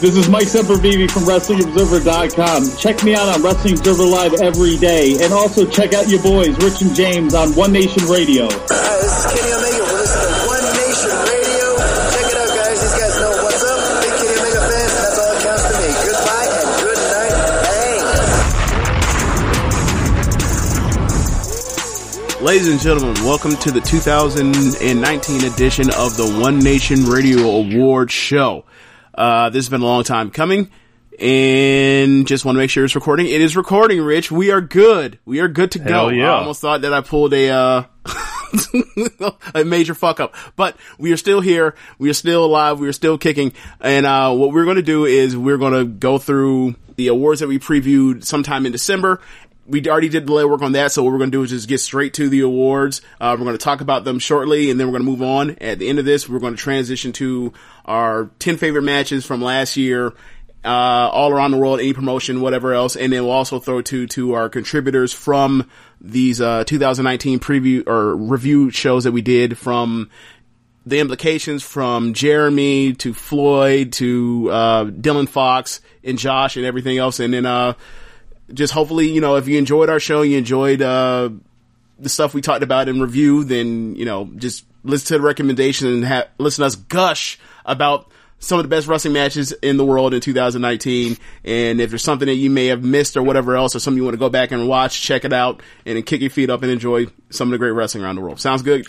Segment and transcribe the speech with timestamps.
[0.00, 2.76] This is Mike Sempervive from WrestlingObserver.com.
[2.78, 5.16] Check me out on Wrestling Observer Live every day.
[5.20, 8.46] And also check out your boys, Rich and James, on One Nation Radio.
[8.46, 9.82] Hi, this is Kenny Omega.
[9.90, 11.82] We're listening to One Nation Radio.
[12.14, 12.78] Check it out, guys.
[12.78, 13.74] These guys know what's up.
[14.06, 14.94] Big Kenny Omega fans.
[15.02, 15.90] That's all that counts to me.
[16.06, 17.34] Goodbye and good night.
[22.38, 22.46] Bang.
[22.46, 28.62] Ladies and gentlemen, welcome to the 2019 edition of the One Nation Radio Award Show.
[29.18, 30.70] Uh, this has been a long time coming,
[31.18, 33.26] and just want to make sure it's recording.
[33.26, 34.30] It is recording, Rich.
[34.30, 35.18] We are good.
[35.24, 36.08] We are good to go.
[36.08, 36.34] Yeah.
[36.34, 37.82] I almost thought that I pulled a, uh,
[39.56, 41.74] a major fuck up, but we are still here.
[41.98, 42.78] We are still alive.
[42.78, 43.54] We are still kicking.
[43.80, 47.40] And, uh, what we're going to do is we're going to go through the awards
[47.40, 49.20] that we previewed sometime in December.
[49.68, 51.68] We already did the legwork on that, so what we're going to do is just
[51.68, 53.02] get straight to the awards.
[53.20, 55.50] Uh, we're going to talk about them shortly, and then we're going to move on.
[55.60, 57.52] At the end of this, we're going to transition to
[57.84, 60.14] our 10 favorite matches from last year,
[60.64, 64.06] uh, all around the world, any promotion, whatever else, and then we'll also throw to,
[64.06, 65.68] to our contributors from
[66.00, 70.08] these, uh, 2019 preview or review shows that we did from
[70.86, 77.20] the implications from Jeremy to Floyd to, uh, Dylan Fox and Josh and everything else,
[77.20, 77.74] and then, uh,
[78.52, 81.30] just hopefully, you know, if you enjoyed our show, you enjoyed, uh,
[81.98, 85.88] the stuff we talked about in review, then, you know, just listen to the recommendation
[85.88, 89.84] and ha- listen to us gush about some of the best wrestling matches in the
[89.84, 91.16] world in 2019.
[91.44, 94.04] And if there's something that you may have missed or whatever else, or something you
[94.04, 96.70] want to go back and watch, check it out and kick your feet up and
[96.70, 98.40] enjoy some of the great wrestling around the world.
[98.40, 98.86] Sounds good?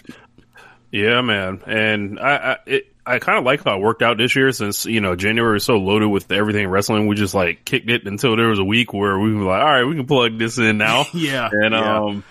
[0.92, 1.62] Yeah, man.
[1.66, 4.86] And I, I, it, I kind of like how it worked out this year since,
[4.86, 7.08] you know, January was so loaded with everything wrestling.
[7.08, 9.72] We just like kicked it until there was a week where we were like, all
[9.72, 11.06] right, we can plug this in now.
[11.14, 12.00] Yeah, And, yeah.
[12.00, 12.24] um,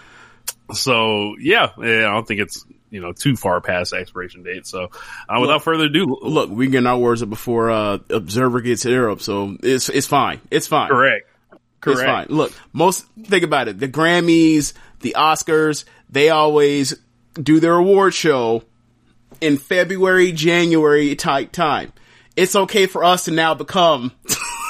[0.72, 4.66] so yeah, yeah, I don't think it's, you know, too far past expiration date.
[4.66, 4.90] So,
[5.28, 8.98] uh, without further ado, Look, we get our words up before, uh, Observer gets it
[8.98, 9.20] up.
[9.20, 10.40] So it's, it's fine.
[10.50, 10.90] It's fine.
[11.80, 12.00] correct.
[12.02, 12.26] It's fine.
[12.36, 13.78] Look, most think about it.
[13.78, 16.94] The Grammys, the Oscars, they always
[17.34, 18.62] do their award show
[19.40, 21.92] in February, January type time.
[22.36, 24.12] It's okay for us to now become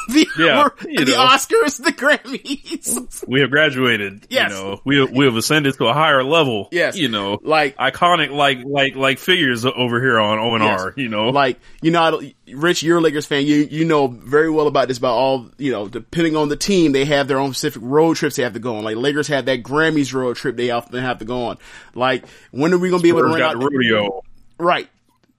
[0.09, 1.27] the, Yeah, the know.
[1.27, 3.05] Oscars, the Grammys.
[3.29, 4.27] We have graduated.
[4.31, 4.53] Yes.
[4.53, 6.69] You know, we we have ascended to a higher level.
[6.73, 6.97] Yes.
[6.97, 10.87] You know, Like- iconic, like like like figures over here on O and R.
[10.89, 10.97] Yes.
[10.97, 13.45] You know, Like, you know, Rich, you're a Lakers fan.
[13.45, 16.93] You, you know very well about this, about all, you know, depending on the team,
[16.93, 18.85] they have their own specific road trips they have to go on.
[18.85, 21.59] Like, Lakers have that Grammys road trip they often have to go on.
[21.95, 24.23] Like, when are we going to be able to run out the rodeo.
[24.59, 24.89] Right.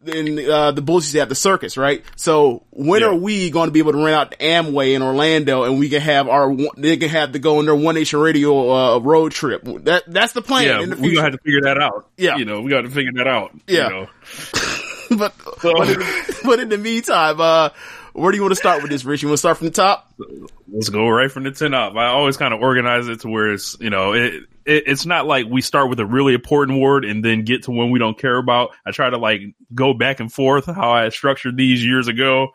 [0.05, 2.05] And uh, the Bulls used to have the circus, right?
[2.15, 3.07] So when Yeah.
[3.07, 5.89] are we going to be able to rent out the Amway in Orlando and we
[5.89, 9.33] can have our they can have to go on their One Nation Radio uh, road
[9.33, 9.61] trip?
[9.83, 12.07] That that's the plan Yeah, in the we gonna have to figure that out.
[12.15, 12.37] Yeah.
[12.37, 13.51] you know, we got to figure that out.
[13.67, 13.83] Yeah.
[13.83, 14.07] you know.
[15.17, 16.03] but but in,
[16.45, 17.69] but in the meantime, uh,
[18.13, 19.21] where do you want to start with this, Rich?
[19.21, 20.11] You want to start from the top?
[20.71, 21.95] let's go right from the 10 up.
[21.95, 25.25] I always kind of organize it to where it's, you know, it, it, it's not
[25.25, 28.17] like we start with a really important word and then get to one we don't
[28.17, 28.71] care about.
[28.85, 29.41] I try to like
[29.73, 32.49] go back and forth how I structured these years ago,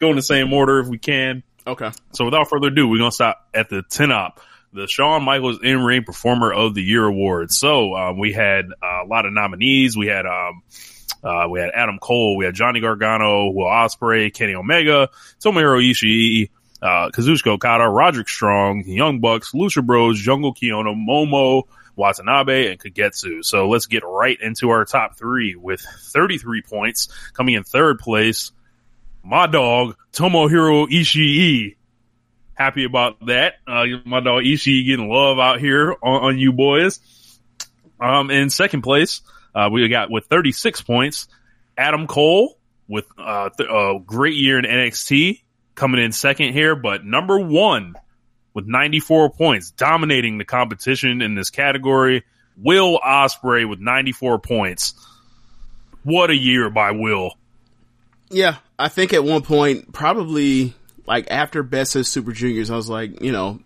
[0.00, 1.42] go in the same order if we can.
[1.66, 1.90] Okay.
[2.12, 4.40] So without further ado, we're going to stop at the 10 up.
[4.72, 7.50] The Shawn Michaels In Ring Performer of the Year Award.
[7.50, 9.96] So, um, we had uh, a lot of nominees.
[9.96, 10.62] We had, um,
[11.24, 15.08] uh, we had Adam Cole, we had Johnny Gargano, Will Ospreay, Kenny Omega,
[15.42, 16.50] Tomohiro Ishii,
[16.82, 21.64] uh, Kazuchika Okada, Roderick Strong, Young Bucks, Lucha Bros, Jungle Kyona, Momo,
[21.96, 23.44] Watanabe, and Kagetsu.
[23.44, 27.08] So let's get right into our top three with 33 points.
[27.32, 28.52] Coming in third place,
[29.24, 31.76] my dog, Tomohiro Ishii.
[32.54, 33.54] Happy about that.
[33.66, 37.00] Uh, my dog Ishii getting love out here on, on you boys.
[37.98, 39.22] Um, in second place,
[39.54, 41.28] uh, we got with 36 points,
[41.78, 42.58] Adam Cole
[42.88, 45.40] with, uh, th- a great year in NXT
[45.76, 47.94] coming in second here, but number one
[48.54, 52.24] with 94 points, dominating the competition in this category.
[52.56, 54.94] Will Ospreay with 94 points.
[56.02, 57.32] What a year by Will.
[58.30, 60.74] Yeah, I think at one point, probably
[61.06, 63.60] like after Best of Super Juniors, I was like, you know,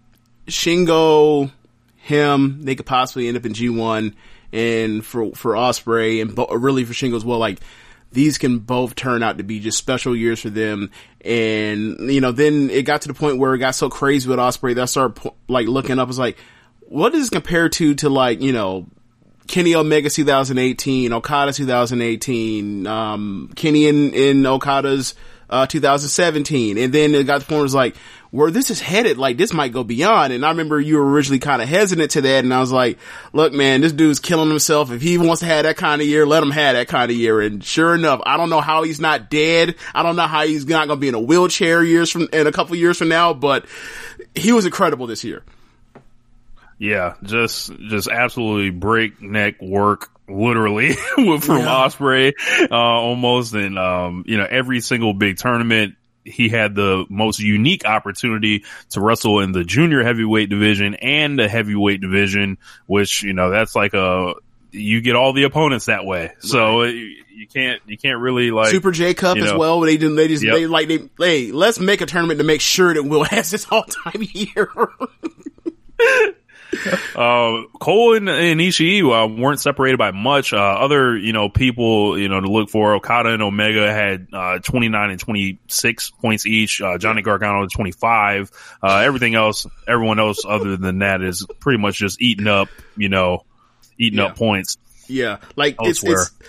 [0.49, 1.51] Shingo,
[1.97, 4.17] him, they could possibly end up in G one,
[4.53, 7.39] and for for Ospreay and really for Shingo as well.
[7.39, 7.61] Like
[8.13, 10.91] these can both turn out to be just special years for them.
[11.25, 14.39] And you know, then it got to the point where it got so crazy with
[14.39, 16.09] Ospreay that I started like looking up.
[16.09, 16.39] Was like,
[16.81, 18.87] what does compare to to like you know
[19.51, 25.15] Kenny Omega 2018, Okada 2018, um, Kenny in, in Okada's,
[25.51, 26.79] uh, 2017.
[26.79, 27.97] And then it got to the point where it was like,
[28.31, 30.33] where this is headed, like this might go beyond.
[30.33, 32.45] And I remember you were originally kind of hesitant to that.
[32.45, 32.99] And I was like,
[33.33, 34.93] look, man, this dude's killing himself.
[34.93, 37.17] If he wants to have that kind of year, let him have that kind of
[37.17, 37.41] year.
[37.41, 39.75] And sure enough, I don't know how he's not dead.
[39.95, 42.47] I don't know how he's not going to be in a wheelchair years from, in
[42.47, 43.67] a couple years from now, but
[44.35, 45.43] he was incredible this year.
[46.79, 52.33] Yeah, just just absolutely breakneck work, literally from Ospreay,
[52.71, 55.97] uh, almost, and um, you know every single big tournament.
[56.31, 61.49] He had the most unique opportunity to wrestle in the junior heavyweight division and the
[61.49, 64.35] heavyweight division, which you know that's like a
[64.73, 66.33] you get all the opponents that way.
[66.41, 69.81] So you, uh, you can't you can't really like Super J Cup you as well.
[69.81, 70.17] They didn't.
[70.17, 70.55] They just Yep.
[70.55, 71.09] they like they.
[71.19, 74.71] Hey, let's make a tournament to make sure that Will has this all time year.
[77.15, 80.53] Uh, Cole and, and Ishii uh, weren't separated by much.
[80.55, 84.59] Uh, other, you know, people, you know, to look for, Okada and Omega had, uh,
[84.61, 86.81] 29 and 26 points each.
[86.81, 88.51] Uh, Johnny Gargano 25.
[88.83, 93.11] Uh, everything else, everyone else other than that is pretty much just eating up, you
[93.11, 93.45] know,
[93.99, 94.79] eating up points.
[95.09, 96.23] yeah, like Elsewhere.
[96.23, 96.31] it's.
[96.31, 96.47] It,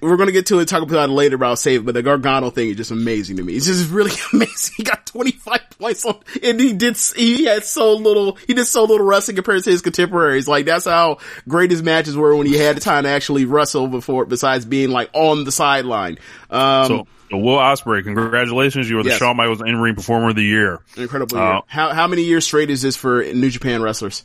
[0.00, 1.84] we're gonna get to it, talk about it later about save, it.
[1.86, 3.54] but the Gargano thing is just amazing to me.
[3.54, 4.74] It's just really amazing.
[4.76, 8.84] He got 25 points on, and he did, he had so little, he did so
[8.84, 10.46] little wrestling compared to his contemporaries.
[10.48, 11.18] Like that's how
[11.48, 14.90] great his matches were when he had the time to actually wrestle before, besides being
[14.90, 16.18] like on the sideline.
[16.50, 18.88] Um, So, Will Ospreay, congratulations.
[18.88, 19.18] You are the Yes.
[19.18, 20.80] Shawn Michaels in-ring performer of the year.
[20.96, 21.60] incredible Uh, year.
[21.66, 24.24] How, how many years straight is this for New Japan wrestlers?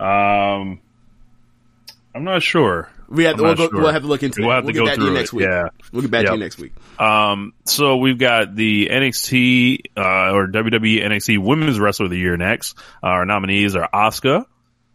[0.00, 0.80] Um,
[2.14, 2.90] I'm not sure.
[3.12, 3.80] We have, I'm we'll, go, sure.
[3.82, 4.54] we'll have to look into We'll that.
[4.56, 5.36] have we'll to get go back to you next it.
[5.36, 5.46] week.
[5.46, 5.68] Yeah.
[5.92, 6.72] We'll get back to you next week.
[6.98, 12.36] Um, so we've got the NXT, uh, or WWE NXT Women's Wrestler of the Year
[12.38, 12.78] next.
[13.02, 14.46] Uh, our nominees are Asuka,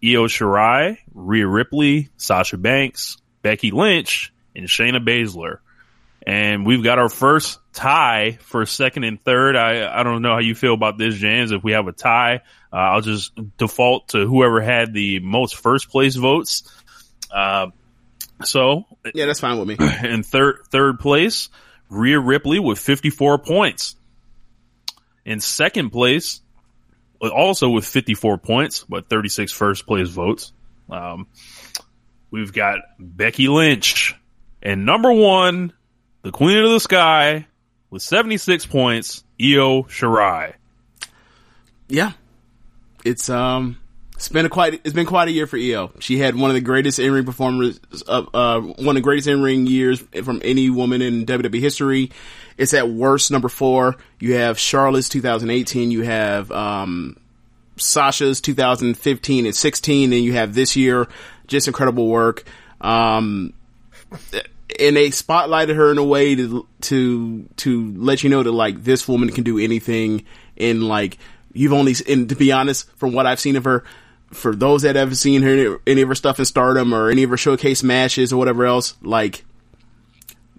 [0.04, 5.60] Io Shirai, Rhea Ripley, Sasha Banks, Becky Lynch, and Shayna Baszler.
[6.26, 9.56] And we've got our first tie for second and third.
[9.56, 11.52] I, I don't know how you feel about this, James.
[11.52, 12.42] If we have a tie,
[12.74, 16.64] uh, I'll just default to whoever had the most first place votes.
[17.32, 17.68] Uh,
[18.44, 19.78] so Yeah, that's fine with me.
[20.04, 21.50] in third third place,
[21.90, 23.96] Rhea Ripley with 54 points.
[25.26, 26.42] In second place,
[27.20, 30.54] also with 54 points, but 36 first place votes.
[30.90, 31.28] Um,
[32.32, 34.16] we've got Becky Lynch,
[34.62, 35.74] and number one,
[36.22, 37.48] the Queen of the Sky,
[37.90, 40.54] with 76 points, Io Shirai.
[41.90, 42.14] Yeah,
[43.04, 43.78] it's um,
[44.18, 45.92] it's been a quite it's been quite a year for Io.
[46.00, 49.28] She had one of the greatest in ring performers of uh, one of the greatest
[49.28, 52.12] in ring years from any woman in WWE history.
[52.58, 53.96] It's at worst number four.
[54.20, 55.92] You have Charlotte's 2018.
[55.92, 57.18] You have um,
[57.76, 61.08] Sasha's 2015 and 16, and you have this year.
[61.46, 62.44] Just incredible work.
[62.82, 63.54] Um,
[64.80, 68.84] and they spotlighted her in a way to to to let you know that like
[68.84, 70.26] this woman can do anything.
[70.58, 71.20] And like
[71.54, 73.84] you've only, and to be honest, from what I've seen of her,
[74.32, 77.30] for those that have seen her any of her stuff in Stardom or any of
[77.30, 79.44] her showcase matches or whatever else, like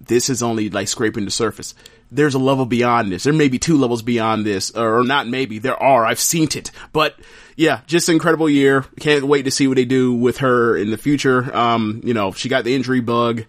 [0.00, 1.74] this is only like scraping the surface.
[2.10, 3.24] There's a level beyond this.
[3.24, 5.58] There may be two levels beyond this, or not maybe.
[5.58, 6.06] There are.
[6.06, 6.70] I've seen it.
[6.94, 7.16] But
[7.54, 8.86] yeah, just incredible year.
[8.98, 11.54] Can't wait to see what they do with her in the future.
[11.54, 13.44] Um, you know, she got the injury bug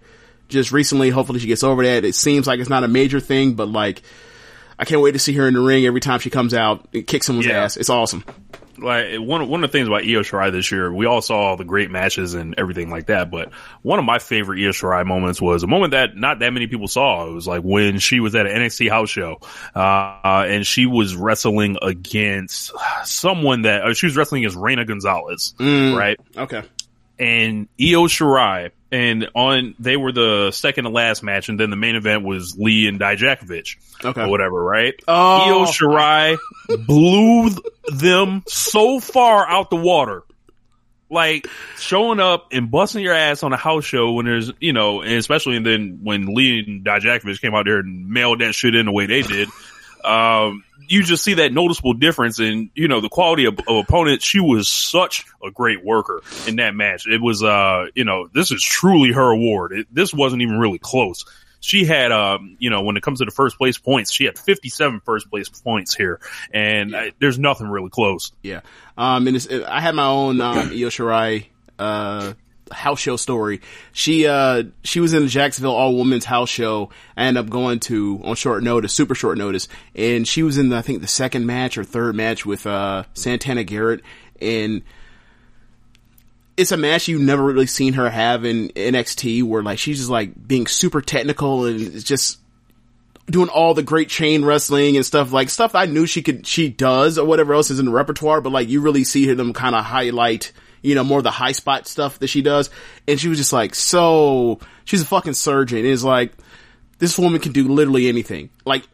[0.49, 1.09] just recently.
[1.09, 2.03] Hopefully she gets over that.
[2.03, 4.01] It seems like it's not a major thing, but like,
[4.77, 7.07] I can't wait to see her in the ring every time she comes out and
[7.07, 7.63] kicks someone's Yeah.
[7.63, 7.77] ass.
[7.77, 8.25] It's awesome.
[8.81, 11.57] Like one one of the things about Io Shirai this year, we all saw all
[11.57, 13.29] the great matches and everything like that.
[13.31, 16.67] But one of my favorite Io Shirai moments was a moment that not that many
[16.67, 17.27] people saw.
[17.27, 19.39] It was like when she was at an NXT house show,
[19.75, 22.71] uh, and she was wrestling against
[23.03, 25.97] someone that uh, she was wrestling against Reina Gonzalez, Mm.
[25.97, 26.17] right?
[26.37, 26.63] Okay.
[27.17, 31.75] and Io Shirai, and on they were the second to last match, and then the
[31.75, 34.21] main event was Lee and Dijakovic, Okay.
[34.21, 34.93] or whatever, right?
[35.07, 35.63] Oh.
[35.63, 36.37] Io Shirai
[36.85, 37.49] blew
[37.93, 40.23] them so far out the water.
[41.11, 41.47] Like
[41.79, 45.13] showing up and busting your ass on a house show when there's, you know, and
[45.13, 48.85] especially and then when Lee and Dijakovic came out there and mailed that shit in
[48.85, 49.47] the way they did,
[50.03, 54.21] um, you just see that noticeable difference in, you know, the quality of, of opponent.
[54.23, 57.07] She was such a great worker in that match.
[57.07, 59.71] It was, uh, you know, this is truly her award.
[59.71, 61.25] It, this wasn't even really close.
[61.61, 64.39] She had, um, you know, when it comes to the first place points, she had
[64.39, 66.21] 57 first place points here,
[66.53, 68.31] and I, there's nothing really close.
[68.41, 68.61] Yeah.
[68.97, 72.33] Um, and it's, I had my own, um, Io Shirai, uh,
[72.71, 73.61] house show story.
[73.91, 76.89] She, uh, she was in the Jacksonville all women's house show.
[77.15, 79.67] I ended up going to on short notice, super short notice.
[79.95, 83.03] And she was in, the, I think the second match or third match with, uh,
[83.13, 84.01] Santana Garrett.
[84.41, 84.83] And
[86.57, 90.09] it's a match you've never really seen her have in NXT where like she's just
[90.09, 92.39] like being super technical and just,
[93.29, 96.69] doing all the great chain wrestling and stuff like stuff I knew she could she
[96.69, 99.53] does or whatever else is in the repertoire, but like you really see her them
[99.53, 102.69] kind of highlight, you know, more of the high spot stuff that she does.
[103.07, 105.85] And she was just like so she's a fucking surgeon.
[105.85, 106.33] It's like
[106.99, 108.49] this woman can do literally anything.
[108.65, 108.87] Like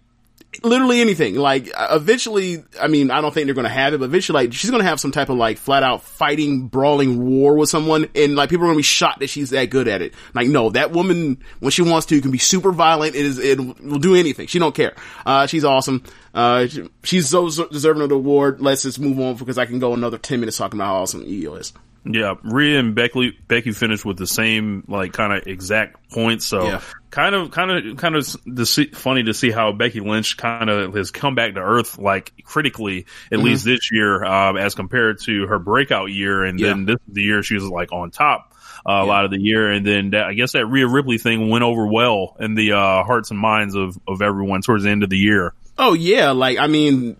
[0.63, 1.35] literally anything.
[1.35, 4.53] Like eventually, I mean, I don't think they're going to have it, but eventually, like
[4.53, 8.07] she's going to have some type of like flat out fighting, brawling war with someone,
[8.15, 10.13] and like people are going to be shocked that she's that good at it.
[10.33, 13.15] Like, no, that woman when she wants to can be super violent.
[13.15, 14.47] It is it will do anything.
[14.47, 14.95] She don't care.
[15.25, 16.03] Uh, she's awesome.
[16.33, 18.61] Uh, she- she's so deserving of the award.
[18.61, 21.21] Let's just move on because I can go another ten minutes talking about how awesome
[21.21, 21.73] Io is.
[22.05, 26.45] Yeah, Rhea and Becky Becky finished with the same like kind of exact points.
[26.45, 26.81] So Yeah.
[27.09, 30.69] kind of kind of kind of to see, funny to see how Becky Lynch kind
[30.69, 33.43] of has come back to earth like critically at Mhm.
[33.43, 37.41] least this year um, as compared to her breakout year, and then this the year
[37.43, 38.51] she was like on top.
[38.87, 41.49] Uh, A lot of the year, and then that, I guess that Rhea Ripley thing
[41.49, 45.01] went over well in the uh, hearts and minds of, of everyone towards the end
[45.01, 45.55] of the year.
[45.75, 47.17] Oh yeah, like I mean,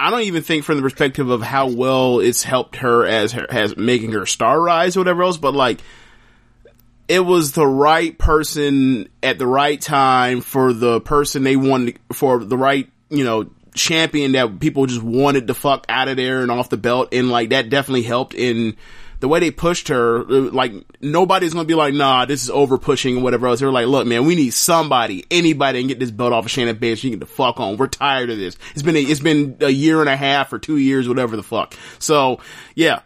[0.00, 3.46] I don't even think from the perspective of how well it's helped her as her
[3.50, 5.80] as making her star rise or whatever else, but like
[7.08, 12.44] it was the right person at the right time for the person they wanted for
[12.44, 16.50] the right you know champion that people just wanted to fuck out of there and
[16.50, 18.76] off the belt, and like that definitely helped in.
[19.20, 22.78] The way they pushed her, uh, like nobody's gonna be like, nah, this is over
[22.78, 23.60] pushing and whatever else.
[23.60, 26.74] They're like, look, man, we need somebody, anybody, and get this belt off of Shayna
[26.74, 27.04] Baszler.
[27.04, 27.76] You can get the fuck on.
[27.76, 28.56] We're tired of this.
[28.72, 31.42] It's been a, it's been a year and a half or two years, whatever the
[31.42, 31.74] fuck.
[31.98, 32.40] So
[32.74, 33.00] yeah,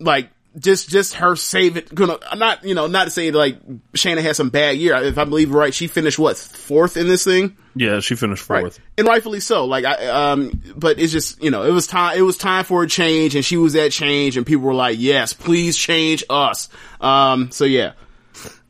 [0.00, 1.94] like just just her save it.
[1.94, 3.58] Gonna not you know not to say like
[3.94, 4.94] Shannon had some bad year.
[4.96, 8.80] If I believe right, she finished what fourth in this thing Yeah, she finished fourth.
[8.96, 9.66] and rightfully so.
[9.66, 12.16] Like I, um, but it's just you know it was time.
[12.18, 14.96] It was time for a change, and she was that change, and people were like,
[14.98, 16.68] "Yes, please change us."
[17.00, 17.92] Um, so yeah,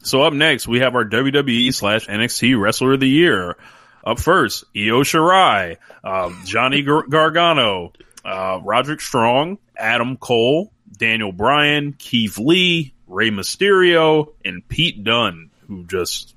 [0.02, 3.56] So up next, we have our WWE slash NXT Wrestler of the Year.
[4.04, 7.92] Up first, Io Shirai, um, Johnny Gar- Gargano,
[8.24, 15.84] uh, Roderick Strong, Adam Cole, Daniel Bryan, Keith Lee, Rey Mysterio, and Pete Dunne, who
[15.86, 16.34] just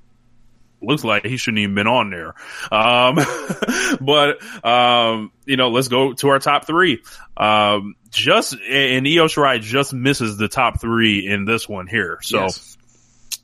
[0.80, 2.34] looks like he shouldn't even been on there.
[2.72, 3.18] Um,
[4.00, 7.02] but, um, you know, let's go to our top three.
[7.36, 12.18] Um, just, and Io Shirai just misses the top three in this one here.
[12.22, 12.76] So, Yes.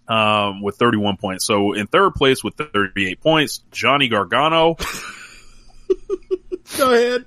[0.08, 1.46] um, with 31 points.
[1.46, 4.76] So in third place with 38 points, Johnny Gargano.
[6.76, 7.24] Go ahead.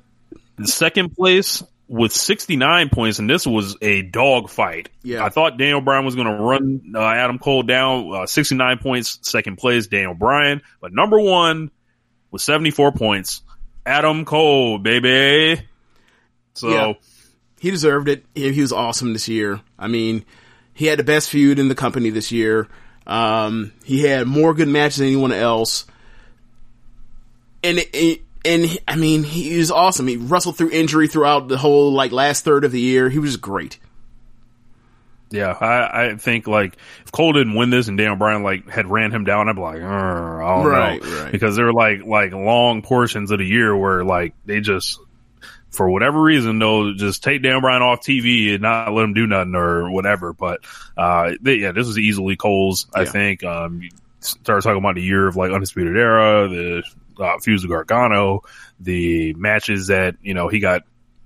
[0.59, 4.89] In second place with 69 points, and this was a dog fight.
[5.03, 5.25] Yeah.
[5.25, 8.13] I thought Daniel Bryan was going to run uh, Adam Cole down.
[8.15, 10.61] Uh, 69 points, second place, Daniel Bryan.
[10.79, 11.69] But number one
[12.31, 13.41] with 74 points,
[13.85, 15.61] Adam Cole, baby.
[16.53, 16.93] So Yeah.
[17.59, 18.23] He deserved it.
[18.33, 19.59] He, he was awesome this year.
[19.77, 20.23] I mean,
[20.73, 22.69] he had the best feud in the company this year.
[23.05, 25.85] Um, he had more good matches than anyone else.
[27.63, 30.07] And it, it- and I mean, he was awesome.
[30.07, 33.09] He wrestled through injury throughout the whole like last third of the year.
[33.09, 33.79] He was great.
[35.29, 38.87] Yeah, I, I think like if Cole didn't win this and Daniel Bryan like had
[38.87, 41.31] ran him down, I'd be like, "Arr, I don't Right, know, right.
[41.31, 44.99] because there were like like long portions of the year where like they just
[45.69, 49.25] for whatever reason they'll just take Daniel Bryan off TV and not let him do
[49.25, 50.33] nothing or whatever.
[50.33, 50.65] But
[50.97, 52.87] uh, they, yeah, this is easily Cole's.
[52.93, 53.11] I Yeah.
[53.11, 53.43] think.
[53.45, 53.83] Um,
[54.19, 56.83] start talking about the year of like Undisputed Era, the
[57.21, 58.41] uh, Fuse of Gargano,
[58.79, 60.83] the matches that you know he got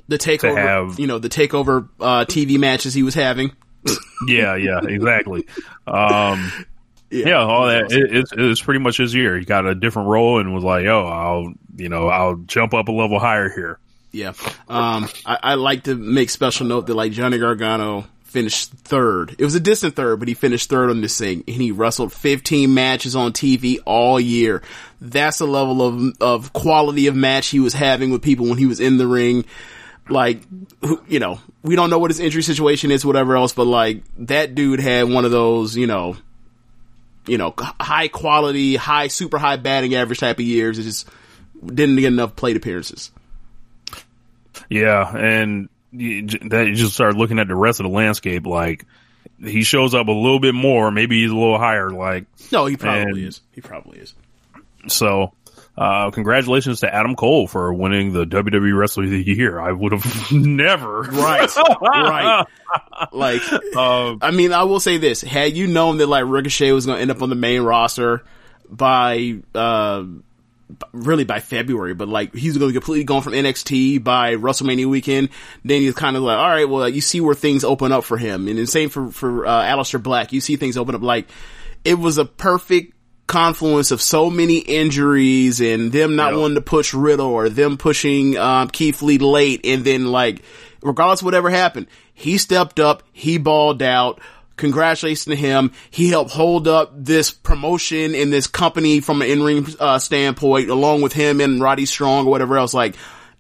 [0.08, 3.52] The takeover, have- you know, the takeover uh, TV matches he was having.
[4.28, 5.46] Yeah, yeah, exactly.
[5.86, 6.52] Um,
[7.12, 7.92] yeah, all that.
[7.92, 9.38] It, it's it's pretty much his year.
[9.38, 12.88] He got a different role and was like, "Oh, I'll you know I'll jump up
[12.88, 13.78] a level higher here."
[14.12, 14.30] Yeah.
[14.70, 19.34] Um, I, I like to make special note that like Johnny Gargano finished third.
[19.40, 22.12] It was a distant third, but he finished third on this thing and he wrestled
[22.12, 24.62] 15 matches on TV all year.
[25.00, 28.66] That's the level of, of quality of match he was having with people when he
[28.66, 29.46] was in the ring.
[30.10, 30.42] Like,
[31.08, 34.54] you know, we don't know what his injury situation is, whatever else, but like that
[34.54, 36.18] dude had one of those, you know,
[37.26, 40.78] you know, high quality, high, super high batting average type of years.
[40.78, 41.08] It just
[41.66, 43.12] didn't get enough plate appearances.
[44.70, 48.46] Yeah, and you, that you just start looking at the rest of the landscape.
[48.46, 48.86] Like
[49.44, 50.92] he shows up a little bit more.
[50.92, 51.90] Maybe he's a little higher.
[51.90, 53.42] Like No, he probably And- is.
[53.52, 54.14] He probably is.
[54.88, 55.34] so.
[55.78, 59.60] Uh, congratulations to Adam Cole for winning the WWE Wrestler of the Year.
[59.60, 61.02] I would have never.
[61.02, 61.50] Right,
[61.82, 62.46] right.
[63.12, 63.42] Like,
[63.76, 66.96] Uh, I mean, I will say this: had you known that like Ricochet was going
[66.96, 68.24] to end up on the main roster
[68.70, 70.04] by, uh,
[70.94, 75.30] really by February, but like he's going to completely gone from NXT by WrestleMania weekend,
[75.64, 78.18] then you're kind of like, all right, well, you see where things open up for
[78.18, 80.34] him, and the same for for uh, Aleister Black.
[80.34, 81.28] You see things open up like
[81.84, 82.94] it was a perfect
[83.28, 86.40] confluence of so many injuries and them not Yeah.
[86.40, 90.42] wanting to push Riddle or them pushing um, Keith Lee late, and then like
[90.82, 94.20] regardless of whatever happened, he stepped up, he balled out.
[94.58, 95.72] Congratulations to him.
[95.92, 101.02] He helped hold up this promotion and this company from an in-ring uh, standpoint, along
[101.02, 102.74] with him and Roddy Strong or whatever else.
[102.74, 102.96] Like,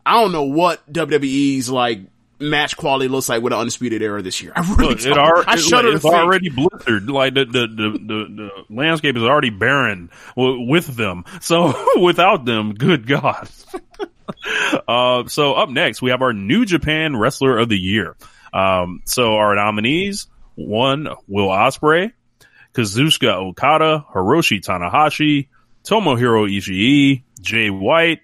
[0.05, 2.01] I don't know what WWE's like
[2.37, 4.51] match quality looks like with an undisputed era this year.
[4.57, 6.13] I really Look, it are, I it- shudder it's think.
[6.13, 7.09] already blistered.
[7.09, 11.23] Like the the, the the the landscape is already barren w- with them.
[11.39, 13.47] So without them, good God.
[14.87, 18.15] uh, so up next, we have our New Japan Wrestler of the Year.
[18.53, 22.11] Um, so our nominees: one, Will Ospreay,
[22.73, 25.49] Kazuchika Okada, Hiroshi Tanahashi,
[25.83, 28.19] Tomohiro Ishii, Jay White,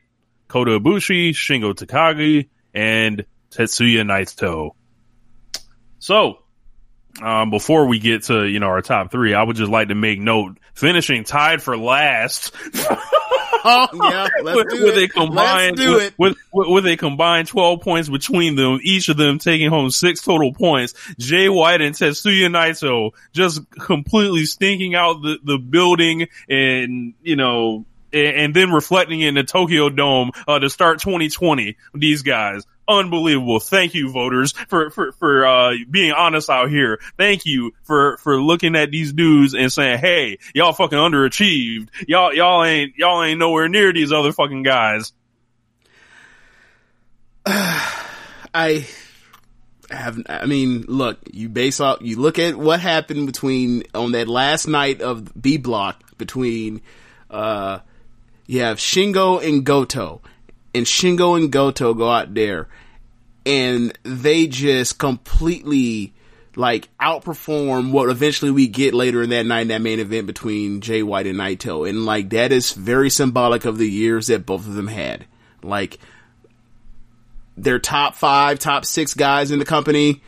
[0.47, 4.71] Kota Ibushi, Shingo Takagi, and Tetsuya Naito.
[5.99, 6.39] So,
[7.21, 9.95] um, before we get to, you know, our top three, I would just like to
[9.95, 12.55] make note, finishing tied for last
[13.63, 15.03] Oh yeah, let's with, do with it.
[15.03, 16.13] a combined, with, it.
[16.17, 20.21] With, with, with a combined 12 points between them, each of them taking home six
[20.21, 20.93] total points.
[21.17, 27.85] Jay White and Tetsuya Naito just completely stinking out the, the building and, you know,
[28.13, 31.77] and, then reflecting in the Tokyo Dome, uh, to start 2020.
[31.93, 32.65] These guys.
[32.87, 33.59] Unbelievable.
[33.59, 36.99] Thank you, voters, for, for, for, uh, being honest out here.
[37.17, 41.89] Thank you for, for looking at these dudes and saying, Hey, y'all fucking underachieved.
[42.07, 45.13] Y'all, y'all ain't, y'all ain't nowhere near these other fucking guys.
[47.45, 48.85] I
[49.89, 50.19] have.
[50.27, 51.19] I mean, look.
[51.31, 51.99] You base off.
[52.01, 56.81] You look at what happened between on that last night of B Block between.
[57.29, 57.79] uh
[58.51, 60.19] You have Shingo and Goto,
[60.75, 62.67] and Shingo and Goto go out there,
[63.45, 66.13] and they just completely
[66.57, 70.81] like outperform what eventually we get later in that night in that main event between
[70.81, 74.67] Jay White and Naito, and like that is very symbolic of the years that both
[74.67, 75.25] of them had.
[75.63, 75.97] Like
[77.55, 80.21] their top five, top six guys in the company,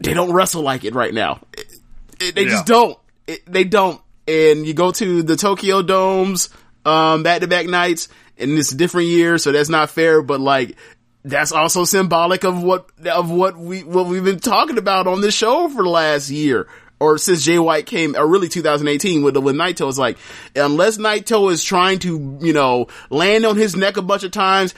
[0.00, 1.40] they don't wrestle like it right now.
[1.56, 1.78] It-
[2.20, 2.98] it- they just don't.
[3.26, 4.02] It, they don't.
[4.26, 6.48] And you go to the Tokyo Domes,
[6.84, 8.08] um, back to back nights,
[8.38, 10.76] and it's a different year, so that's not fair, but like,
[11.24, 15.34] that's also symbolic of what, of what we, what we've been talking about on this
[15.34, 16.68] show for the last year
[17.00, 20.16] or since Jay White came, or really 2018 with the with Naito, is like
[20.54, 24.74] unless Naito is trying to you know land on his neck a bunch of times.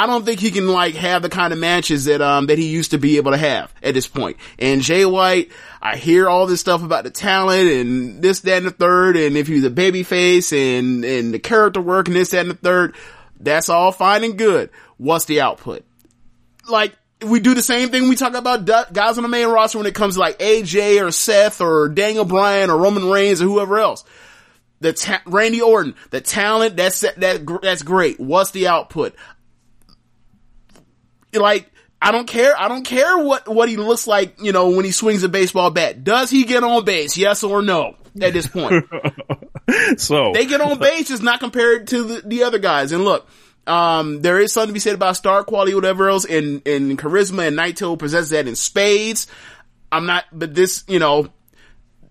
[0.00, 2.70] I don't think he can like have the kind of matches that um that he
[2.70, 4.38] used to be able to have at this point.
[4.58, 8.66] And Jay White, I hear all this stuff about the talent and this, that, and
[8.66, 12.30] the third, and if he's a baby face and and the character work and this,
[12.30, 12.96] that, and the third,
[13.38, 14.70] that's all fine and good.
[14.96, 15.84] What's the output?
[16.66, 19.86] Like we do the same thing we talk about guys on the main roster when
[19.86, 23.78] it comes to like AJ or Seth or Daniel Bryan or Roman Reigns or whoever
[23.78, 24.04] else.
[24.80, 28.18] The ta- Randy Orton, the talent that's that that's great.
[28.18, 29.14] What's the output?
[31.32, 31.70] Like
[32.02, 32.58] I don't care.
[32.58, 34.40] I don't care what what he looks like.
[34.40, 36.02] You know when he swings a baseball bat.
[36.02, 37.16] Does he get on base?
[37.16, 37.96] Yes or no?
[38.20, 38.86] At this point,
[39.98, 42.90] so they get on base is not compared to the, the other guys.
[42.90, 43.28] And look,
[43.68, 47.46] um, there is something to be said about star quality, whatever else, and and charisma.
[47.46, 49.28] And Naito possesses that in spades.
[49.92, 51.28] I'm not, but this, you know,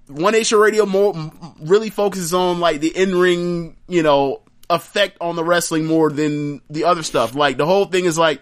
[0.08, 1.14] One Nation Radio more
[1.60, 6.62] really focuses on like the in ring, you know, effect on the wrestling more than
[6.70, 7.36] the other stuff.
[7.36, 8.42] Like the whole thing is like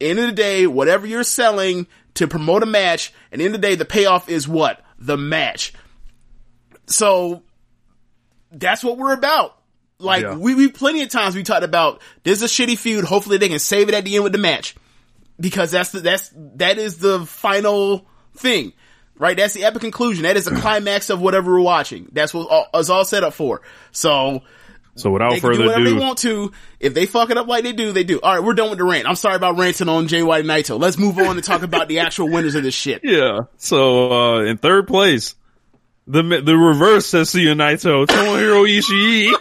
[0.00, 3.66] end of the day, whatever you're selling to promote a match, and end of the
[3.68, 4.82] day, the payoff is what?
[4.98, 5.72] The match.
[6.86, 7.42] So
[8.50, 9.56] that's what we're about.
[9.98, 10.36] Like Yeah.
[10.36, 13.04] we, we plenty of times we talked about there's a shitty feud.
[13.04, 14.76] Hopefully they can save it at the end with the match
[15.40, 18.06] because that's the, that's that is the final
[18.36, 18.72] thing,
[19.16, 19.36] right?
[19.36, 20.22] That's the epic conclusion.
[20.22, 22.08] That is the climax of whatever we're watching.
[22.12, 23.60] That's what all, is all set up for.
[23.90, 24.42] So
[24.98, 26.52] so without they further ado, they want to.
[26.80, 28.20] If they fuck it up like they do, they do.
[28.20, 29.06] All right, we're done with the rant.
[29.08, 30.78] I'm sorry about ranting on Jay White and Naito.
[30.78, 33.02] Let's move on and talk about the actual winners of this shit.
[33.08, 33.42] Yeah.
[33.56, 35.34] So uh in third place,
[36.06, 39.32] the the reverse Tetsuya Naito, Tomohiro Ishii,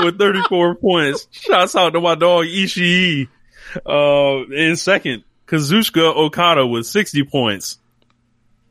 [0.04, 1.26] with 34 points.
[1.30, 3.28] Shouts out to my dog Ishii.
[3.86, 7.78] Uh, in second, Kazuchika Okada with 60 points.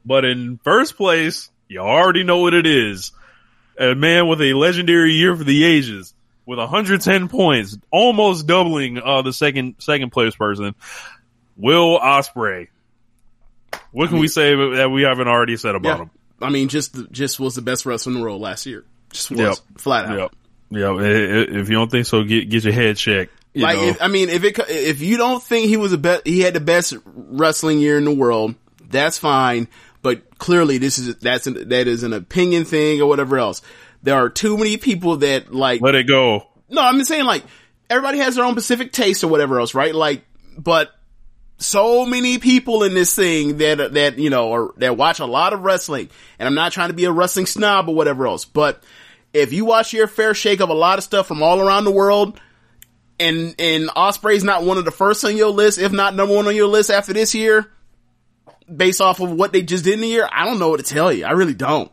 [0.05, 3.11] But in first place, you already know what it is.
[3.79, 6.13] A man with a legendary year for the ages
[6.45, 10.73] with 110 points, almost doubling uh the second second place person.
[11.57, 12.67] Will Ospreay.
[13.91, 16.03] What can we say that we haven't already said about Yeah.
[16.03, 16.09] him?
[16.41, 18.83] I mean, just just was the best wrestler in the world last year.
[19.11, 19.55] Just was Yep.
[19.77, 20.33] flat out.
[20.71, 20.91] Yep.
[20.91, 23.33] I- I- If you don't think so, get get your head checked.
[23.53, 26.27] You Like, if, I mean, if it if you don't think he was a bet,
[26.27, 28.53] he had the best wrestling year in the world.
[28.89, 29.67] That's fine.
[30.07, 33.61] But clearly, this is that's an, that is an opinion thing or whatever else.
[34.03, 36.47] There are too many people that like let it go.
[36.69, 37.43] No, I'm just saying like
[37.89, 39.93] everybody has their own specific taste or whatever else, right?
[39.93, 40.23] Like,
[40.57, 40.91] but
[41.57, 45.51] so many people in this thing that that you know or that watch a lot
[45.51, 48.81] of wrestling, and I'm not trying to be a wrestling snob or whatever else, but
[49.33, 51.91] if you watch your fair shake of a lot of stuff from all around the
[51.91, 52.39] world,
[53.19, 56.47] and and Ospreay's not one of the first on your list, if not number one
[56.47, 57.69] on your list after this year,
[58.73, 60.93] based off of what they just did in the year, I don't know what to
[60.93, 61.25] tell you.
[61.25, 61.91] I really don't.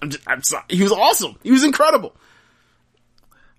[0.00, 0.64] I'm just, I'm sorry.
[0.68, 1.36] He was awesome.
[1.42, 2.14] He was incredible.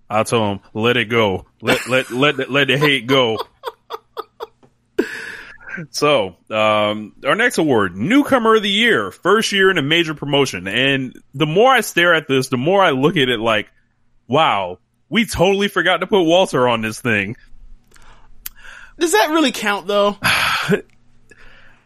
[0.09, 1.45] I told him, let it go.
[1.61, 3.37] Let let let the- let the hate go.
[5.91, 10.67] So, um, our next award, newcomer of the year, first year in a major promotion.
[10.67, 13.69] And the more I stare at this, the more I look at it like,
[14.27, 17.37] wow, we totally forgot to put Walter on this thing.
[18.99, 20.17] Does that really count though?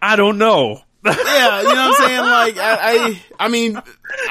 [0.03, 0.81] I don't know.
[1.05, 2.19] yeah, you know what I'm saying?
[2.21, 3.77] Like, I, I, I mean,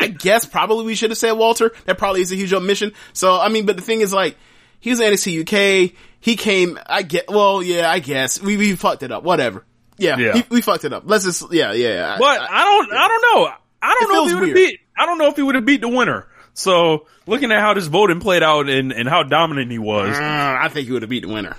[0.00, 1.72] I guess probably we should have said Walter.
[1.84, 2.92] That probably is a huge omission.
[3.12, 4.36] So, I mean, but the thing is like,
[4.80, 5.92] he was NXT UK.
[6.20, 8.40] He came, I get, well, yeah, I guess.
[8.40, 9.22] We, we fucked it up.
[9.22, 9.64] Whatever.
[9.98, 10.32] Yeah, Yeah.
[10.34, 11.02] he- we fucked it up.
[11.06, 12.16] Let's just, yeah, yeah.
[12.18, 13.52] But I don't, I don't know.
[13.82, 14.80] I don't It know if he would have beat.
[14.96, 16.26] I don't know if he would have beat the winner.
[16.54, 20.22] So looking at how this voting played out and, and how dominant he was, Uh,
[20.22, 21.56] I think he would have beat the winner.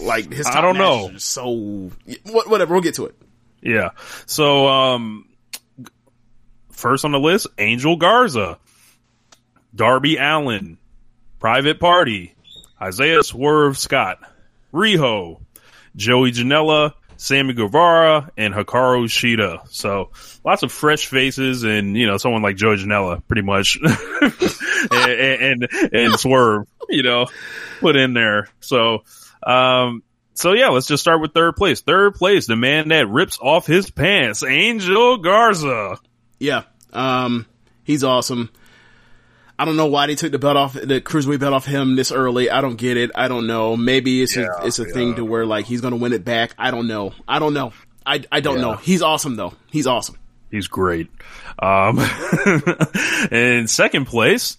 [0.00, 1.16] Like, his I don't know.
[1.18, 1.90] So,
[2.24, 3.14] what- whatever, we'll get to it.
[3.62, 3.90] yeah.
[4.26, 5.26] So um,
[6.70, 8.58] first on the list, Angel Garza,
[9.74, 10.78] Darby Allin,
[11.40, 12.34] Private Party,
[12.80, 14.18] Isaiah Swerve Scott,
[14.72, 15.40] Riho,
[15.96, 19.68] Joey Janela, Sammy Guevara, and Hikaru Shida.
[19.70, 20.10] So
[20.44, 23.76] lots of fresh faces and, you know, someone like Joey Janela pretty much
[24.92, 27.26] and, and, and Swerve, you know,
[27.80, 28.48] put in there.
[28.60, 29.02] So,
[29.48, 30.02] um,
[30.34, 31.80] so yeah, let's just start with third place.
[31.80, 35.98] Third place, the man that rips off his pants, Angel Garza.
[36.38, 36.62] Yeah.
[36.92, 37.46] Um,
[37.82, 38.50] he's awesome.
[39.58, 42.12] I don't know why they took the belt off the cruiserweight belt off him this
[42.12, 42.48] early.
[42.48, 43.10] I don't get it.
[43.16, 43.76] I don't know.
[43.76, 46.54] Maybe it's a, it's a thing to where like he's gonna win it back.
[46.56, 47.12] I don't know.
[47.26, 47.72] I don't know.
[48.06, 48.74] I I don't know.
[48.74, 49.54] He's awesome though.
[49.66, 50.16] He's awesome.
[50.50, 51.10] He's great.
[51.58, 51.98] Um,
[53.32, 54.56] in second place,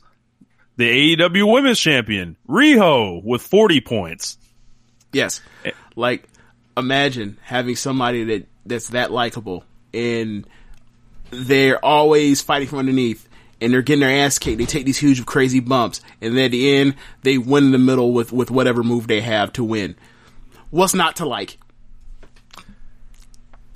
[0.76, 4.38] the AEW Women's Champion, Riho, with 40 points.
[5.14, 5.42] Yes.
[5.66, 5.72] Eh.
[5.96, 6.28] Like
[6.78, 10.46] imagine having somebody that that's that likable and
[11.32, 13.28] they're always fighting from underneath.
[13.62, 14.58] And they're getting their ass kicked.
[14.58, 17.78] They take these huge, crazy bumps, and then at the end, they win in the
[17.78, 19.98] middle with with whatever move they have to win.
[20.70, 21.58] What's not to like?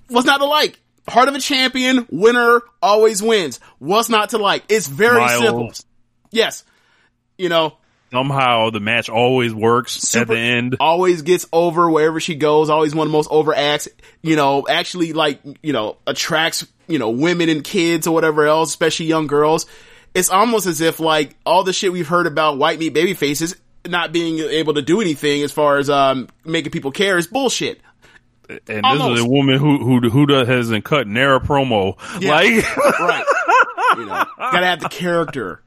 [0.07, 0.79] What's not to like?
[1.05, 3.59] Heart of a champion, winner always wins.
[3.79, 4.63] What's not to like?
[4.69, 5.41] It's very Miles.
[5.41, 5.73] simple.
[6.31, 6.63] Yes,
[7.37, 7.75] you know,
[8.13, 10.77] Somehow the match always works at the end.
[10.79, 12.69] always gets over wherever she goes.
[12.69, 13.87] Always one of the most over acts.
[14.21, 18.69] You know, actually like you know attracts you know women and kids or whatever else,
[18.69, 19.65] especially young girls.
[20.13, 23.55] It's almost as if like all the shit we've heard about white meat baby faces
[23.87, 27.81] not being able to do anything as far as um making people care is bullshit.
[28.49, 31.97] And this is a woman who who who does, hasn't cut a promo.
[32.21, 32.31] Yeah.
[32.31, 33.25] Like, right.
[33.97, 35.61] You know, gotta have the character.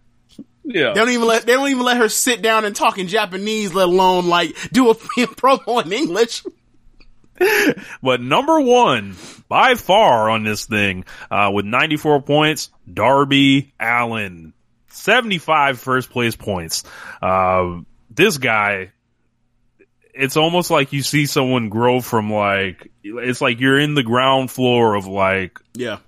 [0.68, 3.06] Yeah, They don't even let they don't even let her sit down and talk in
[3.08, 6.42] Japanese, let alone like do a promo in English.
[8.02, 9.14] But number one
[9.48, 14.52] by far on this thing, uh, with 94 points, Darby Allin.
[14.88, 16.82] 75 first place points.
[17.20, 18.92] Uh, this guy,
[20.14, 24.50] it's almost like you see someone grow from like, it's like you're in the ground
[24.50, 25.98] floor of like, Yeah.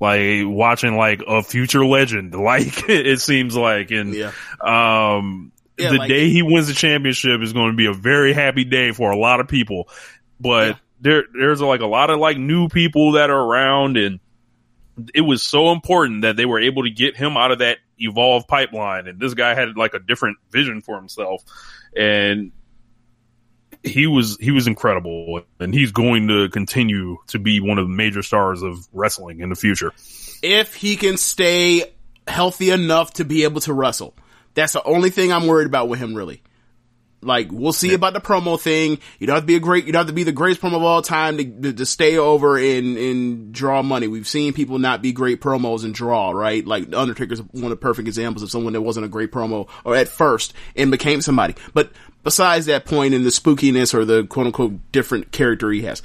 [0.00, 2.34] Like watching like a future legend.
[2.40, 4.32] Like it seems like, and Yeah.
[4.60, 8.32] um, Yeah, the like- day he wins the championship is going to be a very
[8.32, 9.88] happy day for a lot of people.
[10.40, 10.74] But Yeah.
[11.00, 14.20] there, there's like a lot of like new people that are around, and
[15.14, 18.46] it was so important that they were able to get him out of that evolve
[18.48, 19.06] pipeline.
[19.08, 21.42] And this guy had like a different vision for himself,
[21.96, 22.52] and
[23.82, 27.94] he was he was incredible, and he's going to continue to be one of the
[27.94, 29.92] major stars of wrestling in the future.
[30.42, 31.84] if he can stay
[32.26, 34.14] healthy enough to be able to wrestle.
[34.54, 36.42] That's the only thing I'm worried about with him, really.
[37.20, 38.98] Like, we'll see about the promo thing.
[39.18, 40.76] You don't have to be a great, you don't have to be the greatest promo
[40.76, 44.06] of all time to, to, to stay over and, and draw money.
[44.06, 46.64] We've seen people not be great promos and draw, right?
[46.64, 49.68] Like, The Undertaker's one of the perfect examples of someone that wasn't a great promo
[49.84, 51.56] or at first and became somebody.
[51.74, 51.90] But
[52.24, 56.02] besides that point in the spookiness or the quote unquote different character he has,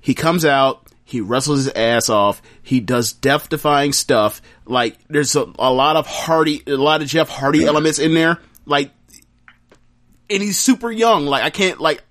[0.00, 4.40] he comes out, he wrestles his ass off, he does death defying stuff.
[4.66, 8.38] Like there's a, a lot of Hardy, a lot of Jeff Hardy elements in there.
[8.66, 8.90] Like,
[10.30, 11.26] and he's super young.
[11.26, 12.02] Like I can't like,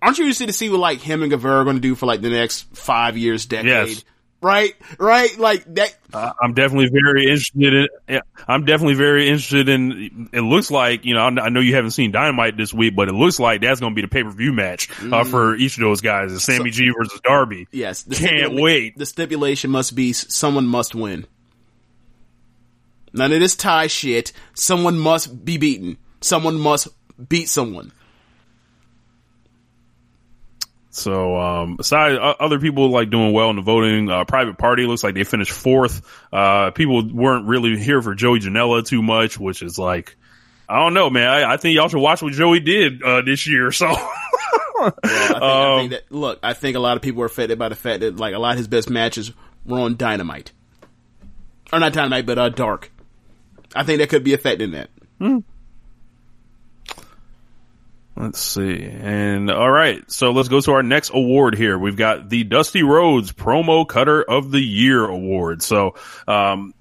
[0.00, 2.06] aren't you interested to see what like him and Guevara are going to do for
[2.06, 3.88] like the next five years, decade?
[3.88, 4.04] Yes.
[4.44, 5.96] Right, right, like that.
[6.12, 8.20] Uh, I'm definitely very interested in.
[8.46, 10.28] I'm definitely very interested in.
[10.34, 11.22] It looks like you know.
[11.22, 13.94] I know you haven't seen Dynamite this week, but it looks like that's going to
[13.94, 16.30] be the pay per view match uh, for each of those guys.
[16.30, 17.68] It's Sammy G versus Darby.
[17.72, 18.98] Yes, Can't stipula- wait.
[18.98, 21.26] The stipulation must be someone must win.
[23.14, 24.32] None of this tie shit.
[24.52, 25.96] Someone must be beaten.
[26.20, 26.88] Someone must
[27.28, 27.92] beat someone.
[30.96, 34.86] So, um, besides uh, other people like doing well in the voting, uh, Private Party
[34.86, 36.02] looks like they finished fourth.
[36.32, 40.14] Uh, people weren't really here for Joey Janela too much, which is like,
[40.68, 41.26] I don't know, man.
[41.28, 43.72] I, I think y'all should watch what Joey did uh, this year.
[43.72, 47.26] So, I think, I Um, think that look, I think a lot of people are
[47.26, 49.32] affected by the fact that like a lot of his best matches
[49.66, 50.52] were on Dynamite,
[51.72, 52.92] or not Dynamite, but uh, Dark.
[53.74, 54.90] I think that could be affecting that.
[58.16, 58.84] Let's see.
[58.84, 60.08] And all right.
[60.10, 61.76] So let's go to our next award here.
[61.78, 65.62] We've got the Dusty Rhodes Promo Cutter of the Year Award.
[65.62, 65.96] So,
[66.28, 66.74] um,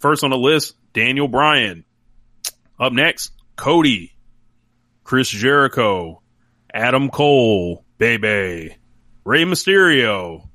[0.00, 1.84] first on the list, Daniel Bryan.
[2.80, 4.12] Up next, Cody,
[5.04, 6.20] Chris Jericho,
[6.74, 8.76] Adam Cole, Bebe,
[9.24, 10.48] Rey Mysterio,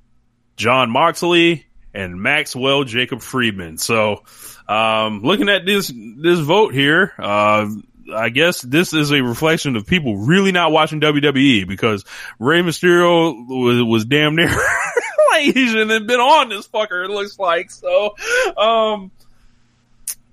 [0.57, 3.77] Jon Moxley, and Maxwell Jacob Friedman.
[3.77, 4.23] So,
[4.67, 7.69] um, looking at this, this vote here, uh,
[8.13, 12.05] I guess this is a reflection of people really not watching WWE because
[12.39, 17.05] Rey Mysterio was, was damn near like he have been on this fucker.
[17.05, 18.15] It looks like so.
[18.55, 19.11] Um,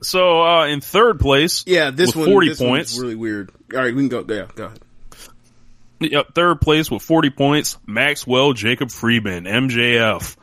[0.02, 2.98] so uh, in third place, Yeah, this with one, forty this points.
[2.98, 3.50] really weird.
[3.72, 4.24] All right, we can go.
[4.34, 4.78] Yeah, go ahead.
[6.00, 10.36] Yep, third place with 40 points, Maxwell Jacob Friedman, MJF.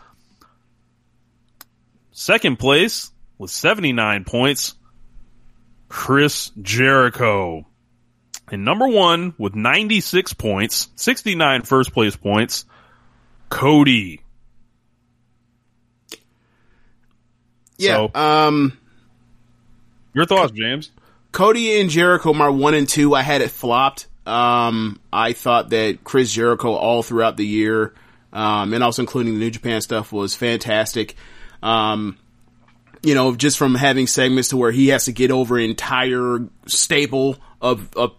[2.12, 4.76] Second place with 79 points,
[5.92, 7.66] Chris Jericho.
[8.50, 12.64] And number one with 96 points, 69 first place points,
[13.50, 14.22] Cody.
[17.78, 18.08] Yeah.
[18.14, 18.78] So- um,
[20.14, 20.92] Your thoughts, James?
[21.34, 24.08] Cody and Jericho, my one and two, I had it flopped.
[24.26, 27.94] Um, I thought that Chris Jericho all throughout the year,
[28.32, 31.16] um, and also including the New Japan stuff was fantastic.
[31.62, 32.18] Um,
[33.04, 37.38] you know, just from having segments to where he has to get over entire staple
[37.62, 38.14] of, of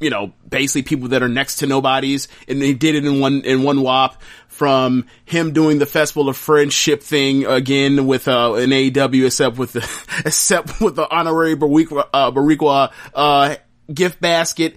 [0.00, 3.42] you know, basically people that are next to nobodies, and he did it in one
[3.42, 4.20] in one wop.
[4.48, 9.72] From him doing the Festival of Friendship thing again with uh, an AEW, except with
[9.72, 9.80] the
[10.26, 13.56] except with the honorary Boricua, uh, uh,
[13.92, 14.76] gift basket,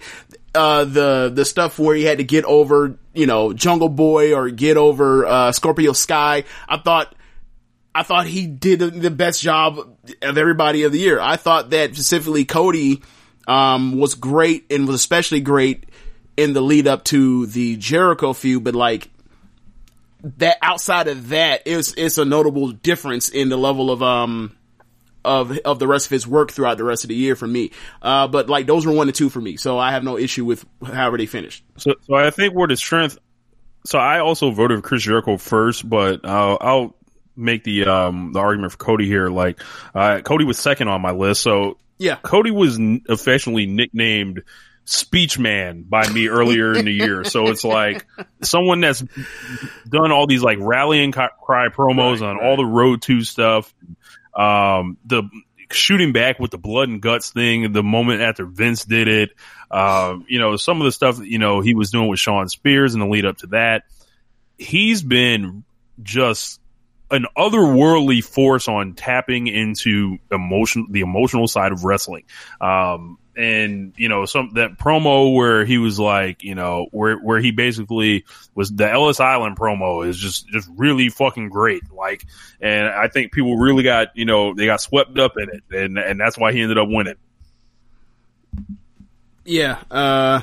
[0.54, 4.48] uh, the the stuff where he had to get over, you know, Jungle Boy or
[4.48, 6.44] get over uh, Scorpio Sky.
[6.66, 7.14] I thought
[7.94, 9.78] I thought he did the best job
[10.22, 11.20] of everybody of the year.
[11.20, 13.02] I thought that specifically Cody
[13.46, 15.84] um, was great and was especially great
[16.36, 19.10] in the lead up to the Jericho feud, but like
[20.38, 24.56] that outside of that, it's it's a notable difference in the level of um
[25.24, 27.70] of of the rest of his work throughout the rest of the year for me.
[28.02, 30.44] Uh, but like those were one and two for me, so I have no issue
[30.44, 31.64] with however they finished.
[31.76, 33.18] So, so I think where the strength.
[33.86, 36.96] So I also voted Chris Jericho first, but I'll
[37.36, 39.28] make the um the argument for Cody here.
[39.28, 39.60] Like
[39.94, 44.42] uh, Cody was second on my list, so Yeah, Cody was n- affectionately nicknamed
[44.84, 47.24] Speech Man by me earlier in the year.
[47.24, 48.06] So it's like
[48.42, 49.02] someone that's
[49.88, 53.74] done all these like rallying cry promos on all the Road to stuff.
[54.34, 55.22] Um, the
[55.70, 59.30] shooting back with the blood and guts thing, the moment after Vince did it.
[59.70, 62.94] Um, you know, some of the stuff, you know, he was doing with Shawn Spears
[62.94, 63.84] and the lead up to that.
[64.58, 65.64] He's been
[66.02, 66.60] just
[67.14, 72.24] an otherworldly force on tapping into emotion, the emotional side of wrestling.
[72.60, 77.40] Um, and you know, some that promo where he was like, you know, where where
[77.40, 78.24] he basically
[78.54, 81.82] was the Ellis Island promo is just just really fucking great.
[81.90, 82.24] Like,
[82.60, 85.98] and I think people really got you know they got swept up in it, and
[85.98, 87.16] and that's why he ended up winning.
[89.44, 90.40] yeah, uh,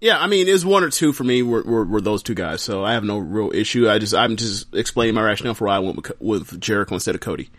[0.00, 0.18] yeah.
[0.18, 1.42] I mean, it's one or two for me.
[1.42, 3.88] Were, were were those two guys, so I have no real issue.
[3.88, 7.14] I just I'm just explaining my rationale for why I went with, with Jericho instead
[7.14, 7.50] of Cody.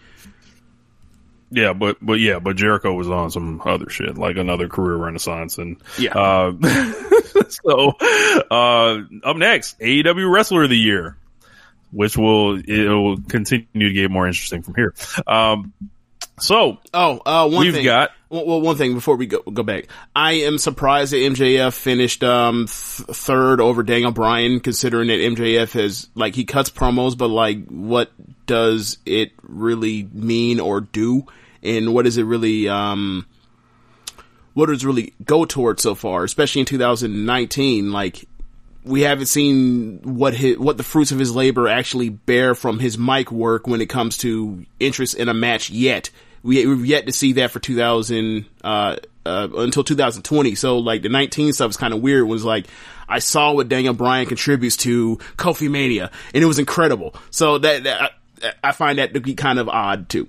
[1.53, 5.57] Yeah, but but yeah, but Jericho was on some other shit, like another career renaissance,
[5.57, 6.17] and Yeah.
[6.17, 6.53] Uh,
[7.49, 7.89] so
[8.49, 11.17] uh, up next, AEW Wrestler of the Year,
[11.91, 14.93] which will it will continue to get more interesting from here.
[15.27, 15.73] Um,
[16.39, 17.83] so Oh, uh, one We've thing.
[17.85, 19.87] got- well, one thing before we go go back.
[20.15, 25.73] I am surprised that MJF finished um th- third over Daniel Bryan, considering that MJF
[25.73, 28.11] has like he cuts promos, but like what
[28.45, 31.25] does it really mean or do,
[31.61, 33.25] and what does it really um
[34.53, 37.91] what does it really go towards so far, especially in 2019?
[37.91, 38.25] Like
[38.83, 42.97] we haven't seen what his, what the fruits of his labor actually bear from his
[42.97, 46.09] mic work when it comes to interest in a match yet.
[46.43, 50.55] We, we've yet to see that for 2000, uh, uh, until 2020.
[50.55, 52.21] So like the 19 stuff is kind of weird.
[52.21, 52.65] It was like,
[53.07, 57.13] I saw what Daniel Bryan contributes to Kofi Mania and it was incredible.
[57.29, 60.27] So that, that I, I find that to be kind of odd too.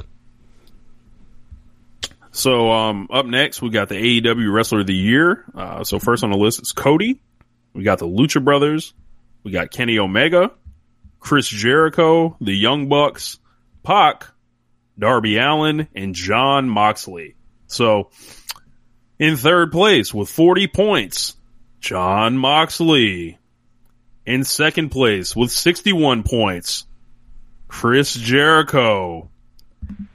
[2.33, 5.45] So um, up next, we got the AEW Wrestler of the Year.
[5.55, 7.21] Uh, so first on the list is Cody.
[7.73, 8.95] We got the Lucha Brothers.
[9.43, 10.53] We got Kenny Omega,
[11.19, 13.39] Chris Jericho, the Young Bucks,
[13.83, 14.29] Pac,
[14.99, 17.35] Darby Allin, and Jon Moxley.
[17.67, 18.11] So
[19.19, 21.37] in third place with 40 points,
[21.81, 23.39] Jon Moxley.
[24.25, 26.87] In second place with 61 points,
[27.67, 29.29] Chris Jericho.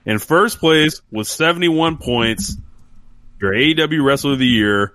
[0.05, 2.55] In first place with 71 points,
[3.41, 4.93] your AEW Wrestler of the Year,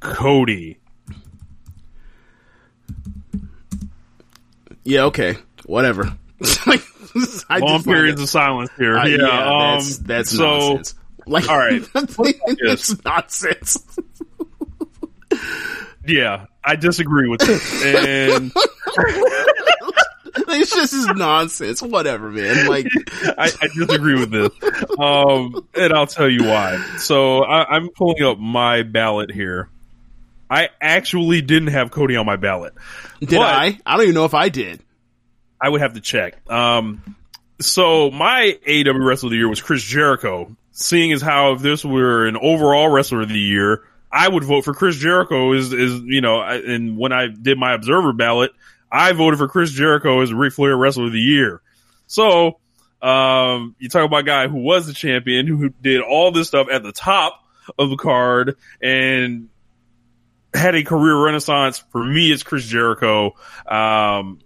[0.00, 0.78] Cody.
[4.84, 5.04] Yeah.
[5.04, 5.36] Okay.
[5.66, 6.04] Whatever.
[6.66, 6.82] like,
[7.48, 8.98] I Long periods of silence here.
[8.98, 10.94] Uh, yeah, yeah, um, that's, that's nonsense.
[11.26, 11.82] Like, all right.
[11.94, 13.78] it's nonsense.
[16.06, 17.84] Yeah, I disagree with this.
[17.84, 18.52] And
[20.34, 21.80] it's just is nonsense.
[21.82, 22.66] Whatever, man.
[22.66, 22.88] Like,
[23.38, 24.50] I, I disagree with this.
[24.98, 26.76] Um, and I'll tell you why.
[26.98, 29.70] So I, I'm pulling up my ballot here.
[30.50, 32.74] I actually didn't have Cody on my ballot.
[33.20, 33.78] did But- I?
[33.86, 34.80] I don't even know if I did.
[35.60, 36.36] I would have to check.
[36.50, 37.16] Um,
[37.60, 40.54] so my AEW Wrestler of the Year was Chris Jericho.
[40.72, 44.64] Seeing as how if this were an overall Wrestler of the Year, I would vote
[44.64, 45.52] for Chris Jericho.
[45.52, 48.50] Is is you know, I- and when I did my Observer ballot,
[48.90, 51.62] I voted for Chris Jericho as Ric Flair Wrestler of the Year.
[52.08, 52.58] So
[53.00, 56.66] um, you talk about a guy who was the champion, who did all this stuff
[56.70, 57.40] at the top
[57.78, 59.48] of the card, and
[60.54, 61.78] had a career renaissance.
[61.90, 63.34] For me, it's Chris Jericho.
[63.66, 64.38] Um,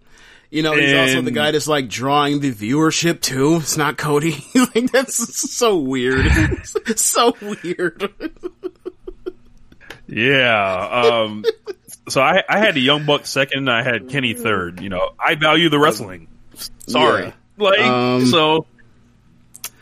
[0.51, 3.57] You know, he's also the guy that's like drawing the viewership too.
[3.57, 4.37] It's not Cody.
[4.55, 6.27] like, that's so weird.
[6.97, 8.11] so weird.
[10.11, 10.89] Yeah.
[11.05, 11.45] Um,
[12.09, 13.59] so I, I had the Young Buck second.
[13.59, 14.81] and I had Kenny third.
[14.81, 16.29] You know, I value the wrestling.
[16.87, 17.25] Sorry.
[17.25, 17.33] Yeah.
[17.59, 18.67] Like, Um, so,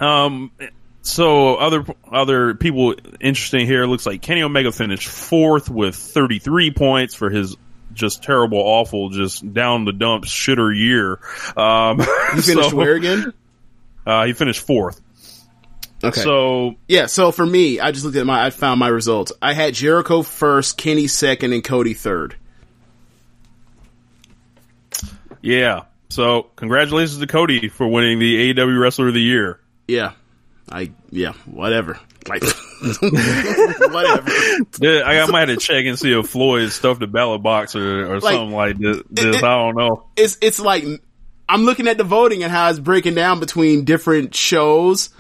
[0.00, 0.50] um,
[1.06, 3.86] so other other people interesting here.
[3.86, 7.56] Looks like Kenny Omega finished fourth with 33 points for his
[7.92, 11.18] just terrible, awful, just down the dumps shitter year.
[11.56, 12.00] Um,
[12.36, 13.32] You finished so, where again?
[14.06, 15.00] Uh, he finished fourth.
[16.04, 16.20] Okay.
[16.20, 19.32] So yeah, so for me, I just looked at my, I found my results.
[19.42, 22.36] I had Jericho first, Kenny second, and Cody third.
[25.42, 29.58] yeah, so congratulations to Cody for winning the AEW Wrestler of the Year.
[29.88, 30.12] Yeah.
[30.70, 31.98] I, yeah, whatever.
[32.28, 32.42] Like,
[33.00, 34.30] whatever.
[34.80, 37.76] Yeah, I, I might have to check and see if Floyd stuffed a ballot box
[37.76, 39.00] or, or Like, something like this.
[39.10, 40.06] this it- I don't know.
[40.16, 40.84] It's, it's like,
[41.48, 45.10] I'm looking at the voting and how it's breaking down between different shows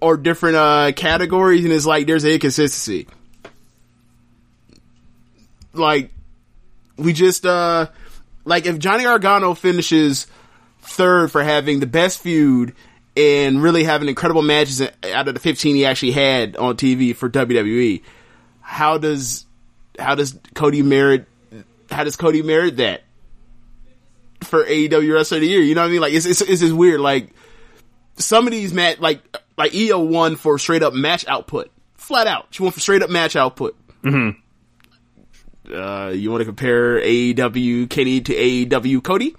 [0.00, 3.06] or different, uh, categories, and it's like, there's an inconsistency.
[5.72, 6.10] Like,
[6.96, 7.86] we just, uh,
[8.44, 10.26] like, if Johnny Gargano finishes
[10.82, 12.74] third for having the best feud
[13.18, 17.28] and really having incredible matches out of the 15 he actually had on TV for
[17.28, 18.02] WWE,
[18.60, 19.44] how does
[19.98, 21.26] how does Cody merit
[21.90, 23.02] how does Cody merit that
[24.44, 25.60] for AEW Wrestler of the Year?
[25.60, 26.00] You know what I mean?
[26.00, 27.00] Like it's it's, it's just weird.
[27.00, 27.30] Like
[28.16, 29.20] some of these match like
[29.56, 32.46] like Io won for straight up match output, flat out.
[32.50, 33.76] She won for straight up match output.
[34.02, 35.74] Mm-hmm.
[35.74, 39.34] Uh, you want to compare AEW Kenny to AEW Cody?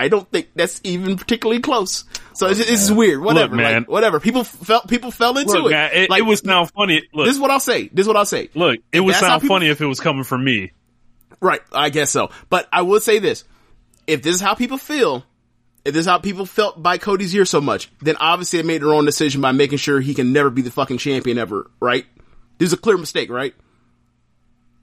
[0.00, 2.04] I don't think that's even particularly close.
[2.34, 3.20] So it's, it's just weird.
[3.20, 3.80] Whatever, Look, man.
[3.82, 4.20] Like, whatever.
[4.20, 5.70] People felt people fell into Look, it.
[5.70, 7.02] man, it, like it was now funny.
[7.12, 7.88] Look, this is what I'll say.
[7.88, 8.48] This is what I'll say.
[8.54, 10.72] look, it would sound people- funny if it was coming from me.
[11.40, 12.30] Right, I guess so.
[12.50, 13.44] But I will say this.
[14.06, 15.24] If this is how people feel,
[15.84, 18.82] if this is how people felt by Cody's year so much, then obviously they made
[18.82, 22.04] their own decision by making sure he can never be the fucking champion ever, right?
[22.58, 23.54] This is a clear mistake, right?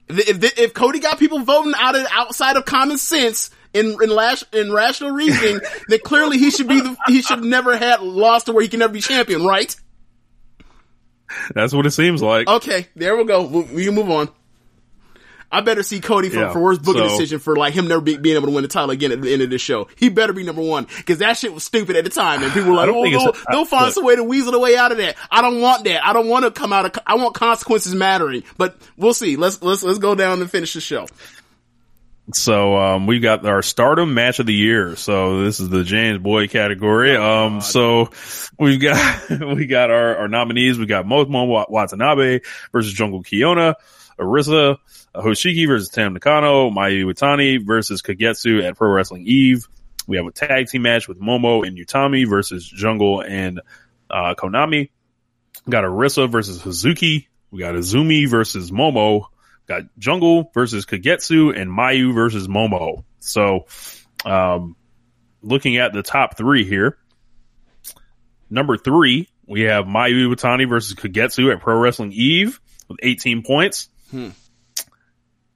[0.08, 4.10] If, if, if Cody got people voting out of outside of common sense in in,
[4.10, 8.46] lash, in rational reasoning, that clearly he should be the he should never had lost
[8.46, 9.74] to where he can never be champion, right?
[11.54, 12.48] That's what it seems like.
[12.48, 13.46] Okay, there we go.
[13.46, 14.30] We can move on.
[15.50, 18.02] I better see Cody for, Yeah, for worst booking so- decision for like him never
[18.02, 19.88] be, being able to win the title again at the end of this show.
[19.96, 22.70] He better be number one because that shit was stupid at the time, and people
[22.70, 23.94] were like, "Oh, they'll, they'll find look.
[23.94, 26.04] some way to weasel the way out of that." I don't want that.
[26.06, 27.02] I don't want to come out of.
[27.06, 29.36] I want consequences mattering, but we'll see.
[29.36, 31.06] Let's let's let's go down and finish the show.
[32.34, 34.96] So um, we got our Stardom match of the year.
[34.96, 37.16] So this is the James Boy category.
[37.16, 38.10] Um, so
[38.58, 40.78] we've got we got our, our nominees.
[40.78, 42.40] We got Momo Watanabe
[42.72, 43.74] versus Jungle Kyona,
[44.18, 44.76] Arisa
[45.14, 49.66] Hoshiki versus Tam Nakano, Mayu Iwatani versus Kagetsu at Pro Wrestling Eve.
[50.06, 53.60] We have a tag team match with Momo and Utami versus Jungle and
[54.10, 54.90] uh, Konami.
[55.66, 57.26] We got Arisa versus Hazuki.
[57.50, 59.26] We got Azumi versus Momo.
[59.68, 63.04] Got Jungle versus Kagetsu and Mayu versus Momo.
[63.20, 63.66] So,
[64.24, 64.76] um,
[65.42, 66.96] looking at the top three here,
[68.48, 73.90] number three, we have Mayu Iwatani versus Kagetsu at Pro Wrestling Eve with 18 points.
[74.10, 74.30] Hmm.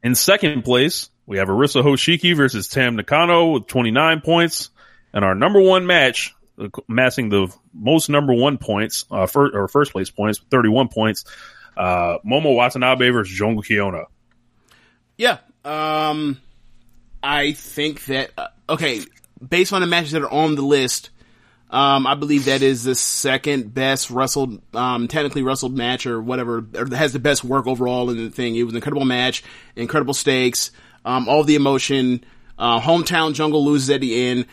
[0.02, 4.70] In second place, we have Arisa Hoshiki versus Tam Nakano with 29 points.
[5.14, 9.92] And our number one match, uh, amassing the most number one points, uh, or first
[9.92, 11.24] place points, 31 points,
[11.77, 14.05] uh, Momo Watanabe versus Jungle Kyona.
[15.16, 15.39] Yeah.
[15.64, 16.41] Um,
[17.23, 19.03] I think that uh, okay,
[19.47, 21.11] based on the matches that are on the list,
[21.70, 26.66] um, I believe that is the second best wrestled, um, technically wrestled match or whatever,
[26.75, 28.57] or has the best work overall in the thing.
[28.57, 29.43] It was an incredible match,
[29.77, 30.70] incredible stakes,
[31.05, 32.25] um, all the emotion.
[32.59, 34.47] Uh, hometown jungle loses at the end.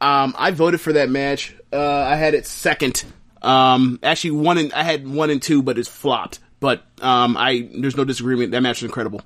[0.00, 1.54] Um, I voted for that match.
[1.72, 3.04] Uh, I had it second.
[3.40, 6.40] Um, actually one and I had one and two, but it's flopped.
[6.60, 8.52] But um, I there's no disagreement.
[8.52, 9.20] That match was incredible.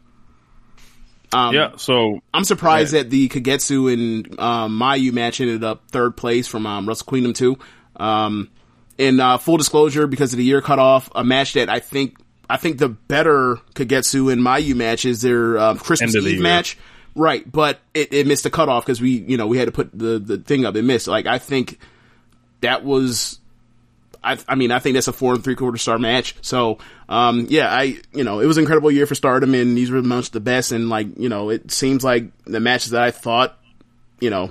[1.33, 6.17] Um, yeah, so I'm surprised that the Kagetsu and um, Mayu match ended up third
[6.17, 7.57] place from um, Wrestle Kingdom 2.
[7.97, 8.51] Um,
[8.99, 12.19] in uh, full disclosure, because of the year cutoff, a match that I think
[12.49, 16.31] I think the better Kagetsu and Mayu match is their um, Christmas End of the
[16.31, 16.43] Eve year.
[16.43, 16.77] match.
[17.15, 19.91] Right, but it, it missed the cutoff because we, you know, we had to put
[19.93, 20.77] the, the thing up.
[20.77, 21.09] It missed.
[21.09, 21.79] Like, I think
[22.61, 23.40] that was
[24.23, 26.35] I, I mean, I think that's a four and three quarter star match.
[26.43, 29.91] So, um, yeah, I, you know, it was an incredible year for Stardom, and these
[29.91, 30.73] were amongst the best.
[30.73, 33.59] And like, you know, it seems like the matches that I thought,
[34.21, 34.51] you know,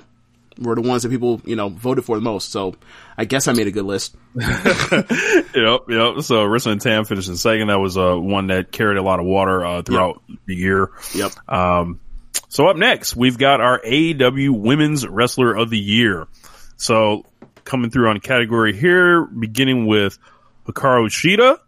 [0.58, 2.50] were the ones that people, you know, voted for the most.
[2.50, 2.74] So,
[3.16, 4.16] I guess I made a good list.
[5.52, 6.22] Yep, yep.
[6.22, 7.68] So Rissa and Tam finished in second.
[7.68, 10.90] That was uh, one that carried a lot of water uh, throughout the year.
[11.14, 11.32] Yep.
[11.48, 12.00] Um,
[12.48, 16.28] so up next, we've got our AEW Women's Wrestler of the Year.
[16.76, 17.24] So
[17.64, 20.18] coming through on category here, beginning with
[20.66, 21.58] Hikaru Shida,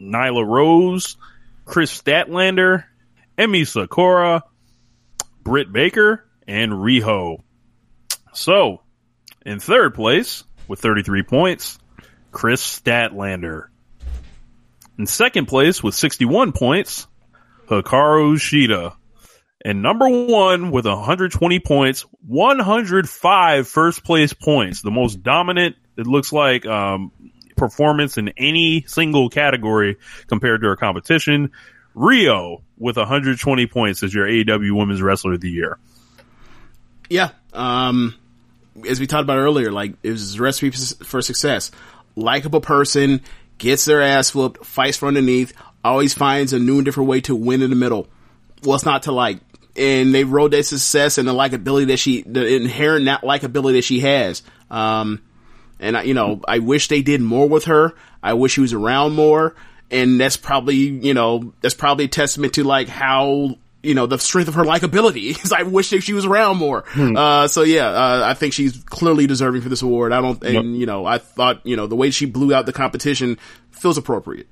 [0.00, 1.16] Nyla Rose,
[1.64, 2.84] Kris Statlander,
[3.38, 4.42] Emi Sakura,
[5.42, 7.42] Britt Baker, and Riho.
[8.32, 8.82] So
[9.44, 11.78] in third place with 33 points,
[12.32, 13.66] Kris Statlander.
[14.98, 17.06] In second place with 61 points,
[17.68, 18.94] Hikaru Shida.
[19.64, 26.32] And number one with 120 points, 105 first place points, the most dominant, it looks
[26.32, 27.12] like, um,
[27.56, 29.96] performance in any single category
[30.26, 31.52] compared to her competition.
[31.94, 35.78] Riho with 120 points as your AEW Women's Wrestler of the Year.
[37.08, 37.30] Yeah.
[37.52, 38.16] Um,
[38.88, 41.70] as we talked about earlier, like it was a recipe for success.
[42.16, 43.22] Likeable person,
[43.58, 45.52] gets their ass flipped, fights from underneath,
[45.84, 48.08] always finds a new and different way to win in the middle.
[48.62, 49.38] What's not to like?
[49.76, 53.82] And they rode that success and the likability that she, the inherent not likability that
[53.82, 54.42] she has.
[54.70, 55.20] Um,
[55.80, 57.92] and I, you know, I wish they did more with her.
[58.22, 59.56] I wish she was around more.
[59.90, 64.18] And that's probably, you know, that's probably a testament to like how you know, the
[64.18, 65.30] strength of her likability.
[65.44, 66.84] is I wish that she was around more.
[66.88, 67.16] Hmm.
[67.16, 70.12] Uh, so yeah, uh, I think she's clearly deserving for this award.
[70.12, 70.64] I don't, and Yep.
[70.80, 73.38] you know, I thought, you know, the way she blew out the competition
[73.70, 74.48] feels appropriate.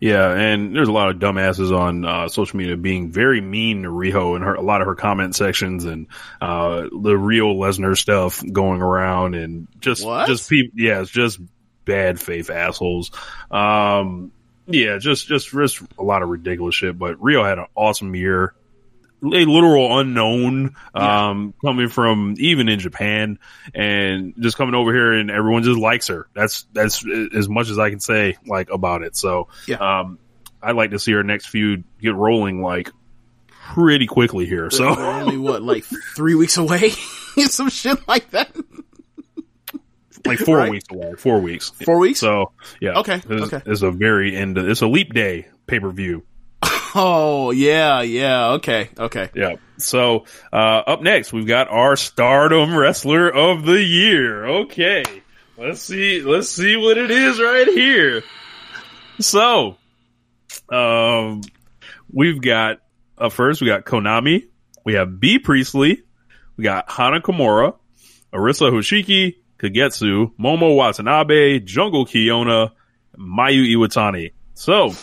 [0.00, 3.88] Yeah, and there's a lot of dumbasses on uh, social media being very mean to
[3.88, 6.06] Riho and her a lot of her comment sections and
[6.40, 10.28] uh, the real Lesnar stuff going around and just What?
[10.28, 10.78] just people.
[10.78, 11.40] Yeah, it's just
[11.84, 13.10] bad faith assholes.
[13.50, 14.30] Um,
[14.66, 16.96] yeah, just just just a lot of ridiculous shit.
[16.98, 18.54] But Riho had an awesome year.
[19.20, 23.38] A literal unknown, um, coming from even in Japan
[23.74, 26.28] and just coming over here and everyone just likes her.
[26.34, 27.04] That's, that's
[27.34, 29.16] as much as I can say, like, about it.
[29.16, 29.78] So, Yeah.
[30.00, 30.20] um,
[30.62, 32.90] I'd like to see her next feud get rolling like
[33.74, 34.70] pretty quickly here.
[34.70, 36.90] So We're only what, like three weeks away?
[37.48, 38.54] Some shit like that.
[40.26, 40.70] like four Right.
[40.70, 42.20] weeks away, four weeks, Four weeks?
[42.20, 43.62] So yeah, Okay, It's, okay.
[43.66, 44.58] it's a very end.
[44.58, 46.24] It's a leap day pay per view.
[46.94, 48.52] Oh, yeah, yeah.
[48.52, 49.28] Okay, okay.
[49.34, 49.56] Yeah.
[49.76, 54.46] So uh, up next, we've got our Stardom Wrestler of the Year.
[54.46, 55.04] Okay,
[55.58, 56.22] let's see.
[56.22, 58.24] Let's see what it is right here.
[59.20, 59.76] So,
[60.70, 61.42] um,
[62.10, 62.78] we've got
[63.18, 64.48] uh, first we got Konami,
[64.84, 66.02] we have Bea Priestley,
[66.56, 67.74] we got Hana Kimura,
[68.32, 72.70] Arisa Hoshiki, Kagetsu, Momo Watanabe, Jungle Kyona,
[73.16, 74.32] Mayu Iwatani.
[74.54, 74.94] So,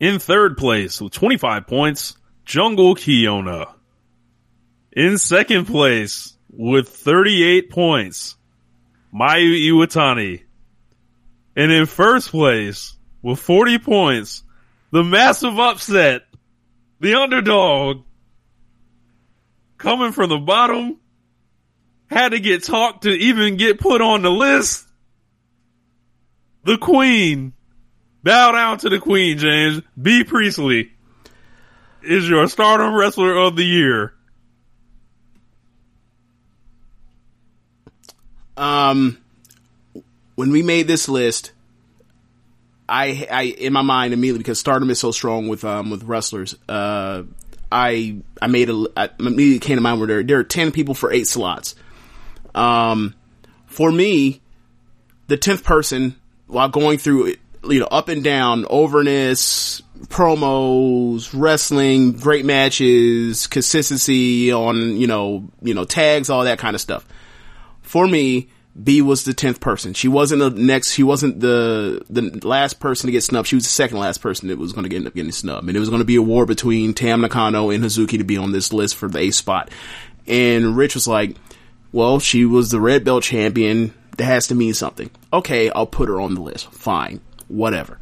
[0.00, 3.72] in third place with 25 points, Jungle Kyona.
[4.92, 8.36] In second place with 38 points,
[9.14, 10.42] Mayu Iwatani.
[11.54, 14.42] And in first place with 40 points,
[14.90, 16.22] the massive upset,
[16.98, 18.04] the underdog,
[19.78, 20.98] coming from the bottom,
[22.06, 24.86] had to get talked to even get put on the list.
[26.64, 27.52] The queen.
[28.22, 29.82] Bow down to the queen, James.
[30.00, 30.92] Bea Priestley
[32.02, 34.14] is your stardom wrestler of the year.
[38.56, 39.18] Um,
[40.34, 41.52] when we made this list,
[42.86, 46.54] I, I, in my mind immediately because Stardom is so strong with, um, with wrestlers,
[46.68, 47.22] uh,
[47.72, 50.94] I, I made a, I immediately came to mind where there, there are 10 people
[50.94, 51.74] for eight slots.
[52.54, 53.14] Um,
[53.66, 54.42] for me,
[55.28, 56.16] the 10th person
[56.46, 64.52] while going through it, you know, up and down, overness, promos, wrestling, great matches, consistency
[64.52, 67.06] on, you know, you know, tags, all that kind of stuff
[67.90, 68.48] for me,
[68.80, 69.94] Bea was the tenth person.
[69.94, 70.92] She wasn't the next.
[70.92, 73.48] She wasn't the the last person to get snubbed.
[73.48, 75.76] She was the second last person that was going to end up getting snubbed, and
[75.76, 78.52] it was going to be a war between Tam Nakano and Hazuki to be on
[78.52, 79.70] this list for the A spot.
[80.28, 81.36] And Rich was like,
[81.90, 83.92] "Well, she was the red belt champion.
[84.16, 85.10] That has to mean something.
[85.32, 86.70] Okay, I'll put her on the list.
[86.70, 87.20] Fine,
[87.50, 87.98] whatever."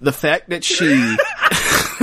[0.00, 0.84] The fact that she,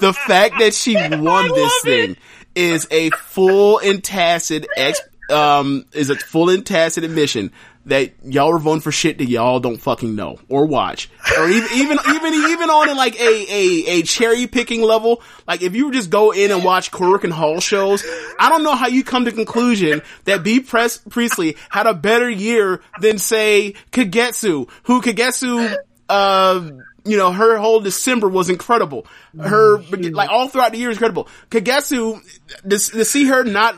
[0.00, 2.16] the fact that she won this thing
[2.54, 7.52] is a full and tacit ex, um, is a full and tacit admission
[7.90, 11.68] that y'all are voting for shit that y'all don't fucking know or watch or even
[11.74, 15.22] even even even on like a a a cherry picking level.
[15.46, 18.04] Like if you just go in and watch Korakuen Hall shows,
[18.38, 22.30] I don't know how you come to conclusion that Bea Press Priestley had a better
[22.30, 25.76] year than say Kagetsu, who Kagetsu
[26.08, 26.70] uh,
[27.04, 29.06] you know, her whole December was incredible.
[29.38, 31.28] Her, like, all throughout the year is incredible.
[31.50, 32.20] Kagetsu,
[32.62, 33.76] to, to see her not,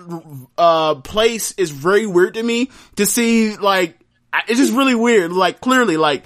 [0.59, 2.71] uh, place is very weird to me.
[2.97, 3.99] To see, like,
[4.33, 5.33] I- it's just really weird.
[5.33, 6.24] Like, clearly, like,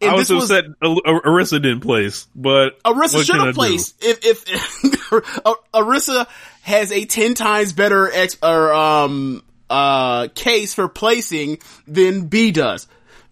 [0.00, 3.54] if I was this was- upset Ar- Ar- didn't place, but Arisa what should have
[3.54, 3.96] placed.
[4.04, 5.12] If if
[5.44, 6.26] Ar- Arisa
[6.62, 12.86] has a ten times better ex or um uh case for placing than Bea does.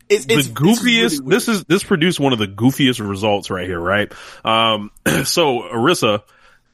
[0.09, 1.26] It's, the it's goofiest.
[1.28, 4.12] this is this produced one of the goofiest results right here, right?
[4.44, 4.90] Um,
[5.24, 6.22] so Arisa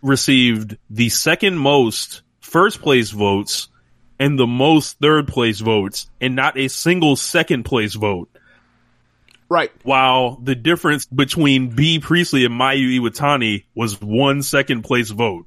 [0.02, 3.68] received the second most first place votes
[4.20, 8.28] and the most third place votes, and not a single second place vote.
[9.48, 9.72] Right.
[9.82, 15.46] While the difference between Bea Priestley and Mayu Iwatani was one second place vote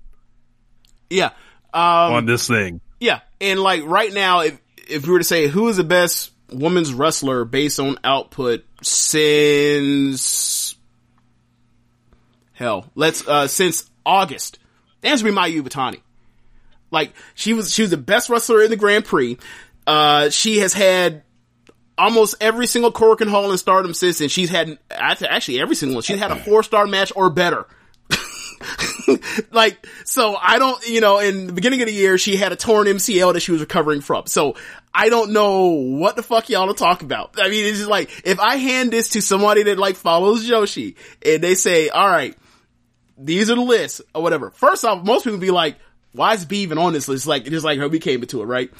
[1.09, 1.30] Yeah.
[1.74, 2.82] Um, on this thing.
[2.99, 6.32] Yeah, and like right now, if if we were to say who is the best
[6.51, 10.76] women's wrestler based on output since
[12.53, 14.59] hell, let's uh since August,
[15.03, 16.01] answer be Mayu Iwatani.
[16.93, 19.37] Like she was, she was the best wrestler in the Grand Prix.
[19.85, 21.23] Uh, she has had
[21.97, 26.03] almost every single Korakuen Hall in Stardom since, and she's had actually every single one.
[26.03, 27.67] She's had a four star match or better.
[29.51, 32.55] like, so I don't, you know, in the beginning of the year, she had a
[32.55, 34.27] torn MCL that she was recovering from.
[34.27, 34.55] So
[34.93, 37.35] I don't know what the fuck y'all to talk about.
[37.37, 40.95] I mean, it's just like, if I hand this to somebody that like follows Joshi
[41.25, 42.37] and they say, all right,
[43.17, 44.51] these are the lists or whatever.
[44.51, 45.77] First off, most people be like,
[46.14, 47.28] why is Bea even on this list?
[47.28, 48.72] Like, just like how we came into it, right?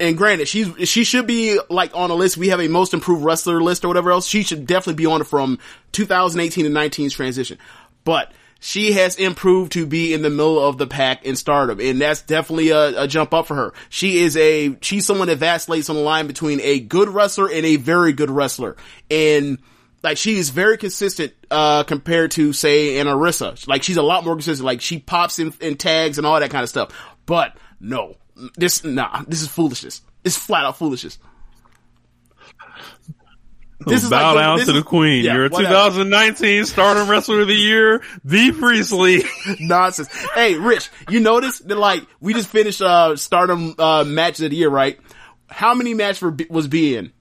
[0.00, 2.36] And granted, she's, she should be like on a list.
[2.36, 4.26] We have a most improved wrestler list or whatever else.
[4.26, 5.58] She should definitely be on it from
[5.92, 7.58] 2018 to 19's transition.
[8.04, 11.80] But she has improved to be in the middle of the pack in stardom.
[11.80, 13.72] And that's definitely a, a jump up for her.
[13.88, 17.66] She is a, she's someone that vacillates on the line between a good wrestler and
[17.66, 18.76] a very good wrestler.
[19.10, 19.58] And,
[20.02, 23.66] like she is very consistent uh compared to say an Arisa.
[23.66, 24.64] Like she's a lot more consistent.
[24.64, 26.92] Like she pops in, in tags and all that kind of stuff.
[27.26, 28.16] But no,
[28.56, 30.02] this nah, this is foolishness.
[30.24, 31.18] It's flat out foolishness.
[33.80, 35.24] This is bow like, down to is, the queen.
[35.24, 39.22] Yeah, You're a 2019 Stardom Wrestler of the Year, the Priestley.
[39.60, 40.08] Nonsense.
[40.34, 44.56] Hey, Rich, you notice that like we just finished uh Stardom uh matches of the
[44.56, 44.98] year, right?
[45.48, 47.12] How many matches for, was Bea in?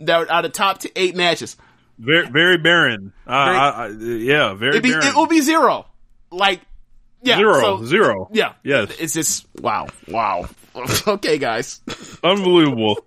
[0.00, 1.56] That out of top to eight matches.
[1.98, 3.12] Very, very barren.
[3.26, 5.06] Uh, very, I, I, yeah, very be, barren.
[5.06, 5.86] It will be zero.
[6.30, 6.60] Like,
[7.22, 7.36] yeah.
[7.36, 7.60] Zero.
[7.60, 8.28] So, zero.
[8.32, 8.52] Yeah.
[8.62, 8.94] Yes.
[8.98, 9.86] It's just, wow.
[10.08, 10.48] Wow.
[11.06, 11.80] okay, guys.
[12.22, 13.04] Unbelievable.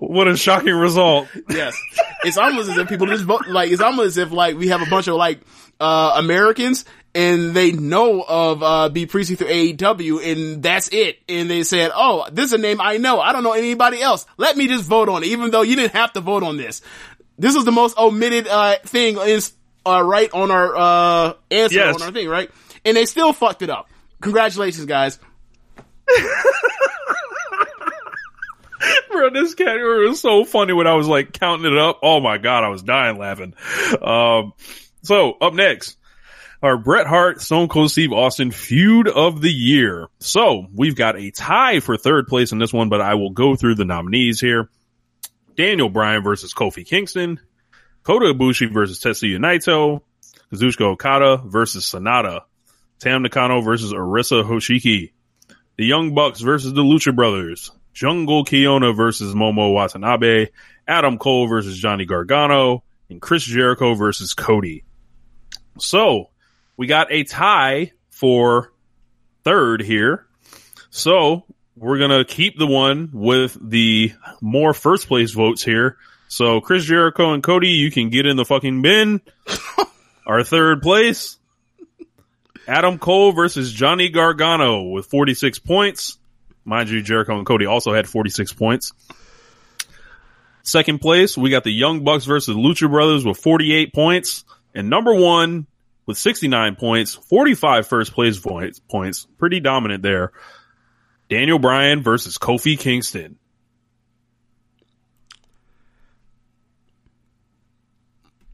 [0.00, 1.28] what a shocking result.
[1.48, 1.76] Yes.
[2.24, 4.82] It's almost as if people just vote, like, it's almost as if, like, we have
[4.82, 5.40] a bunch of, like,
[5.80, 11.18] uh, Americans and they know of uh Bea Priestley through AEW and that's it.
[11.28, 13.20] And they said, "Oh, this is a name I know.
[13.20, 14.26] I don't know anybody else.
[14.36, 16.82] Let me just vote on it, even though you didn't have to vote on this."
[17.38, 19.52] This was the most omitted uh thing is
[19.86, 21.94] uh right on our uh answer yes.
[21.94, 22.50] on our thing, right?
[22.84, 23.88] And they still fucked it up.
[24.20, 25.18] Congratulations, guys.
[29.10, 32.00] Bro, this category was so funny when I was like counting it up.
[32.02, 33.54] Oh my god, I was dying laughing.
[34.00, 34.52] Um,
[35.02, 35.97] so up next,
[36.62, 40.08] our Bret Hart, Stone Cold Steve Austin feud of the year.
[40.18, 43.54] So we've got a tie for third place in this one, but I will go
[43.54, 44.68] through the nominees here.
[45.56, 47.40] Daniel Bryan versus Kofi Kingston,
[48.02, 50.02] Kota Ibushi versus Tetsuya Naito,
[50.52, 52.42] Kazuchika Okada versus Sanada,
[53.00, 55.12] Tam Nakano versus Arisa Hoshiki,
[55.76, 60.48] the Young Bucks versus the Lucha Brothers, Jungle Kyona versus Momo Watanabe,
[60.86, 64.84] Adam Cole versus Johnny Gargano, and Chris Jericho versus Cody.
[65.78, 66.30] So
[66.78, 68.72] we got a tie for
[69.44, 70.26] third here.
[70.88, 71.44] So
[71.76, 75.98] we're going to keep the one with the more first place votes here.
[76.28, 79.20] So Chris Jericho and Cody, you can get in the fucking bin.
[80.26, 81.36] Our third place.
[82.66, 86.18] Adam Cole versus Johnny Gargano with 46 points.
[86.64, 88.92] Mind you, Jericho and Cody also had 46 points.
[90.62, 94.44] Second place, we got the Young Bucks versus Lucha Brothers with 48 points.
[94.74, 95.66] And number one,
[96.08, 100.32] with 69 points, 45 first place points, points, pretty dominant there.
[101.28, 103.36] Daniel Bryan versus Kofi Kingston.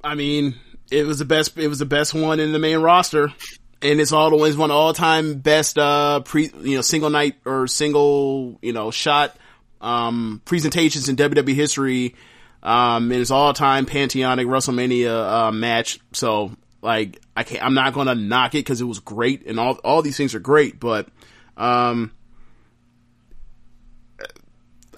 [0.03, 0.57] I mean,
[0.91, 1.57] it was the best.
[1.57, 3.33] It was the best one in the main roster,
[3.81, 7.37] and it's all the ones one all time best uh pre you know single night
[7.45, 9.35] or single you know shot
[9.81, 12.17] um presentations in WWE history.
[12.65, 16.01] Um, and it's all time pantheonic WrestleMania uh, match.
[16.13, 16.51] So
[16.85, 19.75] like I can't, I'm not going to knock it because it was great and all,
[19.83, 21.09] all these things are great, but,
[21.57, 22.13] um,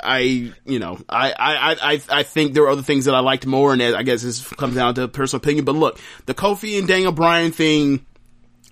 [0.02, 3.46] I, you know, I, I, I, I think there are other things that I liked
[3.46, 5.64] more, and I guess this comes down to personal opinion.
[5.64, 8.04] But look, the Kofi and Daniel Bryan thing,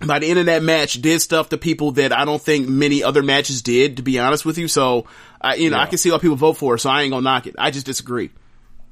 [0.05, 3.03] by the end of that match, did stuff to people that I don't think many
[3.03, 4.67] other matches did, to be honest with you.
[4.67, 5.07] So,
[5.41, 5.83] I, you know, yeah.
[5.83, 7.55] I can see why people vote for it, so I ain't gonna knock it.
[7.57, 8.29] I just disagree.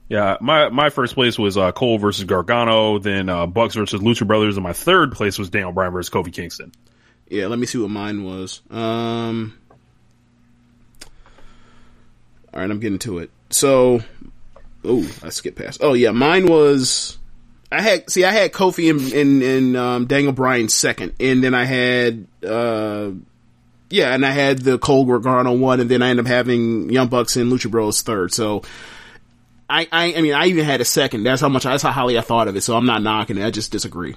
[0.10, 4.28] Yeah, my my first place was uh, Cole versus Gargano, then uh, Bucks versus Lucha
[4.28, 6.72] Brothers, and my third place was Daniel Bryan versus Kofi Kingston.
[7.30, 8.62] Yeah, let me see what mine was.
[8.70, 9.58] Um,
[12.54, 13.32] all right, I'm getting to it.
[13.49, 14.01] So,
[14.84, 15.80] oh, I skipped past.
[15.82, 17.18] Oh yeah, mine was.
[17.72, 21.56] I had see, I had Kofi and and, and um, Daniel Bryan second, and then
[21.56, 22.28] I had.
[22.45, 23.12] Uh,
[23.89, 27.10] yeah, and I had the Cole Gargano one, and then I ended up having Young
[27.10, 28.34] Bucks and Lucha Bros third.
[28.34, 28.64] So
[29.70, 31.24] I, I, I mean, I even had a second.
[31.24, 32.61] That's how much, that's how highly I thought of it.
[32.61, 33.45] So I'm not knocking it.
[33.45, 34.16] I just disagree.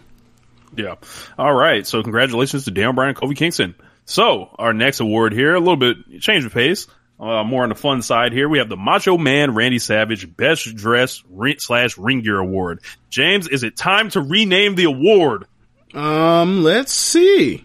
[0.76, 0.96] Yeah.
[1.38, 1.86] All right.
[1.86, 3.74] So congratulations to Daniel Bryan and Kofi Kingston.
[4.04, 6.86] So our next award here, a little bit change of pace,
[7.18, 8.48] uh, more on the fun side here.
[8.48, 12.80] We have the Macho Man Randy Savage Best Dress ring, slash Ring Gear Award.
[13.08, 15.46] James, is it time to rename the award?
[15.94, 17.64] Um, let's see.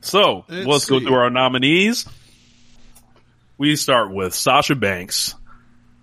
[0.00, 1.06] So Let's let's, go see.
[1.06, 2.06] through our nominees.
[3.56, 5.34] We start with Sasha Banks,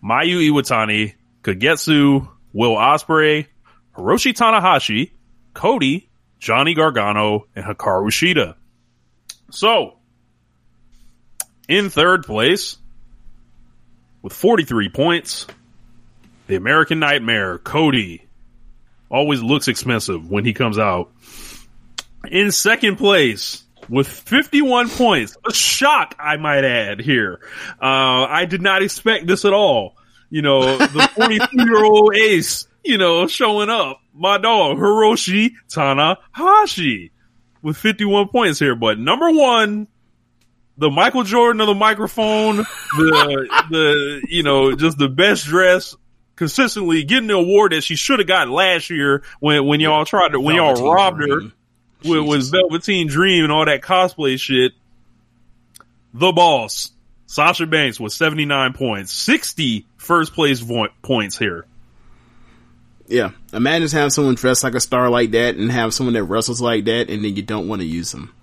[0.06, 3.48] Mayu Iwatani, Kagetsu, Will Ospreay,
[3.96, 5.12] Hiroshi Tanahashi,
[5.56, 8.56] Cody, Johnny Gargano, and Hikaru Shida.
[9.50, 9.98] So,
[11.68, 12.78] in third place,
[14.22, 15.48] with 43 points,
[16.48, 18.28] the American Nightmare, Cody,
[19.10, 21.12] always looks expensive when he comes out.
[22.30, 27.40] In second place, with 51 points, a shock, I might add here.
[27.82, 29.95] Uh, I did not expect this at all.
[30.30, 34.00] You know, the 42 year old ace, you know, showing up.
[34.14, 37.12] My dog, Hiroshi Tanahashi
[37.62, 38.76] with 51 points here.
[38.76, 39.88] But number one,
[40.78, 45.96] the Michael Jordan of the microphone, the, the, you know, just the best dress
[46.36, 50.34] consistently getting the award that she should have gotten last year when, when y'all tried
[50.34, 51.42] to, when y'all robbed her
[52.04, 54.74] with, with Velveteen Dream and all that cosplay shit.
[56.14, 56.92] The boss,
[57.26, 61.66] Sasha Banks with 79 points, 60 first place vo- points here.
[63.08, 63.32] Yeah.
[63.54, 66.86] Imagine having someone dressed like a star like that and have someone that wrestles like
[66.86, 68.34] that and then you don't want to use them.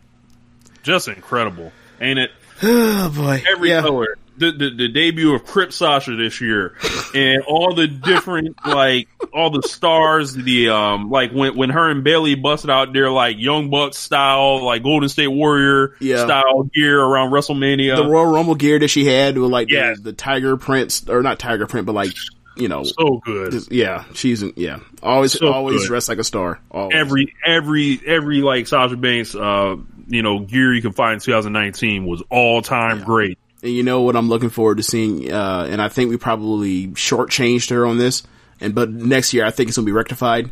[0.82, 2.30] Just incredible, ain't it?
[2.64, 3.42] Oh boy.
[3.50, 3.80] Every yeah.
[3.80, 4.16] color.
[4.38, 6.74] The, the the debut of Crip Sasha this year,
[7.14, 10.32] and all the different like all the stars.
[10.34, 14.64] The um like when when her and Bayley busted out their like Young Bucks style,
[14.64, 16.24] like Golden State Warrior Yeah.
[16.24, 17.96] style gear around WrestleMania.
[17.96, 19.94] The Royal Rumble gear that she had with like Yeah.
[19.94, 22.12] the, the tiger prints or not tiger print, but like,
[22.56, 23.52] you know, so good.
[23.52, 25.88] just- yeah, she's, yeah, always, So always good.
[25.88, 26.58] dressed like a star.
[26.70, 26.96] Always.
[26.96, 29.76] every every every like Sasha Banks uh
[30.08, 33.38] you know gear you can find in 2019 was all time great.
[33.62, 36.88] And you know what I'm looking forward to seeing, uh, and I think we probably
[36.88, 38.24] shortchanged her on this,
[38.60, 40.50] and but next year I think it's gonna be rectified.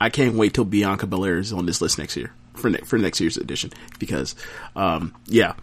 [0.00, 2.98] I can't wait till Bianca Belair is on this list next year for ne- for
[2.98, 4.34] next year's edition because,
[4.76, 5.54] um, yeah,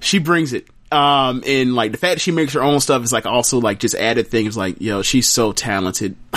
[0.00, 0.66] she brings it.
[0.90, 3.78] Um, and like the fact that she makes her own stuff is like also like
[3.78, 6.16] just added things like, yo, she's so talented.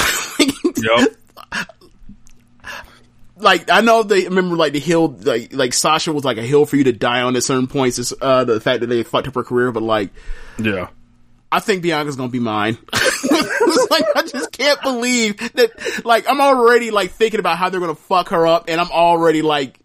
[0.77, 1.15] Yep.
[3.37, 6.65] Like I know they remember like the hill like like Sasha was like a hill
[6.65, 7.99] for you to die on at certain points.
[7.99, 10.11] It's, uh the fact that they fucked up her career, but like
[10.57, 10.87] Yeah.
[11.51, 12.77] I think Bianca's gonna be mine.
[13.89, 16.01] Like I just can't believe that.
[16.05, 19.41] Like I'm already like thinking about how they're gonna fuck her up, and I'm already
[19.41, 19.79] like.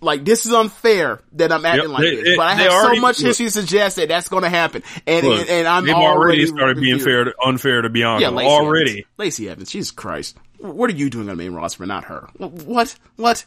[0.00, 2.94] Like this is unfair that I'm acting Yep, like they- this, but I have so
[3.00, 6.42] much history to suggest that that's going to happen, and, Look, and and I'm already,
[6.42, 8.90] already started being fair to, unfair to Bianca Yeah, Lacey already.
[8.90, 9.06] Evans.
[9.16, 12.28] Lacey Evans, Jesus Christ, what are you doing on the main roster, but not her?
[12.38, 12.94] What?
[13.16, 13.44] What?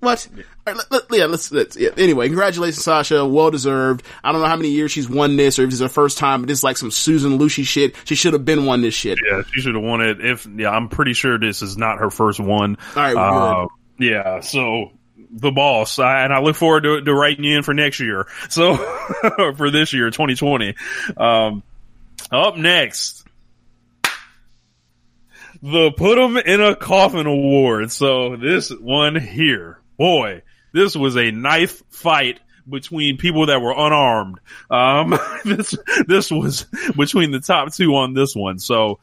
[0.00, 0.28] What?
[0.36, 1.88] All right, let, let- yeah, let's, let's, yeah.
[1.96, 3.24] Anyway, congratulations, Sasha.
[3.24, 4.02] Well deserved.
[4.22, 6.18] I don't know how many years she's won this or if this is her first
[6.18, 7.94] time, but this is like some Susan Lucci shit.
[8.04, 9.18] She should have been won this shit.
[9.24, 10.22] Yeah, she should have won it.
[10.22, 12.76] If yeah, I'm pretty sure this is not her first one.
[12.96, 13.66] All right, Uh,
[13.98, 14.90] yeah, so
[15.30, 18.26] the boss, I, and I look forward to, to writing you in for next year.
[18.50, 18.76] So
[19.56, 20.74] for this year, 2020.
[21.16, 21.62] Um,
[22.30, 23.23] up next,
[25.64, 27.90] the Put 'em in a Coffin Award.
[27.90, 30.42] So this one here, boy,
[30.72, 32.38] this was a knife fight
[32.68, 34.40] between people that were unarmed.
[34.70, 35.74] Um, this,
[36.06, 38.58] this was between the top two on this one.
[38.58, 38.98] So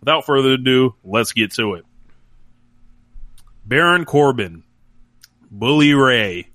[0.00, 1.84] without further ado, let's get to it.
[3.66, 4.62] Baron Corbin,
[5.50, 6.48] Bully Ray,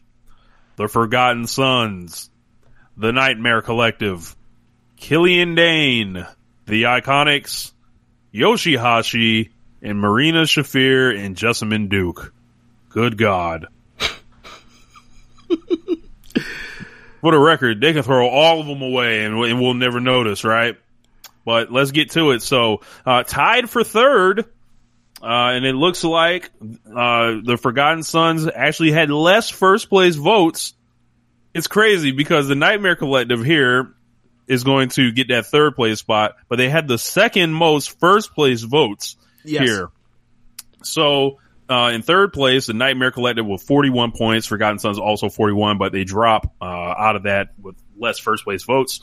[0.78, 2.32] The Forgotten Sons,
[2.98, 4.36] The Nightmare Collective,
[4.96, 6.26] Killian Dain,
[6.66, 7.74] The Iconics,
[8.34, 9.50] Yoshihashi,
[9.82, 12.34] and Marina Shafir and Jessamyn Duke.
[12.90, 13.68] Good God.
[17.22, 20.44] For the record, they can throw all of them away and, and we'll never notice,
[20.44, 20.78] right?
[21.46, 22.42] But let's get to it.
[22.42, 24.44] So, uh, tied for third, uh,
[25.24, 30.74] and it looks like, uh, the Forgotten Sons actually had less first place votes.
[31.54, 33.94] It's crazy because the Nightmare Collective here
[34.52, 38.34] is going to get that third place spot, but they had the second most first
[38.36, 39.68] place votes Yes.
[39.68, 39.90] here.
[40.84, 41.38] So,
[41.70, 44.46] uh, in third place, the Nightmare Collective with 41 points.
[44.48, 48.64] Forgotten Sons also 41, but they drop, uh, out of that with less first place
[48.64, 49.00] votes.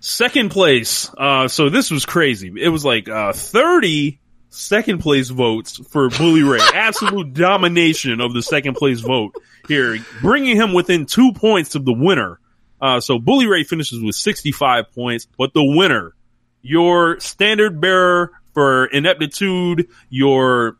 [0.00, 2.52] Second place, uh, so this was crazy.
[2.60, 4.18] It was like, uh, 30
[4.50, 6.58] second place votes for Bully Ray.
[6.74, 9.34] Absolute domination of the second place vote
[9.68, 12.38] here, bringing him within two points of the winner.
[12.80, 16.14] Uh, so Bully Ray finishes with 65 points, but the winner,
[16.62, 20.76] your standard bearer for ineptitude, your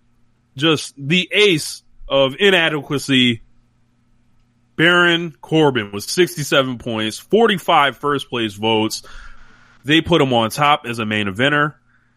[0.57, 3.43] just the ace of inadequacy.
[4.77, 9.03] Baron Corbin was 67 points, 45 first place votes.
[9.85, 11.75] They put him on top as a main eventer.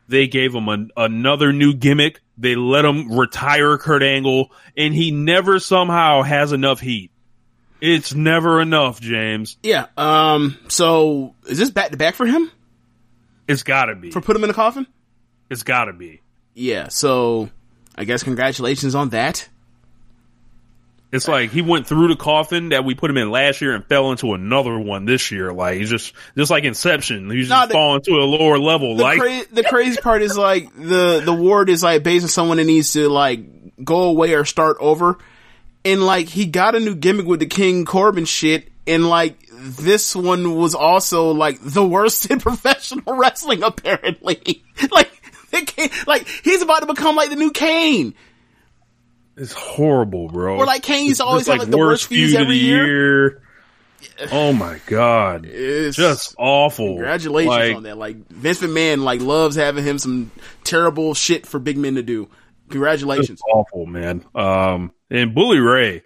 [0.09, 2.19] They gave him an, another new gimmick.
[2.37, 7.11] They let him retire Kurt Angle, and he never somehow has enough heat.
[7.81, 9.57] It's never enough, James.
[9.63, 9.85] Yeah.
[9.97, 10.57] Um.
[10.67, 12.51] So is this back to back for him
[13.47, 14.11] It's gotta be.
[14.11, 14.85] for put him in a coffin?
[15.49, 16.21] It's gotta be.
[16.53, 16.89] Yeah.
[16.89, 17.49] So
[17.95, 19.47] I guess congratulations on that.
[21.11, 23.83] It's like he went through the coffin that we put him in last year and
[23.83, 25.51] fell into another one this year.
[25.51, 27.31] Like he's just just like Inception.
[27.31, 28.95] He's just the- falling to a lower level.
[28.95, 32.29] The, like cra- the crazy part is like the the ward is like based on
[32.29, 33.39] someone that needs to like
[33.83, 35.17] go away or start over,
[35.85, 40.15] and like he got a new gimmick with the King Corbin shit, and like this
[40.15, 44.63] one was also like the worst in professional wrestling apparently.
[44.91, 45.11] like
[46.07, 48.13] like he's about to become like the new Kane.
[49.35, 50.57] it's horrible, bro.
[50.57, 52.57] Or like Kane used to It's always have like the worst feuds feud of every
[52.57, 53.41] the year.
[54.31, 56.87] Oh my god, It's- just awful.
[56.95, 57.97] Congratulations Like, on that.
[57.97, 60.31] Like Vince McMahon like loves having him some
[60.63, 62.29] terrible shit for big men to do.
[62.69, 63.41] Congratulations.
[63.51, 64.23] Awful, man.
[64.35, 66.03] Um, and Bully Ray,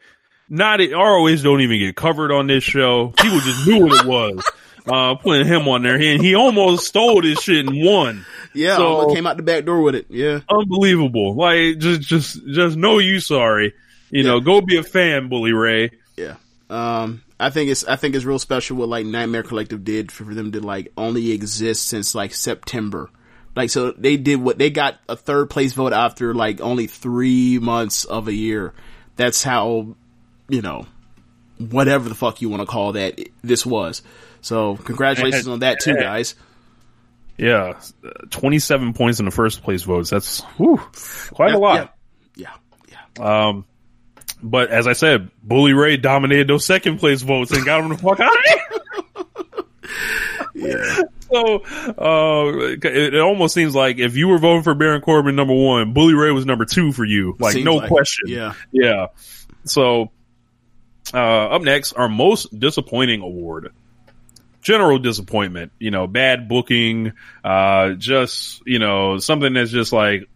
[0.50, 3.14] not ROH don't even get covered on this show.
[3.18, 4.44] People just knew what it was.
[4.86, 8.26] Uh, putting him on there, and he almost stole this shit and won.
[8.54, 10.08] Yeah, So- came out the back door with it.
[10.10, 10.42] Yeah.
[10.50, 11.36] Unbelievable.
[11.36, 13.74] Like, just, just, just know you sorry.
[14.12, 15.92] You know, go be a fan, Bully Ray.
[16.18, 16.36] Yeah.
[16.70, 20.26] Um, I think it's I think it's real special what like Nightmare Collective did for,
[20.26, 23.10] for them to like only exist since like September.
[23.56, 27.58] Like so they did what they got a third place vote after like only three
[27.60, 28.74] months of a year.
[29.16, 29.96] That's how
[30.50, 30.86] you know
[31.58, 34.02] whatever the fuck you want to call that this was.
[34.42, 36.36] So congratulations on that too, guys.
[37.38, 37.80] Yeah,
[38.30, 40.10] twenty-seven points in the first place votes.
[40.10, 40.78] That's whew,
[41.32, 41.96] quite Yeah, a lot.
[42.36, 42.54] Yeah,
[43.18, 43.48] yeah.
[43.48, 43.66] Um,
[44.42, 47.98] but as I said, Bully Ray dominated those second place votes and got him the
[47.98, 48.44] fuck out of
[50.54, 51.04] here.
[51.34, 55.54] So, uh, it, it almost seems like if you were voting for Baron Corbin number
[55.54, 57.36] one, Bully Ray was number two for you.
[57.40, 57.90] Like, Seems no like it.
[57.90, 58.28] question.
[58.28, 58.54] Yeah.
[58.72, 59.08] Yeah.
[59.66, 60.12] So,
[61.14, 63.74] uh, up next, our most disappointing award.
[64.62, 67.14] General disappointment, you know, bad booking,
[67.44, 70.30] uh, just, you know, something that's just like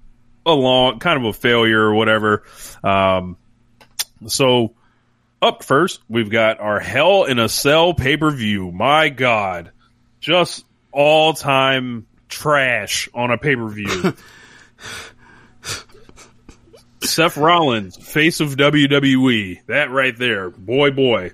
[0.46, 2.44] a long, kind of a failure or whatever.
[2.84, 3.38] Um,
[4.26, 4.74] so
[5.42, 8.72] up first, we've got our Hell in a Cell pay per view.
[8.72, 9.72] My God,
[10.20, 10.66] just
[10.98, 14.14] all time trash on a pay per view.
[17.04, 19.60] Seth Rollins, face of WWE.
[19.68, 20.50] That right there.
[20.50, 21.34] Boy, boy.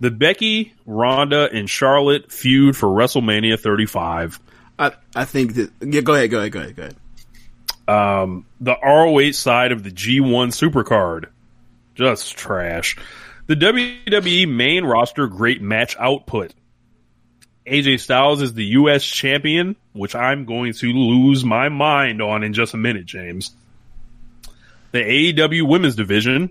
[0.00, 4.38] The Becky, Ronda, and Charlotte feud for WrestleMania 35.
[4.78, 6.02] I I think that yeah.
[6.02, 6.30] Go ahead.
[6.30, 6.52] Go ahead.
[6.52, 6.76] Go ahead.
[6.76, 6.96] Go ahead.
[7.88, 11.30] Um, the ROH side of the G1 Supercard.
[11.94, 12.98] Just trash.
[13.46, 16.52] The WWE main roster great match output.
[17.68, 22.52] AJ Styles is the US champion, which I'm going to lose my mind on in
[22.52, 23.52] just a minute, James.
[24.92, 26.50] The AEW women's division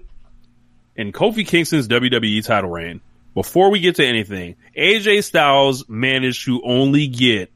[0.95, 3.01] and Kofi Kingston's WWE title reign.
[3.33, 7.51] Before we get to anything, AJ Styles managed to only get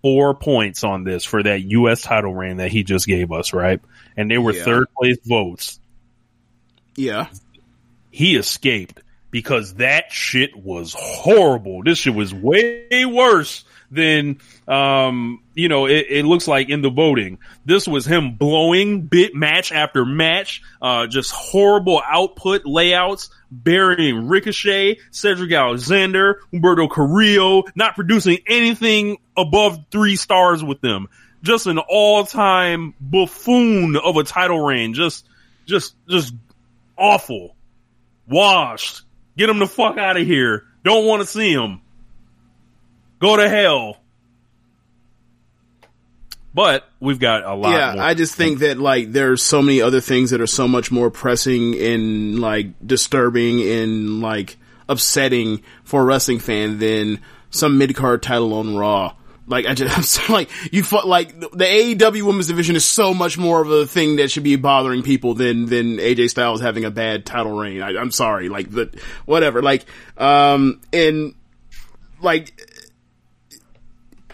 [0.00, 2.02] four points on this for that U.S.
[2.02, 3.80] title reign that he just gave us, right?
[4.16, 4.64] And they were Yeah.
[4.64, 5.78] third place votes.
[6.96, 7.28] Yeah.
[8.10, 9.00] He escaped
[9.32, 11.82] because that shit was horrible.
[11.82, 16.90] This shit was way worse than, um, you know, it, it looks like in the
[16.90, 17.38] voting.
[17.64, 24.98] This was him blowing bit match after match, uh, just horrible output layouts, burying Ricochet,
[25.10, 31.08] Cedric Alexander, Humberto Carrillo, not producing anything above three stars with them.
[31.42, 34.94] Just an all-time buffoon of a title reign.
[34.94, 35.26] Just,
[35.66, 36.34] just, just
[36.96, 37.56] awful.
[38.28, 39.02] Washed.
[39.36, 40.64] Get him the fuck out of here.
[40.84, 41.80] Don't want to see him.
[43.18, 43.98] Go to hell.
[46.54, 48.04] But we've got a lot yeah, more.
[48.04, 51.10] I just think that like there's so many other things that are so much more
[51.10, 54.58] pressing and like disturbing and like
[54.88, 57.20] upsetting for a wrestling fan than
[57.50, 59.14] some mid card title on Raw.
[59.52, 63.14] Like I just I'm so, like you fu- like the AEW Women's Division is so
[63.14, 66.84] much more of a thing that should be bothering people than than AJ Styles having
[66.84, 67.82] a bad title reign.
[67.82, 69.62] I, I'm sorry, like but whatever.
[69.62, 69.84] Like
[70.16, 71.34] um and
[72.20, 72.52] like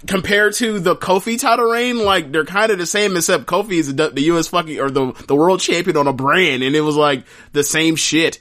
[0.06, 3.94] compared to the Kofi title reign, like they're kind of the same, except Kofi is
[3.94, 4.48] the, the U.S.
[4.48, 7.96] fucking or the the world champion on a brand, and it was like the same
[7.96, 8.38] shit.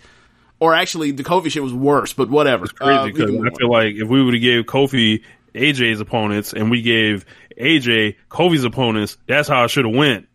[0.59, 2.65] Or actually, the Kofi shit was worse, but whatever.
[2.65, 5.23] crazy Uh, because I feel like if we would have gave Kofi
[5.57, 7.25] AJ's opponents and we gave
[7.59, 9.17] AJ Kofi's opponents.
[9.27, 10.27] That's how I should have went.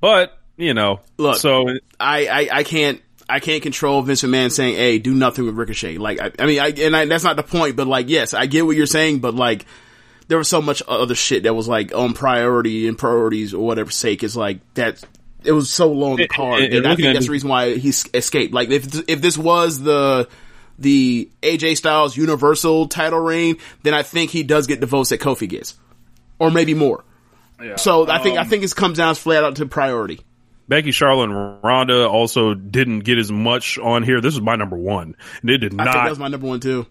[0.00, 1.68] But you know, Look, so
[1.98, 5.96] I, I, I can't I can't control Vince McMahon saying, "Hey, do nothing with Ricochet."
[5.98, 7.76] Like, I, I mean, I, and I, that's not the point.
[7.76, 9.20] But like, yes, I get what you're saying.
[9.20, 9.64] But like,
[10.28, 13.90] there was so much other shit that was like on priority and priorities or whatever
[13.90, 15.02] sake is like that.
[15.44, 17.24] It was so low on the And- card, and- and, and I think that's the-
[17.26, 18.52] the reason why he escaped.
[18.54, 20.28] Like, if if this was the
[20.78, 25.20] the AJ Styles Universal title reign, then I think he does get the votes that
[25.20, 25.74] Kofi gets,
[26.38, 27.04] or maybe more.
[27.76, 30.20] So I think I Um, think it comes down flat out to priority.
[30.68, 34.20] Becky, Charlotte, and Ronda also didn't get as much on here.
[34.20, 35.14] This is my number one.
[35.42, 36.86] And it did I think that was my number one too.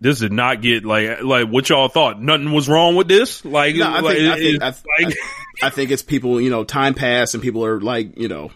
[0.00, 2.20] This did not get like like what y'all thought.
[2.20, 3.44] Nothing was wrong with this.
[3.44, 5.16] Like, No, I like, think, I, think, I, it's like-
[5.62, 8.50] I think it's people, you know, time passed and people are like, you know,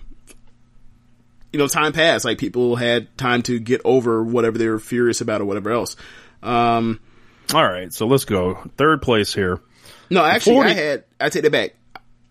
[1.53, 2.25] you know, time passed.
[2.25, 5.97] Like people had time to get over whatever they were furious about or whatever else.
[6.43, 7.01] Um,
[7.55, 7.93] all right.
[7.93, 9.61] So let's go third place here.
[10.11, 11.75] no, actually, 40 I had, I take it back.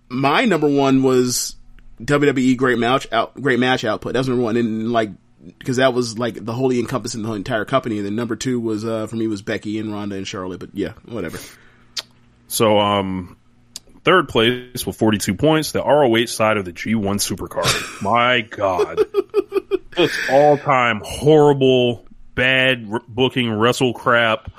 [0.07, 1.55] My number one was
[2.01, 4.13] WWE Great Match out, Great Match Output.
[4.13, 4.55] That's number one.
[4.55, 5.09] And like,
[5.57, 7.97] because that was like the wholly encompassing the entire company.
[7.97, 10.59] And then number two was, uh, for me was Becky and Ronda and Charlotte.
[10.59, 11.39] But yeah, whatever.
[12.47, 13.37] So um,
[14.03, 15.71] third place with forty two points.
[15.71, 18.01] The ROH side of the G one Supercard.
[18.01, 18.99] My God,
[19.95, 24.51] just all time horrible, bad r- booking, wrestle crap.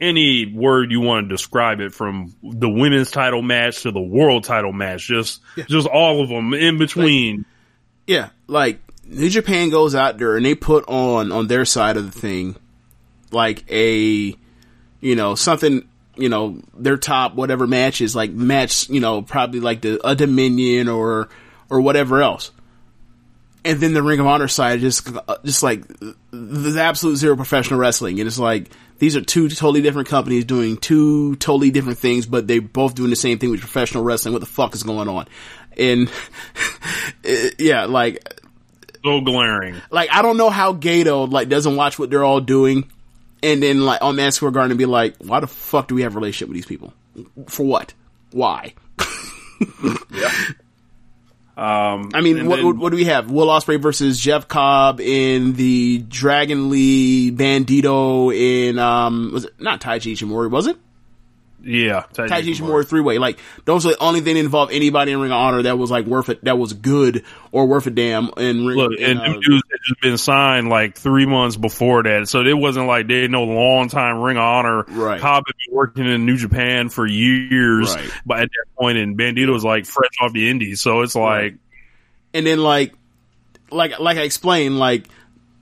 [0.00, 4.44] Any word you want to describe it from the women's title match to the world
[4.44, 7.44] title match, just just all of them in between.
[8.06, 12.12] Yeah, like New Japan goes out there and they put on on their side of
[12.12, 12.56] the thing
[13.30, 14.34] like a
[15.00, 19.82] you know something you know their top whatever matches like match you know probably like
[19.82, 21.28] the a Dominion or
[21.70, 22.52] or whatever else.
[23.64, 25.82] And then the Ring of Honor side just uh, just like
[26.30, 28.20] the absolute zero professional wrestling.
[28.20, 32.46] And it's like these are two totally different companies doing two totally different things but
[32.46, 34.32] they both doing the same thing with professional wrestling.
[34.32, 35.26] What the fuck is going on?
[35.76, 36.10] And
[37.58, 38.40] yeah like
[39.06, 39.76] So glaring.
[39.90, 42.90] like I don't know how Gedo like doesn't watch what they're all doing,
[43.42, 46.02] and then like on Madison Square Garden and be like, why the fuck do we
[46.02, 46.92] have a relationship with these people?
[47.48, 47.94] For what?
[48.32, 48.74] Why?
[50.10, 50.30] yeah.
[51.56, 53.30] Um, I mean, what, then- what, do we have?
[53.30, 59.80] Will Ospreay versus Jeff Cobb in the Dragon Lee Bandito in um was it not
[59.80, 60.76] Taiji Ishimori was it?
[61.66, 63.18] Yeah, Taiji Ishimori three way.
[63.18, 65.90] Like those are the only thing that involved anybody in Ring of Honor that was
[65.90, 68.76] like worth it, that was good or worth a damn in Ring.
[68.78, 72.42] Look, and uh, them dudes had just been signed like three months before that, so
[72.42, 74.84] it wasn't like they know long time Ring of Honor.
[74.88, 75.20] Right.
[75.20, 78.10] Cobb had been working in New Japan for years, Right.
[78.24, 81.56] but at that point, and Bandito was like fresh off the Indies, so it's like,
[82.32, 82.94] and then like
[83.70, 85.08] like like I explained, like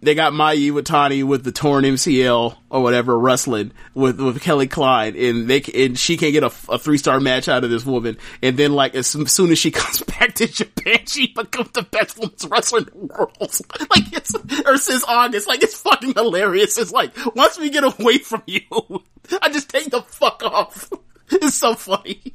[0.04, 5.16] they got Mayu Iwatani with the torn MCL or whatever wrestling with with Kelly Klein,
[5.16, 8.18] and they and she can't get a, a three star match out of this woman,
[8.42, 12.18] and then like as soon as she comes back to Japan, she becomes the best
[12.18, 13.30] women's wrestler in the world.
[13.94, 14.34] Like it's
[14.66, 16.78] or since August, like it's fucking hilarious.
[16.78, 18.62] It's like once we get away from you,
[19.42, 20.90] I just take the fuck off.
[21.30, 22.34] It's so funny.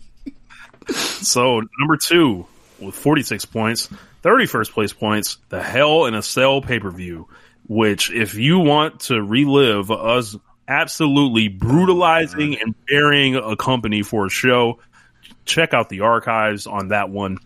[0.88, 2.46] so number two
[2.80, 3.90] with 46 points,
[4.24, 7.28] 31st place points, the Hell in a Cell pay per view,
[7.70, 10.36] which if you want to relive us
[10.68, 14.80] absolutely brutalizing and burying a company for a show,
[15.46, 17.38] check out the archives on that one.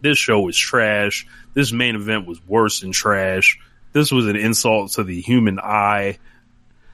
[0.00, 1.26] This show was trash.
[1.52, 3.58] This main event was worse than trash.
[3.92, 6.18] This was an insult to the human eye.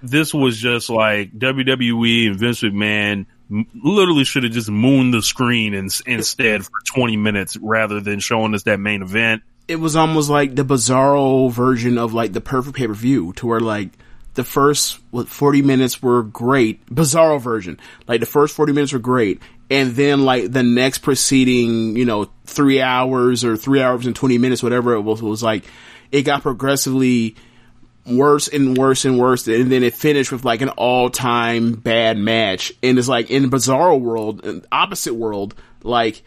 [0.02, 5.74] This was just like WWE and Vince McMahon literally should have just mooned the screen
[5.74, 9.42] in, instead for 20 minutes rather than showing us that main event.
[9.68, 13.46] It was almost like the bizarro version of like the perfect pay per view, to
[13.46, 13.90] where like
[14.34, 17.80] the first what forty minutes were great, bizarro version.
[18.06, 19.40] Like the first forty minutes were great,
[19.70, 24.38] and then like the next preceding, you know, three hours or three hours and twenty
[24.38, 25.64] minutes, whatever it was, was like
[26.12, 27.34] it got progressively
[28.06, 32.16] worse and worse and worse, and then it finished with like an all time bad
[32.16, 32.72] match.
[32.82, 36.22] And it's like in bizarro world, opposite world, like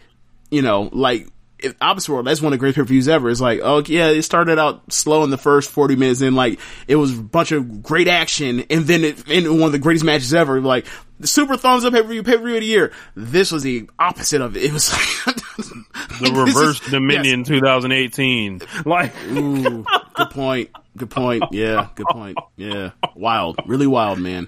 [0.52, 1.28] you know, like
[1.64, 3.30] if opposite world, that's one of the greatest pay per views ever.
[3.30, 6.60] It's like, oh yeah, it started out slow in the first forty minutes, and like
[6.88, 10.06] it was a bunch of great action, and then it ended one of the greatest
[10.06, 10.62] matches ever.
[10.62, 10.86] Like
[11.20, 12.92] the super thumbs up pay per view, pay per view of the year.
[13.16, 14.64] This was the opposite of it.
[14.64, 15.36] It was like
[16.22, 18.62] The reverse Dominion 2018.
[18.86, 20.70] Like, Ooh, good point.
[20.98, 21.44] Good point.
[21.52, 22.38] Yeah, good point.
[22.58, 24.48] Yeah, wild, really wild, man.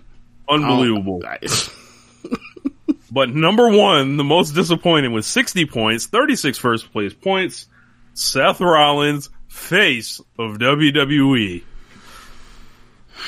[0.49, 1.21] unbelievable.
[3.11, 7.67] But number one, the most disappointing with 60 points, 36 first place points,
[8.13, 11.63] Seth Rollins, face of WWE.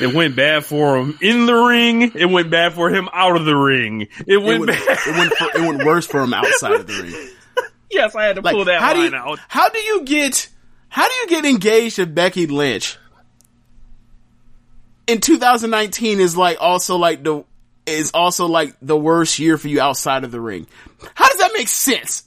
[0.02, 2.14] It went bad for him in the ring.
[2.16, 4.02] It went bad for him out of the ring.
[4.04, 4.98] It It went went, bad.
[5.06, 7.30] it went, for, it went worse for him outside of the ring.
[7.92, 9.40] yes, I had to Like, pull that how do you, out.
[9.50, 10.50] how do you get
[10.90, 12.98] how do you get engaged to Becky Lynch
[15.08, 17.44] in 2019 is like also like the
[17.86, 20.68] is also like the worst year for you outside of the ring.
[21.16, 22.24] How does that make sense?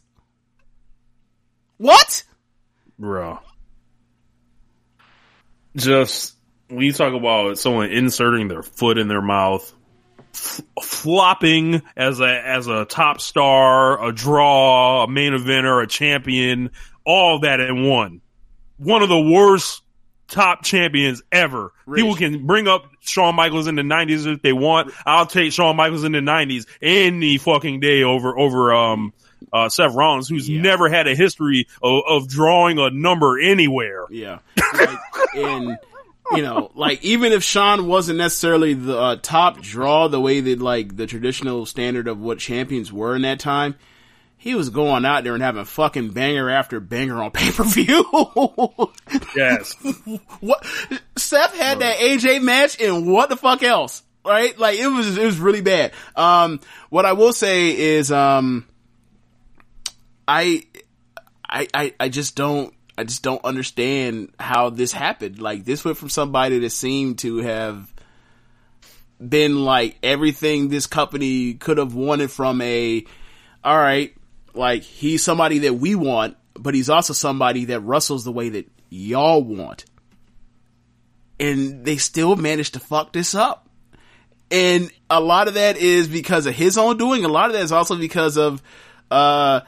[1.78, 2.24] What?
[2.98, 3.38] Bro.
[5.76, 6.36] Just
[6.68, 9.72] when you talk about someone inserting their foot in their mouth,
[10.32, 16.70] f- flopping as a as a top star, a draw, a main eventer, a champion,
[17.04, 18.22] all that in one.
[18.78, 19.82] One of the worst
[20.28, 21.72] top champions ever.
[21.92, 24.92] People can bring up Shawn Michaels in the nineties if they want.
[25.04, 29.12] I'll take Shawn Michaels in the nineties any fucking day over over um
[29.52, 34.06] uh Seth Rollins, who's never had a history of, of drawing a number anywhere.
[34.10, 34.38] Yeah.
[34.74, 34.98] Like,
[35.36, 35.78] and
[36.32, 40.60] you know, like even if Shawn wasn't necessarily the uh, top draw, the way that
[40.60, 43.76] like the traditional standard of what champions were in that time,
[44.46, 48.04] he was going out there and having fucking banger after banger on pay per view.
[49.34, 49.74] Yes.
[50.40, 50.64] what
[51.16, 54.04] Seth had that AJ match and what the fuck else?
[54.24, 54.56] Right?
[54.56, 55.94] Like it was it was really bad.
[56.14, 58.68] Um what I will say is um
[60.28, 60.64] I
[61.48, 65.40] I I, I just don't I just don't understand how this happened.
[65.40, 67.92] Like this went from somebody that seemed to have
[69.18, 73.04] been like everything this company could have wanted from a
[73.64, 74.14] all right,
[74.56, 78.70] like he's somebody that we want, but he's also somebody that wrestles the way that
[78.90, 79.84] y'all want.
[81.38, 83.68] And they still managed to fuck this up.
[84.50, 87.24] And a lot of that is because of his own doing.
[87.24, 88.62] A lot of that is also because of,
[89.10, 89.60] uh,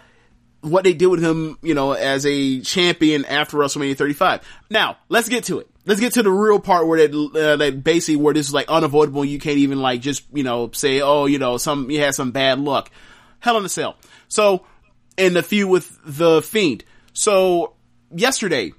[0.61, 4.41] what they did with him, you know, as a champion after WrestleMania 35.
[4.71, 5.69] Now, let's get to it.
[5.85, 8.69] Let's get to the real part where that, uh, that basically where this is like
[8.69, 9.25] unavoidable.
[9.25, 12.33] You can't even like just, you know, say, oh, you know, some, you had some
[12.33, 12.91] bad luck.
[13.41, 13.97] Hell in a Cell.
[14.27, 14.67] So,
[15.19, 16.85] in the feud with the Fiend.
[17.13, 17.75] So,
[18.15, 18.73] yesterday,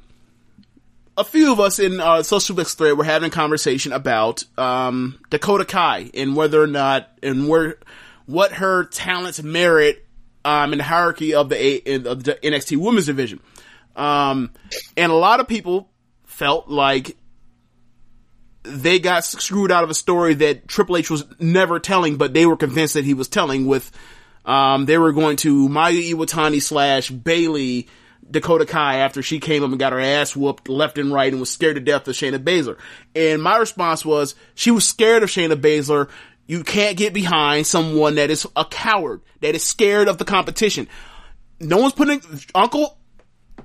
[1.18, 5.20] a few of us in our social Suplex thread were having a conversation about um,
[5.30, 7.78] Dakota Kai and whether or not and where
[8.26, 10.06] what her talents merit
[10.46, 13.42] um, in the hierarchy of the A, the NXT Women's Division.
[13.96, 14.52] Um,
[14.96, 15.90] and a lot of people
[16.24, 17.18] felt like
[18.64, 22.46] they got screwed out of a story that Triple H was never telling, but they
[22.46, 23.66] were convinced that he was telling.
[23.66, 23.92] With
[24.46, 27.88] um, they were going to Mayu Iwatani slash Bayley
[28.30, 31.40] Dakota Kai after she came up and got her ass whooped left and right and
[31.40, 32.78] was scared to death of Shayna Baszler.
[33.16, 36.10] And my response was she was scared of Shayna Baszler.
[36.48, 40.88] You can't get behind someone that is a coward, that is scared of the competition.
[41.60, 42.22] No one's putting
[42.56, 42.98] Uncle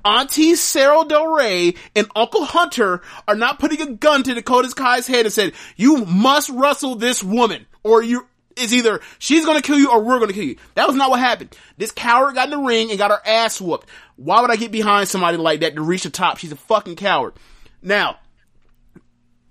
[0.03, 5.07] Auntie Sarah Del Rey and Uncle Hunter are not putting a gun to Dakota Kai's
[5.07, 9.77] head and said, you must wrestle this woman or you, it's either she's gonna kill
[9.77, 10.57] you or we're gonna kill you.
[10.75, 11.55] That was not what happened.
[11.77, 13.87] This coward got in the ring and got her ass whooped.
[14.15, 16.37] Why would I get behind somebody like that to reach the top?
[16.37, 17.33] She's a fucking coward.
[17.81, 18.17] Now,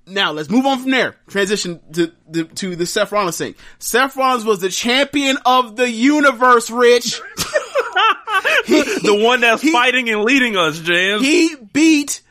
[0.07, 1.17] now let's move on from there.
[1.29, 3.55] Transition to, to, to the Seth Rollins thing.
[3.79, 7.21] Seth Rollins was the champion of the universe, Rich.
[8.67, 11.23] the one that's fighting and leading us, James.
[11.23, 12.23] He beat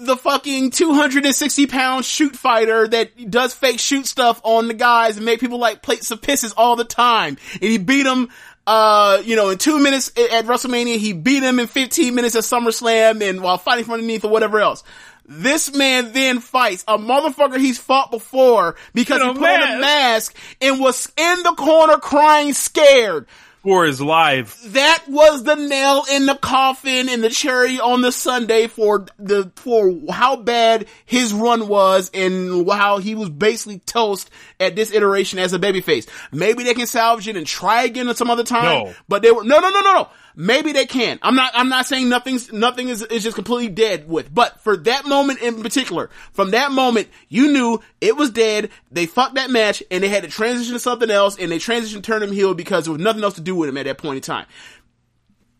[0.00, 5.26] the fucking 260 pound shoot fighter that does fake shoot stuff on the guys and
[5.26, 7.36] make people like plates of pisses all the time.
[7.54, 8.28] And he beat him,
[8.66, 10.96] uh, you know, in two minutes at WrestleMania.
[10.96, 14.60] He beat him in 15 minutes at SummerSlam and while fighting from underneath or whatever
[14.60, 14.82] else.
[15.26, 20.34] This man then fights a motherfucker he's fought before because he put on a mask.
[20.34, 23.26] mask and was in the corner crying scared
[23.62, 24.58] For his life.
[24.72, 29.52] that was the nail in the coffin and the cherry on the Sunday for the
[29.56, 35.38] for how bad his run was and how he was basically toast at this iteration
[35.38, 36.08] as a babyface.
[36.32, 38.86] Maybe they can salvage it and try again at some other time.
[38.86, 38.94] No.
[39.08, 40.08] But they were no no no no no.
[40.36, 41.18] Maybe they can.
[41.22, 44.32] I'm not I'm not saying nothing's nothing is, is just completely dead with.
[44.32, 48.70] But for that moment in particular, from that moment, you knew it was dead.
[48.90, 52.02] They fucked that match and they had to transition to something else and they transitioned
[52.02, 54.16] turn him heel because there was nothing else to do with him at that point
[54.16, 54.46] in time.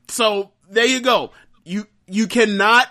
[0.09, 1.33] So there you go.
[1.65, 2.89] You you cannot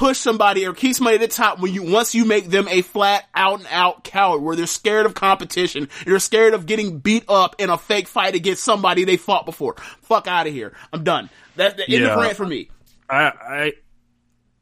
[0.00, 2.80] push somebody or keep somebody at the top when you once you make them a
[2.80, 7.22] flat out and out coward where they're scared of competition, they're scared of getting beat
[7.28, 9.74] up in a fake fight against somebody they fought before.
[10.00, 10.72] Fuck out of here.
[10.90, 11.28] I'm done.
[11.54, 12.20] That's the end of Yeah.
[12.24, 12.70] rant for me.
[13.10, 13.72] I, I,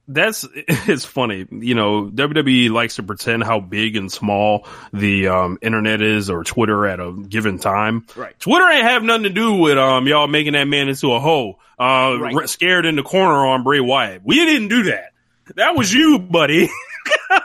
[0.09, 1.47] that's, it's funny.
[1.52, 6.43] You know, WWE likes to pretend how big and small the, um, internet is or
[6.43, 8.06] Twitter at a given time.
[8.16, 8.36] Right.
[8.40, 11.59] Twitter ain't have nothing to do with, um, y'all making that man into a hoe,
[11.78, 12.48] uh, Right.
[12.48, 14.23] scared in the corner on Bray Wyatt.
[14.24, 15.12] We didn't do that.
[15.57, 16.69] That was you, buddy.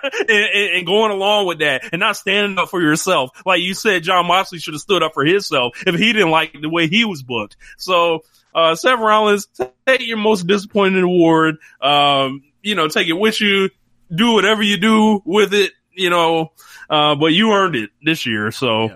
[0.04, 3.32] and, and, going along with that and not standing up for yourself.
[3.46, 6.54] Like you said, Jon Moxley should have stood up for himself if he didn't like
[6.60, 7.56] the way he was booked.
[7.78, 8.24] So,
[8.54, 9.48] uh, Seth Rollins,
[9.86, 11.58] take your most disappointing award.
[11.82, 13.70] Um, you know, take it with you,
[14.14, 16.52] do whatever you do with it, you know,
[16.90, 18.52] uh, but you earned it this year.
[18.52, 18.96] So,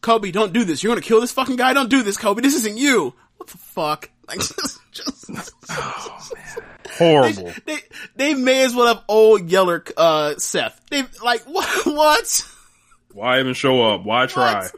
[0.00, 0.82] Kobe, don't do this.
[0.82, 1.72] You're gonna kill this fucking guy.
[1.72, 2.42] Don't do this, Kobe.
[2.42, 3.14] This isn't you.
[3.36, 4.10] What the fuck?
[4.28, 6.60] Like, just, just
[6.98, 7.52] horrible.
[7.66, 7.80] They, they,
[8.16, 10.80] they may as well have old Yeller, uh, Seth.
[10.90, 11.86] They, like, what?
[11.86, 12.48] what?
[13.12, 14.04] Why even show up?
[14.04, 14.62] Why try?
[14.62, 14.72] What?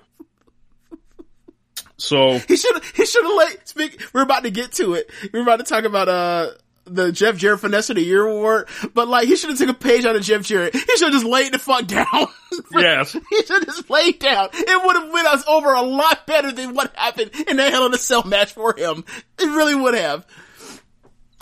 [2.02, 4.02] So He should he should have like speak.
[4.12, 5.08] We're about to get to it.
[5.32, 6.50] We're about to talk about uh
[6.84, 9.74] the Jeff Jarrett Finesse of the Year award, but like he should have took a
[9.74, 10.74] page out of Jeff Jarrett.
[10.74, 12.26] He should have just laid the fuck down.
[12.72, 14.48] yes, he should have just laid down.
[14.52, 17.86] It would have went us over a lot better than what happened in the Hell
[17.86, 19.04] in a Cell match for him.
[19.38, 20.26] It really would have.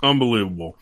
[0.02, 0.76] Unbelievable.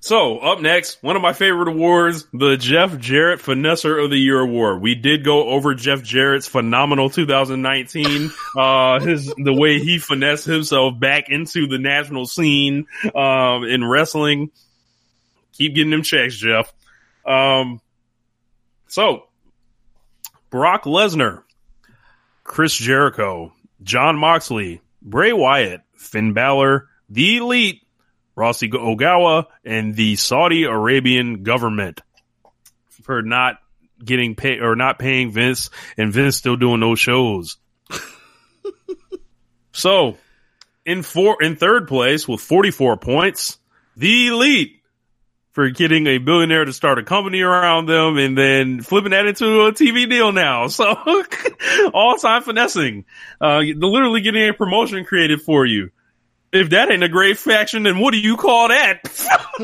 [0.00, 4.38] So up next, one of my favorite awards, the Jeff Jarrett Finesser of the Year
[4.38, 4.80] award.
[4.80, 10.98] We did go over Jeff Jarrett's phenomenal 2019, uh, his, the way he finessed himself
[10.98, 14.50] back into the national scene, um, in wrestling.
[15.54, 16.72] Keep getting them checks, Jeff.
[17.26, 17.80] Um,
[18.86, 19.24] so
[20.48, 21.42] Brock Lesnar,
[22.44, 23.52] Chris Jericho,
[23.82, 27.82] Jon Moxley, Bray Wyatt, Finn Balor, The Elite,
[28.38, 32.00] Rossy Ogawa, and the Saudi Arabian government
[33.02, 33.56] for not
[34.04, 37.56] getting paid or not paying Vince and Vince still doing those shows.
[39.72, 40.16] so
[40.86, 43.58] in four, in third place with 44 points,
[43.96, 44.78] the elite
[45.50, 49.62] for getting a billionaire to start a company around them and then flipping that into
[49.62, 50.68] a TV deal now.
[50.78, 50.94] So
[51.94, 53.04] all time finessing,
[53.40, 55.90] uh, literally getting a promotion created for you.
[56.52, 59.02] If that ain't a great faction, then what do you call that?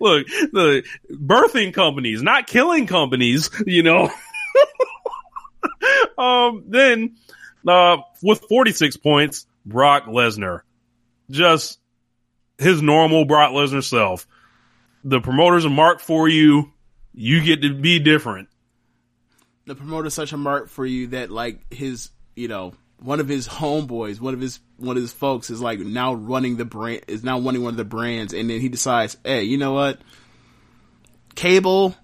[0.00, 4.10] Look, the birthing companies, not killing companies, you know.
[6.18, 7.16] um, then,
[7.66, 10.62] uh, with 46 points, Brock Lesnar.
[11.30, 11.80] Just
[12.58, 14.26] his normal Brock Lesnar self.
[15.04, 16.72] The promoters are marked for you.
[17.14, 18.48] You get to be different.
[19.66, 23.46] The promoter's such a mark for you that like his, you know, one of his
[23.46, 27.22] homeboys, one of his one of his folks is like now running the brand is
[27.22, 30.00] now running one of the brands, and then he decides, hey, you know what?
[31.34, 31.94] Cable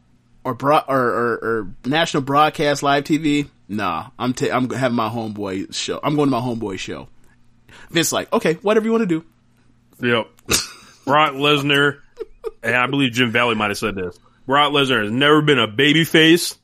[0.45, 3.49] or bro- or, or, or national broadcast live TV?
[3.69, 5.99] Nah, I'm ta- I'm having my homeboy show.
[6.03, 7.09] I'm going to my homeboy show.
[7.91, 9.25] Vince like, okay, whatever you want to do.
[10.07, 10.27] Yep.
[11.05, 12.01] Brock Lesnar,
[12.63, 14.19] and I believe Jim Valley might have said this.
[14.47, 16.57] Brock Lesnar has never been a baby face.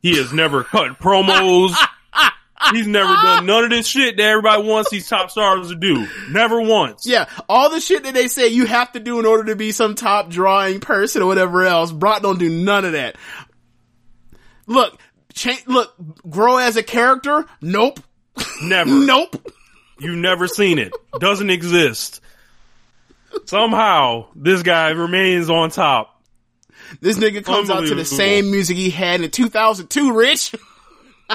[0.00, 1.74] He has never cut promos.
[2.70, 6.06] He's never done none of this shit that everybody wants these top stars to do.
[6.30, 7.06] Never once.
[7.06, 9.72] Yeah, all the shit that they say you have to do in order to be
[9.72, 11.92] some top drawing person or whatever else.
[11.92, 13.16] Brock don't do none of that.
[14.66, 14.98] Look,
[15.34, 15.94] cha- look,
[16.28, 17.44] grow as a character?
[17.60, 18.00] Nope.
[18.62, 18.90] Never.
[18.90, 19.52] nope.
[19.98, 20.92] You've never seen it.
[21.18, 22.20] Doesn't exist.
[23.46, 26.22] Somehow, this guy remains on top.
[27.00, 30.54] This nigga comes out to the same music he had in 2002, Rich.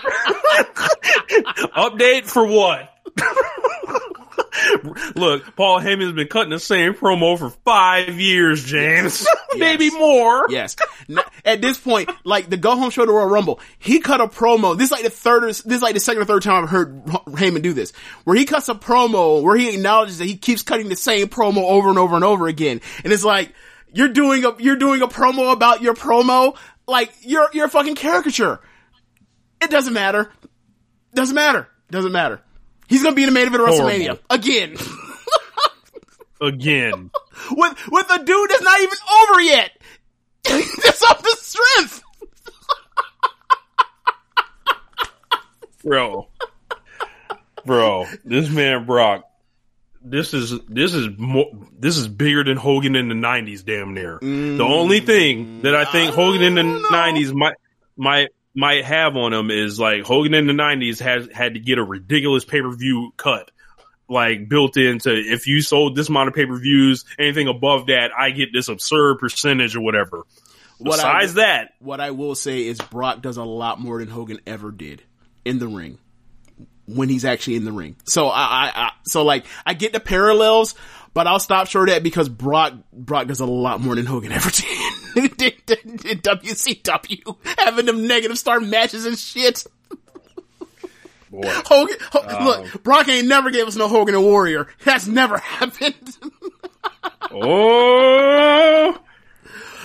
[1.75, 2.93] Update for what?
[5.15, 9.25] Look, Paul Heyman's been cutting the same promo for five years, James.
[9.57, 10.47] Maybe more.
[10.49, 10.75] Yes.
[11.09, 14.27] N- At this point, like the go home show to Royal Rumble, he cut a
[14.27, 14.75] promo.
[14.77, 16.69] This is like the third, or, this is like the second or third time I've
[16.69, 17.91] heard Heyman do this,
[18.23, 21.63] where he cuts a promo where he acknowledges that he keeps cutting the same promo
[21.63, 23.53] over and over and over again, and it's like
[23.93, 26.57] you're doing a you're doing a promo about your promo,
[26.87, 28.59] like you're you're a fucking caricature.
[29.61, 30.31] It doesn't matter.
[31.13, 31.67] Doesn't matter.
[31.89, 32.41] Doesn't matter.
[32.87, 34.75] He's gonna be in the main event of WrestleMania again.
[36.39, 37.09] Again.
[37.49, 39.71] with with a dude that's not even over yet.
[40.43, 42.03] that's off the strength.
[45.83, 46.27] Bro.
[47.65, 49.23] Bro, this man Brock,
[50.01, 51.47] this is, this is more,
[51.77, 54.19] this is bigger than Hogan in the nineties, damn near.
[54.21, 57.55] the only thing that I think Hogan in the nineties might,
[57.97, 61.77] might, might have on him is like Hogan in the nineties has had to get
[61.77, 63.51] a ridiculous pay-per-view cut.
[64.09, 68.49] Like built into if you sold this amount of pay-per-views, anything above that, I get
[68.53, 70.23] this absurd percentage or whatever.
[70.79, 74.07] What I- Besides that, What I will say is Brock does a lot more than
[74.07, 75.03] Hogan ever did
[75.45, 75.99] in the ring
[76.85, 77.95] when he's actually in the ring.
[78.05, 80.73] So I, I, I so like I get the parallels,
[81.13, 84.31] but I'll stop short of that because Brock Brock does a lot more than Hogan
[84.39, 89.65] ever did in, WCW, having them negative star matches and shit.
[91.31, 94.67] boy, Hogan, Ho- look, Brock ain't never gave us no Hogan and Warrior.
[94.85, 96.17] That's never happened.
[97.31, 98.97] oh,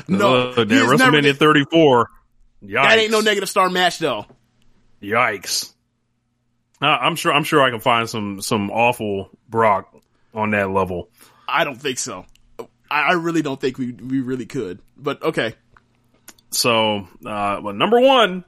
[0.08, 2.08] No, Uh, that never WrestleMania did- 34.
[2.64, 2.72] Yikes.
[2.82, 4.24] that ain't no negative star match though.
[5.02, 5.72] Yikes.
[6.80, 7.32] Uh, I'm sure.
[7.32, 9.92] I'm sure I can find some some awful Brock
[10.32, 11.08] on that level.
[11.48, 12.24] I don't think so.
[13.00, 14.80] I, really don't think we we really could.
[14.96, 15.54] But okay,
[16.50, 18.44] So, uh, but number one,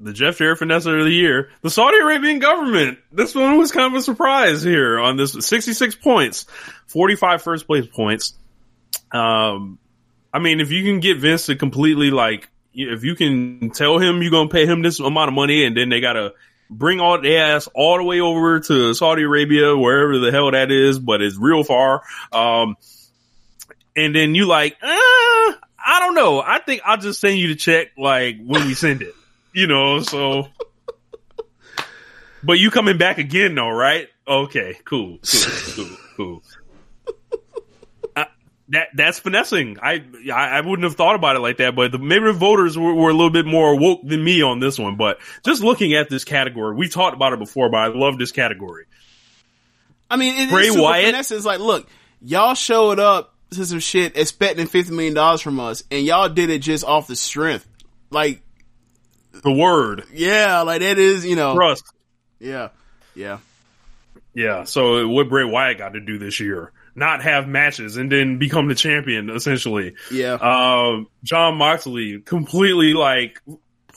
[0.00, 2.98] the Jeff Jarrett Finesse of the year, the Saudi Arabian government.
[3.12, 6.46] This one was kind of a surprise here on this 66 points,
[6.86, 8.34] 45 first place points.
[9.12, 9.78] Um,
[10.32, 14.22] I mean, if you can get Vince to completely like, if you can tell him
[14.22, 16.32] you're going to pay him this amount of money and then they got to
[16.70, 20.70] bring all their ass all the way over to Saudi Arabia, wherever the hell that
[20.70, 22.02] is, but it's real far.
[22.32, 22.76] Um,
[23.96, 26.40] and then you like, uh, I don't know.
[26.40, 29.14] I think I'll just send you the check like when we send it,
[29.52, 30.48] you know, so.
[32.42, 34.08] But you coming back again though, right?
[34.26, 36.42] Okay, cool, cool, cool, cool.
[38.16, 38.24] Uh,
[38.68, 39.76] that that's finessing.
[39.82, 42.78] I, I I wouldn't have thought about it like that, but the, maybe the voters
[42.78, 44.96] were, were a little bit more woke than me on this one.
[44.96, 48.32] But just looking at this category, we talked about it before, but I love this
[48.32, 48.86] category.
[50.10, 51.06] I mean, it, Bray Wyatt?
[51.06, 51.30] finesse.
[51.30, 51.88] It's like, look,
[52.22, 56.60] y'all showed up some shit expecting fifty million dollars from us, and y'all did it
[56.60, 57.66] just off the strength.
[58.10, 58.42] Like,
[59.42, 61.84] The word yeah, like that is, you know, trust.
[62.38, 62.68] yeah,
[63.14, 63.38] yeah.
[64.34, 68.38] Yeah, so what Bray Wyatt got to do this year, not have matches and then
[68.38, 69.94] become the champion essentially.
[70.10, 70.34] Yeah.
[70.34, 73.40] Um, Jon Moxley completely like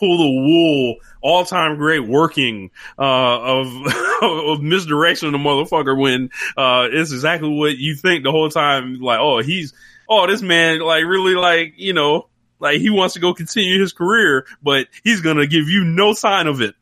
[0.03, 3.67] pull the wool, all time great working uh, of
[4.21, 8.99] of misdirection of the motherfucker when uh, it's exactly what you think the whole time.
[8.99, 9.73] Like, oh, he's
[10.09, 12.27] oh this man like really like you know
[12.59, 16.47] like he wants to go continue his career, but he's gonna give you no sign
[16.47, 16.75] of it.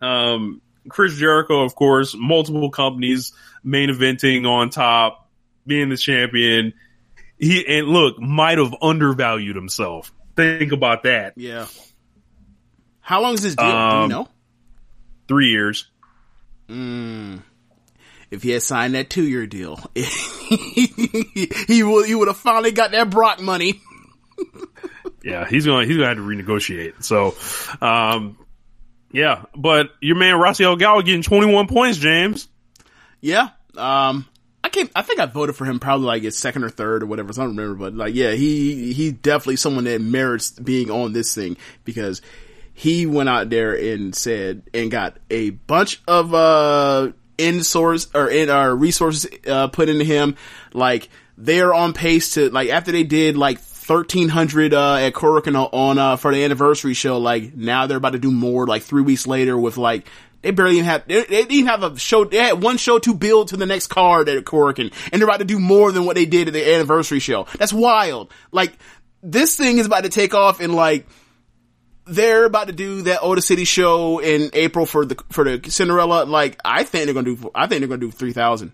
[0.00, 3.32] Um, Chris Jericho, of course, multiple companies,
[3.62, 5.28] main eventing on top,
[5.66, 6.72] being the champion.
[7.38, 10.12] He and look might have undervalued himself.
[10.36, 11.34] Think about that.
[11.36, 11.66] Yeah.
[13.04, 13.66] How long is this deal?
[13.66, 14.28] Do you Um, know?
[15.28, 15.86] Three years.
[18.30, 22.90] If he had signed that two year deal, he would he would have finally got
[22.92, 23.80] that Brock money.
[25.22, 27.02] Yeah, he's gonna he's gonna have to renegotiate.
[27.02, 27.34] So,
[27.80, 28.36] um,
[29.10, 32.46] yeah, but your man Rossy Ogawa getting twenty one points, James.
[33.22, 33.48] Yeah.
[33.74, 34.26] Um,
[34.62, 37.06] I can't, I think I voted for him probably like his second or third or
[37.06, 37.32] whatever.
[37.32, 41.14] So I don't remember, but like, yeah, he, he's definitely someone that merits being on
[41.14, 42.20] this thing because
[42.74, 48.28] he went out there and said, and got a bunch of, uh, in source or
[48.28, 50.36] in our resources, uh, put into him.
[50.72, 55.98] Like, they're on pace to, like, after they did like 1300 uh at Korakuen on
[55.98, 59.26] uh for the anniversary show like now they're about to do more like 3 weeks
[59.26, 60.06] later with like
[60.40, 63.12] they barely even have they, didn't even have a show they had one show to
[63.12, 66.16] build to the next card at Korakuen and they're about to do more than what
[66.16, 68.72] they did at the anniversary show that's wild like
[69.22, 71.06] this thing is about to take off and like
[72.06, 76.24] they're about to do that Oda City show in April for the for the Cinderella
[76.24, 78.72] like I think they're to do I think they're to do 3000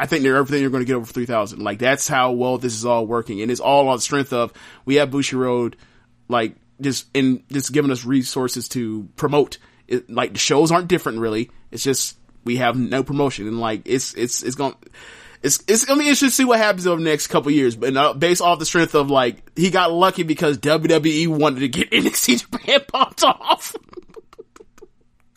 [0.00, 1.58] I think they're everything going to get over 3000.
[1.58, 3.42] Like that's how well this is all working.
[3.42, 4.50] And it's all on the strength of
[4.86, 5.74] we have Bushiroad,
[6.26, 10.08] like just in just giving us resources to promote it.
[10.08, 11.50] Like the shows aren't different really.
[11.70, 14.74] It's just we have no promotion and like it's, it's, it's going,
[15.42, 17.96] it's, it's gonna be interesting to see what happens over the next couple years, but
[17.96, 21.90] uh, based off the strength of like, he got lucky because WWE wanted to get
[21.92, 23.74] NXT Japan popped off.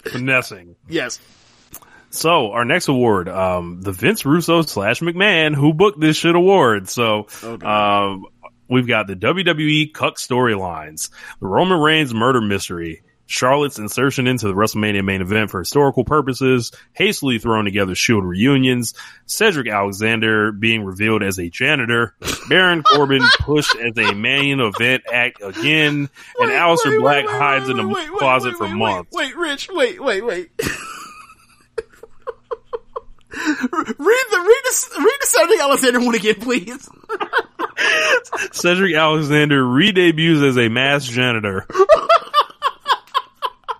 [0.06, 0.76] Finessing.
[0.90, 1.20] yes.
[2.10, 6.88] So our next award, um, the Vince Russo slash McMahon who booked this shit award.
[6.88, 7.28] So,
[7.64, 8.26] um,
[8.70, 11.10] we've got the WWE Cuck storylines,
[11.40, 13.02] the Roman Reigns murder mystery,
[13.34, 18.94] Charlotte's insertion into the WrestleMania main event for historical purposes, hastily thrown together Shield reunions,
[19.26, 22.16] Cedric Alexander being revealed as a janitor,
[22.48, 27.42] Baron Corbin pushed as a main event act again, and Aleister wait, Black wait, wait,
[27.42, 29.12] hides wait, in the wait, wait, closet wait, for wait, months.
[29.12, 30.52] Wait, wait, Rich, wait, wait, wait.
[33.34, 36.88] read the read the read the Cedric Alexander one again, please.
[38.52, 41.66] Cedric Alexander re-debuts as a mass janitor.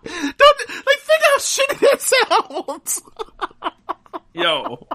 [0.04, 3.02] Don't like think how shitty that sounds.
[4.34, 4.88] Yo.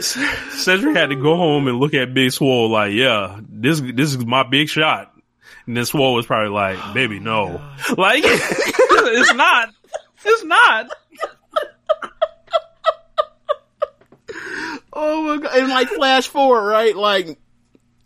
[0.00, 4.24] Cedric had to go home and look at Big Swole like, yeah, this this is
[4.24, 5.12] my big shot.
[5.66, 7.60] And then Swole was probably like, baby, no.
[7.60, 9.70] Oh like, it's not.
[10.24, 10.90] It's not.
[14.92, 15.56] Oh my god!
[15.58, 16.96] And like flash forward, right?
[16.96, 17.38] Like,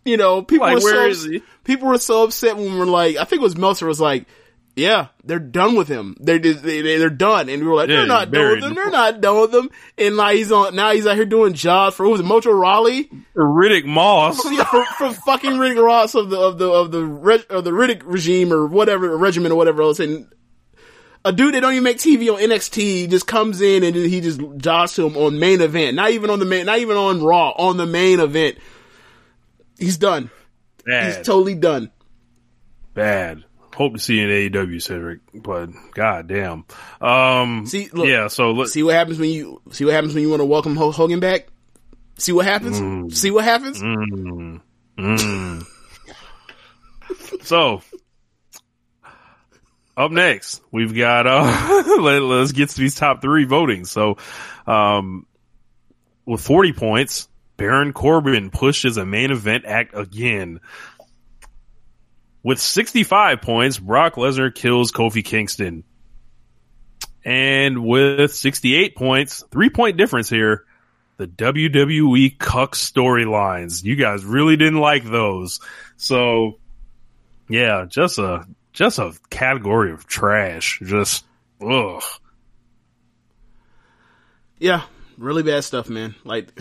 [0.04, 1.42] you know, people Like, were where so is he?
[1.64, 4.26] people were so upset when we were like, I think it was Meltzer was like,
[4.74, 6.16] Yeah, they're done with him.
[6.18, 8.64] They're just, they, they- they're done, and we were like, Yeah, they're not done with
[8.64, 8.74] him.
[8.74, 9.70] They're not done with him.
[9.98, 12.58] And like he's on now, he's out here doing jobs for who was it, Mojo
[12.58, 14.40] Rawley, Riddick Moss.
[14.50, 17.00] yeah, for, for fucking Riddick Ross of the of the of the
[17.50, 20.26] of the Riddick regime or whatever regiment or whatever else, and
[21.24, 24.40] a dude that don't even make TV on NXT just comes in and he just
[24.56, 27.50] jobs to him on main event, not even on the main, not even on Raw,
[27.50, 28.56] on the main event.
[29.78, 30.30] He's done.
[30.86, 31.06] Bad.
[31.18, 31.90] He's totally done.
[32.94, 33.44] Bad.
[33.74, 36.64] Hope to see in AEW, Cedric, but god damn.
[37.00, 40.22] Um, See, look, yeah, so look, See what happens when you see what happens when
[40.22, 41.48] you want to welcome Hogan back.
[42.18, 43.18] See what happens.
[43.18, 43.78] See what happens.
[47.42, 47.82] so
[49.96, 53.84] up next, we've got, uh, let, us get to these top three voting.
[53.84, 54.16] So,
[54.66, 55.26] um,
[56.24, 60.60] with 40 points, Baron Corbin pushes a main event act again.
[62.42, 65.84] With 65 points, Brock Lesnar kills Kofi Kingston.
[67.24, 70.64] And with 68 points, three point difference here,
[71.18, 73.84] the WWE cuck storylines.
[73.84, 75.60] You guys really didn't like those.
[75.96, 76.58] So
[77.48, 80.80] yeah, just a, just a category of trash.
[80.82, 81.24] Just,
[81.64, 82.02] ugh.
[84.58, 84.82] Yeah,
[85.18, 86.14] really bad stuff, man.
[86.24, 86.58] Like,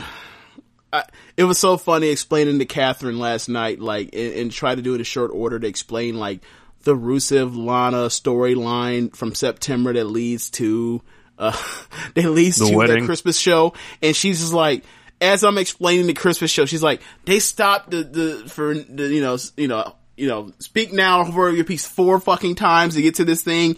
[0.93, 1.03] I,
[1.37, 4.93] it was so funny explaining to Catherine last night, like, and, and try to do
[4.93, 6.41] it in short order to explain like
[6.83, 11.01] the Rusev Lana storyline from September that leads to
[11.37, 11.51] uh
[12.15, 12.99] that leads The to wedding.
[13.01, 14.83] the Christmas show, and she's just like.
[15.23, 19.21] As I'm explaining the Christmas show, she's like, they stopped the, the, for, the, you
[19.21, 23.13] know, you know, you know, speak now for your piece four fucking times to get
[23.17, 23.75] to this thing.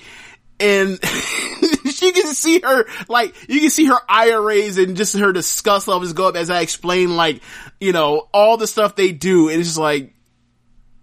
[0.60, 5.88] And she can see her, like, you can see her IRAs and just her disgust
[5.88, 7.42] levels go up as I explain, like,
[7.80, 9.50] you know, all the stuff they do.
[9.50, 10.14] And it's just like,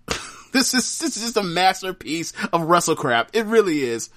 [0.52, 3.30] this is, this is just a masterpiece of wrestle crap.
[3.34, 4.10] It really is.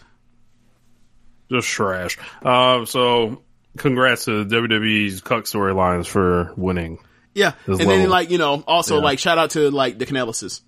[1.50, 2.18] just trash.
[2.44, 3.42] Um, so
[3.78, 7.00] congrats to WWE's cuck storylines for winning.
[7.34, 7.54] Yeah.
[7.66, 9.04] And then, like, you know, also, Yeah.
[9.04, 10.62] like, shout out to, like, the Kanellises.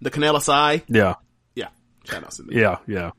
[0.00, 0.82] The Kanellis Eye.
[0.88, 1.16] Yeah.
[1.54, 1.68] Yeah.
[2.04, 2.56] Shout out to them.
[2.56, 3.10] Yeah, yeah.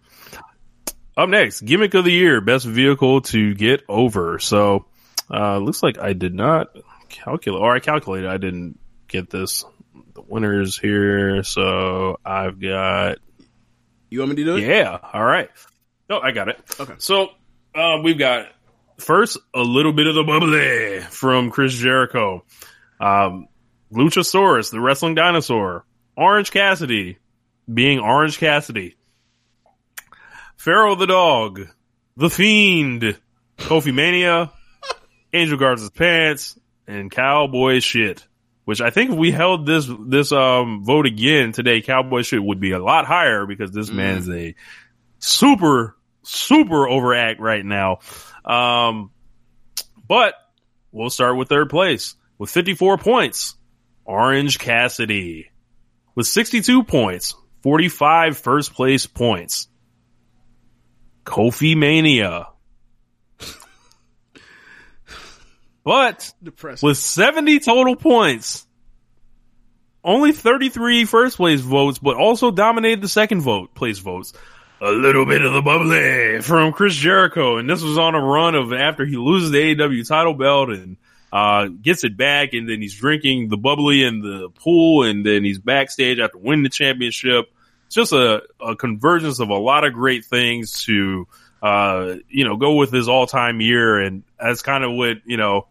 [1.15, 4.39] Up next, gimmick of the year, best vehicle to get over.
[4.39, 4.85] So,
[5.31, 6.75] uh, looks like I did not
[7.09, 9.63] calculate, or I calculated, I didn't get this.
[10.15, 11.43] The winners here.
[11.43, 13.17] So I've got,
[14.09, 14.67] You want me to do it?
[14.67, 15.49] yeah, all right.
[16.09, 16.59] No, I got it.
[16.79, 16.93] Okay.
[16.97, 17.29] So,
[17.75, 18.47] uh, we've got
[18.97, 22.43] first a little bit of the bubbly from Chris Jericho.
[22.99, 23.47] Um,
[23.91, 25.85] Luchasaurus, the wrestling dinosaur.
[26.17, 27.17] Orange Cassidy,
[27.71, 28.95] being Orange Cassidy.
[30.63, 31.67] Pharaoh the dog.
[32.15, 33.19] The Fiend.
[33.57, 34.49] Kofi Mania.
[35.33, 36.57] Angel Garza's pants.
[36.87, 38.25] And Cowboy shit.
[38.63, 42.61] Which I think if we held this, this, um, vote again today, Cowboy shit would
[42.61, 44.55] be a lot higher because this man's a
[45.19, 47.99] super, super overact right now.
[48.45, 49.11] Um,
[50.07, 50.33] but
[50.93, 53.55] we'll start with third place with 54 points.
[54.05, 55.51] Orange Cassidy
[56.15, 59.67] with 62 points, 45 first place points.
[61.23, 62.47] Kofi Mania.
[65.83, 66.87] But Depressing.
[66.87, 68.65] with 70 total points,
[70.03, 74.33] only 33 first place votes, but also dominated the second vote place votes.
[74.81, 78.55] A little bit of the bubbly from Chris Jericho, and this was on a run
[78.55, 80.97] of after he loses the AEW title belt and
[81.31, 85.43] uh, gets it back, and then he's drinking the bubbly in the pool, and then
[85.43, 87.45] he's backstage after winning the championship.
[87.93, 91.27] Just a, a convergence of a lot of great things to,
[91.61, 95.37] uh, you know, go with his all time year, and that's kind of what you
[95.37, 95.67] know.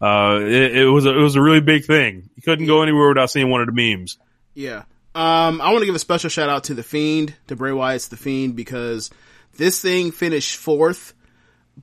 [0.00, 2.28] Uh, it, it was a, it was a really big thing.
[2.36, 4.18] You couldn't go anywhere without seeing one of the memes.
[4.54, 4.84] Yeah.
[5.16, 8.08] Um, I want to give a special shout out to The Fiend, to Bray Wyatt's
[8.08, 9.10] The Fiend, because
[9.56, 11.14] this thing finished fourth,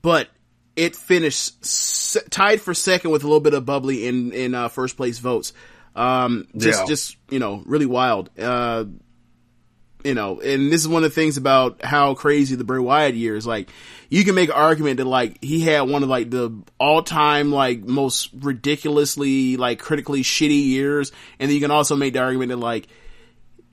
[0.01, 0.27] but
[0.75, 4.67] it finished se- tied for second with a little bit of bubbly in, in, uh,
[4.67, 5.53] first place votes.
[5.95, 6.85] Um, just, Yeah.
[6.87, 8.29] just, you know, really wild.
[8.37, 8.85] Uh,
[10.03, 13.15] you know, and this is one of the things about how crazy the Bray Wyatt
[13.15, 13.45] year is.
[13.45, 13.69] Like,
[14.09, 17.51] you can make an argument that like he had one of like the all time
[17.51, 22.49] like most ridiculously like critically shitty years, and then you can also make the argument
[22.49, 22.87] that like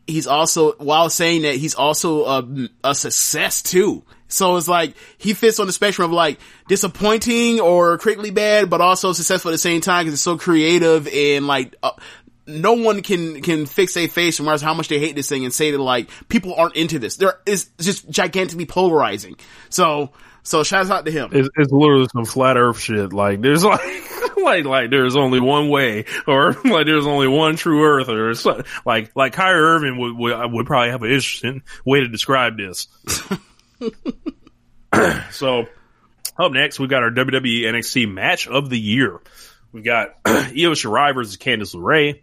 [0.06, 4.04] he's also while saying that he's also a, a success too.
[4.28, 6.38] So it's like he fits on the spectrum of like
[6.68, 11.08] disappointing or critically bad, but also successful at the same time because it's so creative
[11.08, 11.92] and like uh,
[12.48, 15.44] no one can can fix a face and realize how much they hate this thing
[15.44, 17.16] and say that like people aren't into this.
[17.16, 19.36] There is just gigantically polarizing.
[19.68, 20.10] So
[20.42, 21.30] so shouts out to him.
[21.32, 23.12] It's, it's literally some flat Earth shit.
[23.12, 23.80] Like there's like
[24.38, 28.62] like like there's only one way, or like there's only one true Earth, or so,
[28.86, 32.88] like like Kyrie Irving would, would would probably have an interesting way to describe this.
[35.30, 35.66] so
[36.38, 39.20] up next, we got our WWE NXT match of the year.
[39.72, 42.22] We've got Io Shirai versus Candice LeRae,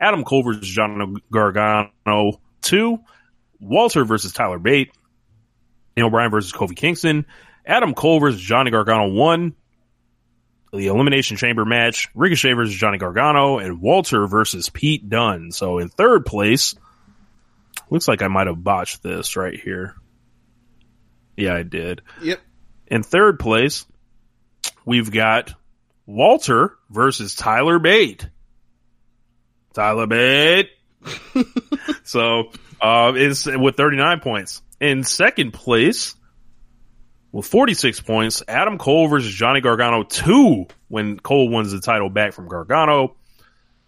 [0.00, 1.90] Adam Cole versus Johnny Gargano
[2.60, 2.98] two,
[3.60, 4.92] Walter versus Tyler Bate,
[5.96, 7.26] Daniel Bryan versus Kofi Kingston,
[7.66, 9.54] Adam Cole versus Johnny Gargano one,
[10.72, 15.50] the Elimination Chamber match, Ricochet versus Johnny Gargano, and Walter versus Pete Dunne.
[15.50, 16.74] So in third place,
[17.90, 19.94] looks like I might have botched this right here.
[21.36, 22.02] Yeah, I did.
[22.22, 22.40] Yep.
[22.88, 23.86] In third place,
[24.84, 25.54] we've got
[26.06, 28.28] Walter versus Tyler Bate.
[29.78, 30.70] Tyler Bate.
[32.02, 32.50] so,
[32.80, 34.60] uh, is with 39 points.
[34.80, 36.16] In second place,
[37.30, 42.32] with 46 points, Adam Cole versus Johnny Gargano 2 when Cole wins the title back
[42.32, 43.14] from Gargano.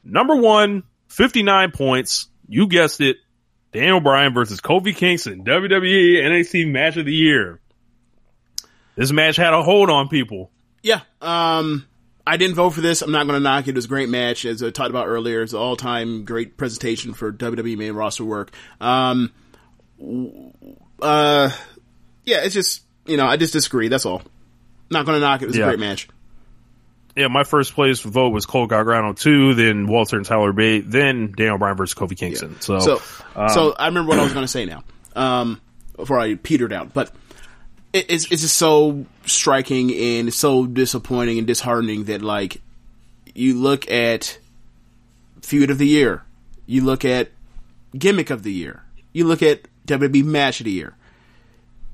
[0.05, 2.29] Number one, 59 points.
[2.47, 3.17] You guessed it.
[3.73, 7.61] Daniel Bryan versus Kofi Kingston, WWE NXT match of the year.
[8.95, 10.53] This match had a hold on people.
[10.83, 11.01] Yeah.
[11.21, 11.87] Um,
[12.31, 13.03] I didn't vote for this.
[13.03, 13.71] I'm not going to knock it.
[13.71, 15.43] It was a great match, as I talked about earlier.
[15.43, 18.53] It's an all time great presentation for WWE main roster work.
[18.81, 19.33] Um,
[21.03, 21.51] uh,
[22.25, 23.89] yeah, it's just, you know, I just disagree.
[23.89, 24.23] That's all.
[24.91, 25.45] Not going to knock it.
[25.45, 25.65] It was Yeah.
[25.65, 26.09] a great match.
[27.17, 31.33] Yeah, my first place vote was Cole Gargano 2, then Walter and Tyler Bate, then
[31.37, 32.61] Daniel Bryan versus Kofi Kingston.
[32.61, 33.03] So, So,
[33.35, 34.85] um, so I remember what I was going to say now.
[35.17, 35.61] Um,
[35.97, 37.11] before I petered out, but
[37.93, 42.61] it's it's just so striking and so disappointing and disheartening that like
[43.35, 44.39] you look at
[45.43, 46.23] feud of the year,
[46.67, 47.31] you look at
[47.97, 50.95] gimmick of the year, you look at WWE match of the year,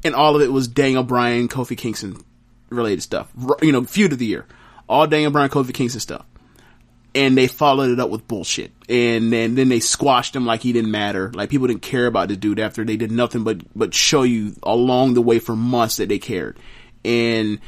[0.04, 2.22] and all of it was Daniel Bryan, Kofi Kingston
[2.68, 3.30] related stuff.
[3.62, 4.46] You know, feud of the year,
[4.88, 6.26] all Daniel Bryan, Kofi Kingston stuff
[7.16, 8.72] and they followed it up with bullshit.
[8.90, 11.32] And then, then they squashed him like he didn't matter.
[11.32, 14.54] Like people didn't care about the dude after they did nothing but, but show you
[14.62, 16.58] along the way for months that they cared.
[17.06, 17.60] And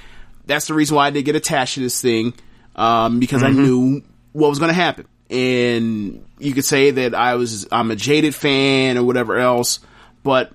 [0.44, 2.34] that's the reason why I did get attached to this thing.
[2.76, 4.02] Um, because I knew
[4.32, 5.06] what was going to happen.
[5.30, 9.80] And you could say that I was, I'm a jaded fan or whatever else,
[10.22, 10.52] but,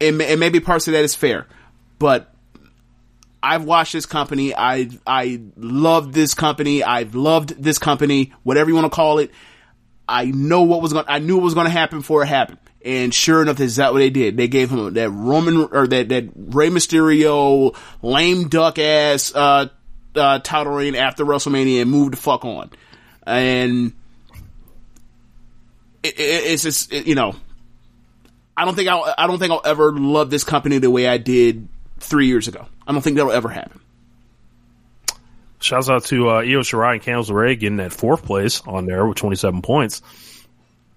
[0.00, 1.46] and, and maybe parts of that is fair,
[1.98, 2.31] but
[3.42, 4.54] I've watched this company.
[4.54, 6.84] I I love this company.
[6.84, 8.32] I've loved this company.
[8.42, 9.30] Whatever you want to call it.
[10.08, 11.06] I know what was going.
[11.08, 12.58] I knew what was going to happen before it happened.
[12.84, 14.36] And sure enough, that's what they did.
[14.36, 19.68] They gave him that Roman or that that Rey Mysterio lame duck ass uh,
[20.14, 22.70] uh, title reign after WrestleMania and moved the fuck on.
[23.24, 23.92] And
[26.02, 27.34] it, it, it's just it, you know,
[28.56, 31.18] I don't think I'll I don't think I'll ever love this company the way I
[31.18, 31.68] did
[32.02, 32.66] three years ago.
[32.86, 33.80] I don't think that'll ever happen.
[35.60, 39.06] Shouts out to uh, Io Shirai and Candice LeRae getting that fourth place on there
[39.06, 40.02] with 27 points.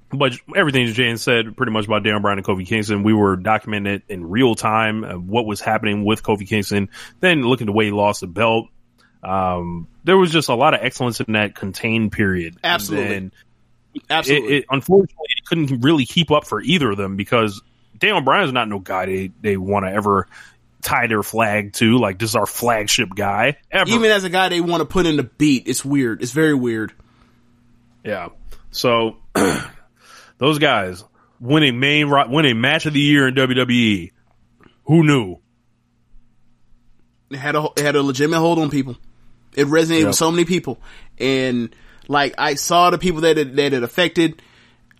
[0.10, 3.88] But everything Jane said pretty much about Daniel Bryan and Kofi Kingston, we were documenting
[3.88, 7.86] it in real time, uh, what was happening with Kofi Kingston, then looking the way
[7.86, 8.68] he lost the belt.
[9.24, 12.58] Um, there was just a lot of excellence in that contained period.
[12.64, 13.32] Absolutely.
[14.10, 14.54] Absolutely.
[14.54, 17.62] it, it, unfortunately, it couldn't really keep up for either of them because
[17.98, 20.28] Daniel Bryan's not no guy they, they want to ever
[20.86, 21.98] tie their flag to.
[21.98, 23.90] Like, this is our flagship guy ever.
[23.90, 26.22] Even as a guy they want to put in the beat, it's weird.
[26.22, 26.94] It's very weird.
[28.04, 28.30] Yeah.
[28.72, 29.18] So
[30.38, 31.04] those guys
[31.40, 34.12] win a main ro- win a match of the year in WWE.
[34.86, 35.38] Who knew?
[37.32, 38.96] It had a it had a legitimate hold on people.
[39.56, 40.08] It resonated Yep.
[40.08, 40.80] with so many people,
[41.18, 41.76] and
[42.08, 44.42] like I saw the people that it, that it affected,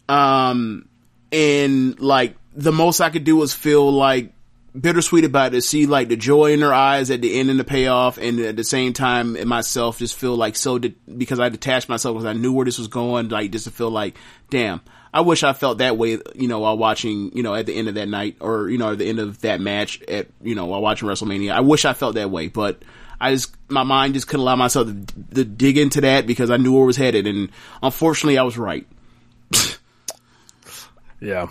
[0.10, 0.88] um,
[1.32, 4.34] and like the most I could do was feel like
[4.80, 5.62] bittersweet about it.
[5.62, 8.56] See like the joy in their eyes at the end and the payoff, and at
[8.56, 12.34] the same time, myself just feel like so de- because I detached myself because I
[12.34, 13.30] knew where this was going.
[13.30, 14.16] Like just to feel like,
[14.50, 14.82] damn.
[15.14, 17.88] I wish I felt that way, you know, while watching, you know, at the end
[17.88, 20.66] of that night or, you know, at the end of that match at, you know,
[20.66, 21.54] while watching WrestleMania.
[21.54, 22.84] I wish I felt that way, but
[23.18, 26.58] I just, my mind just couldn't allow myself to, to dig into that because I
[26.58, 27.28] knew where it was headed.
[27.28, 27.50] And
[27.82, 28.86] unfortunately, I was right.
[31.22, 31.48] Yeah.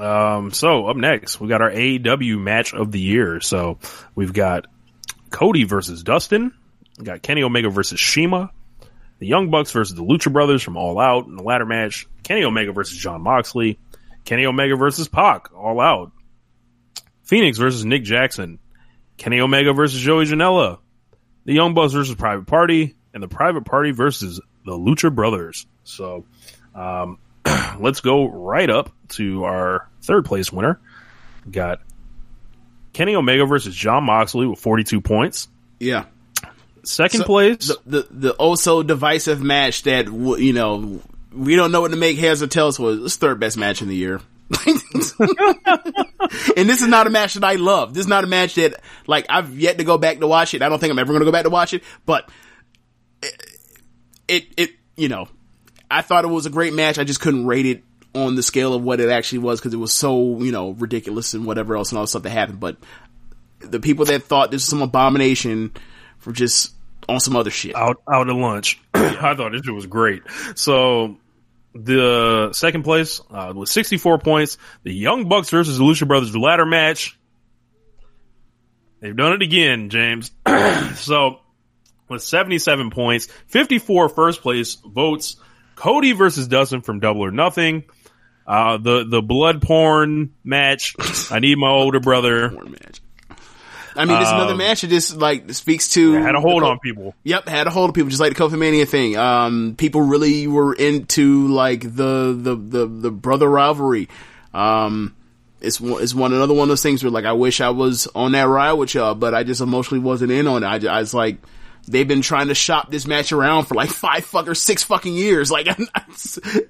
[0.00, 3.40] Um, so up next, we got our AEW match of the year.
[3.40, 3.78] So
[4.14, 4.66] we've got
[5.30, 6.52] Cody versus Dustin.
[6.98, 8.50] We got Kenny Omega versus CIMA.
[9.18, 12.06] The Young Bucks versus the Lucha Brothers from All Out in the latter match.
[12.22, 13.78] Kenny Omega versus Jon Moxley.
[14.24, 15.54] Kenny Omega versus Pac.
[15.54, 16.12] All Out.
[17.22, 18.58] Fenix versus Nick Jackson.
[19.16, 20.78] Kenny Omega versus Joey Janela.
[21.44, 22.96] The Young Bucks versus Private Party.
[23.14, 25.66] And the Private Party versus the Lucha Brothers.
[25.84, 26.26] So,
[26.74, 27.18] um,
[27.78, 30.80] let's go right up to our third place winner.
[31.44, 31.80] We got
[32.92, 35.48] Kenny Omega versus Jon Moxley with 42 points.
[35.78, 36.06] Yeah.
[36.82, 37.68] Second So, place.
[37.68, 41.00] the, the the oh also divisive match that you know
[41.32, 43.02] we don't know what to make heads or tails was.
[43.04, 44.20] It's third best match in the year.
[44.66, 44.80] and
[46.68, 47.94] this is not a match that I love.
[47.94, 50.62] This is not a match that like I've yet to go back to watch it.
[50.62, 52.30] I don't think I'm ever going to go back to watch it, but
[53.22, 53.58] it,
[54.28, 55.28] it it you know
[55.90, 56.98] I thought it was a great match.
[56.98, 57.82] I just couldn't rate it
[58.14, 61.34] on the scale of what it actually was because it was so you know ridiculous
[61.34, 62.60] and whatever else and all the stuff that happened.
[62.60, 62.76] But
[63.60, 65.72] the people that thought this was some abomination
[66.18, 66.74] for just
[67.08, 67.76] on some other shit.
[67.76, 68.80] out out of lunch.
[68.94, 70.22] I thought this was great.
[70.54, 71.16] So
[71.74, 76.38] the second place uh, with 64 points, the Young Bucks versus the Lucha Brothers the
[76.38, 77.18] ladder match.
[79.00, 80.30] They've done it again, James.
[80.94, 81.40] so
[82.08, 85.36] with 77 points, 54 first place votes.
[85.76, 87.84] Cody versus Dustin from Double or Nothing.
[88.46, 90.94] Uh, the the blood porn match.
[91.30, 92.50] I need my older brother.
[92.50, 93.00] Porn match.
[93.98, 96.78] I mean, it's another Um, match that just like speaks to Had a hold on
[96.80, 97.14] people.
[97.24, 99.16] Yep, had a hold of people, just like the Kofi Mania thing.
[99.16, 104.08] Um, people really were into like the the the, the brother rivalry.
[104.52, 105.14] Um,
[105.62, 108.06] it's one, it's one another one of those things where like I wish I was
[108.14, 110.66] on that ride with y'all, but I just emotionally wasn't in on it.
[110.66, 111.38] I, ju- I was like,
[111.86, 115.14] they've been trying to shop this match around for like five fuck or six fucking
[115.14, 115.50] years.
[115.56, 115.86] Like, I,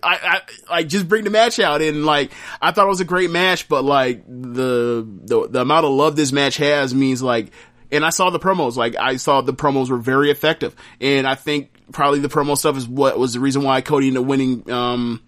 [0.02, 0.40] I,
[0.70, 2.30] I just bring the match out and like,
[2.62, 6.14] I thought it was a great match, but like the, the, the amount of love
[6.14, 7.50] this match has means like,
[7.90, 10.76] and I saw the promos, like I saw the promos were very effective.
[11.00, 14.22] And I think probably the promo stuff is what was the reason why Cody ended
[14.22, 15.22] up winning, um,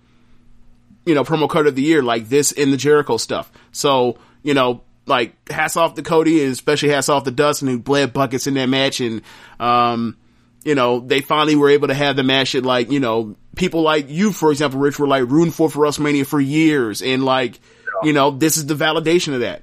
[1.05, 3.51] you know, promo card of the year, like this in the Jericho stuff.
[3.73, 7.78] So, you know, like hats off to Cody and especially hats off to Dustin who
[7.78, 9.22] bled buckets in that match and,
[9.59, 10.16] um,
[10.64, 13.82] you know, they finally were able to have the match that like, you know, people
[13.82, 17.59] like you, for example, Rich, were like rooting for for WrestleMania for years and like,
[18.02, 19.62] you know, this is the validation of that.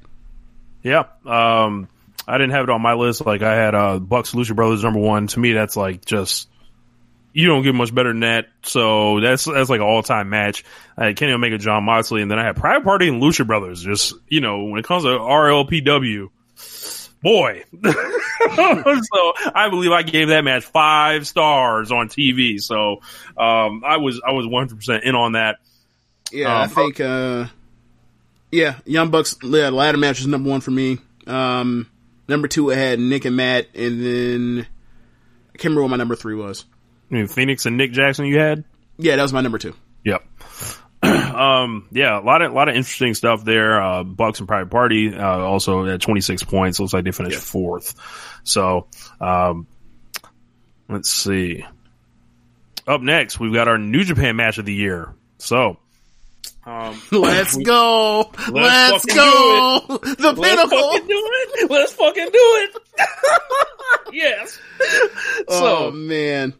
[0.84, 1.06] Yeah.
[1.26, 1.88] Um,
[2.28, 3.26] I didn't have it on my list.
[3.26, 5.28] Like I had, uh, Bucks Lucha Brothers number one.
[5.28, 6.50] To me, that's like just,
[7.36, 8.48] you don't get much better than that.
[8.64, 10.64] So that's, that's like an all time match.
[10.98, 13.84] I had Kenny Omega, Jon Moxley, and then I had Private Party and Lucha Brothers.
[13.84, 16.30] Just, you know, when it comes to RLPW,
[17.22, 17.64] boy.
[17.84, 22.62] so I believe I gave that match five stars on TV.
[22.62, 23.02] So,
[23.38, 25.58] um, I was, I was 100% in on that.
[26.32, 27.48] Yeah, I Um, think, uh,
[28.50, 31.00] yeah, Young Bucks, yeah, ladder match is number one for me.
[31.28, 31.90] Um,
[32.30, 34.68] number two, I had Nick and Matt, and then
[35.54, 36.64] I can't remember what my number three was.
[37.16, 38.66] I mean, Fenix and Nick Jackson you had?
[38.98, 39.74] Yeah, that was my number two.
[40.04, 40.24] Yep.
[41.04, 43.82] um, yeah, a lot of, a lot of interesting stuff there.
[43.82, 46.80] Uh, Bucks and Private Party, uh, also at 26 points.
[46.80, 47.96] Looks like they finished fourth.
[48.44, 48.88] So,
[49.22, 49.68] um,
[50.90, 51.66] let's see.
[52.86, 55.14] Up next, we've got our New Japan match of the year.
[55.38, 55.78] So,
[56.66, 58.32] um, Let's go.
[58.52, 59.80] Let's, fucking go.
[59.88, 60.92] The let's pinnacle.
[60.92, 61.72] fucking do it.
[61.72, 62.78] Let's fucking do it.
[64.14, 64.60] yes.
[65.48, 66.54] oh So, man.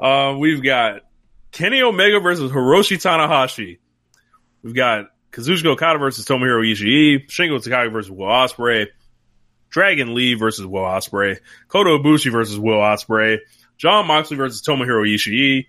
[0.00, 1.02] Uh, we've got
[1.50, 3.78] Kenny Omega versus Hiroshi Tanahashi.
[4.62, 8.86] We've got Kazuchika Okada versus Tomohiro Ishii, Shingo Takagi versus Will Ospreay,
[9.70, 11.38] Dragon Lee versus Will Ospreay,
[11.68, 13.38] Kota Ibushi versus Will Ospreay,
[13.78, 15.66] Jon Moxley versus Tomohiro Ishii,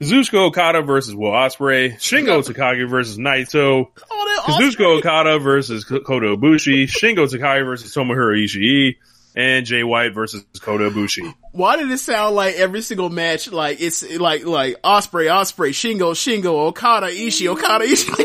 [0.00, 6.84] Kazuchika Okada versus Will Ospreay, Shingo Takagi versus Naito, Oh, Kazuchika Okada versus Kota Ibushi,
[6.84, 8.96] Shingo Takagi versus Tomohiro Ishii,
[9.34, 11.34] and Jay White versus Kota Ibushi.
[11.52, 16.12] Why did it sound like every single match, like it's like like Ospreay, Ospreay, Shingo,
[16.12, 18.18] Shingo, Okada, Ishii, Okada, Ishii?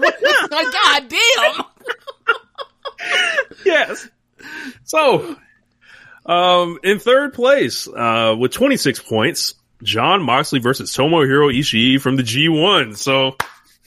[0.00, 1.64] Like, like, God damn.
[3.64, 4.08] yes.
[4.84, 5.36] So,
[6.26, 12.22] um, in third place, uh, with 26 points, Jon Moxley versus Tomohiro Ishii from the
[12.22, 12.96] G1.
[12.96, 13.36] So,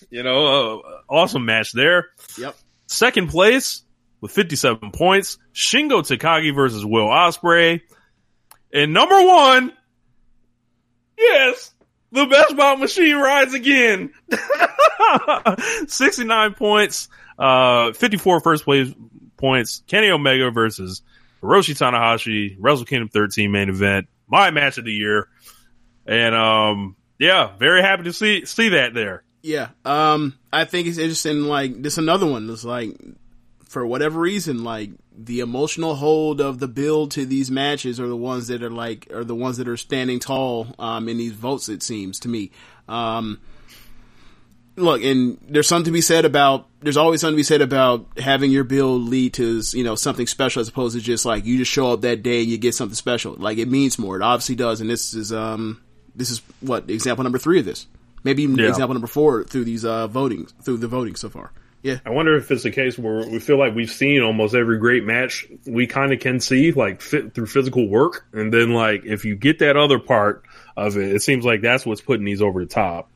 [0.09, 2.09] you know, uh, awesome match there.
[2.37, 2.55] Yep.
[2.87, 3.82] Second place
[4.23, 7.81] with 57 points, Shingo Takagi versus Will Ospreay.
[8.73, 9.73] And number one,
[11.17, 11.73] yes,
[12.13, 14.13] the best bout machine rides again.
[15.87, 18.93] 69 points, uh, 54 first place
[19.35, 19.83] points.
[19.87, 21.01] Kenny Omega versus
[21.41, 25.27] Hiroshi Tanahashi, Wrestle Kingdom 13 main event, my match of the year.
[26.05, 29.25] And, um, yeah, very happy to see, see that there.
[29.41, 29.67] Yeah.
[29.83, 31.41] Um, I think it's interesting.
[31.41, 32.49] Like this, another one.
[32.49, 32.97] It's like
[33.73, 38.15] for whatever reason, like the emotional hold of the build to these matches are the
[38.15, 41.67] ones that are like are the ones that are standing tall um, in these votes.
[41.69, 42.51] It seems to me.
[42.87, 43.39] Um,
[44.75, 46.67] look, and there's something to be said about.
[46.81, 50.27] There's always something to be said about having your build lead to you know something
[50.27, 52.75] special as opposed to just like you just show up that day and you get
[52.75, 53.33] something special.
[53.33, 54.15] Like it means more.
[54.15, 55.81] It obviously does, and this is um
[56.15, 57.87] this is what example number three of this.
[58.23, 58.69] Maybe even Yeah.
[58.69, 61.51] example number four through these uh voting through the voting so far.
[61.83, 61.99] Yeah.
[62.05, 65.03] I wonder if it's a case where we feel like we've seen almost every great
[65.03, 69.25] match we kind of can see, like fit through physical work, and then like if
[69.25, 70.45] you get that other part
[70.77, 73.09] of it, it seems like that's what's putting these over the top.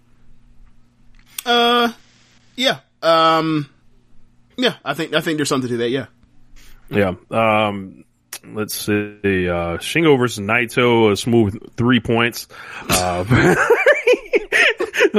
[1.46, 1.94] Uh,
[2.58, 2.80] yeah.
[3.02, 3.70] Um,
[4.58, 4.76] yeah.
[4.84, 5.90] I think I think there's something to that.
[5.90, 6.08] Yeah.
[6.90, 7.14] Yeah.
[7.32, 8.04] Um,
[8.44, 8.92] let's see.
[8.92, 12.50] Uh, Shingo versus Naito, a smooth three points.
[12.90, 13.24] Uh,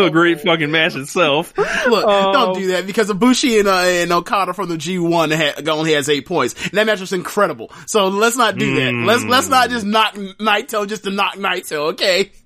[0.04, 1.56] a great fucking match itself.
[1.56, 5.92] Look, don't do that because Ibushi and, uh, and Okada from the G1 ha- only
[5.94, 6.54] has eight points.
[6.64, 7.70] And that match was incredible.
[7.86, 8.94] So let's not do that.
[8.94, 11.92] Let's let's not just knock Naito just to knock Naito.
[11.92, 12.32] Okay.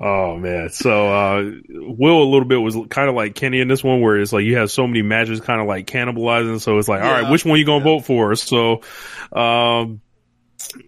[0.00, 0.68] Oh man.
[0.70, 4.18] So, uh, Will a little bit was kind of like Kenny in this one where
[4.18, 6.60] it's like you have so many matches kind of like cannibalizing.
[6.60, 8.34] So it's like, all right, which one you going to vote for?
[8.36, 8.82] So,
[9.32, 10.00] um,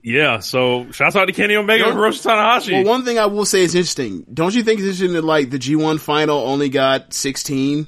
[0.03, 0.39] yeah.
[0.41, 2.73] So shouts out to Kenny Omega and Hiroshi Tanahashi.
[2.73, 4.25] Well, one thing I will say is interesting.
[4.33, 7.87] Don't you think it's interesting that like the G1 final only got 16?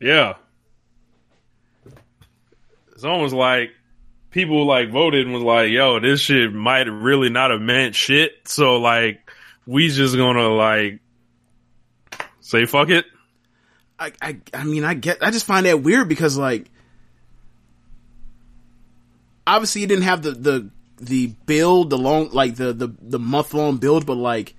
[0.00, 0.34] Yeah.
[2.92, 3.70] It's almost like
[4.30, 8.32] people like voted and was like, yo, this shit might really not have meant shit.
[8.44, 9.30] So like,
[9.66, 11.00] we just gonna like
[12.40, 13.04] say fuck it.
[13.98, 16.70] I, I, I mean, I get, I just find that weird because like,
[19.46, 20.70] obviously you didn't have the, the,
[21.00, 24.54] the build, the long, like the, the, the month long build, but like,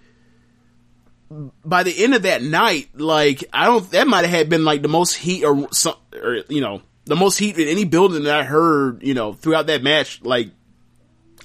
[1.65, 4.81] by the end of that night, like, I don't, that might have had been like
[4.81, 8.39] the most heat or some, or, you know, the most heat in any building that
[8.39, 10.51] I heard, you know, throughout that match, like,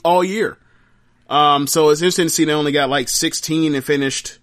[0.05, 0.56] all year.
[1.28, 4.39] Um, so it's interesting to see they only got like 16 and finished,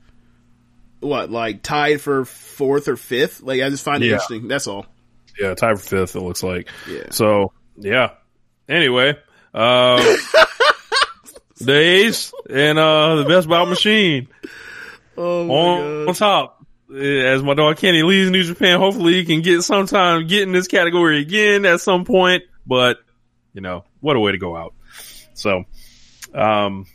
[1.00, 3.42] what, like tied for fourth or fifth?
[3.42, 4.14] Like, I just find it Yeah.
[4.14, 4.48] interesting.
[4.50, 4.88] That's all.
[5.40, 6.16] Yeah, tied for fifth.
[6.16, 6.68] It looks like.
[6.90, 7.12] Yeah.
[7.12, 8.12] So yeah.
[8.70, 9.18] Anyway,
[9.54, 9.98] uh,
[11.60, 14.28] the Ace and uh the Best Bout Machine
[15.18, 16.08] Oh my on, God.
[16.10, 16.56] on top.
[16.96, 20.68] As my dog Kenny leaves New Japan, hopefully he can get sometime get in this
[20.68, 22.44] category again at some point.
[22.66, 22.98] But
[23.54, 24.74] you know, what a way to go out.
[25.34, 25.66] So,
[26.34, 26.86] um,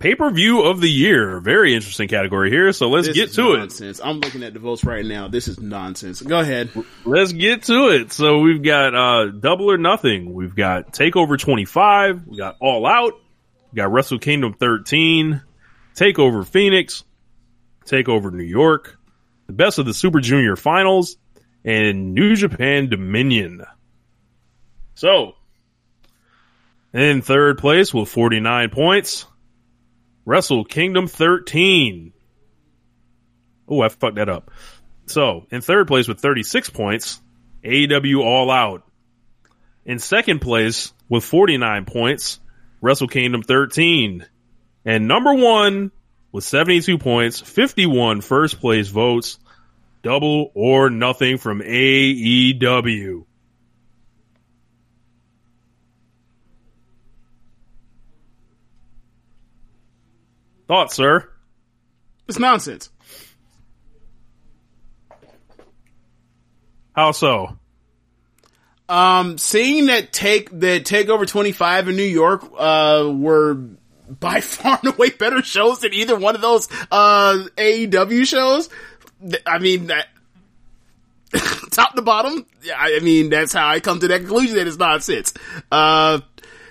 [0.00, 2.72] pay per view of the year, very interesting category here.
[2.72, 4.00] So let's This get to it.
[4.02, 5.28] I'm looking at the votes right now.
[5.28, 6.20] This is nonsense.
[6.20, 6.70] Go ahead.
[7.04, 8.12] Let's get to it.
[8.12, 10.34] So we've got uh Double or Nothing.
[10.34, 12.26] We've got Takeover 25.
[12.26, 13.12] We got All Out.
[13.72, 15.42] We got Wrestle Kingdom 13.
[15.94, 17.04] Takeover Phoenix.
[17.84, 18.98] Takeover New York.
[19.46, 21.16] The Best of the Super Junior Finals.
[21.64, 23.62] And New Japan Dominion.
[24.94, 25.34] So,
[26.92, 29.26] in third place with 49 points,
[30.24, 32.12] Wrestle Kingdom 13.
[33.68, 34.50] Oh, I fucked that up.
[35.06, 37.20] So, in third place with 36 points,
[37.64, 38.82] AEW All Out.
[39.84, 42.40] In second place with 49 points,
[42.80, 44.26] Wrestle Kingdom 13.
[44.84, 45.90] And number one
[46.32, 49.38] with 72 points, 51 first place votes,
[50.02, 53.24] double or nothing from AEW.
[60.70, 61.28] Thoughts, sir?
[62.28, 62.90] It's nonsense.
[66.94, 67.58] How so?
[68.88, 74.94] Um, seeing that take that Takeover 25 in New York uh were by far and
[74.94, 78.68] away better shows than either one of those uh AEW shows.
[79.44, 80.06] I mean that
[81.72, 82.46] top to bottom.
[82.62, 85.34] yeah, I I mean that's how I come to that conclusion that it's nonsense.
[85.72, 86.20] Uh,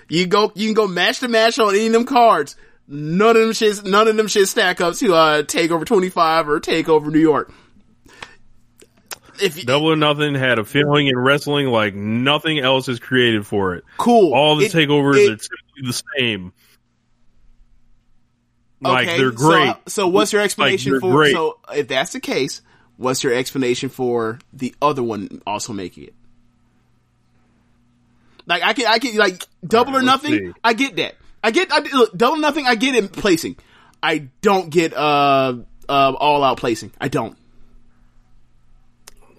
[0.08, 2.56] you go you can go match to match on any of them cards.
[2.92, 6.48] None of them shits none of them shit stack up to uh take over 25
[6.48, 7.52] or take over New York.
[9.40, 13.46] If you, Double or Nothing had a feeling in wrestling like nothing else is created
[13.46, 13.84] for it.
[13.96, 14.34] cool.
[14.34, 16.52] All the It- takeovers it- are typically the same.
[18.82, 19.74] Like Okay, they're great.
[19.88, 21.12] So, what's your explanation they're for?
[21.12, 21.34] great.
[21.34, 22.60] So if that's the case,
[22.96, 26.14] what's your explanation for the other one also making it?
[28.46, 30.32] Like I can, I can like double or nothing.
[30.32, 30.52] see.
[30.64, 31.14] I get that.
[31.42, 32.66] I get I, look double nothing.
[32.66, 33.56] I get in placing.
[34.02, 35.54] I don't get uh
[35.88, 36.92] uh all out placing.
[37.00, 37.36] I don't.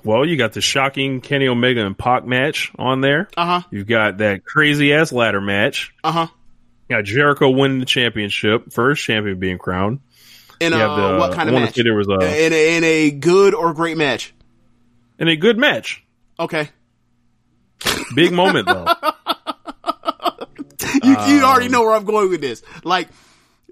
[0.04, 3.30] Well, you got the shocking Kenny Omega and Pac match on there.
[3.38, 3.68] Uh huh.
[3.70, 5.94] You've got that crazy ass ladder match.
[6.04, 6.28] Uh huh.
[6.90, 10.00] You got Jericho winning the championship, first champion being crowned.
[10.60, 11.76] In You uh, the- what kind of match?
[11.76, 14.34] there was a- in a, in a good or great match.
[15.20, 16.04] In a good match.
[16.40, 16.70] Okay.
[18.16, 18.88] Big moment though.
[21.04, 22.64] you, you already Um, know where I'm going with this.
[22.84, 23.10] Like,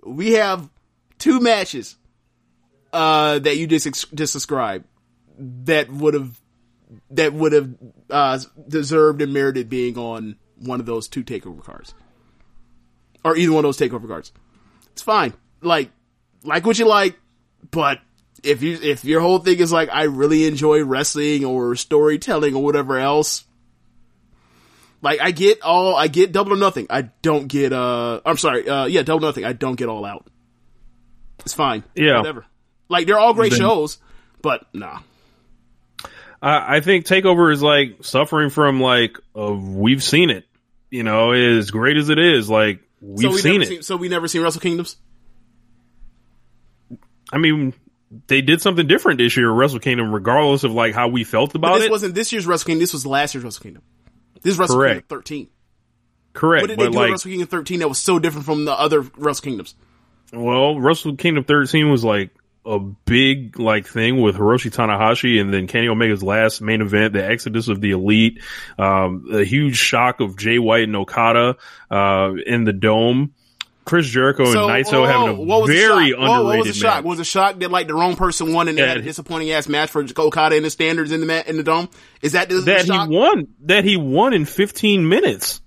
[0.03, 0.69] we have
[1.18, 1.95] two matches,
[2.94, 4.86] uh, that you just, ex- just described
[5.38, 6.40] that would have,
[7.11, 7.69] that would have,
[8.10, 11.94] uh, deserved and merited being on one of those two takeover cards.
[13.23, 14.31] Or either one of those takeover cards.
[14.94, 15.34] It's fine.
[15.61, 15.91] Like,
[16.44, 17.19] like what you like,
[17.72, 17.99] but
[18.44, 22.64] if you if your whole thing is like I really enjoy wrestling or storytelling or
[22.64, 23.44] whatever else,
[25.01, 26.88] like I get all I get double or nothing.
[26.89, 29.45] I don't get uh I'm sorry, uh yeah, double or nothing.
[29.45, 30.27] I don't get all out.
[31.39, 31.84] It's fine.
[31.95, 32.17] Yeah.
[32.17, 32.45] Whatever.
[32.89, 33.97] Like they're all great Then- shows,
[34.41, 34.99] but nah.
[36.41, 40.45] I, I think Takeover is like suffering from like uh, we've seen it.
[40.89, 43.67] You know, as great as it is, like we've so seen it.
[43.67, 44.95] Seen, so we never seen Wrestle Kingdoms.
[47.31, 47.73] I mean,
[48.27, 51.51] they did something different this year, at Wrestle Kingdom, regardless of like how we felt
[51.53, 51.84] But about this it.
[51.84, 52.80] This wasn't this year's Wrestle Kingdom.
[52.80, 53.84] This was last year's Wrestle Kingdom.
[54.41, 54.94] This is Wrestle Correct.
[55.10, 55.48] Kingdom 13.
[56.34, 58.66] Correct, What did they do at like, Wrestle Kingdom 13 that was so different from
[58.66, 59.76] the other Wrestle Kingdoms?
[60.32, 62.30] well, Wrestle Kingdom 13 was like
[62.66, 67.26] a big like thing with Hiroshi Tanahashi and then Kenny Omega's last main event, the
[67.26, 68.41] Exodus of the Elite,
[68.78, 71.57] um, a huge shock of Jay White and Okada
[71.90, 73.34] uh, in the Dome.
[73.90, 76.95] Chris Jericho and Naito whoa, having a what was very underrated what was the shock?
[76.98, 77.03] match.
[77.06, 79.52] Was the shock that like the wrong person won and they had a That- disappointing
[79.52, 81.90] ass match for Okada and the standards in the mat in the dome?
[82.22, 85.61] Is that the, that the he won that he won in 15 minutes.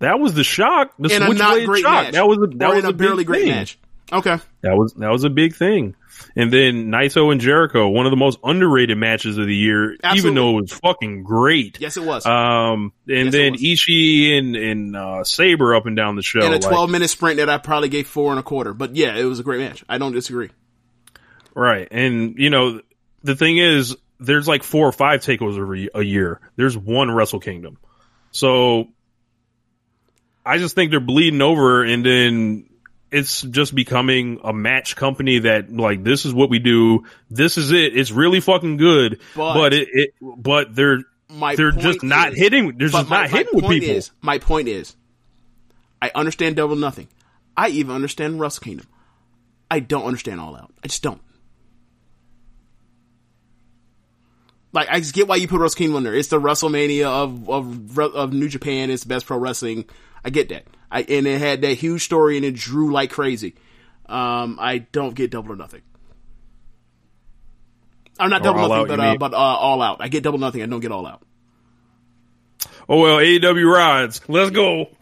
[0.00, 0.94] That was the shock.
[0.98, 2.04] The in a not great shock.
[2.06, 2.14] match?
[2.14, 3.50] That was a, that or was in a big barely great thing.
[3.52, 3.78] match?
[4.12, 4.36] Okay.
[4.62, 5.94] That was that was a big thing.
[6.36, 10.34] And then Naito and Jericho, one of the most underrated matches of the year, even
[10.34, 11.78] though it was fucking great.
[11.80, 12.24] Yes, it was.
[12.26, 13.54] Um, and Yes, then.
[13.54, 16.40] Ishii and and uh, Sabre up and down the show.
[16.40, 18.72] in a like- 12 minute sprint that I probably gave four and a quarter.
[18.74, 19.84] But yeah, it was a great match.
[19.88, 20.50] I don't disagree.
[21.54, 21.86] Right.
[21.90, 22.80] And, you know,
[23.22, 26.40] the thing is, there's like four or five takeovers a year.
[26.56, 27.76] There's one Wrestle Kingdom.
[28.30, 28.88] So
[30.46, 32.68] I just think they're bleeding over and then
[33.12, 37.04] it's just becoming a match company that like this is what we do.
[37.30, 37.96] This is it.
[37.96, 39.20] It's really fucking good.
[39.36, 43.00] But- But, it, it but they're My they're just not is- hitting they're just my-
[43.02, 43.90] not my hitting with people.
[43.96, 44.96] Is, my point is,
[46.00, 47.08] I understand Double Nothing.
[47.56, 48.86] I even understand Wrestle Kingdom.
[49.70, 50.72] I don't understand All Out.
[50.82, 51.20] I just don't.
[54.72, 56.14] Like I just get why you put Wrestle Kingdom on there.
[56.14, 58.90] It's the WrestleMania of of of New Japan.
[58.90, 59.84] It's the best pro wrestling.
[60.24, 60.64] I get that.
[60.92, 63.54] I and it had that huge story and it drew like crazy.
[64.06, 65.80] Um, I don't get Double or Nothing.
[68.20, 69.96] I'm not Or Double Nothing, Out, but uh, but uh, All Out.
[70.00, 70.62] I get Double Nothing.
[70.62, 71.22] I don't get All Out.
[72.88, 74.20] Oh well, AEW rides.
[74.28, 74.90] Let's go.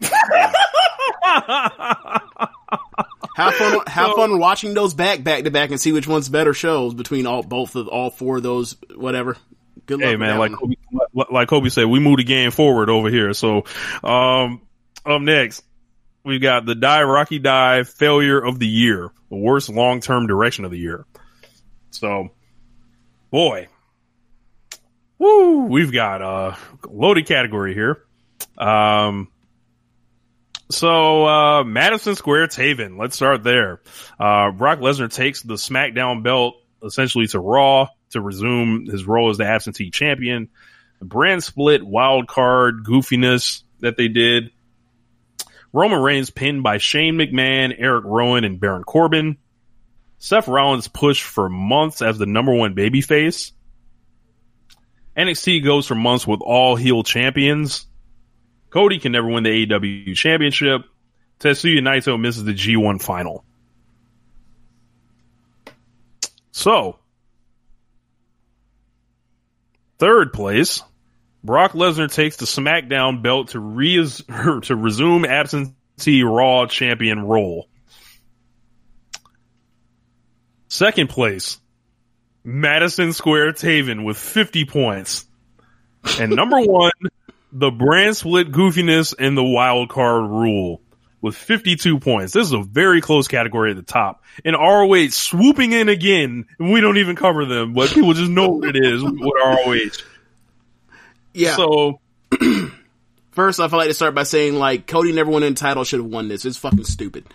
[3.35, 3.79] Have fun.
[3.87, 7.27] Have fun watching those back back to back and see which one's better shows between
[7.27, 8.77] all both of all four of those.
[8.95, 9.35] Whatever.
[9.85, 10.09] Good luck.
[10.09, 10.53] Hey man, like.
[10.53, 10.75] Kobe,
[11.13, 13.33] like Kobe said, we move the game forward over here.
[13.33, 13.65] So,
[14.03, 14.61] um,
[15.05, 15.63] up next,
[16.23, 20.65] we've got the die Rocky die failure of the year, the worst long term direction
[20.65, 21.05] of the year.
[21.91, 22.29] So,
[23.29, 23.67] boy,
[25.17, 26.57] woo, we've got a
[26.87, 28.03] loaded category here.
[28.57, 29.29] Um,
[30.69, 33.81] so uh, Madison Square Taven, let's start there.
[34.19, 39.37] Uh, Brock Lesnar takes the SmackDown belt essentially to Raw to resume his role as
[39.37, 40.49] the absentee champion.
[40.99, 44.51] The brand split, wild card goofiness that they did.
[45.73, 49.37] Roman Reigns pinned by Shane McMahon, Eric Rowan, and Baron Corbin.
[50.17, 53.51] Seth Rollins pushed for months as the number one babyface.
[55.17, 57.87] NXT goes for months with all heel champions.
[58.69, 60.83] Cody can never win the AEW championship.
[61.39, 63.43] Tetsuya Naito misses the G1 final.
[66.51, 66.99] So,
[69.97, 70.83] third place,
[71.43, 77.67] Brock Lesnar takes the SmackDown belt to re- er, to resume absentee Raw champion role.
[80.67, 81.59] Second place,
[82.43, 85.25] Madison Square Taven with 50 points.
[86.19, 86.91] And number one,
[87.51, 90.81] the brand split goofiness and the wild card rule
[91.21, 92.33] with 52 points.
[92.33, 94.23] This is a very close category at the top.
[94.43, 98.49] And ROH swooping in again, and we don't even cover them, but people just know
[98.49, 100.03] what it is with ROH.
[101.33, 101.55] Yeah.
[101.55, 101.99] So,
[103.31, 106.01] First off, I'd like to start by saying, like, Cody never won a title, should
[106.01, 106.43] have won this.
[106.43, 107.25] It's fucking stupid.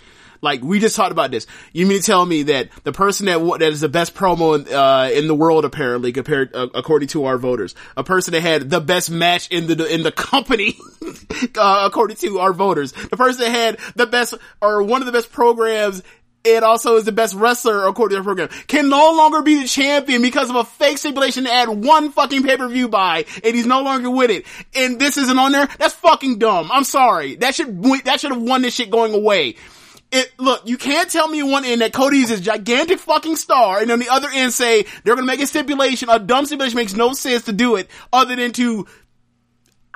[0.43, 1.47] Like, we just talked about this.
[1.73, 4.73] You mean to tell me that the person that, that is the best promo, in,
[4.73, 8.68] uh, in the world, apparently, compared, uh, according to our voters, a person that had
[8.68, 10.77] the best match in the, in the company,
[11.59, 15.12] uh, according to our voters, the person that had the best, or one of the
[15.12, 16.02] best programs
[16.47, 19.68] and also is the best wrestler according to the program, can no longer be the
[19.68, 23.82] champion because of a fake stipulation to add one fucking pay-per-view buy, and he's no
[23.82, 24.47] longer with it.
[24.74, 25.68] And this isn't on there?
[25.78, 26.70] That's fucking dumb.
[26.73, 27.36] I'm sorry.
[27.36, 29.56] That should, that should have won this shit going away.
[30.12, 33.81] It, look, you can't tell me on one end that Cody's this gigantic fucking star,
[33.81, 36.94] and on the other end say they're gonna make a stipulation, a dumb stipulation makes
[36.94, 38.86] no sense to do it, other than to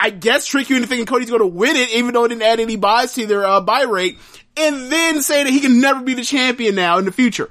[0.01, 2.43] I guess trick you into thinking Cody's going to win it, even though it didn't
[2.43, 4.19] add any buys to their uh, buy rate,
[4.57, 7.51] and then say that he can never be the champion now in the future.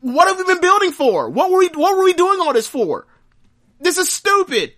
[0.00, 1.30] What have we been building for?
[1.30, 3.06] What were we, what were we doing all this for?
[3.80, 4.74] This is stupid.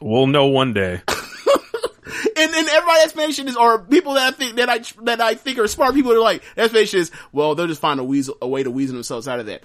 [0.00, 1.02] We'll know one day.
[2.36, 5.58] And and everybody's explanation is, or people that I think that I that I think
[5.58, 8.62] are smart people are like, explanation is, well, they'll just find a weasel a way
[8.62, 9.62] to weasel themselves out of that.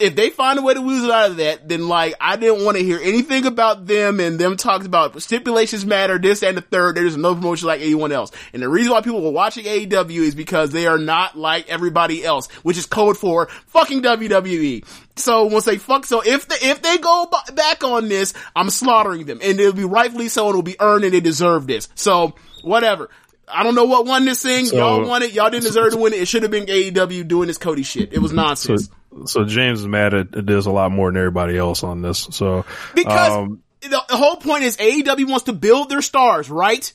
[0.00, 2.76] If they find a way to weasel out of that, then like I didn't want
[2.78, 6.96] to hear anything about them and them talks about stipulations matter, this and the third.
[6.96, 8.30] There's no promotion like anyone else.
[8.52, 12.24] And the reason why people were watching AEW is because they are not like everybody
[12.24, 14.84] else, which is code for fucking WWE.
[15.16, 18.70] So once they fuck, so if they, if they go b- back on this, I'm
[18.70, 21.88] slaughtering them and it'll be rightfully so and it'll be earned and they deserve this.
[21.94, 23.10] So whatever.
[23.52, 24.64] I don't know what won this thing.
[24.66, 25.32] So- y'all won it.
[25.32, 26.20] Y'all didn't deserve to win it.
[26.22, 28.12] It should have been AEW doing this Cody shit.
[28.12, 28.86] It was nonsense.
[28.86, 28.92] so
[29.44, 32.28] James is mad at, at this a lot more than everybody else on this.
[32.30, 32.64] So
[32.94, 36.92] Because um, the, the whole point is AEW wants to build their stars, right?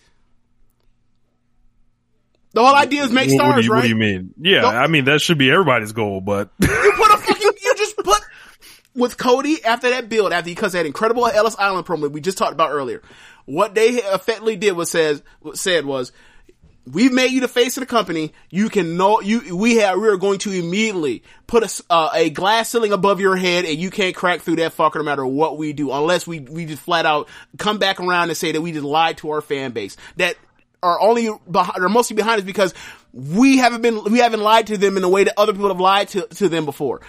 [2.54, 3.78] The whole idea is make what, what stars, do you, right?
[3.78, 4.34] what do you mean?
[4.40, 7.76] Yeah, Don't- I mean that should be everybody's goal, but You put a fucking, you
[7.76, 8.22] just put,
[8.96, 12.38] with Cody after that build, after he cuts that incredible Ellis Island promo we just
[12.38, 13.02] talked about earlier,
[13.44, 16.14] what they effectively did was says, what said was,
[16.91, 18.34] we've made you the face of the company.
[18.49, 22.30] You can know, you, we have, we are going to immediately put a, uh, a
[22.30, 25.57] glass ceiling above your head and you can't crack through that fucker no matter what
[25.57, 28.72] we do, unless we, we just flat out come back around and say that we
[28.72, 29.98] just lied to our fan base.
[30.18, 30.36] That,
[30.84, 32.74] are only behind, are mostly behind us because
[33.12, 35.80] we haven't been, we haven't lied to them in the way that other people have
[35.80, 37.02] lied to, to them before.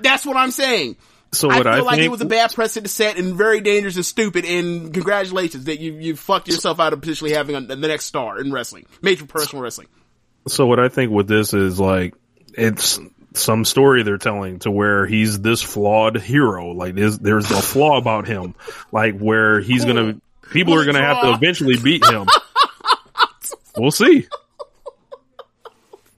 [0.00, 0.96] That's what I'm saying.
[1.34, 3.96] So I feel I like it was a bad precedent to set and very dangerous
[3.96, 4.44] and stupid.
[4.44, 8.40] And congratulations that you you fucked yourself out of potentially having a, the next star
[8.40, 9.88] in wrestling, major professional wrestling.
[10.48, 12.14] So what I think with this is like
[12.54, 13.00] it's
[13.34, 16.70] some story they're telling to where he's this flawed hero.
[16.70, 18.54] Like there's there's a flaw about him,
[18.92, 20.20] like where he's gonna
[20.50, 22.26] people are gonna have to eventually beat him.
[23.76, 24.26] we'll see.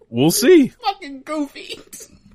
[0.08, 0.68] We'll see.
[0.68, 1.80] Fucking goofy.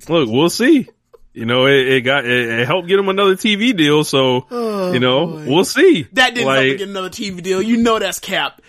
[0.09, 0.89] Look, we'll see.
[1.33, 4.03] You know, it, it got it, it helped get him another TV deal.
[4.03, 4.45] So
[4.93, 6.03] you know, we'll see.
[6.05, 7.61] Oh, That didn't help him get another TV deal.
[7.61, 8.61] You know that's cap.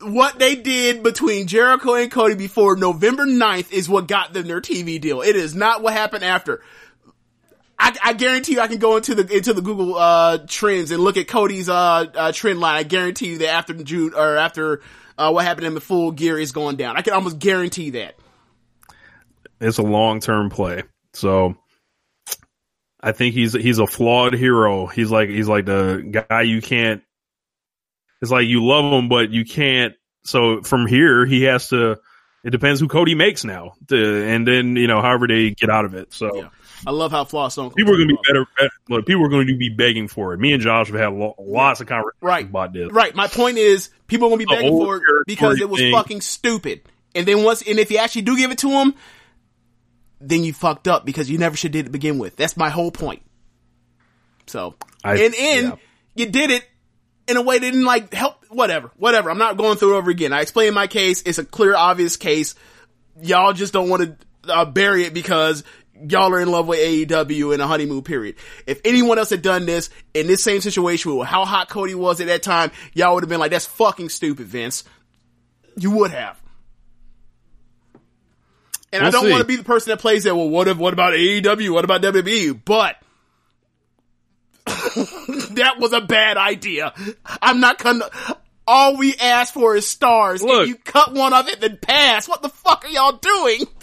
[0.00, 4.62] What they did between Jericho and Cody before November 9th is what got them their
[4.62, 5.20] TV deal.
[5.20, 6.62] It is not what happened after.
[7.78, 11.02] I, I guarantee you I can go into the into the Google uh trends and
[11.02, 12.76] look at Cody's uh, uh trend line.
[12.76, 14.80] I guarantee you that after June or after
[15.16, 16.96] uh what happened in the full gear is going down.
[16.96, 18.16] I can almost guarantee that.
[19.60, 20.82] it's a long term play.
[21.12, 21.56] So
[23.02, 24.86] I think he's he's a flawed hero.
[24.86, 27.02] He's like he's like the guy you can't.
[28.22, 29.94] It's like you love him, but you can't.
[30.24, 31.98] So from here, he has to.
[32.42, 35.84] It depends who Cody makes now, to, and then you know however they get out
[35.84, 36.12] of it.
[36.12, 36.48] So Yeah.
[36.86, 38.46] I love how Cold people are going to be better.
[38.88, 40.40] Look, people are going to be begging for it.
[40.40, 42.46] Me and Josh have had lots of conversations Right.
[42.46, 42.90] about this.
[42.90, 43.14] Right.
[43.14, 45.92] My point is people are gonna be begging for it because it was thing.
[45.92, 46.80] fucking stupid.
[47.14, 48.94] And then once and if you actually do give it to him,
[50.20, 52.36] then you fucked up because you never should did it to begin with.
[52.36, 53.22] That's my whole point.
[54.46, 55.76] So I- and and yeah.
[56.14, 56.64] you did it
[57.28, 58.90] in a way that didn't like help whatever.
[58.96, 59.30] Whatever.
[59.30, 60.32] I'm not going through it over again.
[60.32, 61.22] I explained my case.
[61.22, 62.54] It's a clear, obvious case.
[63.22, 65.64] Y'all just don't want to uh, bury it because
[66.08, 68.36] y'all are in love with AEW in a honeymoon period.
[68.66, 72.20] If anyone else had done this in this same situation with how hot Cody was
[72.20, 74.84] at that time, y'all would have been like, that's fucking stupid, Vince.
[75.76, 76.39] You would have.
[78.92, 80.76] And I We'll don't want to be the person that plays that, well, what, if,
[80.76, 81.70] what about AEW?
[81.70, 82.60] What about WWE?
[82.64, 82.96] But
[84.66, 86.92] that was a bad idea.
[87.40, 88.08] I'm not gonna.
[88.66, 90.42] All we ask for is stars.
[90.42, 90.62] Look.
[90.62, 92.28] If you cut one of it, then pass.
[92.28, 93.66] What the fuck are y'all doing?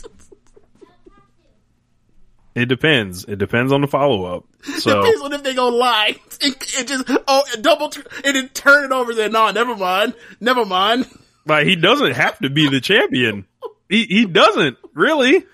[2.57, 3.23] It depends.
[3.25, 4.45] It depends on the follow up.
[4.63, 6.15] So Depends on if they gonna lie.
[6.41, 7.91] It, it just oh double
[8.23, 9.13] and then turn it over.
[9.13, 11.07] Then no, never mind, never mind.
[11.47, 13.45] like he doesn't have to be the champion.
[13.89, 15.45] He he doesn't really.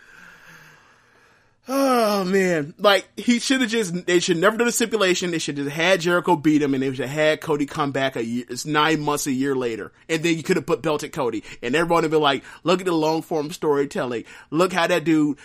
[1.65, 4.05] Oh man, like he should have just.
[4.05, 5.31] They should never do the stipulation.
[5.31, 8.17] They should have had Jericho beat him, and they should have had Cody come back
[8.17, 8.43] a year.
[8.49, 11.43] It's nine months a year later, and then you could have put belt at Cody,
[11.61, 14.25] and everyone would be like, "Look at the long form storytelling.
[14.49, 15.37] Look how that dude."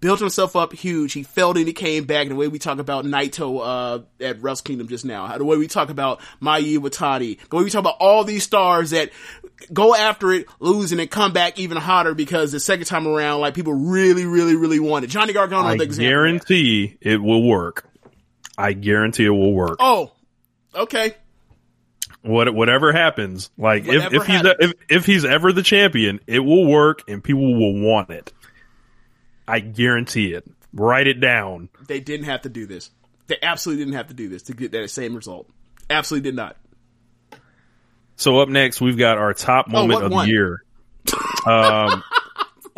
[0.00, 1.14] Built himself up huge.
[1.14, 2.28] He failed and he came back.
[2.28, 5.66] The way we talk about Naito uh, at Wrestle Kingdom just now, the way we
[5.66, 9.08] talk about Mayu Iwatani, the way we talk about all these stars that
[9.72, 13.40] go after it, lose, and then come back even hotter because the second time around,
[13.40, 15.08] like people really, really, really want it.
[15.08, 16.10] Johnny Gargano, I the example.
[16.10, 17.88] guarantee it will work.
[18.56, 19.76] I guarantee it will work.
[19.80, 20.12] Oh,
[20.74, 21.14] okay.
[22.22, 24.56] What whatever happens, like if Whatever if he's happens.
[24.60, 28.32] if if he's ever the champion, it will work and people will want it.
[29.46, 30.44] I guarantee it.
[30.72, 31.68] Write it down.
[31.86, 32.90] They didn't have to do this.
[33.28, 35.48] They absolutely didn't have to do this to get that same result.
[35.88, 36.56] Absolutely did not.
[38.18, 40.26] So up next, we've got our top moment what of one?
[40.26, 40.62] the year.
[41.46, 42.04] Um,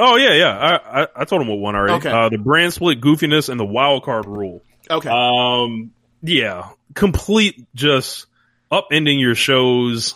[0.00, 0.56] Oh yeah, yeah.
[0.58, 1.94] I, I, I told him what one already.
[1.94, 2.10] Okay.
[2.10, 4.62] Uh, the brand split goofiness and the wild card rule.
[4.90, 5.10] Okay.
[5.10, 5.92] Um,
[6.22, 8.26] yeah, complete just
[8.72, 10.14] upending your shows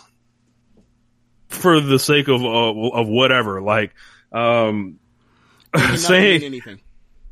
[1.49, 3.61] for the sake of uh, of whatever.
[3.61, 3.93] Like,
[4.31, 4.97] um,
[5.95, 6.81] saying anything.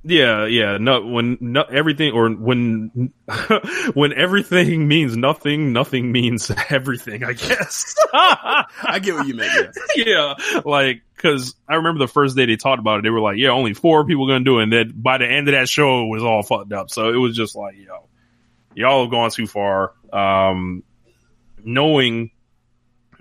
[0.06, 0.78] Yeah, yeah.
[0.80, 3.14] No, when no, everything or when
[3.94, 7.24] when everything means nothing, nothing means everything.
[7.24, 7.96] I guess.
[8.14, 9.50] I get what you mean.
[9.96, 10.34] Yeah.
[10.46, 13.38] yeah, like because I remember the first day they talked about it, they were like,
[13.38, 16.04] "Yeah, only four people gonna do it." And then by the end of that show,
[16.04, 16.90] it was all fucked up.
[16.90, 18.10] So it was just like, "Yo,
[18.76, 20.84] y'all have gone too far." Um,
[21.64, 22.32] knowing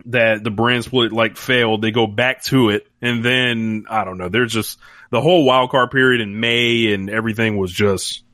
[0.06, 4.18] that the brand split like failed, they go back to it, and then I don't
[4.18, 4.28] know.
[4.28, 4.78] There's just
[5.12, 8.24] the whole wild card period in May and everything was just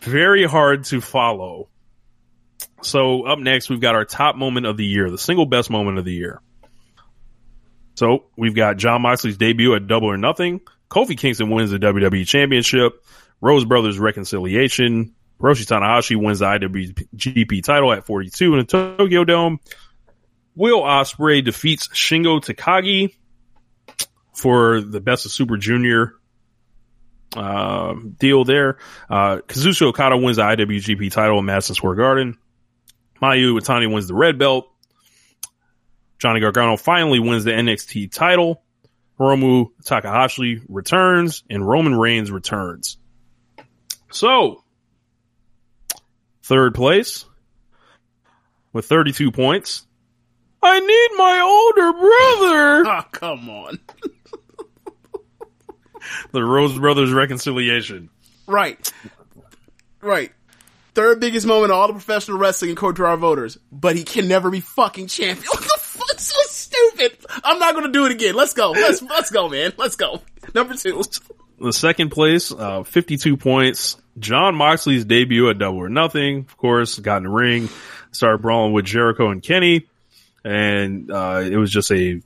[0.00, 1.68] very hard to follow.
[2.82, 5.98] So up next, we've got our top moment of the year, the single best moment
[5.98, 6.42] of the year.
[7.94, 10.60] So we've got Jon Moxley's debut at Double or Nothing.
[10.90, 13.04] Kofi Kingston wins the WWE Championship.
[13.40, 15.14] Rhodes Brothers reconciliation.
[15.40, 19.60] Hiroshi Tanahashi wins the IWGP title at 42 in the Tokyo Dome.
[20.56, 23.14] Will Ospreay defeats Shingo Takagi
[24.38, 26.14] for the best of Super Junior
[27.36, 28.78] uh, deal there.
[29.10, 32.38] Uh, Kazuchika Okada wins the IWGP title in Madison Square Garden.
[33.20, 34.68] Mayu Iwatani wins the red belt.
[36.18, 38.62] Johnny Gargano finally wins the NXT title.
[39.18, 42.96] Hiromu Takahashi returns and Roman Reigns returns.
[44.10, 44.62] So,
[46.44, 47.24] third place
[48.72, 49.84] with 32 points.
[50.62, 52.84] I need my older brother.
[52.88, 53.78] Oh, come on.
[56.32, 58.10] the Rhodes Brothers reconciliation.
[58.46, 58.92] Right.
[60.00, 60.32] Right.
[60.94, 64.26] Third biggest moment of all the professional wrestling according to our voters, but he can
[64.26, 65.46] never be fucking champion.
[65.48, 66.18] What the fuck?
[66.18, 67.18] So stupid.
[67.44, 68.34] I'm not gonna do it again.
[68.34, 68.72] Let's go.
[68.72, 69.72] Let's let's go, man.
[69.76, 70.22] Let's go.
[70.54, 71.02] Number two.
[71.60, 73.96] The second place, uh, 52 points.
[74.18, 77.68] Jon Moxley's debut at Double or Nothing, of course, got in the ring,
[78.10, 79.88] started brawling with Jericho and Kenny,
[80.44, 82.20] and uh, it was just a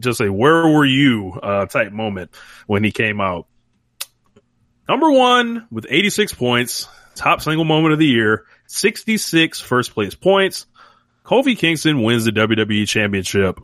[0.00, 2.30] just a where were you uh, type moment
[2.66, 3.46] when he came out.
[4.88, 10.66] Number one with 86 points, top single moment of the year, 66 first place points.
[11.24, 13.60] Kofi Kingston wins the WWE Championship.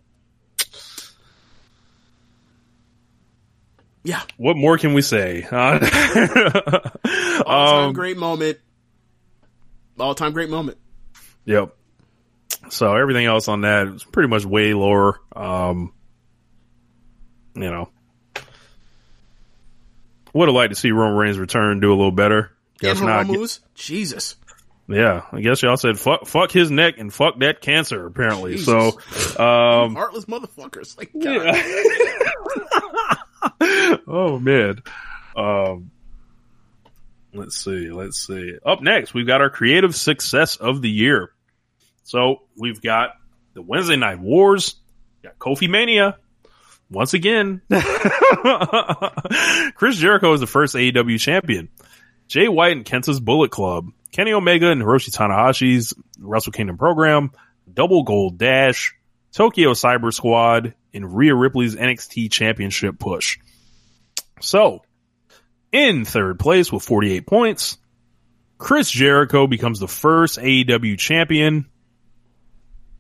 [4.05, 4.23] Yeah.
[4.37, 5.43] What more can we say?
[5.51, 5.81] Uh,
[7.45, 8.59] All time um, great moment.
[9.99, 10.79] All time great moment.
[11.45, 11.75] Yep.
[12.69, 15.19] So everything else on that is pretty much way lower.
[15.35, 15.93] Um,
[17.57, 17.89] you know,
[20.33, 22.53] would have liked to see Roman Reigns return, do a little better.
[22.79, 23.27] Guess not.
[23.75, 24.37] Jesus.
[24.89, 28.07] Yeah, I guess y'all said fuck, fuck his neck and fuck that cancer.
[28.07, 28.89] Apparently, so
[29.39, 30.97] um, Heartless motherfuckers.
[30.97, 31.57] Like, God.
[34.07, 34.83] oh man.
[35.35, 35.91] Um,
[37.35, 37.91] let's see.
[37.91, 38.59] Let's see.
[38.65, 41.33] Up next, we've got our creative success of the year.
[42.05, 43.11] So we've got
[43.55, 44.77] the Wednesday Night Wars,
[45.23, 46.19] got Kofi Mania.
[46.91, 47.63] Once again,
[49.75, 51.69] Chris Jericho is the first AEW champion.
[52.29, 57.31] Jay White and Kenta's Bullet Club, Kenny Omega and Hiroshi Tanahashi's Wrestle Kingdom program,
[57.73, 58.95] Double Gold Dash,
[59.33, 63.39] Tokyo Cyber Squad, and Rhea Ripley's NXT Championship push.
[64.41, 64.83] So,
[65.73, 67.79] in third place with 48 points,
[68.59, 71.67] Chris Jericho becomes the first AEW champion.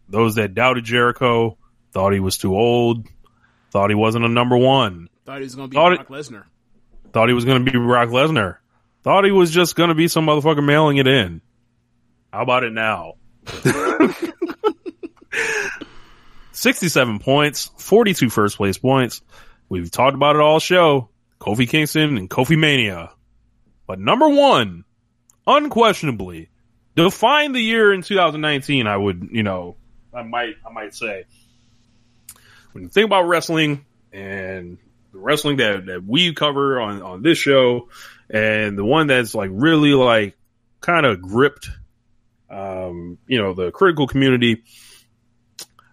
[0.08, 1.56] Those that doubted Jericho
[1.92, 3.06] thought he was too old,
[3.76, 6.44] thought he wasn't a number one, Thought he was gonna be Thought Brock Lesnar.
[7.12, 8.56] thought he was going to be Brock Lesnar,
[9.02, 11.42] thought he was just going to be some motherfucker mailing it in.
[12.32, 13.14] How about it now?
[16.52, 19.20] 67 points, 42 first place points.
[19.68, 21.10] We've talked about it all show.
[21.38, 23.12] Kofi Kingston and Kofi Mania.
[23.86, 24.84] But number one,
[25.46, 26.48] unquestionably,
[26.94, 29.76] define the year in 2019, I would, you know,
[30.14, 31.24] I might, I might say.
[32.76, 34.76] When you think about wrestling and
[35.10, 37.88] the wrestling that, that we cover on, on this show
[38.28, 40.36] and the one that's like really like
[40.82, 41.70] kind of gripped,
[42.50, 44.62] um, you know, the critical community,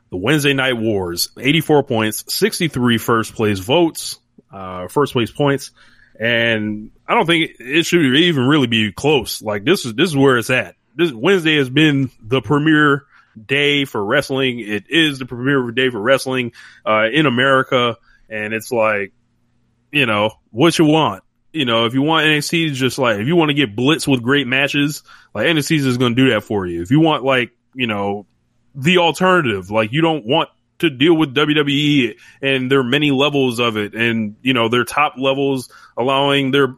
[0.09, 4.19] the Wednesday Night Wars, 84 points, 63 first place votes,
[4.51, 5.71] uh, first place points.
[6.19, 9.41] And I don't think it should even really be close.
[9.41, 10.75] Like this is, this is where it's at.
[10.97, 13.05] This Wednesday has been the premier
[13.41, 14.59] day for wrestling.
[14.59, 16.53] It is the premier day for wrestling,
[16.85, 17.97] uh, in America.
[18.29, 19.13] And it's like,
[19.91, 21.23] you know, what you want.
[21.51, 24.23] You know, if you want NXT just like, if you want to get blitz with
[24.23, 25.03] great matches,
[25.35, 26.81] like NXT is going to do that for you.
[26.81, 28.25] If you want like, you know,
[28.73, 30.49] the alternative, like you don't want
[30.79, 34.83] to deal with WWE and there are many levels of it and, you know, their
[34.83, 36.75] top levels allowing their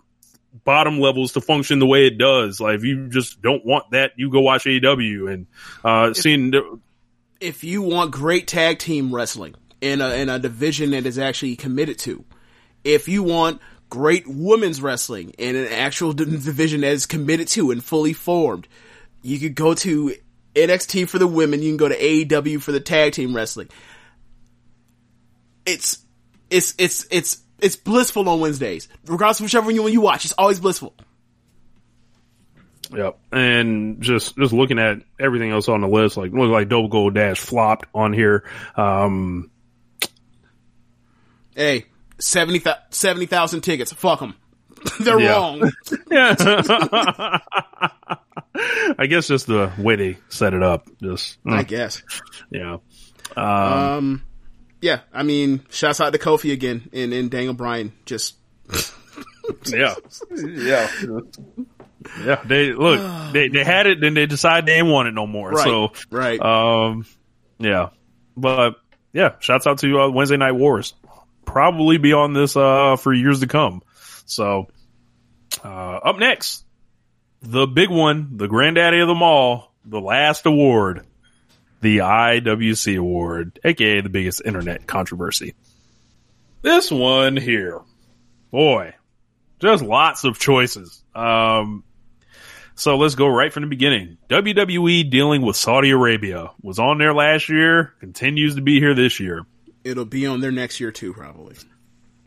[0.63, 2.59] bottom levels to function the way it does.
[2.59, 5.47] Like if you just don't want that, you go watch AEW and,
[5.83, 6.79] uh, seeing the,
[7.39, 11.55] if you want great tag team wrestling in a in a division that is actually
[11.55, 12.23] committed to,
[12.83, 17.83] if you want great women's wrestling in an actual division that is committed to and
[17.83, 18.67] fully formed,
[19.21, 20.15] you could go to
[20.55, 21.61] NXT for the women.
[21.61, 23.69] You can go to AEW for the tag team wrestling.
[25.65, 25.99] It's
[26.49, 30.23] it's it's it's it's blissful on Wednesdays, regardless of whichever one you, you watch.
[30.25, 30.93] It's always blissful.
[32.95, 33.17] Yep.
[33.31, 37.15] And just, just looking at everything else on the list, like, look like Double Gold
[37.15, 38.43] Dash flopped on here.
[38.75, 39.49] Um,
[41.55, 41.85] Hey,
[42.19, 43.93] 70,000 70,000 tickets.
[43.93, 44.35] Fuck them.
[44.99, 45.31] They're Yeah.
[45.31, 45.71] wrong.
[46.11, 46.35] yeah.
[48.99, 50.87] I guess just the way they set it up.
[51.01, 52.03] Just, I guess.
[52.51, 52.77] yeah.
[53.35, 54.21] Um,
[54.85, 57.91] yeah, I mean, shouts out to Kofi again and, and Daniel Bryan.
[58.05, 58.35] Just,
[59.65, 59.95] Yeah.
[60.31, 60.87] Yeah.
[62.23, 62.41] Yeah.
[62.45, 65.49] They, look, they, they had it, then they decided they didn't want it no more.
[65.49, 66.39] Right, So, right.
[66.39, 67.07] Um,
[67.57, 67.89] yeah,
[68.37, 68.75] but
[69.11, 70.93] yeah, shouts out to uh, Wednesday Night Wars.
[71.45, 73.81] Probably be on this uh for years to come.
[74.27, 74.67] So,
[75.63, 75.67] uh,
[75.97, 76.63] up next,
[77.41, 81.05] the big one, the granddaddy of them all, the last award,
[81.85, 85.53] the IWC award, aka the biggest internet controversy.
[86.63, 87.79] This one here,
[88.49, 88.95] boy,
[89.59, 91.03] just lots of choices.
[91.13, 91.83] Um,
[92.73, 94.17] so let's go right from the beginning.
[94.29, 99.19] WWE dealing with Saudi Arabia was on there last year, continues to be here this
[99.19, 99.45] year.
[99.83, 101.55] it'll be on there next year too, probably.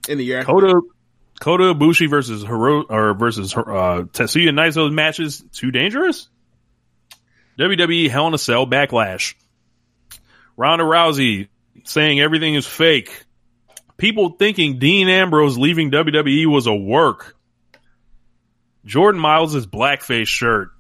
[0.09, 0.39] In the year.
[0.39, 0.53] after.
[0.53, 0.81] Kota
[1.41, 3.59] Kota Ibushi versus Hiro or versus uh,
[4.13, 6.29] Tetsuya Naito's matches too dangerous.
[7.59, 9.35] WWE Hell in a Cell Backlash.
[10.59, 11.49] Ronda Rousey
[11.85, 13.25] saying everything is fake.
[13.97, 17.37] People thinking Dean Ambrose leaving WWE was a work.
[18.85, 20.71] Jordan Myles' blackface shirt.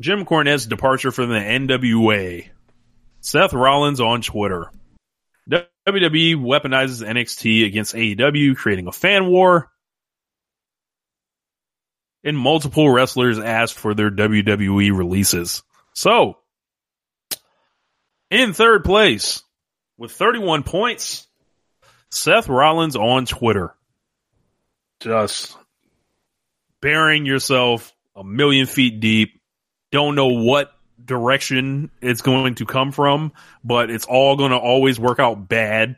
[0.00, 2.46] Jim Cornette's departure from the NWA.
[3.20, 4.70] Seth Rollins on Twitter.
[5.48, 9.70] WWE weaponizes NXT against AEW, creating a fan war.
[12.22, 15.62] And multiple wrestlers asked for their WWE releases.
[15.94, 16.38] So,
[18.34, 19.42] in third place,
[19.96, 21.26] with 31 points,
[22.10, 23.74] Seth Rollins on Twitter.
[25.00, 25.56] Just
[26.80, 29.40] burying yourself a million feet deep.
[29.92, 33.32] Don't know what direction it's going to come from,
[33.62, 35.96] but it's all going to always work out bad.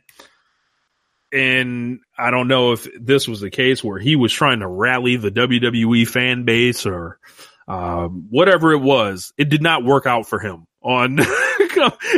[1.32, 5.16] And I don't know if this was the case where he was trying to rally
[5.16, 7.18] the WWE fan base or
[7.66, 9.32] um, whatever it was.
[9.38, 10.66] It did not work out for him.
[10.82, 11.18] On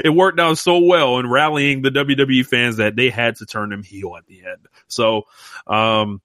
[0.04, 3.72] it worked out so well in rallying the WWE fans that they had to turn
[3.72, 4.66] him heel at the end.
[4.88, 5.24] So,
[5.66, 6.20] um,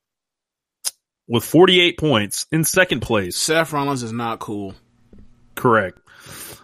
[1.27, 4.75] with 48 points in second place, Seth Rollins is not cool.
[5.55, 5.99] Correct.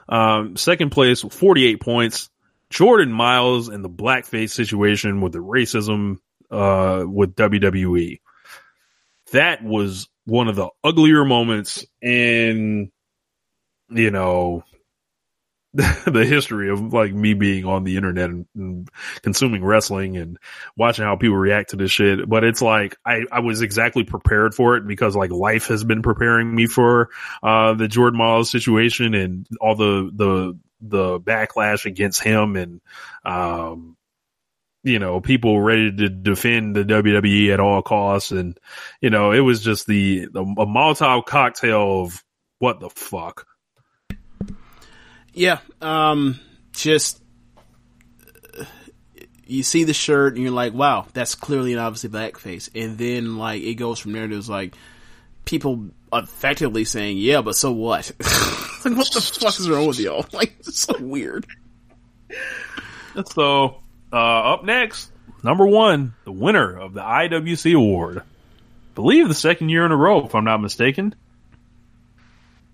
[0.08, 2.30] Um, second place, with 48 points.
[2.70, 6.18] Jordan Myles and the blackface situation with the racism,
[6.52, 8.20] uh, with WWE.
[9.32, 12.92] That was one of the uglier moments in,
[13.90, 14.64] you know,
[15.74, 18.90] the history of like me being on the internet and, and
[19.22, 20.40] consuming wrestling and
[20.76, 22.28] watching how people react to this shit.
[22.28, 26.02] But it's like, I, I was exactly prepared for it because like life has been
[26.02, 27.10] preparing me for,
[27.44, 32.82] uh, the Jordan Myles situation and all the, the, the backlash against him and,
[33.24, 33.96] um,
[34.84, 38.32] you know, people ready to defend the WWE at all costs.
[38.32, 38.58] And,
[39.02, 42.24] you know, it was just the, the a Molotov cocktail of
[42.58, 43.46] what the fuck.
[45.34, 46.40] Yeah, um,
[46.74, 47.22] just
[49.46, 53.38] you see the shirt and you're like, wow, that's clearly and obviously blackface, and then
[53.38, 54.28] like it goes from there.
[54.28, 54.76] There's like
[55.46, 58.12] people effectively saying, yeah, but so what?
[58.20, 60.26] like, what the fuck is wrong with y'all?
[60.34, 61.46] Like, it's so weird.
[63.34, 63.82] So,
[64.14, 65.12] uh, up next,
[65.44, 68.22] number one, the winner of the IWC award.
[68.96, 71.16] believe the second year in a row, if I'm not mistaken.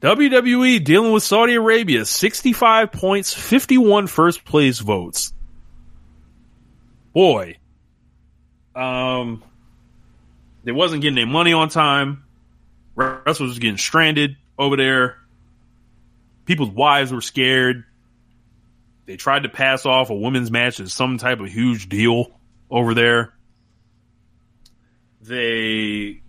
[0.06, 5.34] WWE dealing with Saudi Arabia, 65 points, 51 first place votes.
[7.12, 7.58] Boy.
[8.76, 9.44] Um,
[10.64, 12.24] they wasn't getting their money on time.
[12.94, 15.18] Wrestlers was getting stranded over there.
[16.46, 17.84] People's wives were scared.
[19.08, 22.28] They tried to pass off a women's match as some type of huge deal
[22.70, 23.34] over there.
[25.22, 26.22] They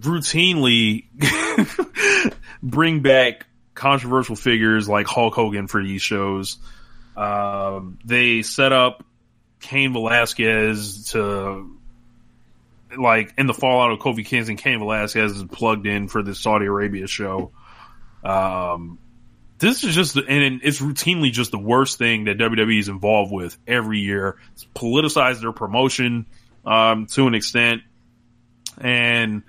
[0.00, 1.06] routinely
[2.62, 6.58] bring back controversial figures like Hulk Hogan for these shows.
[7.16, 9.04] Um, they set up
[9.60, 11.70] Cain Velasquez to
[12.96, 14.56] like in the fallout of Kofi Kingston.
[14.56, 17.52] Cain Velasquez is plugged in for the Saudi Arabia show.
[18.22, 18.98] Um,
[19.58, 23.56] this is just, and it's routinely just the worst thing that WWE is involved with
[23.66, 24.36] every year.
[24.52, 26.26] It's politicized their promotion
[26.64, 27.82] um, to an extent,
[28.78, 29.42] and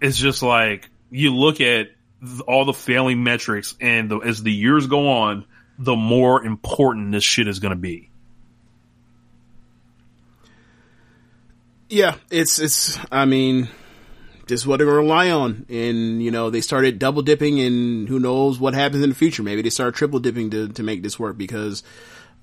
[0.00, 1.90] it's just like you look at
[2.46, 5.44] all the failing metrics, and the, as the years go on,
[5.78, 8.10] the more important this shit is going to be.
[11.88, 12.98] Yeah, it's it's.
[13.10, 13.68] I mean,
[14.52, 18.08] is what they're going to rely on, and you know they started double dipping, and
[18.08, 19.42] who knows what happens in the future?
[19.42, 21.82] Maybe they start triple dipping to to make this work because,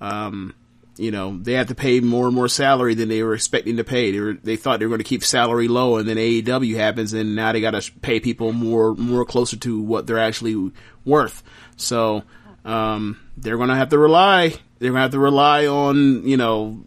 [0.00, 0.54] um,
[1.00, 3.84] you know, they have to pay more and more salary than they were expecting to
[3.84, 4.12] pay.
[4.12, 7.12] They were, they thought they were going to keep salary low, and then AEW happens,
[7.12, 10.72] and now they got to pay people more more closer to what they're actually
[11.04, 11.42] worth.
[11.76, 12.22] So,
[12.64, 14.48] um, they're going to have to rely.
[14.78, 16.84] They're going to have to rely on you know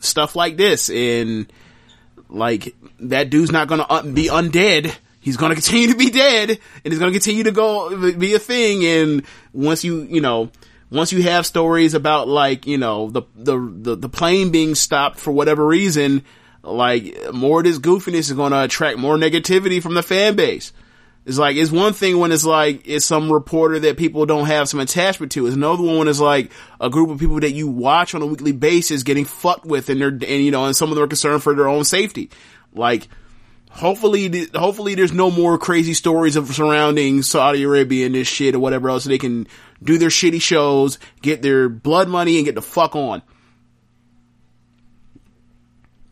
[0.00, 1.52] stuff like this and
[2.28, 4.94] like that dude's not going to un- be undead.
[5.20, 8.34] He's going to continue to be dead and he's going to continue to go be
[8.34, 8.84] a thing.
[8.84, 10.50] And once you, you know,
[10.94, 15.18] once you have stories about like, you know, the, the, the, the plane being stopped
[15.18, 16.24] for whatever reason,
[16.62, 20.72] like more of this goofiness is going to attract more negativity from the fan base.
[21.26, 24.68] It's like, it's one thing when it's like, it's some reporter that people don't have
[24.68, 25.46] some attachment to.
[25.46, 28.26] It's another one when it's like a group of people that you watch on a
[28.26, 31.08] weekly basis getting fucked with and they're, and you know, and some of them are
[31.08, 32.30] concerned for their own safety.
[32.72, 33.08] Like,
[33.74, 38.60] hopefully, hopefully there's no more crazy stories of surrounding Saudi Arabia and this shit or
[38.60, 39.46] whatever else so they can
[39.82, 43.22] do their shitty shows, get their blood money and get the fuck on.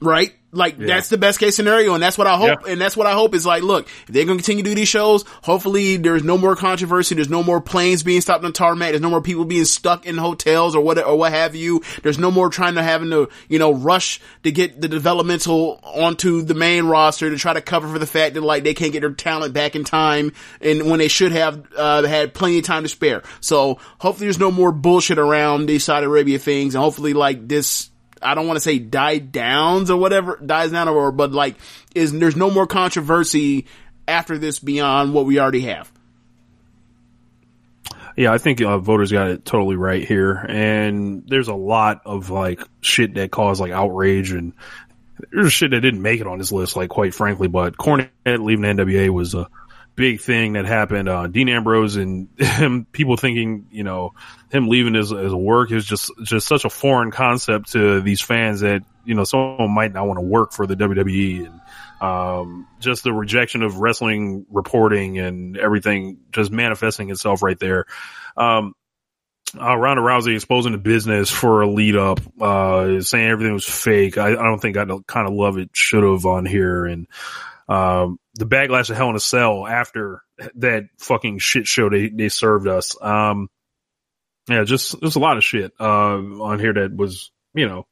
[0.00, 0.34] Right?
[0.54, 0.86] Like Yeah.
[0.86, 2.60] that's the best case scenario, and that's what I hope.
[2.66, 2.72] Yeah.
[2.72, 4.88] And that's what I hope is like, look, if they're gonna continue to do these
[4.88, 7.14] shows, hopefully there's no more controversy.
[7.14, 8.90] There's no more planes being stopped on tarmac.
[8.90, 11.80] There's no more people being stuck in hotels or what or what have you.
[12.02, 16.42] There's no more trying to having to you know rush to get the developmental onto
[16.42, 19.00] the main roster to try to cover for the fact that like they can't get
[19.00, 22.82] their talent back in time, and when they should have uh, had plenty of time
[22.82, 23.22] to spare.
[23.40, 27.88] So hopefully there's no more bullshit around these Saudi Arabia things, and hopefully like this
[28.22, 31.56] I don't want to say die downs or whatever, dies down or, but like,
[31.94, 33.66] is, there's no more controversy
[34.06, 35.90] after this beyond what we already have.
[38.16, 42.28] Yeah, I think uh, voters got it totally right here, and there's a lot of
[42.28, 44.52] like shit that caused like outrage, and
[45.32, 47.48] there's shit that didn't make it on this list, like quite frankly.
[47.48, 49.48] But Cornette leaving the NWA was a
[49.94, 51.08] big thing that happened.
[51.08, 54.14] Uh, Dean Ambrose and him, people thinking, you know,
[54.50, 58.60] him leaving as a work is just just such a foreign concept to these fans
[58.60, 61.60] that you know someone might not want to work for the WWE and
[62.00, 67.86] um, just the rejection of wrestling reporting and everything just manifesting itself right there.
[68.36, 68.74] Um,
[69.60, 74.16] uh, Ronda Rousey exposing the business for a lead up, uh, saying everything was fake.
[74.16, 76.86] I, I don't think I kind of love it should have on here.
[76.86, 77.06] And,
[77.68, 80.22] um, the backlash of Hell in a Cell after
[80.56, 82.96] that fucking shit show they, they served us.
[83.00, 83.48] Um,
[84.48, 87.86] yeah, just, there's a lot of shit, uh, on here that was, you know,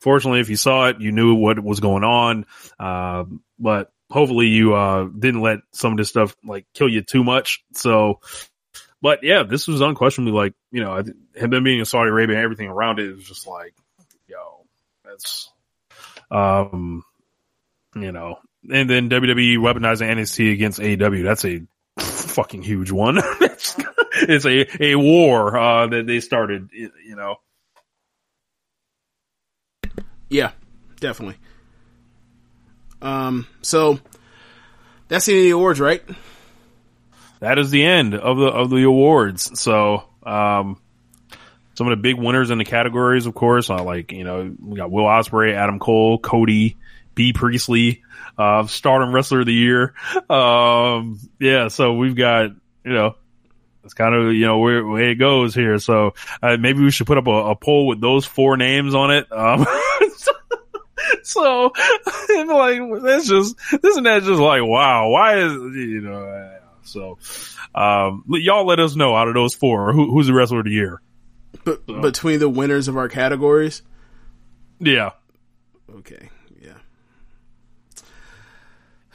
[0.00, 2.44] fortunately, if you saw it, you knew what was going on.
[2.78, 3.24] Uh,
[3.58, 7.64] but hopefully you, uh, didn't let some of this stuff like kill you too much.
[7.72, 8.20] So,
[9.00, 11.02] but yeah, this was unquestionably like, you know,
[11.34, 13.74] him being in Saudi Arabia and everything around it was just like,
[14.26, 14.66] yo,
[15.04, 15.50] that's,
[16.30, 17.04] um,
[17.94, 21.24] you know, and then WWE weaponizing NXT against AEW.
[21.24, 21.62] That's a
[21.98, 23.18] fucking huge one.
[23.40, 27.36] it's a, a war, uh, that they started, you know.
[30.28, 30.52] Yeah,
[31.00, 31.36] definitely.
[33.00, 33.98] Um, so
[35.08, 36.02] that's the end of the awards, right?
[37.40, 39.58] that is the end of the of the awards.
[39.60, 40.80] So, um,
[41.74, 44.76] some of the big winners in the categories, of course, are like you know we
[44.76, 46.76] got Will Ospreay, Adam Cole, Cody,
[47.14, 48.02] Bea Priestley,
[48.38, 49.94] uh, Stardom Wrestler of the Year.
[50.30, 52.50] Um, yeah, so we've got
[52.84, 53.16] you know.
[53.84, 55.78] It's kind of you know where, where it goes here.
[55.78, 56.12] So
[56.42, 59.32] uh, maybe we should put up a, a poll with those four names on it.
[59.32, 59.66] Um,
[61.22, 61.72] so
[62.46, 65.08] like that's just isn't that just like wow?
[65.08, 66.58] Why is you know?
[66.82, 67.18] So,
[67.74, 70.70] um, y'all let us know out of those four who, who's the wrestler of the
[70.70, 71.00] year.
[71.64, 73.82] But between the winners of our categories,
[74.80, 75.10] Yeah,
[75.96, 76.30] okay.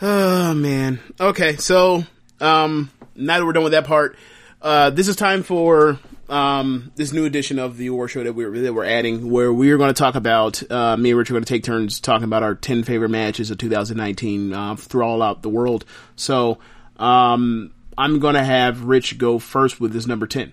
[0.05, 0.99] Oh man.
[1.17, 2.03] Okay, so
[2.41, 4.17] um, now that we're done with that part,
[4.61, 5.97] uh, this is time for
[6.27, 9.71] um, this new edition of the award show that we're that we're adding, where we
[9.71, 12.25] are going to talk about uh, me and Rich are going to take turns talking
[12.25, 15.85] about our ten favorite matches of 2019 uh, through all out the world.
[16.17, 16.57] So
[16.97, 20.51] um, I'm going to have Rich go first with his number ten.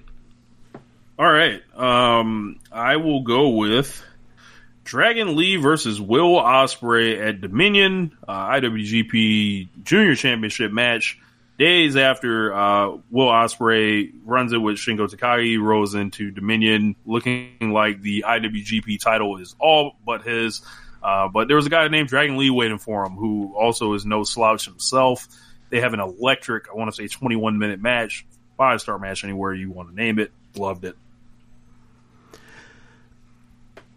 [1.19, 1.61] All right.
[1.77, 4.01] Um, I will go with
[4.91, 11.17] Dragon Lee versus Will Ospreay at Dominion uh, IWGP Junior Championship match.
[11.61, 18.03] Days after uh, Will Ospreay runs it with Shingo Takagi, rolls into Dominion, looking like
[18.03, 20.61] the IWGP title is all but his.
[21.01, 24.05] Uh, but there was a guy named Dragon Lee waiting for him, who also is
[24.05, 25.29] no slouch himself.
[25.69, 28.27] They have an electric, I want to say, 21 minute match,
[28.57, 30.33] five star match, anywhere you want to name it.
[30.57, 30.97] Loved it.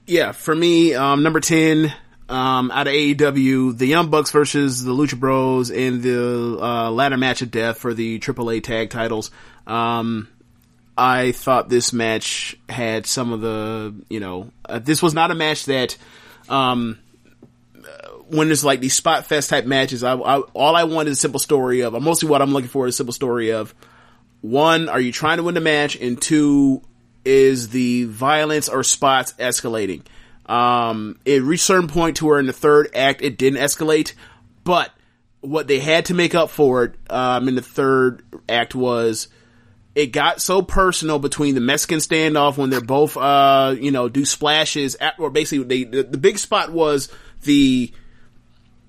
[0.06, 1.94] Yeah, for me, um, number 10,
[2.28, 7.16] um, out of AEW, the Young Bucks versus the Lucha Bros in the, uh, ladder
[7.16, 9.32] match of death for the AAA tag titles.
[9.66, 10.28] Um,
[10.98, 15.36] I thought this match had some of the, you know, uh, this was not a
[15.36, 15.96] match that,
[16.50, 17.00] um,
[18.28, 21.22] when there's like these spot fest type matches, I, I, all I want is a
[21.22, 23.74] simple story of, mostly what I'm looking for is a simple story of,
[24.42, 25.96] one, are you trying to win the match?
[25.96, 26.82] And two,
[27.26, 30.04] is the violence or spots escalating.
[30.46, 34.14] Um, it reached a certain point to where in the third act it didn't escalate,
[34.64, 34.92] but
[35.42, 39.28] what they had to make up for it, um, in the third act was
[39.96, 44.26] it got so personal between the Mexican standoff when they're both, uh, you know, do
[44.26, 47.10] splashes at, or basically they, the, the big spot was
[47.44, 47.92] the,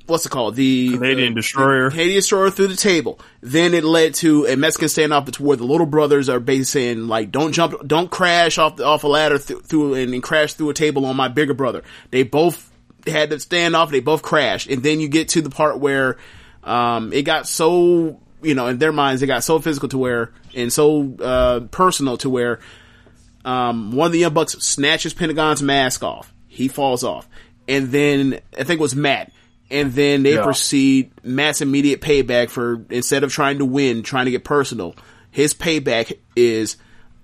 [0.06, 0.55] what's it called?
[0.56, 1.85] The Canadian the- Destroyer.
[1.85, 3.18] the Canadian Destroyer through the table.
[3.40, 7.09] Then it led to a Mexican standoff between where the little brothers are basically saying
[7.09, 10.55] like, "Don't jump, don't crash off the, off a ladder th- through and, and crash
[10.55, 12.70] through a table on my bigger brother." They both
[13.06, 13.90] had to standoff.
[13.90, 16.16] They both crashed, and then you get to the part where
[16.62, 20.32] um, it got so you know in their minds it got so physical to where
[20.55, 22.60] and so uh, personal to where
[23.44, 26.32] um, one of the Young Bucks snatches Pentagon's mask off.
[26.48, 27.28] He falls off.
[27.66, 29.32] And then, I think it was Matt.
[29.74, 30.42] And then they Yeah.
[30.44, 34.94] proceed Matt's immediate payback for, instead of trying to win, trying to get personal.
[35.30, 36.76] His payback is,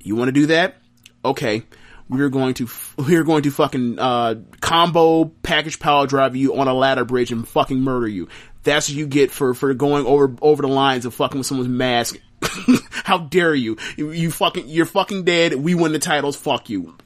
[0.02, 0.77] you want to do that?
[1.24, 1.62] Okay.
[2.09, 2.68] We're going to,
[2.98, 7.47] we're going to fucking, uh, combo package power drive you on a ladder bridge and
[7.47, 8.28] fucking murder you.
[8.64, 11.68] That's what you get for, for going over, over the lines of fucking with someone's
[11.70, 12.16] mask.
[13.05, 13.77] How dare you?
[13.97, 14.10] you?
[14.10, 15.55] You fucking, you're fucking dead.
[15.55, 16.36] We win the titles.
[16.36, 16.97] Fuck you.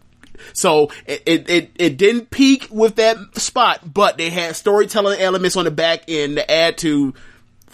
[0.53, 5.57] So it, it, it, it didn't peak with that spot, but they had storytelling elements
[5.57, 7.15] on the back end to add to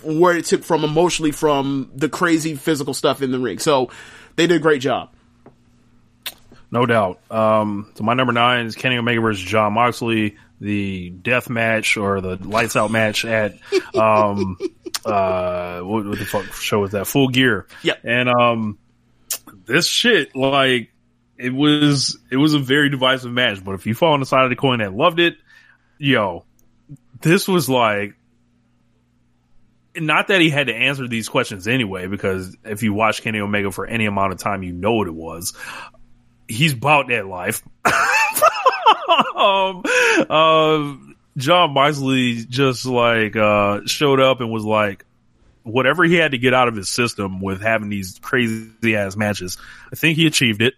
[0.03, 3.59] where it took from emotionally from the crazy physical stuff in the ring.
[3.59, 3.91] So
[4.37, 5.11] they did a great job.
[6.71, 7.21] No doubt.
[7.31, 12.21] Um, so my number nine is Kenny Omega versus Jon Moxley, the death match or
[12.21, 13.55] the lights out match at,
[13.95, 14.57] um,
[15.05, 17.07] uh, what, what the fuck show was that?
[17.07, 17.67] Full Gear.
[17.83, 17.95] Yeah.
[18.05, 18.79] And, um,
[19.67, 20.93] this shit, like,
[21.41, 24.45] it was, it was a very divisive match, but if you fall on the side
[24.45, 25.37] of the coin that loved it,
[25.99, 26.45] yo,
[27.21, 28.15] this was like,
[29.97, 33.73] not that he had to answer these questions anyway, because if you watch Kenny Omega
[33.73, 35.53] for any amount of time, you know what it was
[36.51, 37.63] he's about that life.
[39.37, 39.83] um,
[40.29, 40.97] uh,
[41.37, 45.07] Jon Moxley just like uh, showed up and was like,
[45.63, 49.57] whatever he had to get out of his system with having these crazy ass matches.
[49.93, 50.75] I think he achieved it.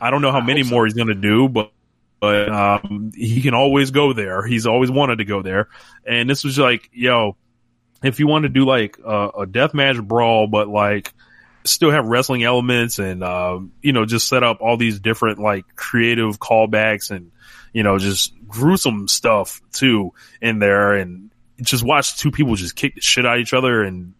[0.00, 1.72] I don't know how many more he's going to do, but
[2.20, 4.46] but um, he can always go there.
[4.46, 5.68] He's always wanted to go there,
[6.06, 7.36] and this was like, yo,
[8.02, 11.12] if you want to do like a, a death match brawl, but like
[11.64, 15.64] still have wrestling elements and uh, you know just set up all these different like
[15.76, 17.32] creative callbacks and
[17.72, 21.30] you know just gruesome stuff too in there and
[21.62, 24.12] just watch two people just kick the shit out of each other and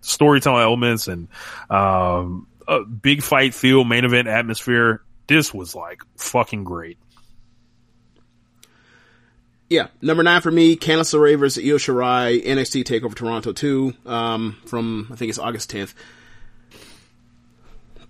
[0.00, 1.28] storytelling elements and
[1.70, 6.98] um, a big fight feel main event atmosphere this was like fucking great
[9.70, 14.56] Yeah, number nine for me, Candice LeRae versus Io Shirai, NXT Takeover Toronto 2, um,
[14.64, 15.92] from, I think it's August 10th.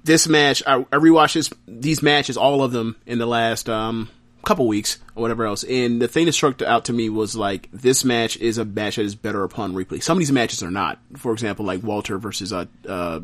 [0.04, 4.08] This match, I, I rewatched this, these matches, all of them, in the last, um,
[4.44, 7.68] couple weeks, or whatever else, and the thing that struck out to me was like,
[7.72, 10.00] this match is a match that is better upon replay.
[10.00, 11.00] Some of these matches are not.
[11.16, 13.18] For example, like Walter versus, uh, uh,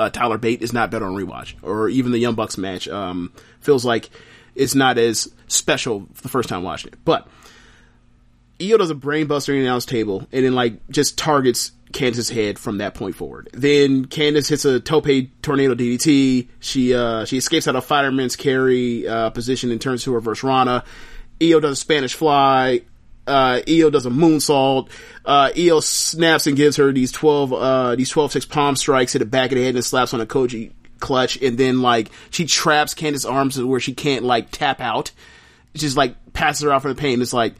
[0.00, 3.32] uh, Tyler Bate is not better on rewatch, or even the Young Bucks match, um,
[3.60, 4.10] feels like
[4.54, 6.98] it's not as special the first time watching it.
[7.04, 7.28] But,
[8.60, 12.58] Io does a brainbuster in the announce table and then like just targets Candice's head
[12.58, 13.48] from that point forward.
[13.52, 15.08] Then Candice hits a tope
[15.42, 16.48] tornado DDT.
[16.60, 20.84] She uh she escapes out of fireman's carry uh position and turns to reverse Rana.
[21.42, 22.82] Io does a Spanish fly.
[23.30, 24.90] Uh, does a moonsault.
[25.24, 29.52] Uh, snaps and gives her these 12, uh, these 12-6 palm strikes at the back
[29.52, 31.40] of the head and slaps on a Koji clutch.
[31.42, 35.12] And then, like, she traps Candice's arms where she can't, like, tap out.
[35.74, 37.22] Just, like, passes her out for the pain.
[37.22, 37.54] It's like,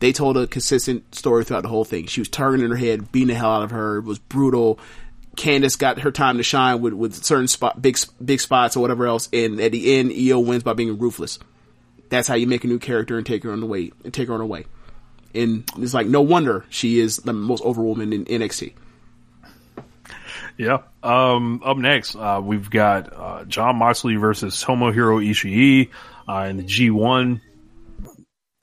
[0.00, 2.06] they told a consistent story throughout the whole thing.
[2.06, 3.98] She was targeting her head, beating the hell out of her.
[3.98, 4.80] It was brutal.
[5.36, 9.06] Candice got her time to shine with, with certain spot, big, big spots or whatever
[9.06, 9.28] else.
[9.32, 11.38] And at the end, Io wins by being ruthless.
[12.08, 14.28] That's how you make a new character and take her on the way, and take
[14.28, 14.66] her on her way.
[15.34, 18.74] And it's like, no wonder she is the most over woman in NXT.
[20.56, 20.82] Yeah.
[21.02, 25.88] Um, up next, uh, we've got uh, Jon Moxley versus Tomohiro Ishii
[26.28, 27.40] uh, in the G1.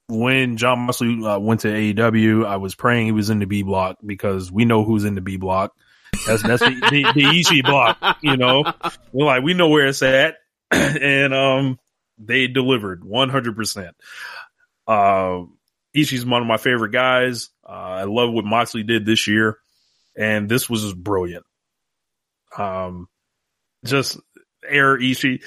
[0.10, 3.64] When Jon Moxley uh, went to AEW, I was praying he was in the B
[3.64, 5.74] block because we know who's in the B block.
[6.26, 8.18] That's that's the, the, the Ishii block.
[8.22, 8.64] You know,
[9.12, 10.36] we're like we know where it's at,
[10.72, 11.80] and um,
[12.18, 13.96] they delivered one hundred percent.
[14.88, 15.42] Uh,
[15.96, 17.50] Ishii's one of my favorite guys.
[17.68, 19.58] Uh, I love what Moxley did this year,
[20.16, 21.46] and this was brilliant.
[22.58, 23.08] Um,
[23.86, 24.20] just
[24.68, 25.42] air Ishii,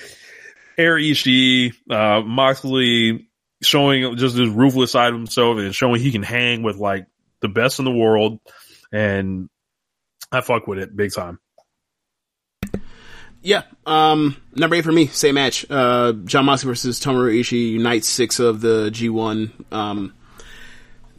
[0.78, 3.28] air Ishii, uh, Moxley
[3.62, 7.06] showing just this ruthless side of himself and showing he can hang with like
[7.40, 8.40] the best in the world.
[8.92, 9.48] And
[10.32, 11.38] I fuck with it big time.
[13.42, 13.62] Yeah.
[13.86, 15.64] Um, number eight for me, same match.
[15.70, 19.72] Uh, Jon Moxley versus Tomohiro Ishii, night six of the G1.
[19.72, 20.14] Um,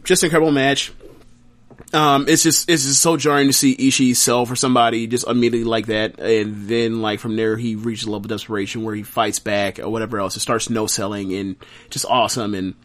[0.03, 0.91] just incredible match.
[1.93, 5.65] Um, it's just it's just so jarring to see Ishii sell for somebody just immediately
[5.65, 9.03] like that, and then like from there he reaches a level of desperation where he
[9.03, 10.37] fights back or whatever else.
[10.37, 11.55] It starts no selling and
[11.89, 12.75] just awesome, and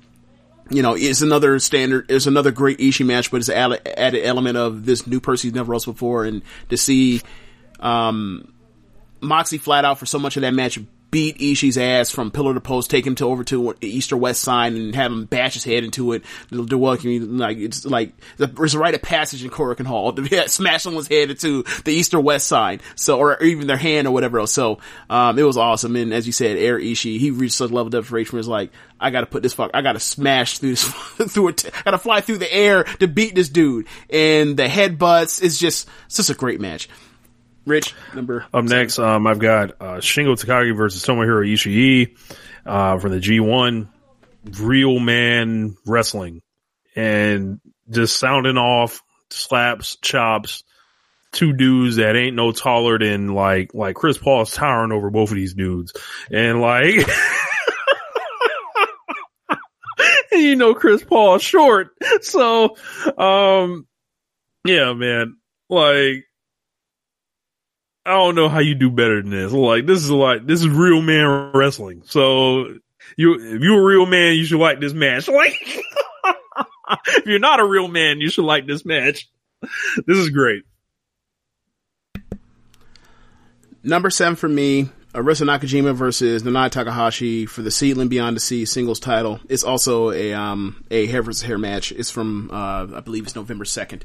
[0.70, 2.10] you know it's another standard.
[2.10, 5.54] It's another great Ishii match, but it's an added element of this new person he's
[5.54, 7.22] never wrestled before, and to see
[7.78, 8.52] um,
[9.20, 10.80] Moxie flat out for so much of that match
[11.10, 14.16] beat Ishii's ass from pillar to post, take him to over to the east or
[14.16, 16.24] west side, and have him bash his head into it.
[16.50, 20.82] The welcome like it's like there's a rite of passage in Korakuen Hall to smash
[20.82, 24.38] someone's head into the east or west side, so or even their hand or whatever
[24.38, 24.52] else.
[24.52, 24.78] So
[25.08, 27.92] um, it was awesome, and as you said, Air Ishii he reached such level of
[27.92, 30.84] desperation it's like I got to put this fuck, I got to smash through this
[31.28, 34.66] through it, I got to fly through the air to beat this dude, and the
[34.66, 36.88] headbutts is just such a great match.
[37.66, 42.16] Rich, number up next, um, I've got uh, Shingo Takagi versus Tomohiro Ishii
[42.64, 43.88] uh, from the G1
[44.60, 46.42] Real Man Wrestling,
[46.94, 47.60] and
[47.90, 50.62] just sounding off slaps, chops,
[51.32, 55.36] two dudes that ain't no taller than like like Chris Paul's towering over both of
[55.36, 55.92] these dudes,
[56.30, 57.04] and like.
[60.32, 61.88] you know Chris Paul's short.
[62.20, 62.76] So
[63.18, 63.86] um
[64.64, 65.36] yeah, man.
[65.68, 66.26] Like
[68.06, 69.52] I don't know how you do better than this.
[69.52, 72.02] Like this is like this is real man wrestling.
[72.06, 72.76] So
[73.16, 75.28] you if you're a real man, you should like this match.
[76.88, 79.28] Like if you're not a real man, you should like this match.
[80.06, 80.62] This is great.
[83.82, 88.64] Number seven for me, Arisa Nakajima versus Nanae Takahashi for the SEAdLINNNG Beyond the Sea
[88.66, 89.40] singles title.
[89.48, 91.90] It's also a um a hair versus hair match.
[91.90, 94.04] It's from uh I believe it's November second.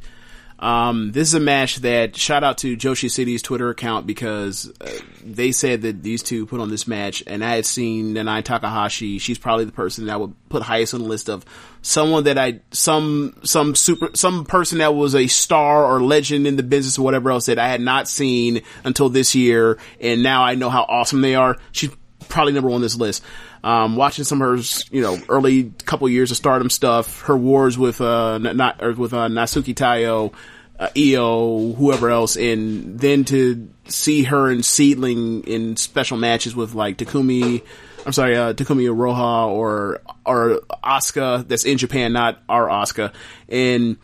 [0.62, 4.92] Um, this is a match that shout out to Joshi City's Twitter account because uh,
[5.24, 9.18] they said that these two put on this match, and I had seen Nanae Takahashi.
[9.18, 11.46] She's probably the person that I would put highest on the list of
[11.82, 16.58] someone that I some some super some person that was a star or legend in
[16.58, 20.44] the business or whatever else that I had not seen until this year, and now
[20.44, 21.58] I know how awesome they are.
[21.72, 21.90] She's
[22.30, 23.24] probably number one on this list.
[23.64, 27.78] Um, watching some of her, you know, early couple years of stardom stuff, her wars
[27.78, 30.34] with, uh, not, with, uh, Natsuki Taiyo,
[30.80, 36.74] uh, Io, whoever else, and then to see her in SEAdLINNNG in special matches with
[36.74, 37.62] like Takumi,
[38.04, 43.14] I'm sorry, uh, Takumi Iroha or, or Asuka that's in Japan, not our Asuka,
[43.48, 43.98] and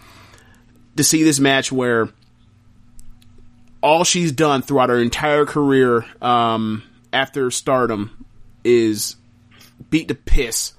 [0.97, 2.09] to see this match where
[3.81, 8.25] all she's done throughout her entire career, um, after stardom
[8.63, 9.15] is
[9.89, 10.73] beat the piss,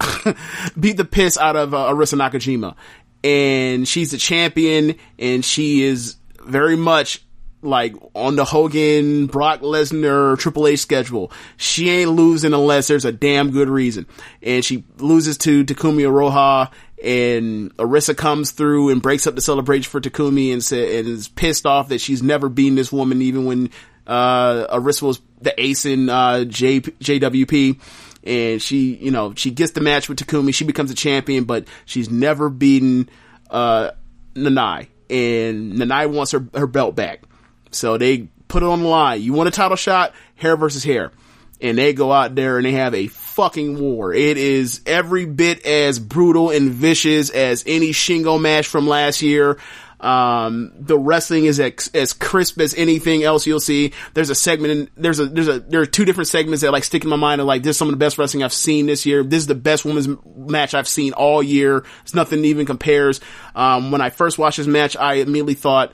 [0.78, 2.76] beat the piss out of uh, Arisa Nakajima,
[3.22, 7.24] and she's a champion, and she is very much
[7.64, 11.32] like on the Hogan, Brock Lesnar, Triple H schedule.
[11.56, 14.06] She ain't losing unless there's a damn good reason,
[14.42, 16.70] and she loses to Takumi Iroha.
[17.02, 21.28] And Arisa comes through and breaks up the celebration for Takumi and, say, and is
[21.28, 23.70] pissed off that she's never beaten this woman even when
[24.06, 27.78] uh, Arisa was the ace in uh, J- JWP
[28.24, 30.54] and she, you know, she gets the match with Takumi.
[30.54, 33.08] She becomes a champion, but she's never beaten
[33.50, 33.90] uh,
[34.34, 37.22] Nanae, and Nanae wants her her belt back.
[37.70, 39.22] So they put it on the line.
[39.22, 40.14] You want a title shot?
[40.36, 41.12] Hair versus hair,
[41.60, 44.12] and they go out there and they have a fucking war.
[44.14, 49.58] It is every bit as brutal and vicious as any Shingo match from last year.
[50.00, 53.92] Um, the wrestling is as, as crisp as anything else you'll see.
[54.12, 56.84] There's a segment in, there's a, there's a, there are two different segments that like
[56.84, 58.86] stick in my mind of like, this is some of the best wrestling I've seen
[58.86, 59.22] this year.
[59.22, 61.84] This is the best women's match I've seen all year.
[62.02, 63.20] It's nothing even compares.
[63.54, 65.92] Um, when I first watched this match, I immediately thought,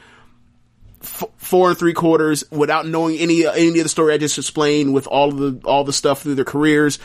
[1.03, 4.93] f- four and three quarters without knowing any any of the story I just explained
[4.93, 6.99] with all of the all the stuff through their careers.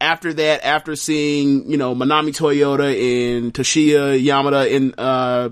[0.00, 2.88] After that, after seeing you know Manami Toyota
[3.38, 5.48] and Toshiyo Yamada in uh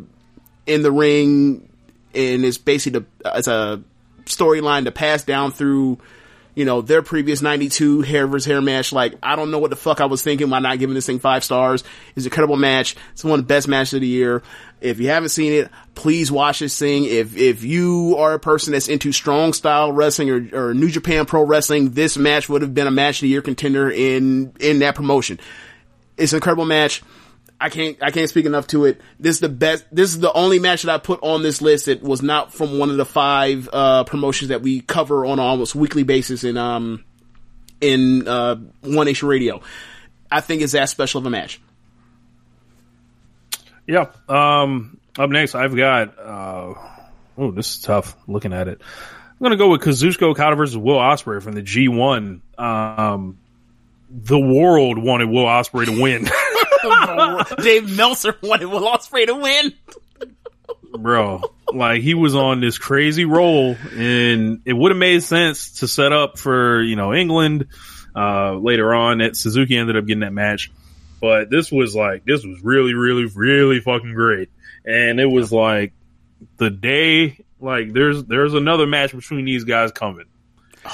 [0.67, 1.69] in the ring,
[2.15, 3.83] and it's basically the, it's a
[4.25, 5.99] storyline to pass down through
[6.57, 8.91] you know, their previous 92 hair versus hair match.
[8.91, 11.19] Like, I don't know what the fuck I was thinking by not giving this thing
[11.19, 11.85] five stars.
[12.17, 12.97] It's an incredible match.
[13.13, 14.43] It's one of the best matches of the year.
[14.81, 17.05] If you haven't seen it, please watch this thing.
[17.05, 21.27] If, if you are a person that's into strong style wrestling or, or New Japan
[21.27, 24.79] Pro Wrestling, this match would have been a match of the year contender in, in
[24.79, 25.39] that promotion.
[26.17, 27.03] It's an incredible match.
[27.61, 29.01] I can't I can't speak enough to it.
[29.19, 29.87] This is the best.
[29.91, 32.79] This is the only match that I put on this list that was not from
[32.79, 37.05] one of the five uh, promotions that we cover on almost weekly basis in um
[37.81, 39.63] in uh, One Nation Radio.
[40.31, 41.61] I think it's that special of a match.
[43.87, 44.07] Yeah.
[44.29, 46.19] Um, up next, I've got.
[46.19, 46.75] Uh,
[47.39, 48.17] oh, this is tough.
[48.27, 48.83] Looking at it,
[49.41, 52.41] I'm to go with Kazuchika Okada versus Will Ospreay from the G1.
[52.59, 53.39] Um,
[54.11, 56.25] the world wanted Will Ospreay to win.
[57.63, 59.73] Dave Meltzer wanted Will Ospreay to win.
[60.99, 61.43] Bro,
[61.73, 66.13] like he was on this crazy roll, and it would have made sense to set
[66.13, 67.67] up for you know England
[68.15, 69.19] uh, later on.
[69.19, 70.71] That Suzuki ended up getting that match,
[71.21, 74.49] but this was like this was really, really, really fucking great,
[74.85, 75.93] and it was like
[76.57, 80.27] the day like there's there's another match between these guys coming,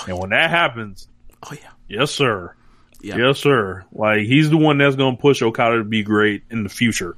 [0.07, 1.09] and when that happens,
[1.45, 2.55] oh yeah, yes sir,
[3.03, 3.17] Yeah.
[3.17, 6.69] yes sir, like he's the one that's gonna push Okada to be great in the
[6.69, 7.17] future,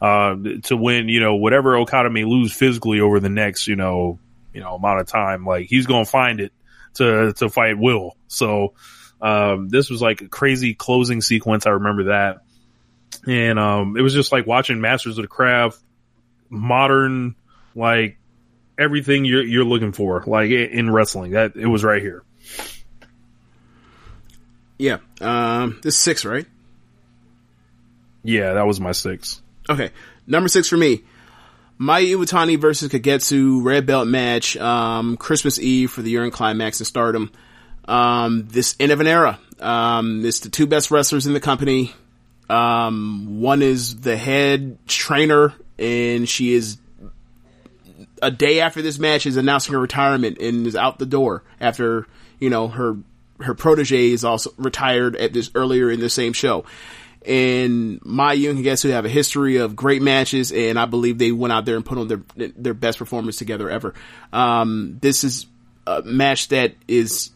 [0.00, 0.34] uh,
[0.64, 4.18] to win you know whatever Okada may lose physically over the next you know
[4.54, 6.52] you know amount of time, like he's gonna find it
[6.94, 8.16] to to fight Will.
[8.28, 8.74] So
[9.20, 11.66] um, this was like a crazy closing sequence.
[11.66, 12.38] I remember that,
[13.26, 15.78] and um, it was just like watching Masters of the Craft,
[16.48, 17.34] modern
[17.74, 18.18] like
[18.78, 21.32] everything you're you're looking for, like in wrestling.
[21.32, 22.24] That it was right here.
[24.78, 24.98] Yeah.
[25.20, 26.46] Um, this is six, right?
[28.22, 29.40] Yeah, that was my six.
[29.68, 29.90] Okay.
[30.26, 31.04] Number six for me.
[31.78, 36.80] Mayu Iwatani versus Kagetsu red belt match, um, Christmas Eve for the year in climax
[36.80, 37.30] and stardom.
[37.86, 39.38] Um, this end of an era.
[39.60, 41.92] Um, it's the two best wrestlers in the company.
[42.48, 46.78] Um, one is the head trainer and she is
[48.22, 52.06] a day after this match is announcing her retirement and is out the door after,
[52.38, 52.96] you know, her,
[53.40, 56.64] her protege is also retired at this earlier in the same show.
[57.26, 61.52] And Mayu and who have a history of great matches, and I believe they went
[61.52, 63.94] out there and put on their their best performance together ever.
[64.32, 65.46] Um, this is
[65.88, 67.30] a match that is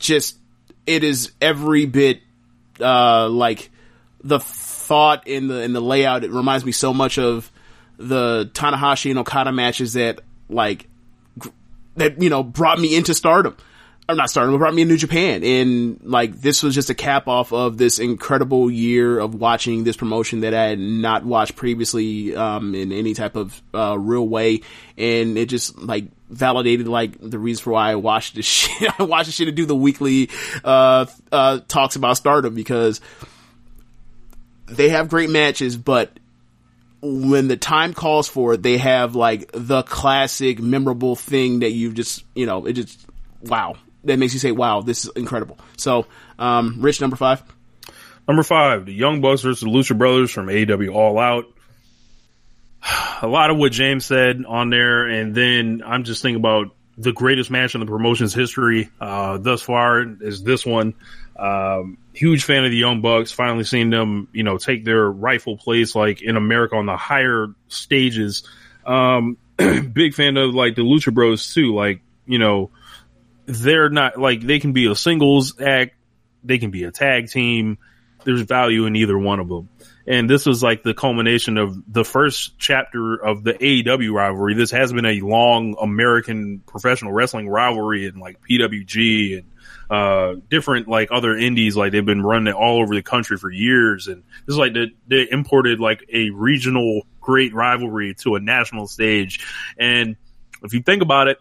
[0.00, 0.36] just
[0.86, 2.20] it is every bit
[2.80, 3.70] uh, like
[4.22, 6.24] the thought in the in the layout.
[6.24, 7.50] It reminds me so much of
[7.96, 10.88] the Tanahashi and Okada matches that like
[11.96, 13.56] that you know brought me into stardom.
[14.06, 15.42] Or not stardom, but brought me in New Japan.
[15.42, 19.96] And like this was just a cap off of this incredible year of watching this
[19.96, 24.60] promotion that I had not watched previously um, in any type of uh, real way.
[24.98, 28.92] And it just like validated like the reason for why I watched this shit.
[29.00, 30.28] I watched this shit to do the weekly
[30.62, 33.00] uh, uh, talks about stardom because
[34.66, 36.18] they have great matches, but
[37.00, 41.92] when the time calls for it, they have like the classic memorable thing that you
[41.92, 42.98] just, you know, it just,
[43.42, 43.76] wow.
[44.04, 45.58] That makes you say, wow, this is incredible.
[45.76, 46.06] So,
[46.38, 47.42] um, Rich, number five.
[48.26, 51.46] Number five, the Young Bucks versus the Lucha Brothers from AEW All Out.
[53.22, 57.12] A lot of what James said on there, and then I'm just thinking about the
[57.12, 60.94] greatest match in the promotion's history uh, thus far is this one.
[61.36, 63.32] Um, huge fan of the Young Bucks.
[63.32, 67.48] Finally seeing them, you know, take their rightful place like in America on the higher
[67.68, 68.44] stages.
[68.86, 71.74] Um, big fan of like the Lucha Bros too.
[71.74, 72.70] Like, you know,
[73.46, 75.94] they're not like they can be a singles act,
[76.42, 77.78] they can be a tag team.
[78.24, 79.68] There's value in either one of them.
[80.06, 84.54] And this was like the culmination of the first chapter of the AEW rivalry.
[84.54, 89.50] This has been a long American professional wrestling rivalry and like PWG and
[89.90, 93.50] uh different like other indies like they've been running it all over the country for
[93.50, 98.40] years and this is like the, they imported like a regional great rivalry to a
[98.40, 99.46] national stage
[99.78, 100.16] and
[100.62, 101.38] if you think about it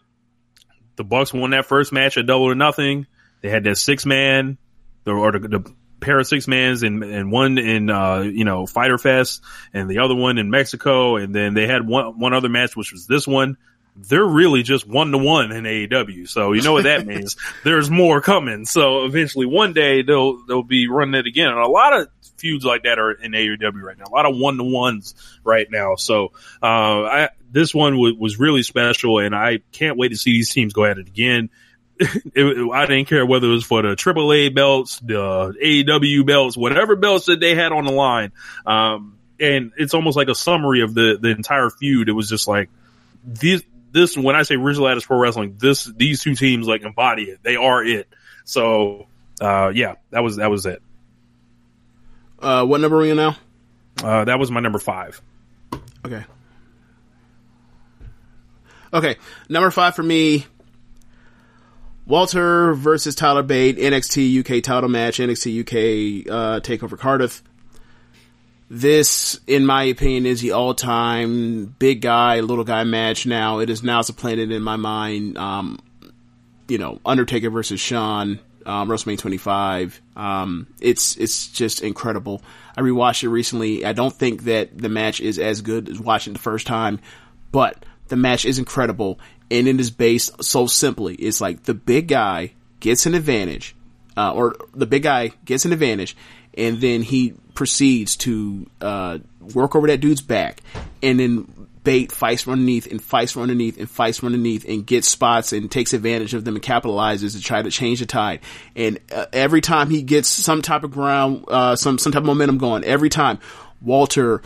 [0.95, 3.07] the Bucks won that first match at Double or Nothing.
[3.41, 4.57] They had that six man,
[5.05, 8.97] or the, the pair of six mans, and and one in uh, you know Fyter
[8.97, 9.41] Fest,
[9.73, 12.91] and the other one in Mexico, and then they had one one other match, which
[12.91, 13.57] was this one.
[13.95, 16.27] They're really just one to one in AEW.
[16.27, 17.37] So you know what that means.
[17.63, 18.65] There's more coming.
[18.65, 21.49] So eventually one day they'll, they'll be running it again.
[21.49, 22.07] And a lot of
[22.37, 24.05] feuds like that are in AEW right now.
[24.07, 25.13] A lot of one to ones
[25.43, 25.95] right now.
[25.95, 26.31] So,
[26.61, 30.49] uh, I, this one w- was really special and I can't wait to see these
[30.51, 31.49] teams go at it again.
[31.99, 36.57] it, it- I didn't care whether it was for the AAA belts, the AEW belts,
[36.57, 38.31] whatever belts that they had on the line.
[38.65, 42.09] Um, and it's almost like a summary of the, the entire feud.
[42.09, 42.69] It was just like,
[43.23, 43.61] this,
[43.93, 47.39] this, when I say Original Lattice Pro Wrestling, this, these two teams like embody it.
[47.43, 48.07] They are it.
[48.43, 49.07] So,
[49.39, 50.81] uh, yeah, that was, that was it.
[52.39, 53.37] Uh, what number are you now?
[54.03, 55.21] Uh, that was my number five.
[56.05, 56.25] Okay.
[58.93, 59.15] Okay,
[59.49, 60.45] number five for me.
[62.05, 67.41] Walter versus Tyler Bate, NXT UK title match, NXT UK uh, Takeover Cardiff.
[68.75, 73.27] This, in my opinion, is the all-time big guy, little guy match.
[73.27, 75.37] Now it is now supplanted in my mind.
[75.37, 75.77] Um,
[76.67, 80.01] you know, Undertaker versus Shawn, um, WrestleMania 25.
[80.15, 82.41] Um, it's it's just incredible.
[82.75, 83.85] I rewatched it recently.
[83.85, 86.99] I don't think that the match is as good as watching the first time,
[87.51, 89.19] but the match is incredible,
[89.51, 91.13] and it is based so simply.
[91.13, 93.75] It's like the big guy gets an advantage,
[94.17, 96.17] uh, or the big guy gets an advantage,
[96.57, 99.19] and then he proceeds to uh,
[99.53, 100.61] work over that dude's back,
[101.01, 104.85] and then Bate fights from underneath and fights from underneath and fights from underneath and
[104.85, 108.39] gets spots and takes advantage of them and capitalizes to try to change the tide.
[108.73, 112.27] And uh, every time he gets some type of ground, uh, some some type of
[112.27, 113.39] momentum going, every time
[113.81, 114.41] Walter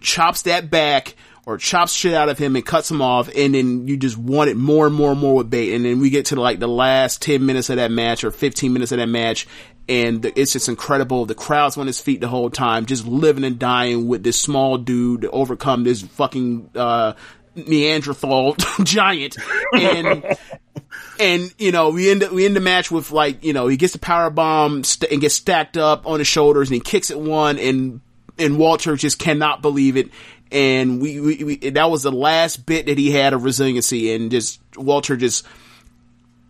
[0.00, 1.14] chops that back
[1.44, 4.48] or chops shit out of him and cuts him off, and then you just want
[4.48, 5.74] it more and more and more with Bate.
[5.74, 8.72] And then we get to like the last 10 minutes of that match or 15
[8.72, 9.46] minutes of that match,
[9.88, 11.26] and the, it's just incredible.
[11.26, 14.78] The crowd's on his feet the whole time, just living and dying with this small
[14.78, 17.14] dude to overcome this fucking, uh,
[17.54, 19.36] Neanderthal giant.
[19.74, 20.24] And,
[21.20, 23.92] and you know we end we end the match with like you know he gets
[23.92, 27.18] the power bomb st- and gets stacked up on his shoulders and he kicks it
[27.18, 28.00] one and
[28.38, 30.10] and Walter just cannot believe it
[30.50, 34.30] and we, we, we that was the last bit that he had of resiliency and
[34.30, 35.46] just Walter just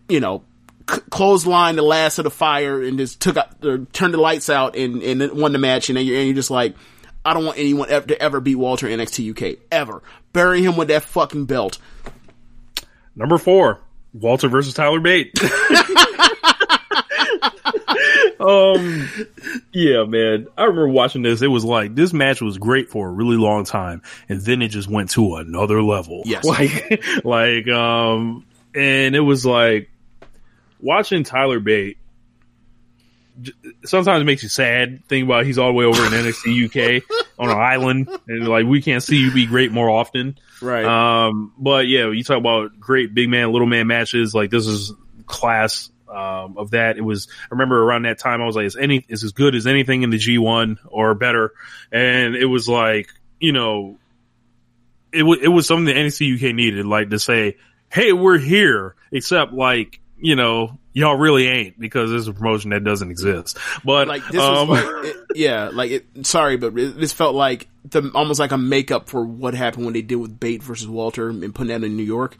[0.08, 0.42] you know
[0.88, 4.50] c- clotheslined the last of the fire and just took out or turned the lights
[4.50, 6.74] out and and won the match and then you're, and you're just like
[7.24, 10.02] I don't want anyone ever to ever beat Walter in NXT UK ever
[10.32, 11.78] bury him with that fucking belt
[13.14, 13.80] Number four,
[14.14, 15.38] Walter versus Tyler Bate.
[18.40, 19.08] um,
[19.72, 20.46] yeah, man.
[20.56, 21.42] I remember watching this.
[21.42, 24.68] It was like this match was great for a really long time, and then it
[24.68, 26.22] just went to another level.
[26.24, 26.44] Yes.
[26.46, 29.90] like, like, um, and it was like
[30.82, 31.96] watching Tyler Bate.
[33.86, 35.02] Sometimes makes you sad.
[35.08, 38.66] Think about he's all the way over in NXT UK on an island, and like
[38.66, 40.38] we can't see you be great more often.
[40.60, 44.34] right Um, but yeah, you talk about great big man, little man matches.
[44.34, 44.92] Like this is
[45.24, 46.98] class um, of that.
[46.98, 47.28] It was.
[47.44, 50.02] I remember around that time, I was like, "Is any is as good as anything
[50.02, 51.52] in the G one or better?"
[51.90, 53.08] And it was like,
[53.40, 53.98] you know,
[55.12, 57.56] it was it was something that NXT UK needed, like to say,
[57.90, 60.00] "Hey, we're here," except like.
[60.22, 63.58] You know, y'all really ain't because this is a promotion that doesn't exist.
[63.84, 67.34] But like this um, was like, it, yeah, like it, sorry, but it, this felt
[67.34, 70.86] like the almost like a makeup for what happened when they did with Bate versus
[70.86, 72.38] Walter and putting that in New York.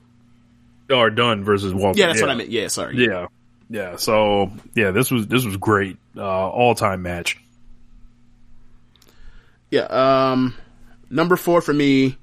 [0.91, 1.99] Or Dunne versus Walter.
[1.99, 2.51] Yeah, that's what I meant.
[2.51, 2.97] Yeah, sorry.
[2.97, 3.27] Yeah.
[3.69, 3.97] Yeah.
[3.97, 5.97] So yeah, this was this was great.
[6.17, 7.39] Uh all time match.
[9.71, 9.87] Yeah.
[9.87, 10.55] Um,
[11.09, 12.19] number four for me,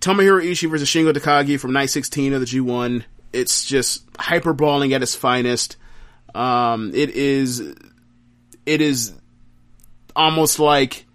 [0.00, 3.04] Tomohiro Ishii versus Shingo Takagi from night 16 of the G1.
[3.36, 5.76] It's just hyper brawling at its finest.
[6.34, 7.60] Um, it is,
[8.64, 9.12] it is
[10.14, 11.06] almost like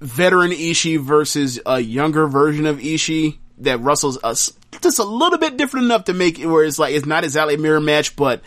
[0.00, 5.56] veteran Ishii versus a younger version of Ishii that wrestles us just a little bit
[5.56, 8.42] different enough to make it where it's like, it's not exactly a mirror match, but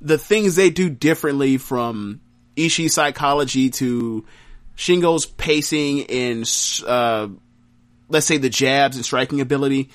[0.00, 2.20] the things they do differently from
[2.56, 4.24] Ishii psychology to
[4.76, 6.50] Shingo's pacing and,
[6.86, 7.28] uh,
[8.08, 9.90] let's say the jabs and striking ability.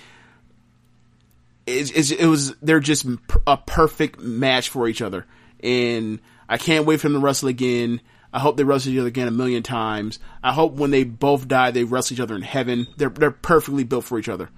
[1.67, 3.05] It, it, it was, they're just
[3.45, 5.25] a perfect match for each other.
[5.61, 8.01] And I can't wait for them to wrestle again.
[8.33, 10.19] I hope they wrestle each other again a million times.
[10.43, 12.87] I hope when they both die, they wrestle each other in heaven.
[12.97, 14.49] They're, they're perfectly built for each other.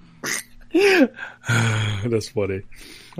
[0.72, 2.62] That's funny.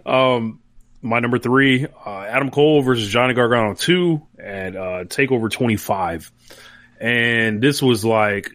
[0.07, 0.60] Um
[1.02, 6.31] my number three, uh, Adam Cole versus Johnny Gargano two and uh Takeover twenty five.
[7.01, 8.51] And this was like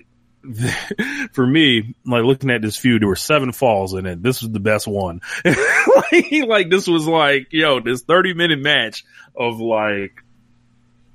[1.33, 4.21] for me, like looking at this feud, there were seven falls in it.
[4.21, 5.21] This was the best one.
[5.45, 10.23] like, like this was like, yo, this 30 minute match of like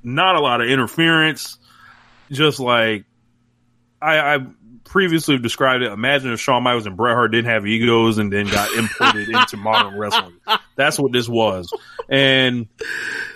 [0.02, 1.58] not a lot of interference,
[2.30, 3.04] just like
[4.00, 4.38] I, I
[4.90, 5.92] previously described it.
[5.92, 9.56] Imagine if Shawn Michaels and Bret Hart didn't have egos and then got imported into
[9.56, 10.34] modern wrestling.
[10.74, 11.72] That's what this was.
[12.08, 12.66] And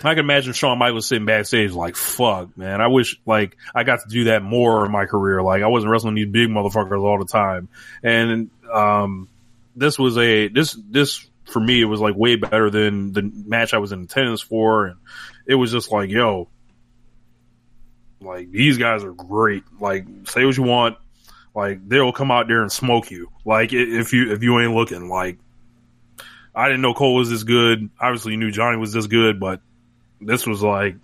[0.03, 2.81] I can imagine Shawn Michaels sitting backstage like, fuck, man.
[2.81, 5.41] I wish like I got to do that more in my career.
[5.41, 7.69] Like I wasn't wrestling these big motherfuckers all the time.
[8.03, 9.29] And, um,
[9.77, 13.73] this was a, this, this for me, it was like way better than the match
[13.73, 14.87] I was in attendance for.
[14.87, 14.97] And
[15.47, 16.49] it was just like, yo,
[18.19, 19.63] like these guys are great.
[19.79, 20.97] Like say what you want.
[21.55, 23.31] Like they'll come out there and smoke you.
[23.45, 25.09] Like if you if you ain't looking.
[25.09, 25.37] Like
[26.53, 27.89] I didn't know Cole was this good.
[27.99, 29.61] Obviously, you knew Johnny was this good, but
[30.19, 30.95] this was like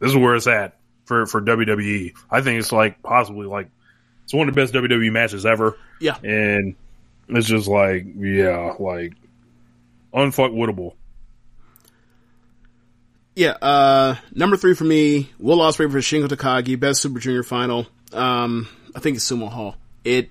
[0.00, 2.14] this is where it's at for for WWE.
[2.30, 3.68] I think it's like possibly like
[4.24, 5.76] it's one of the best WWE matches ever.
[6.00, 6.16] Yeah.
[6.22, 6.74] and
[7.28, 9.12] it's just like yeah, like
[10.14, 10.94] unfuckwittable.
[13.36, 17.86] Yeah, uh, number three for me, Will Ospreay versus Shingo Takagi, best Super Junior final.
[18.12, 19.76] Um, I think it's Sumo Hall.
[20.04, 20.30] It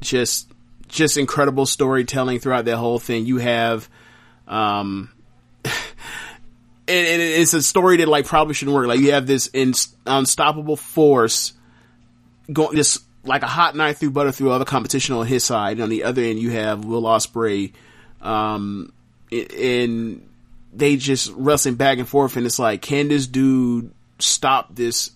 [0.00, 0.50] just,
[0.88, 3.26] just incredible storytelling throughout that whole thing.
[3.26, 3.88] You have,
[4.48, 5.10] um,
[5.64, 5.74] and,
[6.88, 8.86] and it's a story that like probably shouldn't work.
[8.86, 9.74] Like you have this in,
[10.06, 11.52] unstoppable force
[12.52, 15.72] going just like a hot knife through butter through all the competition on his side.
[15.72, 17.72] And on the other end, you have Will Ospreay,
[18.20, 18.92] um,
[19.30, 20.28] and
[20.72, 25.10] they just wrestling back and forth, and it's like, can this dude stop this?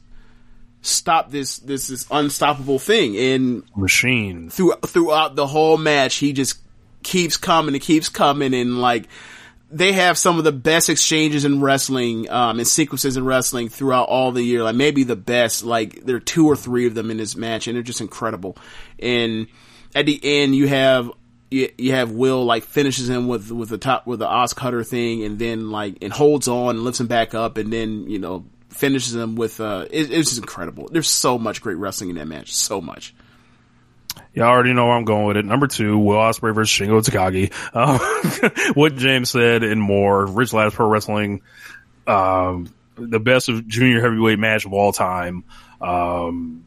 [0.81, 4.49] Stop this this this unstoppable thing, and Machine.
[4.49, 6.59] through throughout the whole match, he just
[7.03, 9.09] keeps coming and keeps coming, and like
[9.71, 14.09] they have some of the best exchanges in wrestling um, and sequences in wrestling throughout
[14.09, 14.63] all the year.
[14.63, 15.65] Like maybe the best.
[15.65, 18.57] Like there are two or three of them in this match, and they're just incredible.
[18.99, 19.49] And
[19.95, 21.11] at the end, you have
[21.51, 25.25] you, you have Will like finishes him with with the top with the OsCutter thing,
[25.25, 28.47] and then like and holds on and lifts him back up, and then you know
[28.69, 30.89] finishes him with uh it, it's just incredible.
[30.91, 33.15] There's so much great wrestling in that match, so much.
[34.35, 35.45] Y'all already know where I'm going with it.
[35.45, 37.53] Number two, Will Ospreay versus Shingo Takagi.
[37.75, 40.27] Um, what James said and more.
[40.27, 41.43] Rich Lads Pro Wrestling,
[42.07, 45.45] um, the best of junior heavyweight match of all time.
[45.81, 46.65] Um,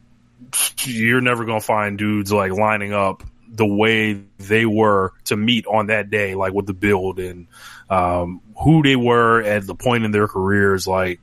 [0.84, 5.88] you're never gonna find dudes like lining up the way they were to meet on
[5.88, 7.46] that day, like with the build and
[7.90, 10.86] um, who they were at the point in their careers.
[10.86, 11.20] Like,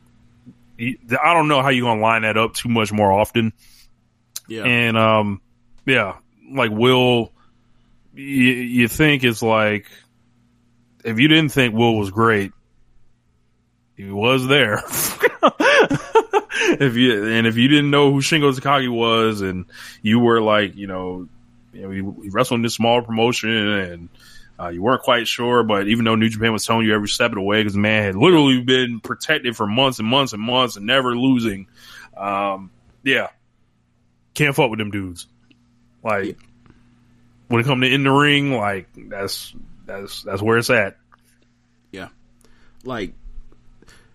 [0.79, 3.53] I don't know how you're gonna line that up too much more often.
[4.47, 4.63] Yeah.
[4.63, 5.41] And um,
[5.85, 6.15] yeah,
[6.51, 7.31] like Will,
[8.13, 9.85] you, you think it's like
[11.03, 12.51] if you didn't think Will was great,
[13.95, 14.75] he was there.
[16.79, 19.65] if you and if you didn't know who Shingo Takagi was, and
[20.01, 21.27] you were like, you know,
[21.73, 24.09] you know, he, he wrestled in this small promotion, and
[24.59, 27.31] uh, you weren't quite sure, but even though New Japan was telling you every step
[27.31, 30.41] of the way, because the man had literally been protected for months and months and
[30.41, 31.67] months and never losing,
[32.17, 32.69] um,
[33.03, 33.27] yeah,
[34.33, 35.27] can't fuck with them dudes.
[36.03, 36.37] Like
[37.47, 39.53] when it come to in the ring, like that's
[39.85, 40.97] that's that's where it's at.
[41.91, 42.09] Yeah.
[42.83, 43.13] Like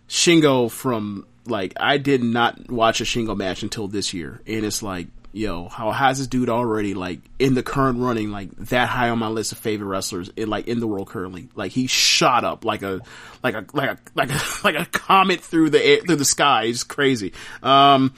[0.08, 4.40] Shingo from like I did not watch a Shingo match until this year.
[4.46, 8.54] And it's like, yo, how how's this dude already like in the current running like
[8.56, 11.48] that high on my list of favorite wrestlers in like in the world currently?
[11.54, 13.00] Like he shot up like a
[13.42, 16.64] like a like a like a like a comet through the air, through the sky.
[16.64, 17.32] It's crazy.
[17.62, 18.14] Um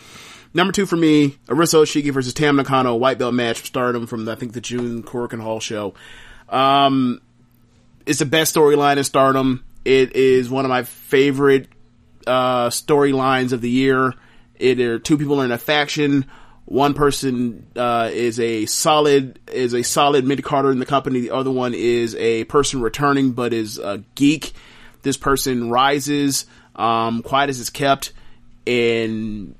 [0.55, 4.27] Number two for me, Arisa Hoshiki versus Tam Nakano, white belt match from Stardom from
[4.27, 5.93] I think the June Korakuen Hall show.
[6.49, 7.21] Um,
[8.07, 9.67] it's the best storyline in Stardom.
[9.85, 11.69] It is one of my favorite
[12.27, 14.15] uh, storylines of the year.
[14.55, 16.25] It are two people are in a faction.
[16.67, 21.21] One person uh, is a solid is a solid mid carder in the company.
[21.21, 24.53] The other one is a person returning but is a geek.
[25.03, 28.13] This person rises, um, quiet as it's kept,
[28.67, 29.55] and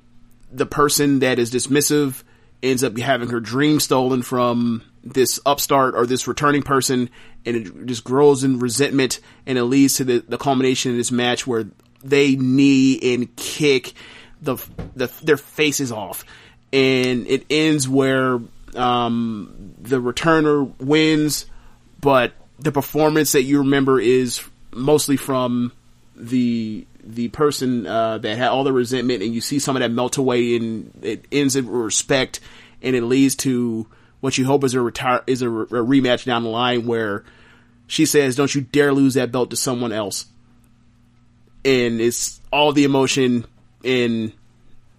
[0.51, 2.25] the person that is dismissive
[2.61, 7.09] ends up having her dream stolen from this upstart or this returning person
[7.45, 11.13] and it just grows in resentment and it leads to the, the culmination of this
[11.13, 11.67] match where
[12.03, 13.93] they knee and kick
[14.43, 14.57] the,
[14.97, 16.25] the their faces off
[16.73, 18.41] and it ends where
[18.75, 21.47] um, the returner wins
[22.01, 25.73] but the performance that you remember is mostly from
[26.15, 29.91] the the person uh, that had all the resentment, and you see some of that
[29.91, 32.41] melt away, and it ends in respect,
[32.83, 33.87] and it leads to
[34.21, 37.25] what you hope is a retire is a, re- a rematch down the line where
[37.87, 40.27] she says, "Don't you dare lose that belt to someone else,"
[41.65, 43.47] and it's all the emotion
[43.85, 44.33] and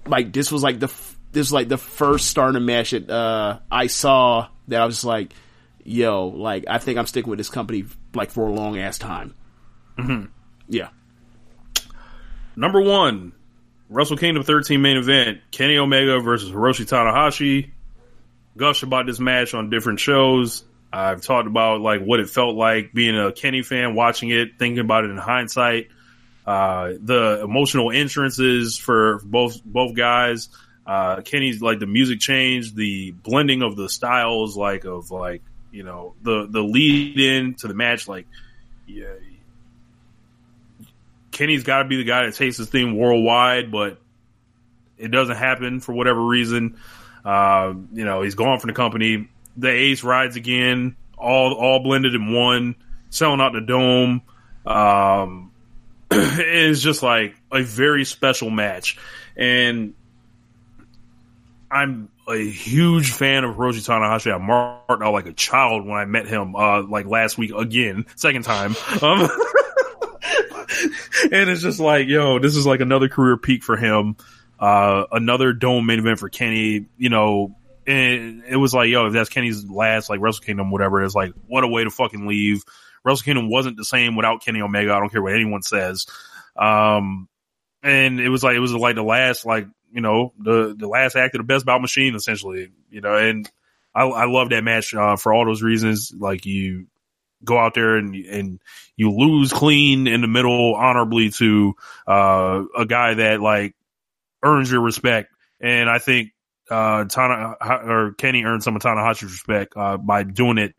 [0.06, 0.88] like this was like the
[1.32, 5.34] this was like the first starting match that uh, I saw that I was like,
[5.84, 9.34] "Yo, like I think I'm sticking with this company like for a long ass time."
[9.98, 10.26] Mm-hmm.
[10.68, 10.90] Yeah.
[12.56, 13.34] Number one,
[13.90, 17.72] Wrestle Kingdom 13 main event: Kenny Omega versus Hiroshi Tanahashi.
[18.56, 20.64] gushed about this match on different shows.
[20.92, 24.80] I've talked about like what it felt like being a Kenny fan, watching it, thinking
[24.80, 25.90] about it in hindsight.
[26.46, 30.50] Uh, the emotional entrances for both both guys.
[30.88, 35.84] Uh, Kenny's like the music change, the blending of the styles, like of like you
[35.84, 38.08] know the the lead in to the match.
[38.08, 38.26] Like,
[38.88, 39.08] yeah,
[41.32, 44.00] Kenny's got to be the guy that takes this thing worldwide, but
[44.98, 46.78] it doesn't happen for whatever reason.
[47.26, 49.28] Uh, you know, he's gone from the company.
[49.58, 52.76] The Ace rides again, all all blended in one,
[53.10, 54.22] selling out the dome.
[54.66, 55.52] Um,
[56.12, 58.98] it's just like a very special match,
[59.36, 59.94] and
[61.70, 64.34] I'm a huge fan of Hiroshi Tanahashi.
[64.34, 68.06] I marked out like a child when I met him, uh, like last week again,
[68.16, 68.76] second time.
[69.02, 69.22] Um,
[71.32, 74.16] and it's just like, yo, this is like another career peak for him.
[74.60, 77.56] Uh, another dome main event for Kenny, you know,
[77.86, 81.32] and it was like, yo, if that's Kenny's last, like, Wrestle Kingdom, whatever, it's like,
[81.48, 82.64] what a way to fucking leave.
[83.06, 84.94] Wrestle Kingdom wasn't the same without Kenny Omega.
[84.94, 86.06] I don't care what anyone says.
[86.58, 87.30] Um,
[87.82, 89.68] and it was like, it was like the last, like,
[89.98, 93.50] you know, the, the last act of the best bout machine, essentially, you know, and
[93.96, 96.14] I, I love that match, uh, for all those reasons.
[96.16, 96.86] Like you
[97.44, 98.60] go out there and, and
[98.96, 101.74] you lose clean in the middle honorably to,
[102.06, 103.74] uh, a guy that like
[104.44, 105.34] earns your respect.
[105.60, 106.30] And I think,
[106.70, 110.76] uh, Tana, or Kenny earned some of Tanahashi's respect, uh, by doing it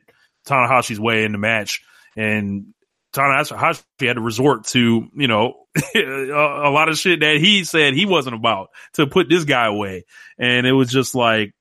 [0.46, 1.82] Tanahashi's way in the match.
[2.16, 2.72] And
[3.18, 8.06] Tanahashi had to resort to, you know, a, lot of shit that he said he
[8.06, 10.04] wasn't about to put this guy away.
[10.38, 11.52] And it was just like,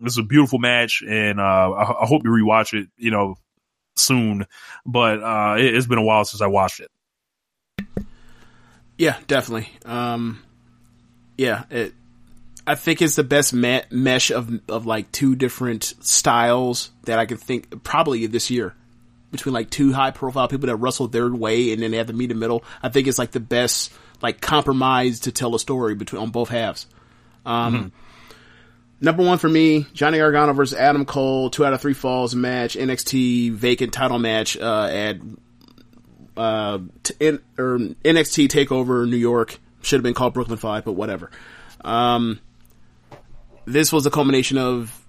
[0.00, 1.02] this is a beautiful match.
[1.06, 3.36] And, uh, I, I hope you rewatch it, you know,
[3.96, 4.46] soon,
[4.86, 6.90] but, uh, it, has been a while since I watched it.
[8.96, 9.68] Yeah, definitely.
[9.84, 10.42] Um,
[11.36, 11.92] yeah, it,
[12.66, 17.26] I think it's the best me- mesh of, of like two different styles that I
[17.26, 18.74] can think probably this year
[19.32, 22.12] between like two high profile people that wrestle their way and then they have to
[22.12, 22.62] meet in the middle.
[22.82, 26.48] I think it's like the best like compromise to tell a story between on both
[26.48, 26.86] halves.
[27.44, 27.88] Um, mm-hmm.
[29.00, 32.76] Number one for me, Johnny Gargano versus Adam Cole, two out of three falls match,
[32.76, 35.16] NXT vacant title match uh, at
[36.36, 39.58] uh, t- in, or NXT Takeover New York.
[39.82, 41.32] Should have been called Brooklyn Five, but whatever.
[41.84, 42.38] Um,
[43.64, 45.01] this was a culmination of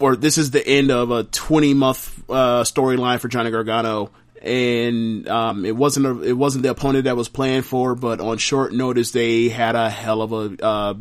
[0.00, 4.10] or this is the end of a 20 month uh, storyline for Johnny Gargano.
[4.42, 8.36] And um, it wasn't a, it wasn't the opponent that was planned for, but on
[8.36, 10.94] short notice they had a hell of a uh,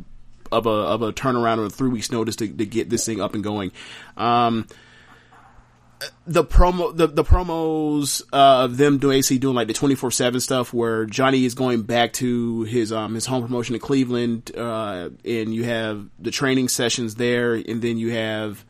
[0.49, 3.19] of a of a turnaround on a three weeks notice to, to get this thing
[3.19, 3.73] up and going.
[4.15, 4.65] Um,
[6.25, 10.11] the promo the, the promos uh, of them doing AC doing like the twenty four
[10.11, 14.55] seven stuff where Johnny is going back to his um his home promotion in Cleveland
[14.55, 18.63] uh, and you have the training sessions there and then you have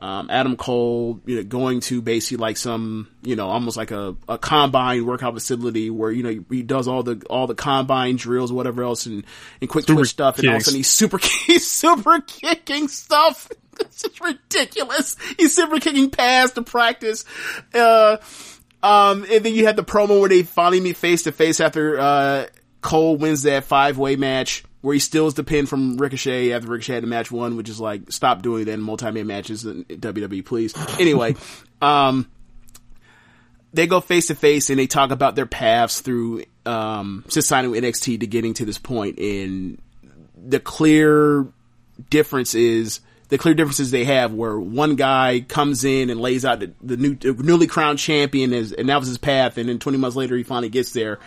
[0.00, 4.14] um, Adam Cole, you know, going to basically like some, you know, almost like a,
[4.28, 8.52] a combine workout facility where, you know, he does all the, all the combine drills,
[8.52, 9.24] whatever else and,
[9.60, 10.36] and quick super twitch stuff.
[10.36, 10.44] Kicks.
[10.44, 13.48] And all of a sudden he's super, he's super kicking stuff.
[13.80, 15.14] It's just ridiculous.
[15.36, 17.24] He's super kicking past the practice.
[17.72, 18.16] Uh,
[18.82, 21.96] um, and then you had the promo where they finally meet face to face after,
[21.96, 22.46] uh,
[22.80, 26.94] Cole wins that five way match where he steals the pin from Ricochet after Ricochet
[26.94, 30.44] had the match one, which is like, stop doing that in multi-man matches in WWE,
[30.44, 30.74] please.
[30.98, 31.36] Anyway,
[31.80, 32.28] um,
[33.72, 37.70] they go face to face and they talk about their paths through, um, since signing
[37.70, 39.80] with NXT to getting to this point and
[40.36, 41.46] the clear
[42.10, 46.60] difference is, the clear differences they have where one guy comes in and lays out
[46.60, 49.78] the, the new, the newly crowned champion is, and that was his path and then
[49.78, 51.18] 20 months later he finally gets there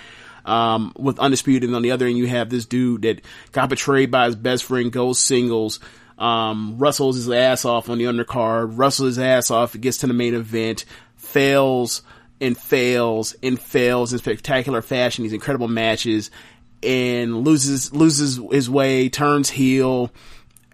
[0.45, 1.69] um, with Undisputed.
[1.69, 3.21] And on the other end, you have this dude that
[3.51, 5.79] got betrayed by his best friend, goes singles,
[6.17, 10.13] um, wrestles his ass off on the undercard, wrestles his ass off, gets to the
[10.13, 12.01] main event, fails
[12.39, 16.31] and fails and fails in spectacular fashion, these incredible matches,
[16.83, 20.11] and loses, loses his way, turns heel.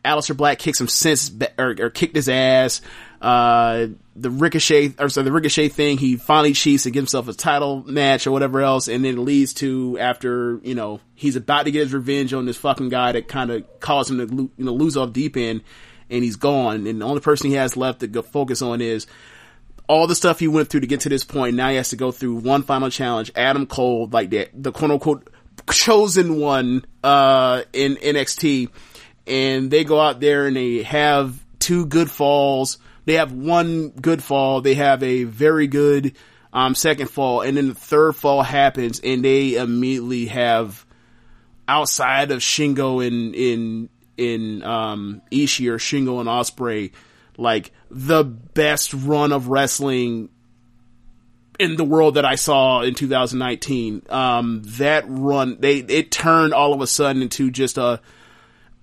[0.05, 2.81] Aleister Black kicks him since, or, or kicked his ass.
[3.21, 3.87] Uh,
[4.19, 7.83] the Ricochet, or sorry, the Ricochet thing, he finally cheats and gives himself a title
[7.85, 11.71] match or whatever else, and then it leads to after, you know, he's about to
[11.71, 14.73] get his revenge on this fucking guy that kind of caused him to, you know,
[14.73, 15.61] lose off deep end,
[16.09, 19.05] and he's gone, and the only person he has left to focus on is
[19.87, 21.55] all the stuff he went through to get to this point.
[21.55, 24.91] Now he has to go through one final challenge, Adam Cole, like that, the quote
[24.91, 25.29] unquote
[25.71, 28.69] chosen one, uh, in NXT,
[29.27, 34.21] and they go out there and they have two good falls, they have one good
[34.21, 36.17] fall, they have a very good
[36.51, 40.85] um, second fall, and then the third fall happens, and they immediately have
[41.69, 46.91] outside of Shingo and in in um, Ishii or Shingo and Ospreay,
[47.37, 50.27] like the best run of wrestling
[51.57, 54.01] in the world that I saw in 2019.
[54.09, 58.01] Um, that run, they it turned all of a sudden into just a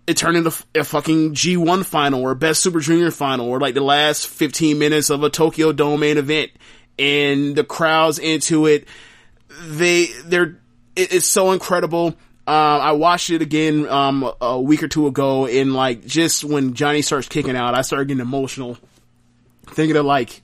[0.07, 3.81] it turned into a fucking G1 final or best Super Junior final or like the
[3.81, 6.51] last 15 minutes of a Tokyo Dome main event
[6.99, 8.87] and the crowds into it.
[9.67, 10.59] They, they're,
[10.95, 12.15] it, it's so incredible.
[12.47, 16.75] Uh, I watched it again, um, a week or two ago and like just when
[16.75, 18.77] Johnny starts kicking out, I started getting emotional
[19.69, 20.43] thinking of like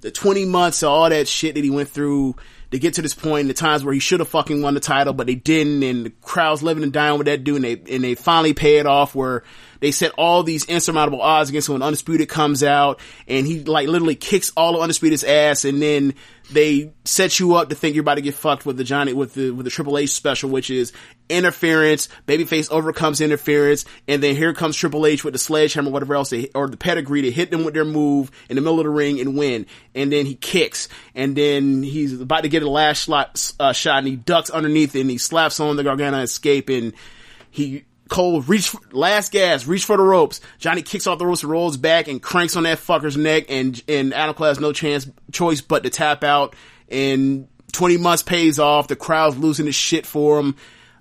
[0.00, 2.34] the 20 months of all that shit that he went through
[2.70, 5.12] to get to this point, the times where he should have fucking won the title,
[5.12, 8.04] but they didn't, and the crowd's living and dying with that dude, and they, and
[8.04, 9.42] they finally pay it off where
[9.80, 13.88] they set all these insurmountable odds against him when Undisputed comes out, and he like
[13.88, 16.14] literally kicks all of Undisputed's ass, and then
[16.52, 19.34] they set you up to think you're about to get fucked with the Johnny, with
[19.34, 20.92] the, with the Triple H special, which is
[21.28, 26.30] interference, babyface overcomes interference, and then here comes Triple H with the sledgehammer, whatever else,
[26.30, 28.90] they, or the pedigree to hit them with their move in the middle of the
[28.90, 29.66] ring and win.
[29.94, 33.98] And then he kicks, and then he's about to get a last slot, uh, shot,
[33.98, 36.92] and he ducks underneath and he slaps on the Gargano escape, and
[37.50, 40.42] he Cole reach last gas, reach for the ropes.
[40.58, 43.46] Johnny kicks off the ropes, rolls back, and cranks on that fucker's neck.
[43.48, 46.54] And and Adam Cole has no chance choice but to tap out.
[46.90, 48.88] And twenty months pays off.
[48.88, 50.56] The crowd's losing his shit for him.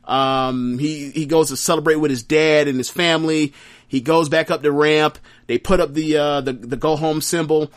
[0.06, 3.54] Um, he he goes to celebrate with his dad and his family.
[3.88, 5.18] He goes back up the ramp.
[5.48, 7.72] They put up the uh, the the go home symbol.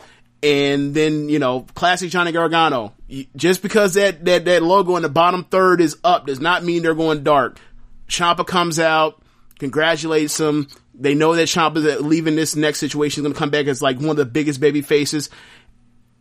[0.45, 2.91] And then, you know, classic Johnny Gargano.
[3.33, 6.83] Just because that, that, that logo in the bottom third is up does not mean
[6.83, 7.57] they're going dark.
[8.09, 9.22] Ciampa comes out,
[9.59, 10.67] congratulates him.
[10.93, 13.97] They know that Ciampa's leaving this next situation is going to come back as like
[13.97, 15.29] one of the biggest baby faces.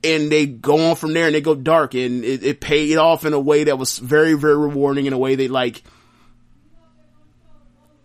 [0.05, 3.25] And they go on from there and they go dark and it, it paid off
[3.25, 5.83] in a way that was very, very rewarding in a way that like,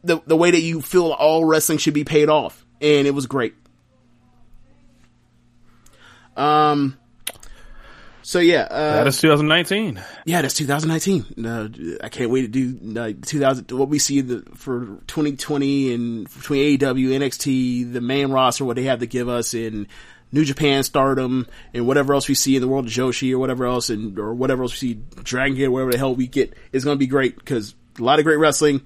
[0.03, 2.65] the, the way that you feel all wrestling should be paid off.
[2.81, 3.55] And it was great.
[6.35, 6.99] Um,
[8.27, 10.03] so yeah, uh, that is 2019.
[10.25, 11.45] Yeah, that's 2019.
[11.45, 11.69] Uh,
[12.03, 13.71] I can't wait to do uh, 2000.
[13.71, 18.83] What we see the, for 2020 and between AEW, NXT, the main roster, what they
[18.83, 19.87] have to give us in
[20.33, 23.65] New Japan, Stardom, and whatever else we see in the world of Joshi or whatever
[23.65, 26.83] else, and or whatever else we see Dragon Gate, whatever the hell we get, is
[26.83, 28.85] going to be great because a lot of great wrestling.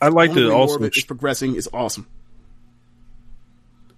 [0.00, 1.54] I'd like to also it's progressing.
[1.54, 2.08] It's awesome.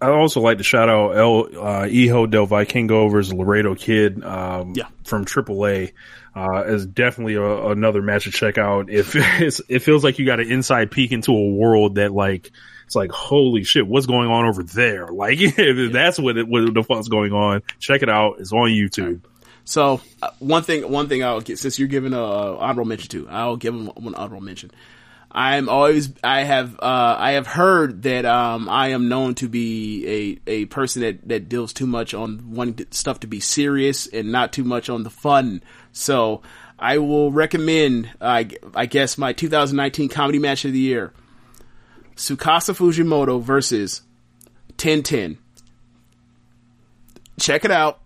[0.01, 4.75] I also like to shout out El uh, Hijo del Vikingo versus Laredo Kid um,
[4.75, 4.89] yeah.
[5.05, 5.93] from AAA.
[6.37, 8.91] Uh, is definitely a, another match to check out.
[8.91, 9.15] If
[9.71, 12.51] it feels like you got an inside peek into a world that like
[12.87, 15.07] it's like holy shit, what's going on over there?
[15.15, 17.63] Like if that's what it, what the fuck's going on.
[17.79, 18.41] Check it out.
[18.41, 19.21] It's on YouTube.
[19.65, 23.29] So uh, one thing, one thing I'll get since you're giving a honorable mention to,
[23.29, 24.71] I'll give him one honorable mention.
[25.35, 30.39] I'm always I have uh, I have heard that um, I am known to be
[30.47, 34.31] a, a person that, that deals too much on wanting stuff to be serious and
[34.31, 35.61] not too much on the fun.
[35.91, 36.43] So
[36.79, 41.13] I will recommend I I guess my 2019 comedy match of the year:
[42.15, 44.03] Tsukasa Fujimoto versus
[44.69, 45.39] 1010.
[47.41, 48.01] Check it out.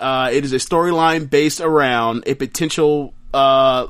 [0.00, 3.86] Uh, it is a storyline based around a potential uh,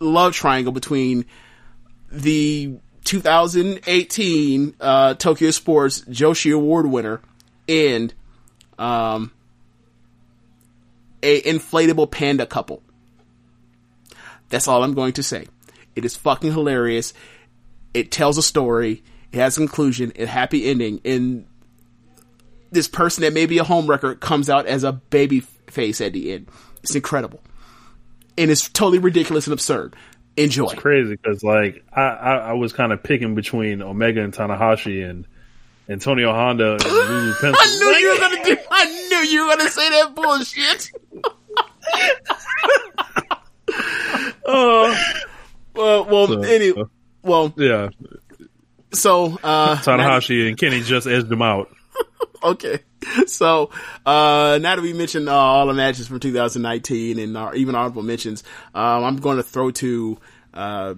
[0.00, 1.24] love triangle between
[2.10, 7.20] the 2018 uh, Tokyo Sports Joshi Award winner
[7.68, 8.12] and
[8.78, 9.32] um,
[11.22, 12.82] a inflatable panda couple.
[14.48, 15.46] That's all I'm going to say.
[15.94, 17.14] It is fucking hilarious.
[17.94, 19.02] It tells a story.
[19.32, 21.46] It has a conclusion, a happy ending, and
[22.70, 26.32] this person that may be a homewrecker comes out as a baby face at the
[26.32, 26.48] end.
[26.82, 27.40] It's incredible.
[28.38, 29.96] And it's totally ridiculous and absurd.
[30.36, 30.64] Enjoy.
[30.64, 35.08] It's crazy because like I, I, I was kind of picking between Omega and Tanahashi
[35.08, 35.26] and
[35.88, 37.56] Antonio Honda and Lulu Pencil.
[37.58, 38.56] I knew you were gonna do.
[38.70, 40.90] I knew you were gonna say that bullshit.
[44.46, 44.94] uh,
[45.74, 46.86] well, well, So, anyway, uh,
[47.22, 47.88] well, yeah,
[48.92, 51.70] so uh, Tanahashi and Kenny just edged him out.
[52.42, 52.80] okay.
[53.26, 53.70] So,
[54.04, 58.02] uh, now that we mentioned uh, all the matches from 2019 and our, even honorable
[58.02, 58.42] mentions,
[58.74, 60.18] um, I'm going to throw to
[60.54, 60.94] uh,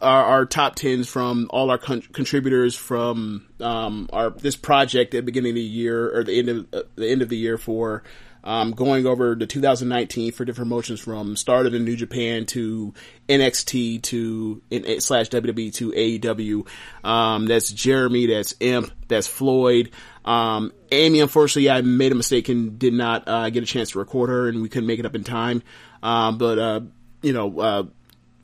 [0.00, 5.18] our, our top tens from all our con- contributors from um, our this project at
[5.18, 7.58] the beginning of the year or the end of uh, the end of the year
[7.58, 8.02] for
[8.44, 12.94] um, going over the 2019 for different promotions from started in New Japan to
[13.28, 16.66] NXT to in, slash WWE to AEW.
[17.04, 19.90] Um, that's Jeremy, that's Imp, that's Floyd.
[20.24, 23.98] Um, Amy, unfortunately, I made a mistake and did not uh, get a chance to
[23.98, 25.62] record her, and we couldn't make it up in time.
[26.02, 26.80] Um, but uh,
[27.22, 27.82] you know, uh,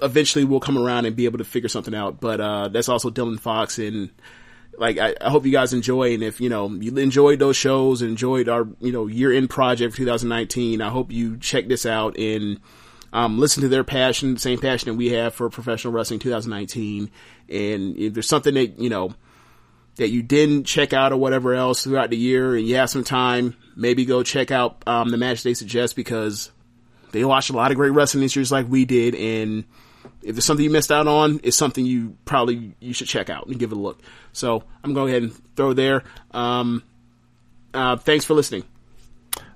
[0.02, 2.20] eventually we'll come around and be able to figure something out.
[2.20, 4.10] But uh, that's also Dylan Fox and
[4.79, 8.03] like I, I hope you guys enjoy, and if you know you enjoyed those shows,
[8.03, 12.19] enjoyed our you know year end project for 2019, I hope you check this out
[12.19, 12.61] and
[13.13, 17.11] um, listen to their passion, same passion that we have for professional wrestling 2019.
[17.49, 19.15] And if there's something that you know
[19.97, 23.05] that you didn't check out or whatever else throughout the year, and you have some
[23.05, 26.51] time, maybe go check out um, the match they suggest because
[27.13, 29.65] they watched a lot of great wrestling year, like we did, and
[30.27, 33.47] if there's something you missed out on, it's something you probably you should check out
[33.47, 34.01] and give it a look.
[34.33, 36.03] So I'm going to go ahead and throw there.
[36.33, 36.83] Um,
[37.73, 38.65] uh, thanks for listening.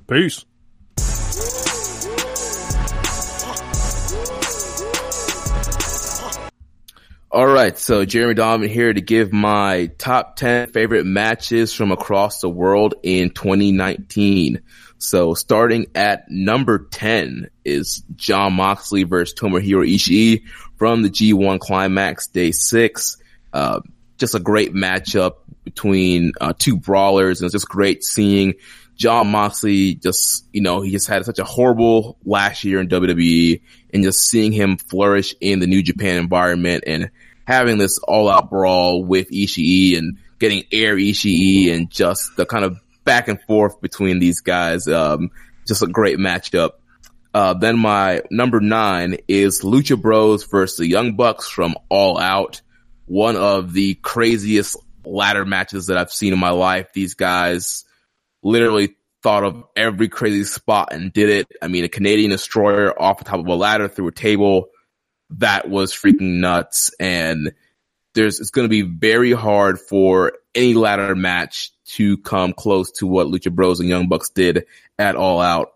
[0.07, 0.45] Peace.
[7.33, 12.41] All right, so Jeremy Donovan here to give my top 10 favorite matches from across
[12.41, 14.63] the world in 2019.
[15.01, 20.43] So starting at number 10 is Jon Moxley versus Tomohiro Ishii
[20.77, 23.17] from the G1 Climax Day 6.
[23.51, 23.81] Uh,
[24.19, 28.55] just a great matchup between uh, two brawlers and it's just great seeing
[28.95, 33.63] Jon Moxley just, you know, he just had such a horrible last year in WWE
[33.95, 37.11] and just seeing him flourish in the New Japan environment and
[37.47, 42.67] having this all out brawl with Ishii and getting air Ishii and just the kind
[42.67, 44.87] of back and forth between these guys.
[44.89, 45.31] Um,
[45.67, 46.73] just a great matchup.
[47.33, 52.63] Uh, then my number nine is Lucha Bros versus the Young Bucks from All Out.
[53.07, 56.93] One of the craziest ladder matches that I've seen in my life.
[56.93, 57.85] These guys
[58.43, 61.49] literally thought of every crazy spot and did it.
[61.63, 64.71] I mean, a Canadian destroyer off the top of a ladder through a table.
[65.31, 66.91] That was freaking nuts.
[66.99, 67.53] And
[68.15, 73.07] there's, it's going to be very hard for any ladder match to come close to
[73.07, 74.67] what Lucha Bros and Young Bucks did
[74.99, 75.75] at All Out.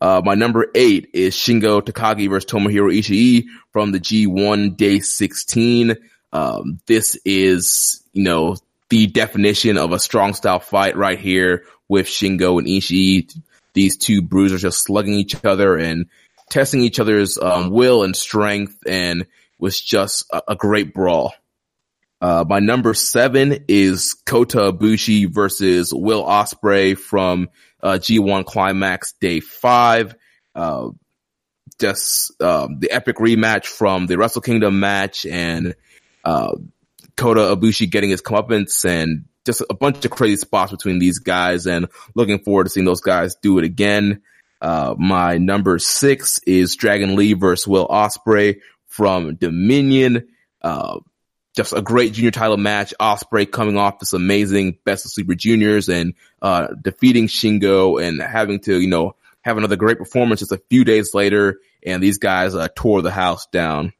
[0.00, 5.96] Uh, my number eight is Shingo Takagi versus Tomohiro Ishii from the G1 Day 16.
[6.32, 8.56] Um, this is, you know,
[8.90, 13.34] the definition of a strong style fight right here with Shingo and Ishii.
[13.72, 16.06] These two bruisers just slugging each other and
[16.50, 19.26] testing each other's um, will and strength and
[19.58, 21.32] was just a, a great brawl.
[22.24, 27.50] Uh, my number seven is Kota Ibushi versus Will Ospreay from
[27.82, 30.14] uh, G1 Climax Day Five.
[30.54, 30.88] Uh,
[31.78, 35.74] just um, the epic rematch from the Wrestle Kingdom match, and
[36.24, 36.56] uh,
[37.14, 41.66] Kota Ibushi getting his comeuppance, and just a bunch of crazy spots between these guys.
[41.66, 44.22] And looking forward to seeing those guys do it again.
[44.62, 50.28] Uh, my number six is Dragon Lee versus Will Ospreay from Dominion.
[50.62, 51.00] Uh,
[51.54, 52.92] just a great junior title match.
[53.00, 58.60] Ospreay coming off this amazing Best of Super Juniors and uh, defeating Shingo and having
[58.60, 61.60] to, you know, have another great performance just a few days later.
[61.84, 63.92] And these guys uh, tore the house down.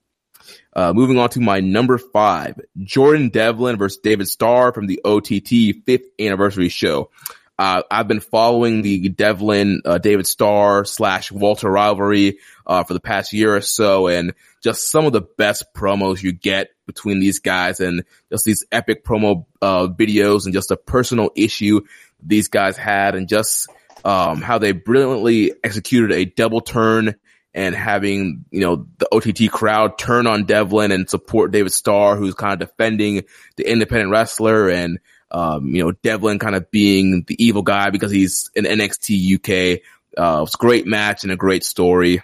[0.75, 5.85] Uh, moving on to my number five, Jordan Devlin versus David Starr from the OTT
[5.87, 7.11] fifth anniversary show.
[7.57, 13.01] Uh, I've been following the Devlin, uh, David Starr slash Walter rivalry, uh, for the
[13.01, 14.35] past year or so and
[14.65, 19.05] just some of the best promos you get between these guys and just these epic
[19.05, 21.83] promo, uh, videos and just a personal issue
[22.23, 23.69] these guys had and just,
[24.07, 27.15] um, how they brilliantly executed a double turn
[27.53, 32.35] and having, you know, the OTT crowd turn on Devlin and support David Starr, who's
[32.35, 33.25] kind of defending
[33.57, 34.99] the independent wrestler and,
[35.31, 39.83] um, you know, Devlin kind of being the evil guy because he's in NXT UK.
[40.17, 42.23] Uh, it's a great match and a great story.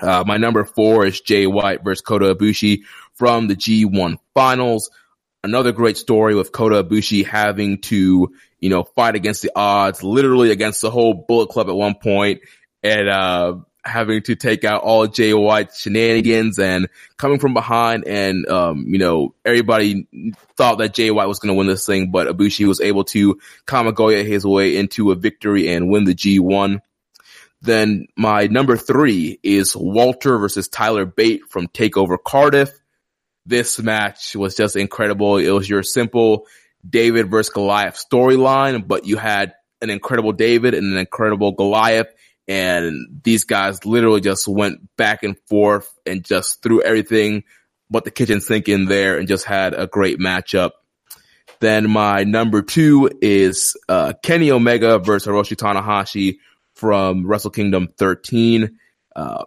[0.00, 2.82] Uh, my number four is Jay White versus Kota Ibushi
[3.14, 4.90] from the G1 finals.
[5.42, 10.50] Another great story with Kota Ibushi having to, you know, fight against the odds, literally
[10.50, 12.40] against the whole Bullet Club at one point
[12.82, 18.48] and, uh, having to take out all Jay White's shenanigans and coming from behind and,
[18.48, 20.08] um, you know, everybody
[20.56, 23.38] thought that Jay White was going to win this thing, but Ibushi was able to
[23.66, 26.80] Kamigoye his way into a victory and win the G1.
[27.64, 32.70] Then my number three is Walter versus Tyler Bate from Takeover Cardiff.
[33.46, 35.38] This match was just incredible.
[35.38, 36.46] It was your simple
[36.88, 42.08] David versus Goliath storyline, but you had an incredible David and an incredible Goliath
[42.46, 47.44] and these guys literally just went back and forth and just threw everything
[47.90, 50.72] but the kitchen sink in there and just had a great matchup.
[51.60, 56.38] Then my number two is uh, Kenny Omega versus Hiroshi Tanahashi
[56.84, 58.78] from Wrestle Kingdom 13.
[59.16, 59.46] Uh,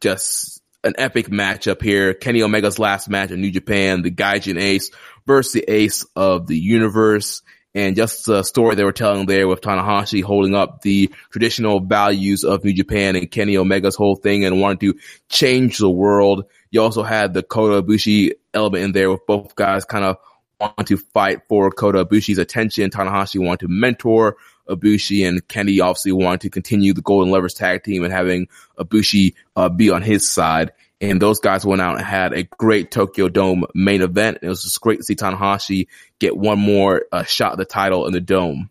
[0.00, 2.14] just an epic matchup here.
[2.14, 4.92] Kenny Omega's last match in New Japan, the Gaijin Ace
[5.26, 7.42] versus the Ace of the Universe
[7.74, 12.44] and just the story they were telling there with Tanahashi holding up the traditional values
[12.44, 16.44] of New Japan and Kenny Omega's whole thing and wanting to change the world.
[16.70, 20.18] You also had the Kota Ibushi element in there with both guys kind of
[20.60, 22.90] wanted to fight for Kota Ibushi's attention.
[22.90, 24.36] Tanahashi wanted to mentor
[24.68, 28.48] Ibushi and Kenny obviously wanted to continue the Golden Lovers tag team and having
[28.78, 30.72] Ibushi uh, be on his side.
[31.00, 34.38] And those guys went out and had a great Tokyo Dome main event.
[34.42, 35.86] It was just great to see Tanahashi
[36.18, 38.70] get one more uh, shot at the title in the Dome.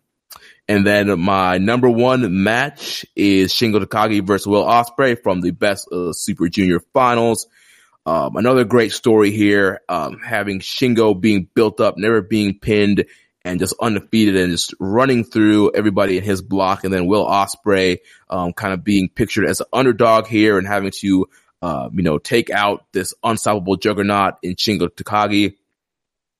[0.68, 5.88] And then my number one match is Shingo Takagi versus Will Ospreay from the Best
[6.12, 7.46] Super Junior Finals.
[8.04, 13.04] Um, another great story here, um, having Shingo being built up, never being pinned,
[13.48, 16.84] and just undefeated and just running through everybody in his block.
[16.84, 20.90] And then Will Ospreay, um, kind of being pictured as an underdog here and having
[21.00, 21.28] to,
[21.62, 25.56] uh, you know, take out this unstoppable juggernaut in Shingo Takagi.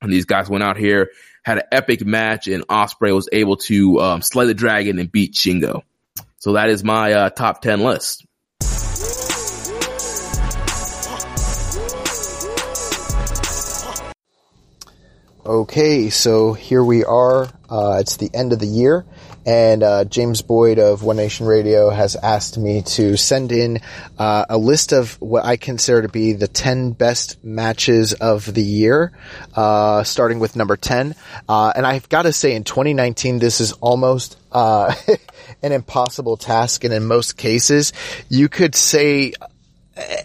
[0.00, 1.10] And these guys went out here,
[1.42, 5.34] had an epic match, and Ospreay was able to um, slay the dragon and beat
[5.34, 5.82] Shingo.
[6.38, 8.24] So that is my uh, top ten list.
[15.48, 17.48] Okay, so here we are.
[17.70, 19.06] Uh, it's the end of the year,
[19.46, 23.80] and uh, James Boyd of One Nation Radio has asked me to send in
[24.18, 28.62] uh, a list of what I consider to be the 10 best matches of the
[28.62, 29.12] year,
[29.54, 31.14] uh, starting with number 10.
[31.48, 34.94] Uh, and I've got to say, in 2019, this is almost uh,
[35.62, 37.94] an impossible task, and in most cases,
[38.28, 39.32] you could say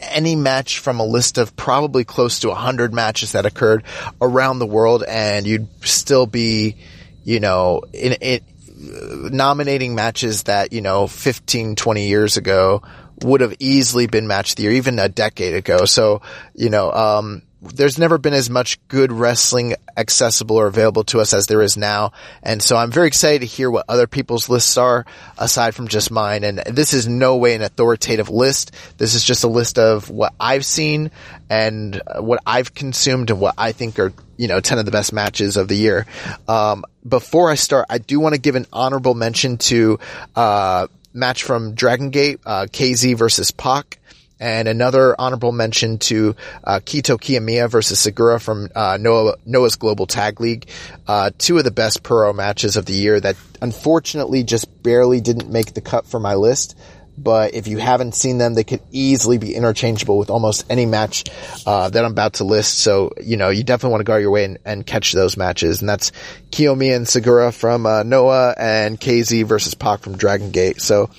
[0.01, 3.83] any match from a list of probably close to 100 matches that occurred
[4.21, 6.77] around the world and you'd still be,
[7.23, 8.43] you know, in it,
[8.75, 12.83] nominating matches that, you know, 15, 20 years ago
[13.21, 15.85] would have easily been match of the year, even a decade ago.
[15.85, 16.21] So,
[16.53, 21.33] you know, um, there's never been as much good wrestling accessible or available to us
[21.33, 22.11] as there is now.
[22.41, 25.05] And so I'm very excited to hear what other people's lists are
[25.37, 26.43] aside from just mine.
[26.43, 28.71] And this is no way an authoritative list.
[28.97, 31.11] This is just a list of what I've seen
[31.49, 35.13] and what I've consumed and what I think are, you know, 10 of the best
[35.13, 36.05] matches of the year.
[36.47, 39.99] Um, before I start, I do want to give an honorable mention to,
[40.35, 43.99] uh, match from Dragon Gate, uh, KZ versus Pac.
[44.43, 50.05] And another honorable mention to uh, Kaito Kiyomiya versus Sugiura from uh, Noah, Noah's Global
[50.05, 50.67] Tag League.
[51.07, 55.49] Uh, two of the best Pro matches of the year that unfortunately just barely didn't
[55.49, 56.77] make the cut for my list
[57.17, 61.25] but if you haven't seen them, they could easily be interchangeable with almost any match
[61.65, 62.79] uh, that I'm about to list.
[62.79, 65.81] So, you know, you definitely want to go your way and, and catch those matches.
[65.81, 66.11] And that's
[66.51, 70.81] Kiyomi and Sugiura from uh, Noah and KZ versus Pac from Dragon Gate.
[70.81, 71.09] So,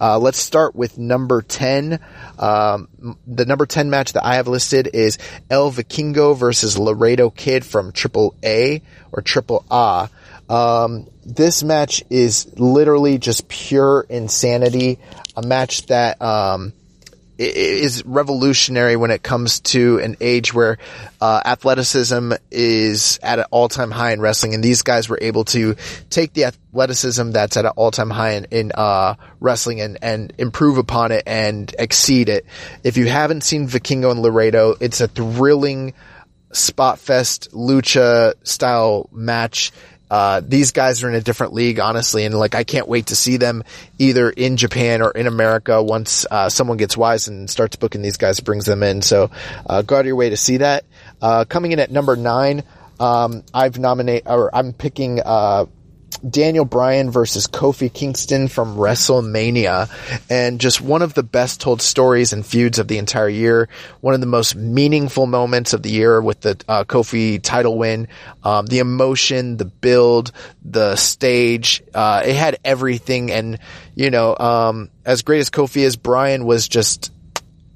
[0.00, 2.00] uh, let's start with number 10.
[2.38, 2.88] Um,
[3.26, 5.18] the number 10 match that I have listed is
[5.50, 10.08] El Vikingo versus Laredo Kid from Triple A or Triple A.
[10.48, 14.98] Um, this match is literally just pure insanity.
[15.36, 16.72] A match that, um,
[17.36, 20.78] is revolutionary when it comes to an age where
[21.20, 25.74] uh, athleticism is at an all-time high in wrestling, and these guys were able to
[26.10, 30.78] take the athleticism that's at an all-time high in, in uh, wrestling and, and improve
[30.78, 32.46] upon it and exceed it.
[32.84, 35.94] If you haven't seen Vikingo and Laredo, it's a thrilling
[36.52, 39.72] spot fest lucha style match
[40.14, 43.16] uh, these guys are in a different league, honestly, and like I can't wait to
[43.16, 43.64] see them
[43.98, 48.16] either in Japan or in America once uh, someone gets wise and starts booking these
[48.16, 49.02] guys, brings them in.
[49.02, 49.32] So
[49.68, 50.84] uh, go out of your way to see that.
[51.20, 52.62] Uh, coming in at number nine,
[53.00, 55.66] um, I've nominate or I'm picking uh,
[56.28, 59.90] Daniel Bryan versus Kofi Kingston from WrestleMania
[60.30, 63.68] and just one of the best told stories and feuds of the entire year.
[64.00, 68.08] One of the most meaningful moments of the year with the uh, Kofi title win.
[68.42, 70.32] Um, the emotion, the build,
[70.64, 73.30] the stage, uh, it had everything.
[73.30, 73.58] And,
[73.94, 77.12] you know, um, as great as Kofi is, Bryan was just,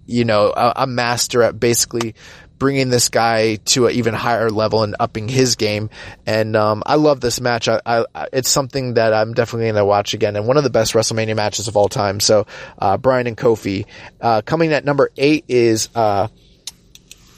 [0.07, 2.15] you know, a, a master at basically
[2.59, 5.91] bringing this guy to an even higher level and upping his game.
[6.27, 7.69] And um, I love this match.
[7.69, 10.71] I, I, it's something that I'm definitely going to watch again, and one of the
[10.71, 12.21] best WrestleMania matches of all time.
[12.21, 12.47] So
[12.79, 13.87] uh, Bryan and Kofi.
[14.21, 15.89] Uh, coming at number eight is.
[15.95, 16.29] Uh,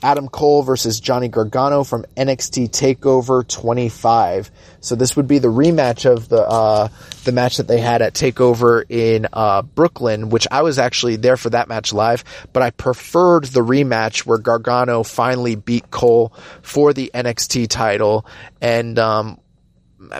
[0.02, 4.50] Adam Cole versus Johnny Gargano from NXT Takeover 25.
[4.80, 6.88] So this would be the rematch of the uh,
[7.24, 11.36] the match that they had at Takeover in uh, Brooklyn, which I was actually there
[11.36, 12.24] for that match live.
[12.52, 18.24] But I preferred the rematch where Gargano finally beat Cole for the NXT title,
[18.60, 19.38] and um,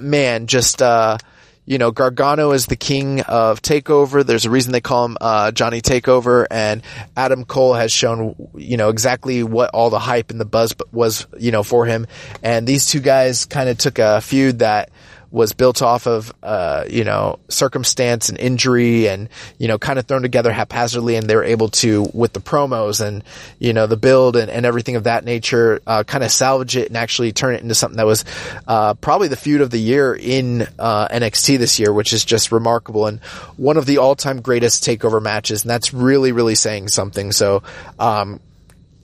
[0.00, 1.18] man, just uh,
[1.66, 4.24] you know, Gargano is the king of Takeover.
[4.24, 6.82] There's a reason they call him uh, Johnny Takeover, and
[7.16, 11.26] Adam Cole has shown, you know, exactly what all the hype and the buzz was,
[11.38, 12.06] you know, for him.
[12.42, 14.90] And these two guys kind of took a feud that
[15.30, 19.28] was built off of, uh, you know, circumstance and injury and,
[19.58, 23.00] you know, kind of thrown together haphazardly and they were able to, with the promos
[23.00, 23.22] and,
[23.58, 26.88] you know, the build and, and everything of that nature, uh, kind of salvage it
[26.88, 28.24] and actually turn it into something that was,
[28.66, 32.50] uh, probably the feud of the year in, uh, NXT this year, which is just
[32.50, 33.20] remarkable and
[33.56, 35.62] one of the all-time greatest takeover matches.
[35.62, 37.30] And that's really, really saying something.
[37.30, 37.62] So,
[38.00, 38.40] um,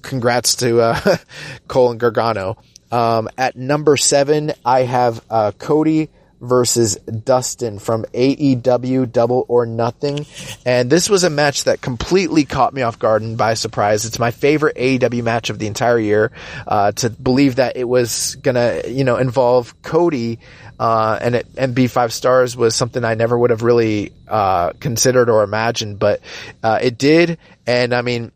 [0.03, 1.17] congrats to, uh,
[1.69, 2.57] Cole and Gargano.
[2.91, 6.09] Um, at number seven, I have uh, Cody
[6.41, 10.27] versus Dustin from AEW Double or Nothing.
[10.65, 14.05] And this was a match that completely caught me off guard and by surprise.
[14.05, 16.33] It's my favorite AEW match of the entire year.
[16.67, 20.39] Uh, to believe that it was gonna, you know, involve Cody,
[20.79, 24.73] uh, and it, and be five stars was something I never would have really, uh,
[24.79, 26.21] considered or imagined, but,
[26.63, 27.39] uh, it did.
[27.67, 28.31] And I mean,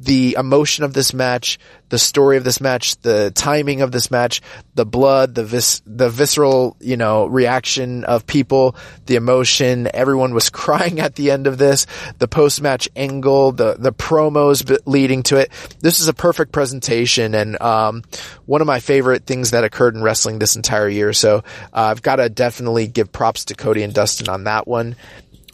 [0.00, 1.58] the emotion of this match,
[1.90, 4.40] the story of this match, the timing of this match,
[4.74, 9.88] the blood, the vis- the visceral, you know, reaction of people, the emotion.
[9.92, 11.86] Everyone was crying at the end of this.
[12.18, 15.50] The post match angle, the the promos b- leading to it.
[15.80, 18.02] This is a perfect presentation and um,
[18.46, 21.12] one of my favorite things that occurred in wrestling this entire year.
[21.12, 24.96] So uh, I've got to definitely give props to Cody and Dustin on that one.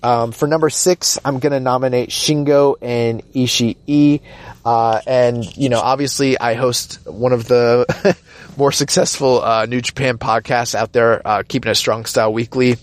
[0.07, 4.20] Um, for number six, I'm going to nominate Shingo and Ishii.
[4.65, 8.17] Uh, and, you know, obviously I host one of the
[8.57, 12.76] more successful, uh, New Japan podcasts out there, uh, keeping it strong style weekly.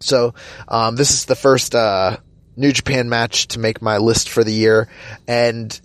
[0.00, 0.32] So,
[0.68, 2.16] um, this is the first, uh,
[2.56, 4.88] New Japan match to make my list for the year.
[5.26, 5.78] And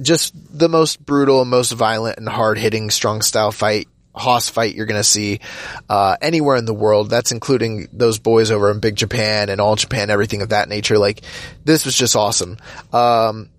[0.00, 4.86] just the most brutal most violent and hard hitting strong style fight Hoss fight you're
[4.86, 5.40] going to see
[5.88, 7.10] uh, anywhere in the world.
[7.10, 10.98] That's including those boys over in Big Japan and All Japan, everything of that nature.
[10.98, 11.22] Like
[11.64, 12.58] this was just awesome.
[12.92, 13.50] Um,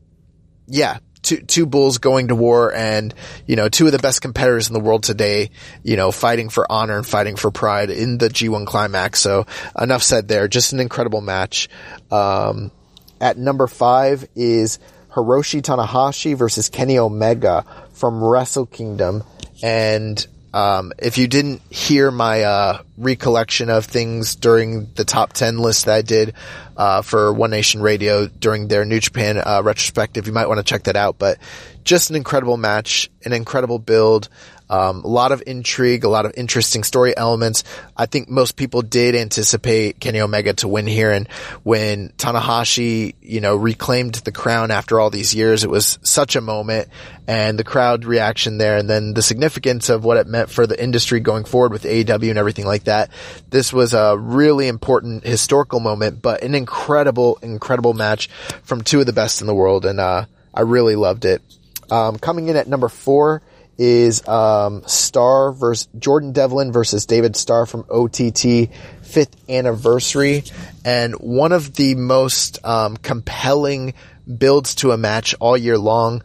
[0.67, 3.13] yeah, two two bulls going to war, and
[3.45, 5.51] you know two of the best competitors in the world today.
[5.83, 9.19] You know, fighting for honor and fighting for pride in the G1 climax.
[9.19, 9.45] So
[9.80, 10.47] enough said there.
[10.47, 11.69] Just an incredible match.
[12.11, 12.71] Um,
[13.19, 14.80] at number five is
[15.11, 19.23] Hiroshi Tanahashi versus Kenny Omega from Wrestle Kingdom,
[19.61, 25.59] and um, if you didn't hear my uh, recollection of things during the top 10
[25.59, 26.33] list that I did
[26.75, 30.63] uh, for One Nation Radio during their New Japan uh, retrospective, you might want to
[30.63, 31.17] check that out.
[31.17, 31.38] But
[31.83, 34.30] just an incredible match, an incredible build.
[34.72, 37.66] Um, a lot of intrigue, a lot of interesting story elements.
[37.98, 41.11] I think most people did anticipate Kenny Omega to win here.
[41.11, 41.27] And
[41.64, 46.41] when Tanahashi, you know, reclaimed the crown after all these years, it was such a
[46.41, 46.88] moment
[47.27, 48.77] and the crowd reaction there.
[48.77, 52.30] And then the significance of what it meant for the industry going forward with AEW
[52.30, 53.11] and everything like that.
[53.50, 58.30] This was a really important historical moment, but an incredible, incredible match
[58.64, 59.85] from two of the best in the world.
[59.85, 61.41] And, uh, I really loved it.
[61.90, 63.41] Um, coming in at number four,
[63.84, 68.69] is um, Starr versus Jordan Devlin versus David Starr from OTT
[69.01, 70.43] fifth anniversary,
[70.85, 73.95] and one of the most um, compelling
[74.38, 76.22] builds to a match all year long,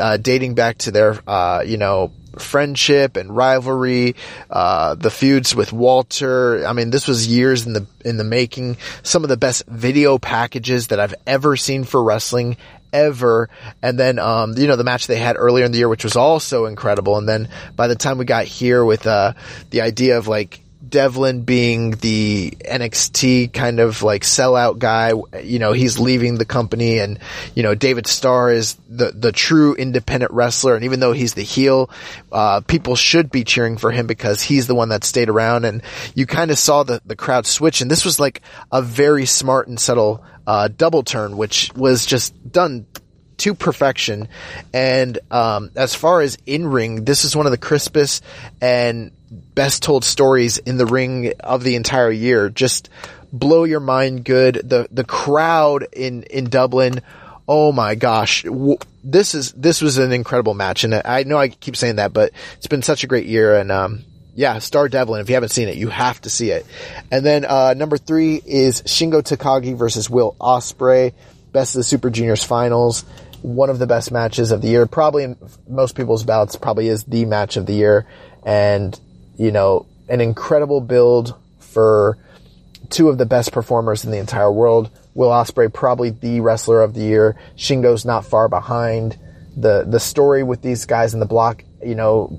[0.00, 4.14] uh, dating back to their uh, you know friendship and rivalry,
[4.48, 6.64] uh, the feuds with Walter.
[6.64, 8.76] I mean, this was years in the in the making.
[9.02, 12.56] Some of the best video packages that I've ever seen for wrestling
[12.92, 13.48] ever.
[13.82, 16.16] And then, um, you know, the match they had earlier in the year, which was
[16.16, 17.16] also incredible.
[17.16, 19.34] And then by the time we got here with, uh,
[19.70, 20.60] the idea of like,
[20.90, 25.12] Devlin being the NXT kind of like sellout guy,
[25.42, 27.18] you know, he's leaving the company and,
[27.54, 30.74] you know, David Starr is the, the true independent wrestler.
[30.74, 31.90] And even though he's the heel,
[32.32, 35.82] uh, people should be cheering for him because he's the one that stayed around and
[36.14, 37.80] you kind of saw the, the crowd switch.
[37.80, 42.34] And this was like a very smart and subtle, uh, double turn, which was just
[42.50, 42.86] done
[43.40, 44.28] to perfection.
[44.72, 48.22] And um, as far as in ring, this is one of the crispest
[48.60, 52.48] and best told stories in the ring of the entire year.
[52.48, 52.88] Just
[53.32, 54.54] blow your mind good.
[54.64, 57.00] The the crowd in in Dublin.
[57.52, 58.44] Oh my gosh.
[59.02, 60.84] This is, this was an incredible match.
[60.84, 63.56] And I know I keep saying that, but it's been such a great year.
[63.56, 64.04] And, um,
[64.36, 65.20] yeah, Starr Devlin.
[65.20, 66.64] If you haven't seen it, you have to see it.
[67.10, 71.12] And then, uh, number three is Shingo Takagi versus Will Ospreay.
[71.50, 73.04] Best of the Super Juniors finals
[73.42, 74.86] one of the best matches of the year.
[74.86, 75.36] Probably in
[75.66, 78.06] most people's bouts, probably is the match of the year.
[78.44, 78.98] And,
[79.40, 82.18] you know, an incredible build for
[82.90, 84.90] two of the best performers in the entire world.
[85.14, 87.36] Will Ospreay probably the wrestler of the year.
[87.56, 89.18] Shingo's not far behind.
[89.56, 92.38] The the story with these guys in the block, you know,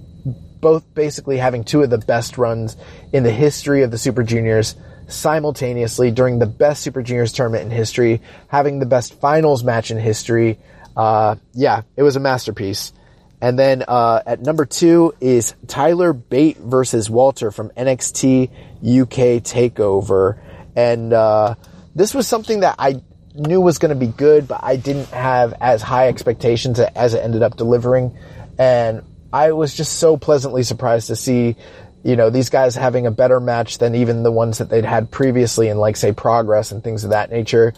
[0.61, 2.77] both basically having two of the best runs
[3.11, 4.75] in the history of the Super Juniors
[5.07, 9.97] simultaneously during the best Super Juniors tournament in history, having the best finals match in
[9.97, 10.59] history,
[10.95, 12.93] uh, yeah, it was a masterpiece.
[13.41, 18.49] And then uh, at number two is Tyler Bate versus Walter from NXT
[18.83, 20.39] UK Takeover,
[20.75, 21.55] and uh,
[21.95, 23.01] this was something that I
[23.33, 27.23] knew was going to be good, but I didn't have as high expectations as it
[27.23, 28.15] ended up delivering,
[28.59, 29.01] and
[29.33, 31.55] I was just so pleasantly surprised to see.
[32.03, 35.11] You know, these guys having a better match than even the ones that they'd had
[35.11, 37.75] previously in like say progress and things of that nature.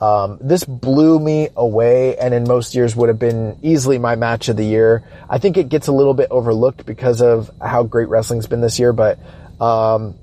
[0.00, 4.48] Um, this blew me away and in most years would have been easily my match
[4.48, 5.04] of the year.
[5.28, 8.78] I think it gets a little bit overlooked because of how great wrestling's been this
[8.78, 9.18] year, but,
[9.60, 10.16] um,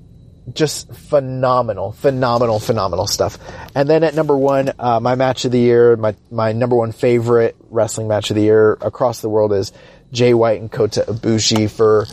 [0.52, 3.38] just phenomenal, phenomenal, phenomenal stuff.
[3.74, 6.92] And then at number one, uh, my match of the year, my, my number one
[6.92, 9.72] favorite wrestling match of the year across the world is
[10.12, 12.06] Jay White and Kota Ibushi for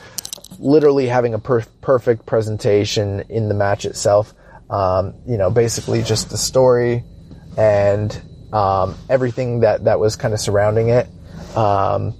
[0.60, 4.34] literally having a per- perfect presentation in the match itself.
[4.70, 7.04] Um, you know, basically just the story,
[7.58, 8.22] and
[8.54, 11.08] um, everything that that was kind of surrounding it.
[11.56, 12.14] Um,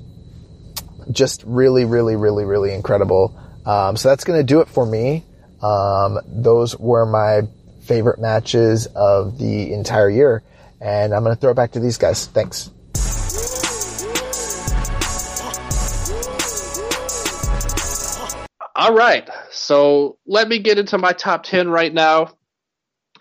[1.12, 3.38] just really, really, really, really incredible.
[3.66, 5.26] Um, so that's going to do it for me.
[5.62, 7.48] Um, those were my
[7.84, 10.44] favorite matches of the entire year,
[10.80, 12.26] and I'm going to throw it back to these guys.
[12.28, 12.72] Thanks.
[18.74, 22.34] All right, so let me get into my top ten right now.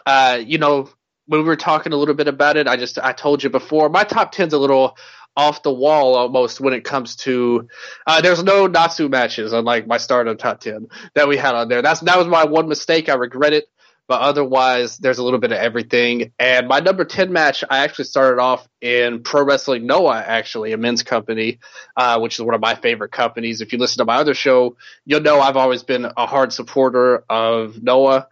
[0.07, 0.89] Uh, you know,
[1.31, 3.89] when we were talking a little bit about it, I just I told you before
[3.89, 4.97] my top ten's a little
[5.37, 7.69] off the wall almost when it comes to
[8.05, 11.83] uh, there's no Natsu matches unlike my Stardom top ten that we had on there.
[11.83, 13.09] That's that was my one mistake.
[13.09, 13.67] I regret it,
[14.09, 16.33] but otherwise there's a little bit of everything.
[16.37, 20.79] And my number ten match I actually started off in Pro Wrestling Noah, actually a
[20.79, 21.61] men's company,
[21.97, 23.61] uh, which is one of my favorite companies.
[23.61, 24.77] If you listen to my other show,
[25.07, 28.27] you'll know I've always been a hard supporter of Noah.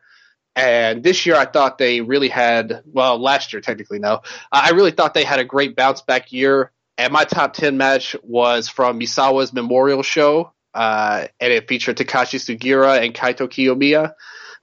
[0.59, 4.23] And this year, I thought they really had, well, last year, technically, no.
[4.51, 6.73] I really thought they had a great bounce back year.
[6.97, 12.41] And my top 10 match was from Misawa's Memorial Show, uh, and it featured Takashi
[12.41, 14.15] Sugiura and Kaito Kiyomiya.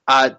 [0.05, 0.31] Uh,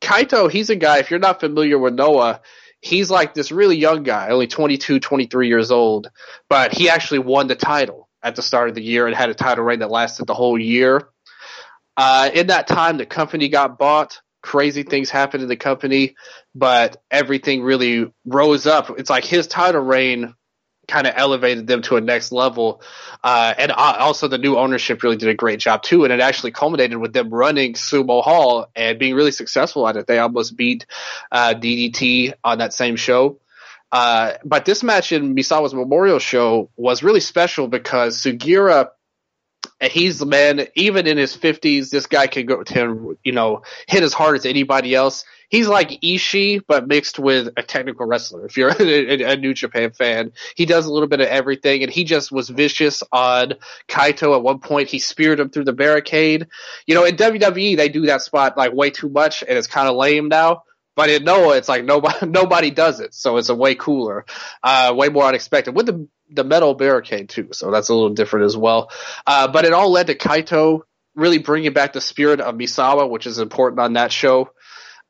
[0.00, 2.40] Kaito, he's a guy, if you're not familiar with Noah,
[2.80, 6.12] he's like this really young guy, only 22, 23 years old,
[6.48, 9.34] but he actually won the title at the start of the year and had a
[9.34, 11.08] title reign that lasted the whole year.
[11.96, 16.16] Uh, in that time, the company got bought crazy things happened in the company,
[16.54, 18.90] but everything really rose up.
[18.98, 20.34] It's like his title reign
[20.88, 22.82] kind of elevated them to a next level.
[23.22, 26.04] Uh, and also the new ownership really did a great job too.
[26.04, 30.06] And it actually culminated with them running Sumo Hall and being really successful at it.
[30.06, 30.86] They almost beat
[31.30, 33.38] uh, DDT on that same show.
[33.92, 38.22] Uh, but this match in Misawa's Memorial Show was really special because
[39.82, 40.66] Sugiura he's the man.
[40.74, 44.46] Even in his fifties, this guy can go to you know hit as hard as
[44.46, 45.24] anybody else.
[45.48, 48.46] He's like Ishii, but mixed with a technical wrestler.
[48.46, 51.92] If you're a, a, New Japan fan, he does a little bit of everything, and
[51.92, 53.54] he just was vicious on
[53.86, 54.34] Kaito.
[54.34, 56.46] At one point, he speared him through the barricade.
[56.86, 59.88] You know, in WWE, they do that spot like way too much, and it's kind
[59.88, 60.62] of lame now.
[60.94, 64.24] But in Noah, it's like nobody nobody does it, so it's a way cooler,
[64.62, 65.74] uh, way more unexpected.
[65.74, 68.90] With the the metal barricade too, so that's a little different as well.
[69.26, 70.80] Uh, but it all led to Kaito
[71.14, 74.50] really bringing back the spirit of Misawa, which is important on that show.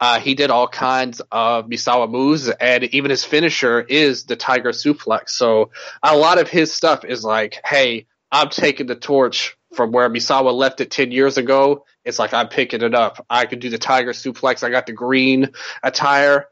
[0.01, 4.71] Uh, he did all kinds of Misawa moves, and even his finisher is the Tiger
[4.71, 5.31] Suplex.
[5.31, 5.71] So
[6.03, 10.53] a lot of his stuff is like, hey, I'm taking the torch from where Misawa
[10.53, 11.85] left it 10 years ago.
[12.05, 13.25] It's like, I'm picking it up.
[13.31, 14.63] I can do the Tiger Suplex.
[14.63, 15.51] I got the green
[15.83, 16.47] attire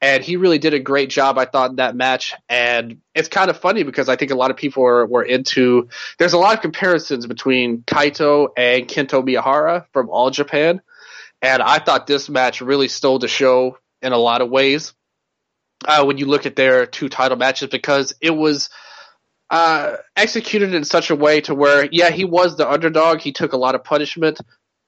[0.00, 2.34] and he really did a great job, I thought, in that match.
[2.48, 5.88] And it's kind of funny because I think a lot of people were, were into.
[6.18, 10.82] There's a lot of comparisons between Kaito and Kento Miyahara from All Japan,
[11.40, 14.92] and I thought this match really stole the show in a lot of ways.
[15.84, 18.70] Uh, when you look at their two title matches, because it was
[19.50, 23.20] uh, executed in such a way to where, yeah, he was the underdog.
[23.20, 24.40] He took a lot of punishment,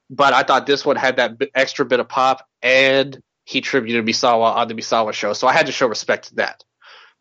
[0.09, 4.55] but I thought this one had that extra bit of pop and he tributed Misawa
[4.55, 5.33] on the Misawa show.
[5.33, 6.63] So I had to show respect to that.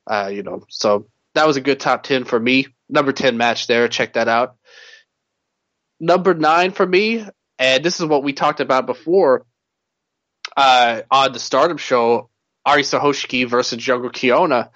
[0.07, 2.67] Uh, you know, so that was a good top 10 for me.
[2.89, 3.89] Number 10 match there.
[3.89, 4.57] Check that out.
[6.00, 7.26] Number nine for me,
[7.58, 9.44] and this is what we talked about before
[10.57, 12.31] uh, on the Stardom show,
[12.67, 14.70] Arisa Hoshiki versus Jungle Kyona.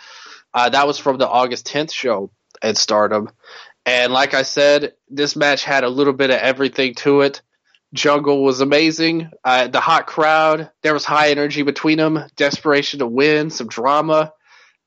[0.53, 2.31] Uh, that was from the August 10th show
[2.63, 3.31] at Stardom.
[3.85, 7.43] And like I said, this match had a little bit of everything to it.
[7.93, 9.31] Jungle was amazing.
[9.45, 14.33] Uh, the hot crowd, there was high energy between them, desperation to win, some drama,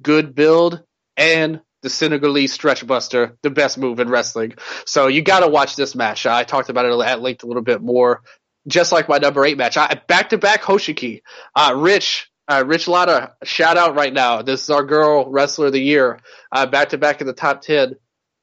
[0.01, 0.81] good build,
[1.17, 4.55] and the Senegalese stretch buster, the best move in wrestling.
[4.85, 6.25] So you got to watch this match.
[6.25, 8.23] I talked about it at length a little bit more,
[8.67, 9.75] just like my number eight match.
[10.07, 11.21] Back to back Hoshiki.
[11.55, 14.41] Uh, Rich, uh, Rich Latta, shout out right now.
[14.41, 16.19] This is our girl wrestler of the year.
[16.51, 17.95] Back to back in the top 10.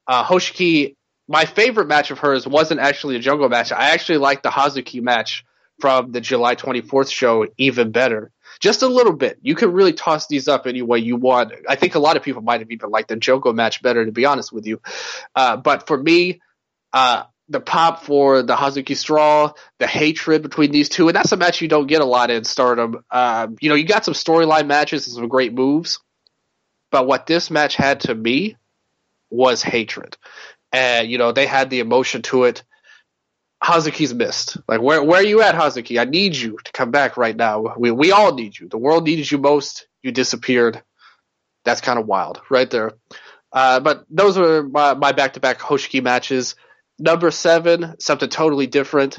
[0.07, 0.97] Uh, Hoshiki
[1.29, 3.73] my favorite match of hers wasn't actually a jungle match.
[3.73, 5.45] I actually liked the Hazuki match
[5.81, 8.31] from the July 24th show even better.
[8.61, 9.39] Just a little bit.
[9.41, 11.53] You can really toss these up any way you want.
[11.69, 14.13] I think a lot of people might have even liked the Jungle match better, to
[14.13, 14.81] be honest with you.
[15.35, 16.43] Uh, but for me,
[16.93, 21.37] uh, the pop for the Hazuki Straw, the hatred between these two, and that's a
[21.37, 23.05] match you don't get a lot in Stardom.
[23.11, 26.01] Uh, you know, you got some storyline matches and some great moves,
[26.91, 28.57] but what this match had to me
[29.31, 30.17] was hatred,
[30.73, 32.63] and you know they had the emotion to it.
[33.63, 34.57] Hazuki's missed.
[34.67, 36.01] Like where where are you at, Hazuki?
[36.01, 37.75] I need you to come back right now.
[37.77, 38.69] We we all need you.
[38.69, 39.87] The world needed you most.
[40.03, 40.83] You disappeared.
[41.65, 42.93] That's kind of wild, right there.
[43.53, 46.57] Uh, but those were my, my back-to-back Hoshiki matches.
[46.99, 49.19] Number seven, something totally different.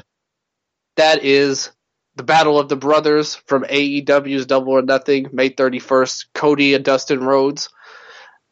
[0.96, 1.70] That is
[2.16, 6.26] the Battle of the Brothers from AEW's Double or Nothing, May 31st.
[6.34, 7.70] Cody and Dustin Rhodes.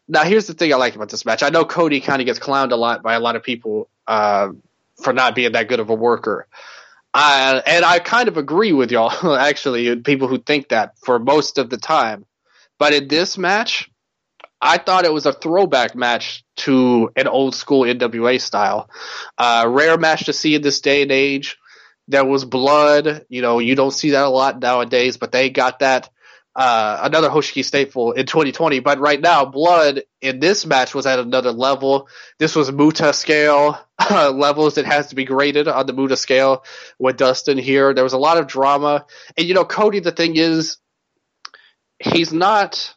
[0.09, 1.43] Now, here's the thing I like about this match.
[1.43, 4.49] I know Cody kind of gets clowned a lot by a lot of people uh,
[5.01, 6.49] for not being that good of a worker.
[7.15, 11.71] And I kind of agree with y'all, actually, people who think that for most of
[11.71, 12.27] the time.
[12.79, 13.91] But in this match,
[14.63, 18.89] I thought it was a throwback match to an old school NWA style.
[19.37, 21.59] Uh, rare match to see in this day and age.
[22.07, 23.27] There was blood.
[23.29, 26.09] You know, you don't see that a lot nowadays, but they got that.
[26.55, 31.19] Uh, another Hoshiki staple in 2020, but right now, blood in this match was at
[31.19, 32.09] another level.
[32.39, 34.77] This was Muta scale uh, levels.
[34.77, 36.63] It has to be graded on the Muta scale
[36.99, 37.95] with Dustin here.
[37.95, 40.01] There was a lot of drama, and you know, Cody.
[40.01, 40.77] The thing is,
[41.99, 42.95] he's not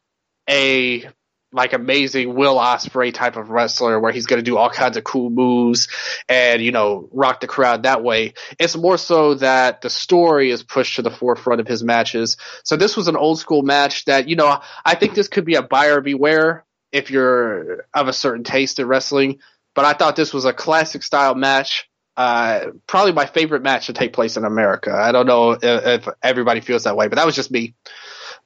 [0.49, 1.09] a
[1.55, 5.03] like amazing Will Ospreay type of wrestler where he's going to do all kinds of
[5.03, 5.87] cool moves
[6.27, 8.33] and you know rock the crowd that way.
[8.59, 12.37] It's more so that the story is pushed to the forefront of his matches.
[12.63, 15.55] So this was an old school match that you know I think this could be
[15.55, 19.39] a buyer beware if you're of a certain taste in wrestling.
[19.73, 21.89] But I thought this was a classic style match.
[22.17, 24.93] Uh, probably my favorite match to take place in America.
[24.93, 27.75] I don't know if, if everybody feels that way, but that was just me.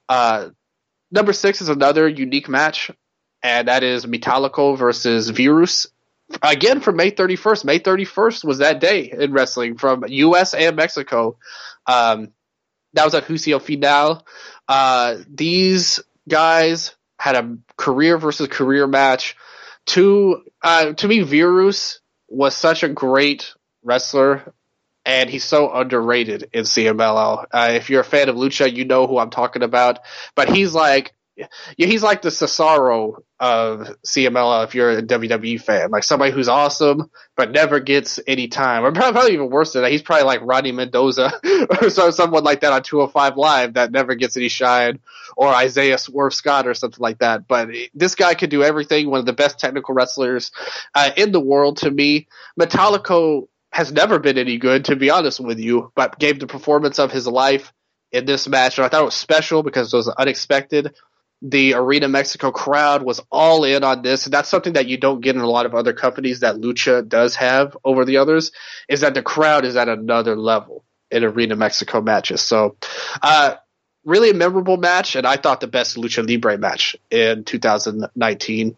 [0.07, 0.49] Uh,
[1.11, 2.91] Number six is another unique match,
[3.41, 5.87] and that is Metallico versus Virus.
[6.43, 7.65] Again, from May 31st.
[7.65, 10.53] May 31st was that day in wrestling from U.S.
[10.53, 11.37] and Mexico.
[11.87, 12.33] Um,
[12.93, 14.25] that was at Juicio Final.
[14.67, 19.35] Uh, these guys had a career versus career match.
[19.87, 24.53] To uh, to me, Virus was such a great wrestler
[25.05, 27.45] and he's so underrated in CMLL.
[27.51, 29.99] Uh, if you're a fan of Lucha, you know who I'm talking about.
[30.35, 31.13] But he's like,
[31.77, 34.65] yeah, he's like the Cesaro of CMLL.
[34.65, 38.91] If you're a WWE fan, like somebody who's awesome but never gets any time, or
[38.91, 41.31] probably even worse than that, he's probably like Rodney Mendoza
[41.81, 44.99] or someone like that on 205 Live that never gets any shine,
[45.37, 47.47] or Isaiah Swerve Scott or something like that.
[47.47, 49.09] But this guy could do everything.
[49.09, 50.51] One of the best technical wrestlers
[50.93, 52.27] uh, in the world to me.
[52.59, 56.99] Metallico has never been any good, to be honest with you, but gave the performance
[56.99, 57.71] of his life
[58.11, 58.77] in this match.
[58.77, 60.95] And I thought it was special because it was unexpected.
[61.41, 65.21] The Arena Mexico crowd was all in on this, and that's something that you don't
[65.21, 68.51] get in a lot of other companies that Lucha does have over the others,
[68.89, 72.41] is that the crowd is at another level in Arena Mexico matches.
[72.41, 72.75] So,
[73.21, 73.55] uh,
[74.03, 78.75] really a memorable match, and I thought the best Lucha Libre match in 2019.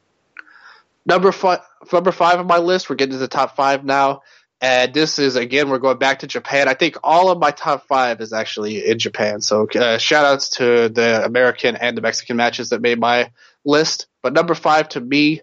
[1.05, 1.61] Number five,
[1.91, 2.89] number five on my list.
[2.89, 4.21] We're getting to the top five now.
[4.61, 6.67] And this is again, we're going back to Japan.
[6.67, 9.41] I think all of my top five is actually in Japan.
[9.41, 13.31] So uh, shout outs to the American and the Mexican matches that made my
[13.65, 14.06] list.
[14.22, 15.41] But number five to me,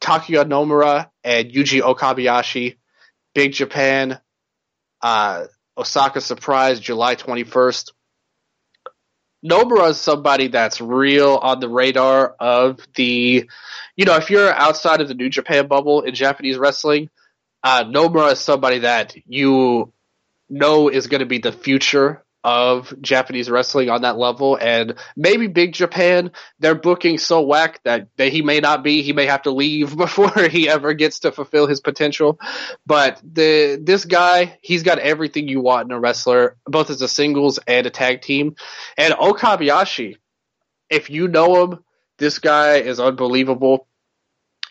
[0.00, 2.76] Takuya Nomura and Yuji Okabayashi,
[3.34, 4.20] Big Japan,
[5.02, 7.90] uh, Osaka Surprise, July 21st.
[9.44, 13.48] Nomura is somebody that's real on the radar of the,
[13.96, 17.10] you know, if you're outside of the New Japan bubble in Japanese wrestling,
[17.64, 19.92] uh, Nomura is somebody that you
[20.50, 24.58] know is going to be the future of Japanese wrestling on that level.
[24.60, 29.00] And maybe Big Japan, they're booking so whack that, that he may not be.
[29.00, 32.38] He may have to leave before he ever gets to fulfill his potential.
[32.86, 37.08] But the this guy, he's got everything you want in a wrestler, both as a
[37.08, 38.56] singles and a tag team.
[38.98, 40.16] And Okabayashi,
[40.90, 41.84] if you know him,
[42.18, 43.88] this guy is unbelievable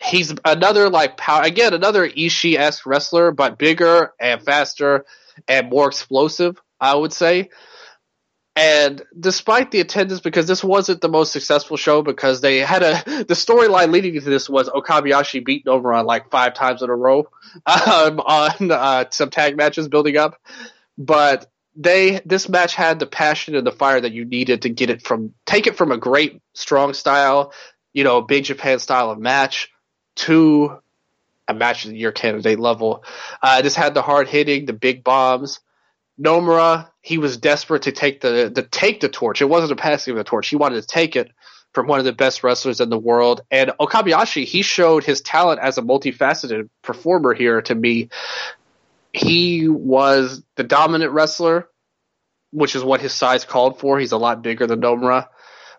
[0.04, 5.04] he's another like power again another Ishii esque wrestler, but bigger and faster
[5.48, 6.60] and more explosive.
[6.80, 7.50] I would say.
[8.56, 13.02] And despite the attendance, because this wasn't the most successful show, because they had a
[13.24, 17.20] the storyline leading to this was Okabayashi over on like five times in a row
[17.66, 20.40] um, on uh, some tag matches building up,
[20.96, 24.90] but they this match had the passion and the fire that you needed to get
[24.90, 27.52] it from take it from a great strong style,
[27.92, 29.70] you know, big Japan style of match
[30.16, 30.78] to
[31.46, 33.04] a match of candidate level.
[33.42, 35.60] Uh, just had the hard hitting, the big bombs.
[36.20, 39.42] Nomura, he was desperate to take the, the take the torch.
[39.42, 40.48] It wasn't a passing of the torch.
[40.48, 41.30] He wanted to take it
[41.72, 43.42] from one of the best wrestlers in the world.
[43.50, 48.10] And Okabayashi, he showed his talent as a multifaceted performer here to me.
[49.12, 51.68] He was the dominant wrestler,
[52.52, 53.98] which is what his size called for.
[53.98, 55.26] He's a lot bigger than Nomura.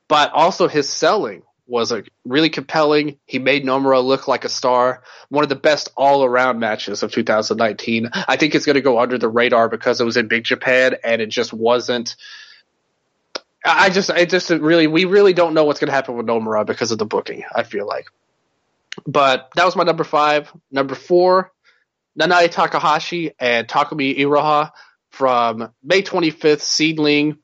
[0.08, 3.18] But also his selling was a really compelling.
[3.26, 5.02] He made Nomura look like a star.
[5.30, 8.10] One of the best all around matches of 2019.
[8.14, 10.96] I think it's going to go under the radar because it was in Big Japan
[11.04, 12.16] and it just wasn't.
[13.66, 16.66] I just, I just really, we really don't know what's going to happen with Nomura
[16.66, 17.44] because of the booking.
[17.54, 18.06] I feel like,
[19.08, 20.52] but that was my number five.
[20.72, 21.52] Number four,
[22.20, 24.72] Nanae Takahashi and Takumi Iroha
[25.10, 27.38] from May 25th, SEAdLINNNG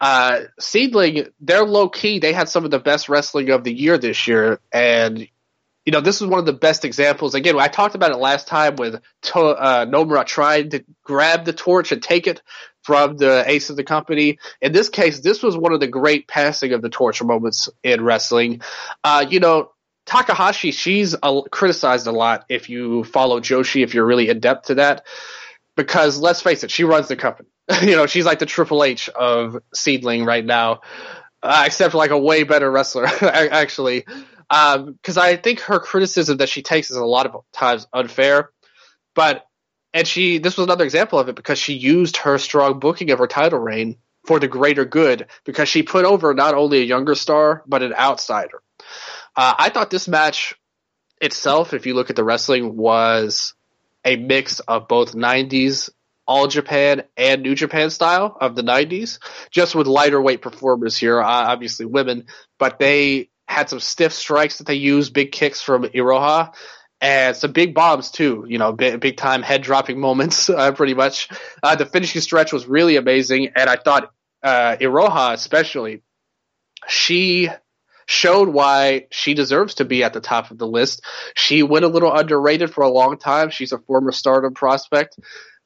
[0.00, 2.18] uh, SEAdLINNNG, they're low key.
[2.18, 5.26] They had some of the best wrestling of the year this year, and
[5.84, 7.34] you know this is one of the best examples.
[7.34, 11.52] Again, I talked about it last time with to- uh, Nomura trying to grab the
[11.52, 12.42] torch and take it
[12.82, 14.38] from the ace of the company.
[14.62, 18.02] In this case, this was one of the great passing of the torch moments in
[18.02, 18.62] wrestling.
[19.02, 19.72] Uh, you know,
[20.06, 24.76] Takahashi, she's uh, criticized a lot if you follow Joshi, if you're really adept to
[24.76, 25.04] that,
[25.76, 27.48] because let's face it, she runs the company.
[27.82, 30.80] you know, she's like the Triple H of SEAdLINNNG right now,
[31.42, 34.04] uh, except like a way better wrestler, actually.
[34.48, 38.50] Because um, I think her criticism that she takes is a lot of times unfair,
[39.14, 39.44] but
[39.92, 43.18] and she this was another example of it because she used her strong booking of
[43.18, 47.14] her title reign for the greater good because she put over not only a younger
[47.14, 48.62] star but an outsider.
[49.36, 50.54] Uh, I thought this match
[51.20, 53.54] itself, if you look at the wrestling, was
[54.04, 55.90] a mix of both 90s
[56.28, 59.18] all Japan and New Japan style of the 90s,
[59.50, 62.26] just with lighter weight performers here, obviously women,
[62.58, 66.54] but they had some stiff strikes that they used, big kicks from Iroha,
[67.00, 70.94] and some big bombs too, you know, big, big time head dropping moments, uh, pretty
[70.94, 71.30] much.
[71.62, 74.10] Uh, the finishing stretch was really amazing, and I thought
[74.42, 76.02] uh, Iroha especially,
[76.86, 77.48] she
[78.04, 81.02] showed why she deserves to be at the top of the list.
[81.34, 83.50] She went a little underrated for a long time.
[83.50, 85.18] She's a former stardom prospect.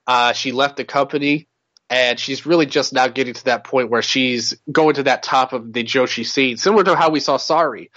[0.07, 1.49] Uh, she left the company,
[1.89, 5.53] and she's really just now getting to that point where she's going to that top
[5.53, 7.91] of the Joshi scene, similar to how we saw Sareee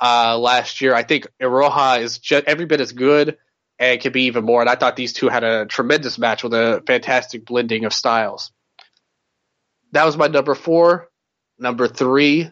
[0.00, 0.94] uh, last year.
[0.94, 3.38] I think Iroha is just every bit as good
[3.78, 4.60] and can be even more.
[4.60, 8.52] And I thought these two had a tremendous match with a fantastic blending of styles.
[9.92, 11.08] That was my number four.
[11.58, 12.50] Number three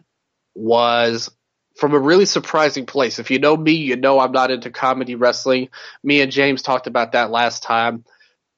[0.55, 1.29] was
[1.77, 3.19] from a really surprising place.
[3.19, 5.69] If you know me, you know I'm not into comedy wrestling.
[6.03, 8.03] Me and James talked about that last time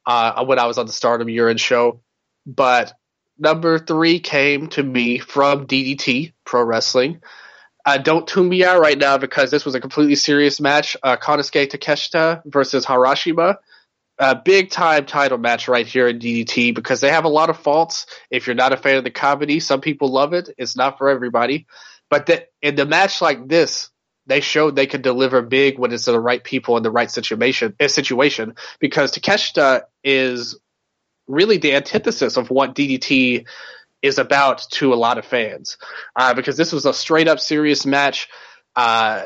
[0.06, 2.02] uh, when I was on the Stardom Urine show.
[2.46, 2.94] But
[3.38, 7.22] number three came to me from DDT Pro Wrestling.
[7.86, 10.98] Uh, don't tune me out right now because this was a completely serious match.
[11.02, 13.58] Uh, Konosuke Takeshita versus Harashima.
[14.22, 17.58] A big time title match right here in DDT because they have a lot of
[17.58, 18.06] faults.
[18.30, 20.50] If you're not a fan of the comedy, some people love it.
[20.58, 21.68] It's not for everybody.
[22.10, 23.90] But the, in the match like this,
[24.30, 27.76] they showed they could deliver big when it's the right people in the right situation.
[27.80, 30.58] Uh, situation because Takeshita is
[31.28, 33.46] really the antithesis of what DDT
[34.02, 35.78] is about to a lot of fans.
[36.16, 38.30] Uh, because this was a straight up serious match.
[38.76, 39.26] Uh,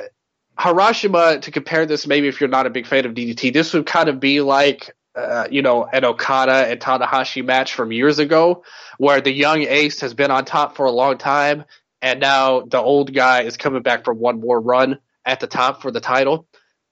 [0.57, 3.85] Harashima, to compare this, maybe if you're not a big fan of DDT, this would
[3.85, 8.64] kind of be like uh, you know, an Okada and Tanahashi match from years ago,
[8.98, 11.65] where the young ace has been on top for a long time
[12.03, 15.82] and now the old guy is coming back for one more run at the top
[15.82, 16.45] for the title.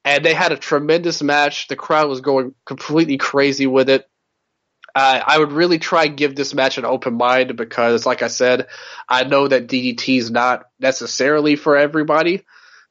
[0.06, 1.68] And they had a tremendous match.
[1.68, 4.10] The crowd was going completely crazy with it.
[4.96, 8.28] Uh, I would really try and give this match an open mind because, like I
[8.28, 8.68] said,
[9.08, 12.46] I know that DDT is not necessarily for everybody,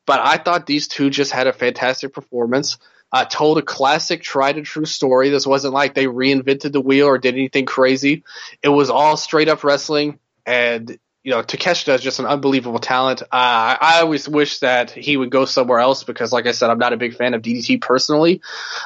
[0.06, 2.76] but I thought these two just had a fantastic performance.
[3.12, 5.30] Uh, told a classic, tried and true story.
[5.30, 8.22] This wasn't like they reinvented the wheel or did anything crazy.
[8.62, 13.22] It was all straight up wrestling, and you know, Takeshita is just an unbelievable talent.
[13.22, 16.78] Uh, I always wish that he would go somewhere else because, like I said, I'm
[16.78, 18.40] not a big fan of DDT personally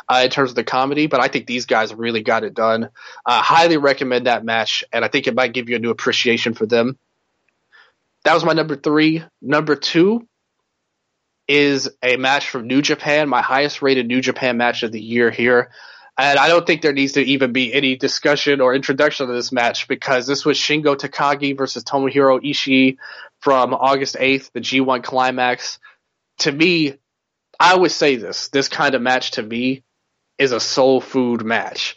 [0.08, 2.90] uh, in terms of the comedy, but I think these guys really got it done.
[3.24, 6.54] Uh, highly recommend that match, and I think it might give you a new appreciation
[6.54, 6.98] for them.
[8.24, 9.22] That was my number three.
[9.40, 10.26] Number two
[11.46, 15.30] is a match from New Japan, my highest rated New Japan match of the year
[15.30, 15.70] here.
[16.16, 19.50] And I don't think there needs to even be any discussion or introduction to this
[19.50, 22.98] match because this was Shingo Takagi versus Tomohiro Ishii
[23.40, 25.80] from August 8th, the G1 Climax.
[26.38, 26.94] To me,
[27.58, 29.82] I always say this, this kind of match to me
[30.38, 31.96] is a soul food match.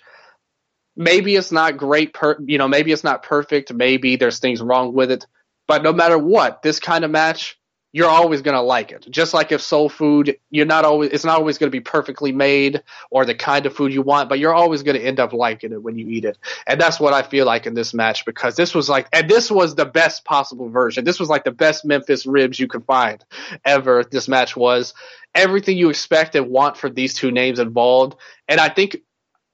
[0.95, 4.93] Maybe it's not great, per, you know, maybe it's not perfect, maybe there's things wrong
[4.93, 5.27] with it,
[5.67, 7.59] but no matter what, this kind of match
[7.97, 9.07] you're always going to like it.
[9.09, 12.31] Just like if soul food, you're not always, it's not always going to be perfectly
[12.31, 15.33] made or the kind of food you want, but you're always going to end up
[15.33, 16.37] liking it when you eat it.
[16.67, 19.49] And that's what I feel like in this match because this was like, and this
[19.49, 21.05] was the best possible version.
[21.05, 23.25] This was like the best Memphis ribs you could find
[23.65, 24.03] ever.
[24.03, 24.93] This match was
[25.33, 28.15] everything you expect and want for these two names involved.
[28.47, 28.97] And I think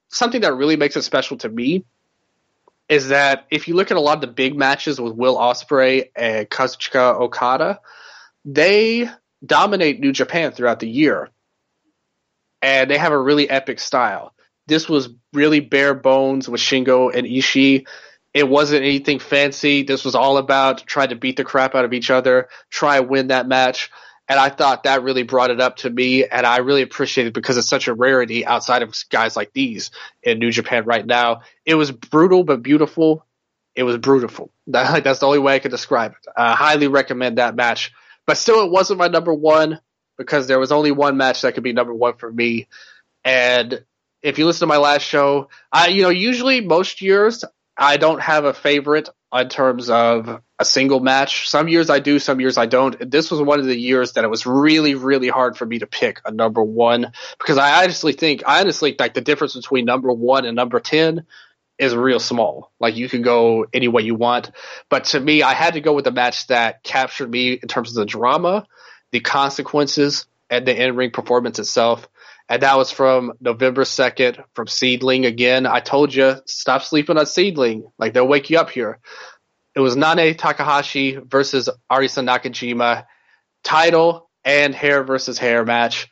[0.10, 1.86] something that really makes it special to me
[2.90, 6.10] is that if you look at a lot of the big matches with Will Ospreay
[6.14, 7.80] and Kazuchika Okada,
[8.46, 9.10] they
[9.46, 11.30] dominate New Japan throughout the year.
[12.62, 14.34] And they have a really epic style.
[14.68, 17.86] This was really bare bones with Shingo and Ishii.
[18.34, 19.84] It wasn't anything fancy.
[19.84, 23.10] This was all about trying to beat the crap out of each other, try and
[23.10, 23.92] win that match.
[24.30, 27.34] And I thought that really brought it up to me, and I really appreciate it
[27.34, 29.92] because it's such a rarity outside of guys like these
[30.24, 31.42] in New Japan right now.
[31.66, 33.26] It was brutal but beautiful.
[33.76, 34.50] It was brutal.
[34.68, 36.32] That, that's the only way I could describe it.
[36.38, 37.92] I highly recommend that match.
[38.26, 39.80] But still, it wasn't my number one
[40.18, 42.68] because there was only one match that could be number one for me.
[43.24, 43.84] And
[44.22, 47.43] if you listen to my last show, I, you know, usually most years
[47.77, 51.50] I don't have a favorite in terms of a single match.
[51.50, 53.10] Some years I do, some years I don't.
[53.10, 55.88] This was one of the years that it was really, really hard for me to
[55.88, 60.11] pick a number one because I honestly think, I honestly like the difference between number
[60.14, 61.26] one and number 10
[61.77, 62.72] is real small.
[62.80, 64.52] Like you can go any way you want.
[64.90, 67.90] But to me, I had to go with the match that captured me in terms
[67.90, 68.68] of the drama,
[69.11, 72.08] the consequences, and the in ring performance itself.
[72.50, 75.66] And that was from November 2nd from SEAdLINNNG again.
[75.66, 77.84] I told you, stop sleeping on SEAdLINNNG.
[77.98, 79.00] Like they'll wake you up here.
[79.76, 83.06] It was Nanae Takahashi versus Arisa Nakajima.
[83.64, 86.10] Title and hair versus hair match.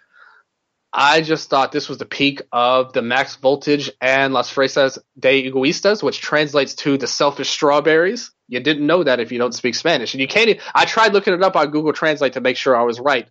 [0.93, 5.49] I just thought this was the peak of the max voltage and Las Fresas de
[5.49, 8.31] Egoístas, which translates to the selfish strawberries.
[8.49, 10.13] You didn't know that if you don't speak Spanish.
[10.13, 12.83] And you can't, I tried looking it up on Google Translate to make sure I
[12.83, 13.27] was right.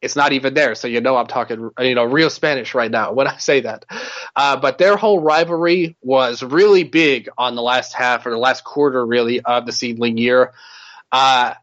[0.00, 0.76] It's not even there.
[0.76, 3.84] So you know I'm talking, you know, real Spanish right now when I say that.
[4.36, 8.62] Uh, but their whole rivalry was really big on the last half or the last
[8.62, 10.52] quarter, really, of the SEAdLINNNG year.
[11.10, 11.54] Uh,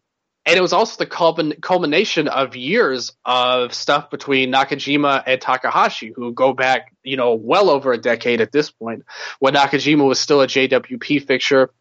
[0.46, 6.34] and it was also the culmination of years of stuff between Nakajima and Takahashi, who
[6.34, 9.06] go back, you know, well over a decade at this point,
[9.40, 11.72] when Nakajima was still a JWP fixture.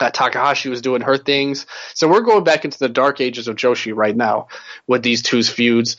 [0.00, 1.66] Uh, Takahashi was doing her things.
[1.94, 4.48] So we're going back into the dark ages of Joshi right now
[4.88, 5.96] with these two's feuds.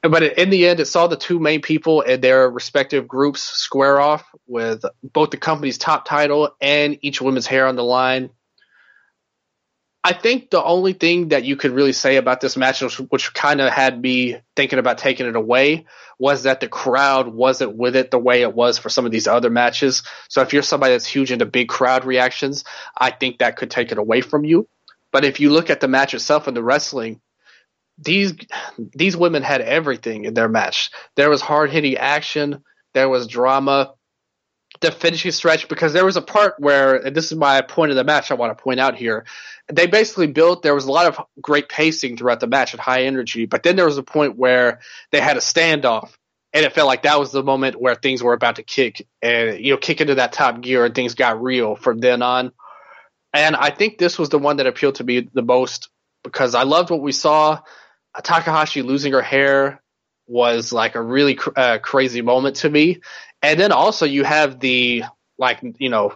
[0.00, 4.00] But in the end, it saw the two main people and their respective groups square
[4.00, 8.30] off with both the company's top title and each woman's hair on the line
[10.02, 13.34] I think the only thing that you could really say about this match, which, which
[13.34, 15.84] kind of had me thinking about taking it away,
[16.18, 19.26] was that the crowd wasn't with it the way it was for some of these
[19.26, 20.02] other matches.
[20.28, 22.64] So if you're somebody that's huge into big crowd reactions,
[22.96, 24.68] I think that could take it away from you.
[25.12, 27.20] But if you look at the match itself and the wrestling,
[27.98, 28.34] these
[28.78, 30.90] these women had everything in their match.
[31.16, 32.64] There was hard hitting action,
[32.94, 33.94] there was drama,
[34.80, 37.96] the finishing stretch because there was a part where and this is my point of
[37.96, 39.26] the match I want to point out here.
[39.70, 43.02] They basically built there was a lot of great pacing throughout the match at high
[43.02, 44.80] energy, but then there was a point where
[45.12, 46.12] they had a standoff
[46.52, 49.64] and it felt like that was the moment where things were about to kick and
[49.64, 52.52] you know kick into that top gear and things got real from then on.
[53.32, 55.88] And I think this was the one that appealed to me the most
[56.24, 57.60] because I loved what we saw.
[58.22, 59.80] Takahashi losing her hair
[60.26, 63.00] was like a really cr- uh, crazy moment to me
[63.42, 65.04] and then also you have the
[65.38, 66.14] like you know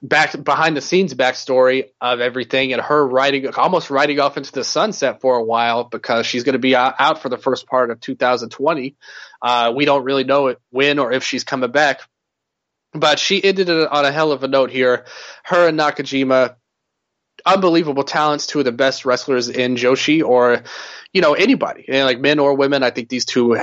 [0.00, 4.62] back behind the scenes backstory of everything and her riding almost riding off into the
[4.62, 7.98] sunset for a while because she's going to be out for the first part of
[7.98, 8.96] 2020
[9.42, 12.00] uh, we don't really know when or if she's coming back
[12.92, 15.04] but she ended it on a hell of a note here.
[15.44, 16.56] Her and nakajima
[17.46, 20.64] unbelievable talents two of the best wrestlers in joshi or
[21.12, 22.82] you know anybody like men or women.
[22.82, 23.56] I think these two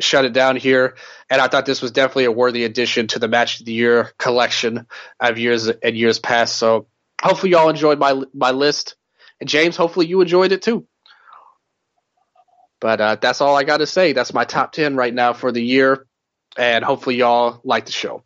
[0.00, 0.96] shut it down here.
[1.30, 4.12] And I thought this was definitely a worthy addition to the match of the year
[4.18, 4.86] collection
[5.20, 6.56] of years and years past.
[6.56, 6.86] So
[7.22, 8.96] hopefully y'all enjoyed my my list,
[9.40, 10.86] and James, hopefully you enjoyed it too.
[12.80, 14.12] But uh, that's all I got to say.
[14.12, 16.06] That's my top ten right now for the year,
[16.56, 18.24] and hopefully y'all like the show.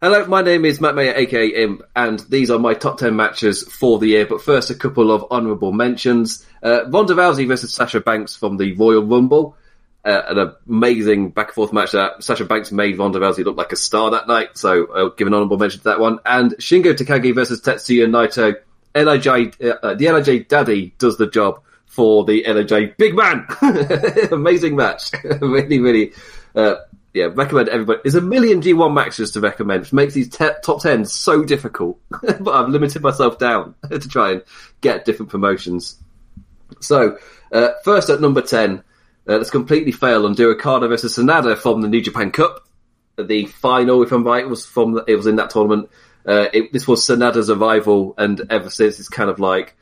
[0.00, 3.64] Hello, my name is Matt Mayer, aka Imp, and these are my top 10 matches
[3.64, 4.26] for the year.
[4.26, 6.46] But first, a couple of honourable mentions.
[6.62, 9.56] Uh, Ronda Rousey versus Sasha Banks from the Royal Rumble.
[10.04, 13.72] Uh, an amazing back and forth match that Sasha Banks made Ronda Rousey look like
[13.72, 16.20] a star that night, so I'll give an honourable mention to that one.
[16.24, 18.54] And Shingo Takagi versus Tetsuya Naito.
[18.94, 23.48] LIJ, uh, the LIJ daddy does the job for the LIJ big man.
[24.30, 25.10] amazing match.
[25.40, 26.12] really, really,
[26.54, 26.76] uh,
[27.18, 28.00] yeah, recommend everybody.
[28.04, 31.98] There's a million G1 matches to recommend, which makes these te- top 10 so difficult.
[32.10, 34.44] but I've limited myself down to try and
[34.80, 36.00] get different promotions.
[36.80, 37.18] So,
[37.50, 38.82] uh, first at number 10, uh,
[39.26, 42.68] let's completely fail and do Okada versus Sanada from the New Japan Cup.
[43.18, 45.90] The final, if I'm right, was from the, it was in that tournament.
[46.24, 49.76] Uh, it, this was Sanada's arrival, and ever since it's kind of like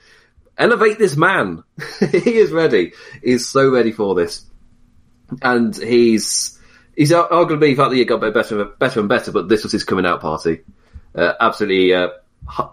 [0.56, 1.64] elevate this man.
[2.00, 2.92] he is ready.
[3.22, 4.46] He's so ready for this,
[5.42, 6.55] and he's
[6.96, 9.32] he's arguably throughout the year got better, and better and better.
[9.32, 10.62] But this was his coming out party.
[11.14, 11.94] Uh, absolutely.
[11.94, 12.08] Uh,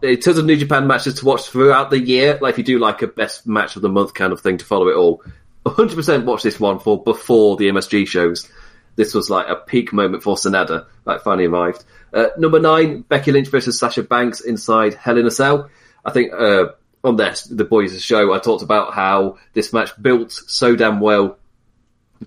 [0.01, 2.79] in terms of New Japan matches to watch throughout the year, like if you do
[2.79, 5.23] like a best match of the month kind of thing to follow it all,
[5.65, 8.49] 100% watch this one for before the MSG shows.
[8.95, 11.83] This was like a peak moment for Sanada, like finally arrived.
[12.13, 15.69] Uh, number nine, Becky Lynch versus Sasha Banks inside Hell in a Cell.
[16.05, 16.65] I think uh,
[17.03, 21.37] on this, the boys' show, I talked about how this match built so damn well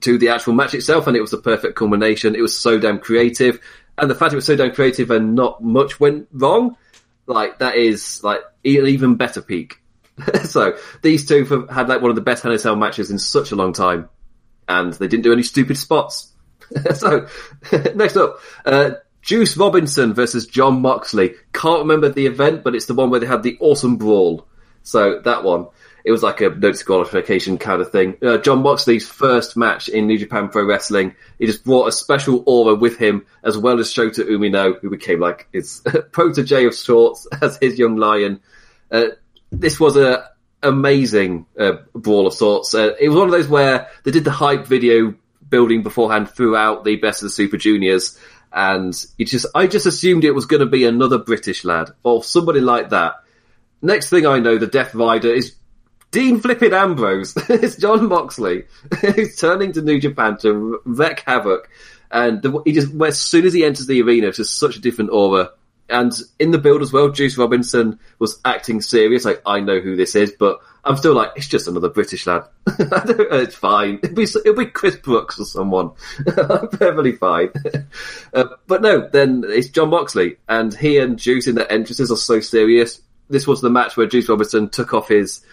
[0.01, 2.35] to the actual match itself, and it was the perfect culmination.
[2.35, 3.61] It was so damn creative,
[3.99, 6.77] and the fact it was so damn creative and not much went wrong,
[7.27, 9.81] like that is like an even better peak.
[10.45, 13.57] so these two have had like one of the best Cell matches in such a
[13.57, 14.09] long time,
[14.69, 16.33] and they didn't do any stupid spots.
[16.95, 17.27] so
[17.95, 18.91] next up, uh,
[19.23, 21.35] Juice Robinson versus Jon Moxley.
[21.53, 24.47] Can't remember the event, but it's the one where they had the awesome brawl.
[24.83, 25.67] So that one,
[26.07, 28.17] it was like a no disqualification kind of thing.
[28.23, 32.45] Uh, Jon Moxley's first match in New Japan Pro Wrestling, he just brought a special
[32.47, 37.27] aura with him, as well as Shota Umino, who became like his protege of sorts
[37.43, 38.41] as his young lion.
[38.89, 39.07] Uh,
[39.51, 40.31] this was a
[40.63, 42.73] amazing uh, brawl of sorts.
[42.73, 45.13] Uh, it was one of those where they did the hype video
[45.49, 48.17] building beforehand throughout the Best of the Super Juniors,
[48.53, 52.23] and it just I just assumed it was going to be another British lad or
[52.23, 53.15] somebody like that.
[53.83, 55.57] Next thing I know, the Death Rider is
[56.17, 57.35] Dean Flippin Ambrose.
[57.51, 58.65] it's Jon Moxley.
[59.17, 61.69] He's turning to New Japan to wreak havoc,
[62.11, 64.81] and the, he just as soon as he enters the arena, it's just such a
[64.81, 65.51] different aura.
[65.91, 69.95] And in the build as well, Juice Robinson was acting serious, like I know who
[69.95, 72.45] this is, but I'm still like, it's just another British lad.
[72.67, 74.01] it's fine.
[74.03, 75.91] It'll be, it'll be Chris Brooks or someone.
[76.27, 77.51] I'm perfectly fine.
[78.33, 82.17] Uh, but no, then it's Jon Moxley, and he and Juice in their entrances are
[82.17, 83.03] so serious.
[83.29, 85.45] This was the match where Juice Robinson took off his.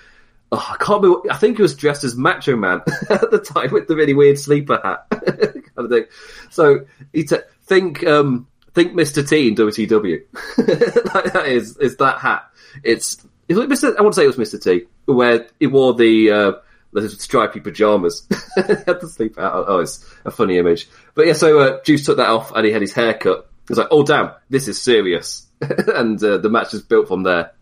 [0.55, 1.31] Oh, I can't remember.
[1.31, 4.37] I think he was dressed as Macho Man at the time with the really weird
[4.37, 6.05] sleeper hat kind of thing.
[6.51, 9.27] So he t- think um, think Mr.
[9.27, 10.21] T in WCW.
[10.57, 12.47] that is is that hat.
[12.83, 13.15] It's
[13.47, 13.97] is it Mr.
[13.97, 14.63] I want to say it was Mr.
[14.63, 16.51] T, where he wore the uh,
[16.91, 18.27] the stripy pajamas.
[18.55, 19.65] had to sleep out.
[19.67, 20.87] Oh, it's a funny image.
[21.15, 23.49] But yeah, so uh, Juice took that off and he had his hair cut.
[23.67, 27.23] He was like, "Oh damn, this is serious," and uh, the match is built from
[27.23, 27.53] there.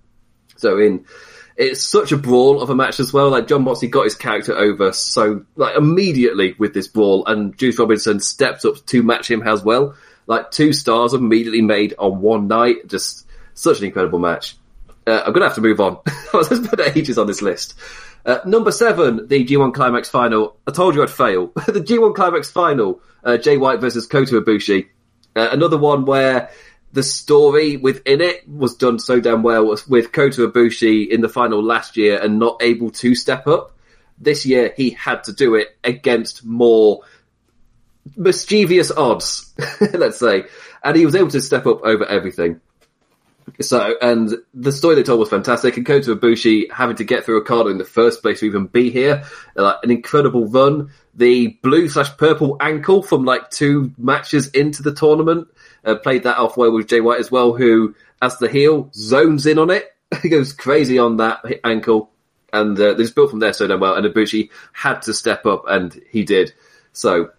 [0.57, 1.05] So in
[1.55, 3.30] it's such a brawl of a match as well.
[3.30, 7.77] Like Jon Moxley got his character over so like immediately with this brawl, and Juice
[7.80, 9.95] Robinson stepped up to match him as well.
[10.27, 12.88] Like two stars immediately made on one night.
[12.88, 14.55] Just such an incredible match.
[15.05, 15.97] Uh, I'm going to have to move on.
[16.07, 17.73] I was put ages on this list.
[18.25, 20.57] Uh, number seven, the G1 Climax final.
[20.67, 21.47] I told you I'd fail.
[21.67, 24.88] the G1 Climax final, uh, Jay White versus Kota Ibushi.
[25.35, 26.51] Uh, another one where
[26.93, 31.63] the story within it was done so damn well with Kota Ibushi in the final
[31.63, 33.77] last year and not able to step up.
[34.17, 37.01] This year he had to do it against more
[38.15, 39.53] mischievous odds,
[39.93, 40.45] let's say,
[40.83, 42.59] and he was able to step up over everything.
[43.59, 45.75] So, and the story they told was fantastic.
[45.77, 48.91] And Kota Ibushi having to get through Okada in the first place to even be
[48.91, 49.23] here,
[49.55, 50.91] like an incredible run.
[51.15, 55.47] The blue slash purple ankle from like two matches into the tournament
[55.85, 59.45] uh, played that off well with Jay White as well, who, as the heel, zones
[59.45, 59.91] in on it.
[60.21, 62.11] he goes crazy on that ankle,
[62.51, 63.95] and uh, they just built from there so damn well.
[63.95, 66.53] And Ibushi had to step up, and he did.
[66.93, 67.31] So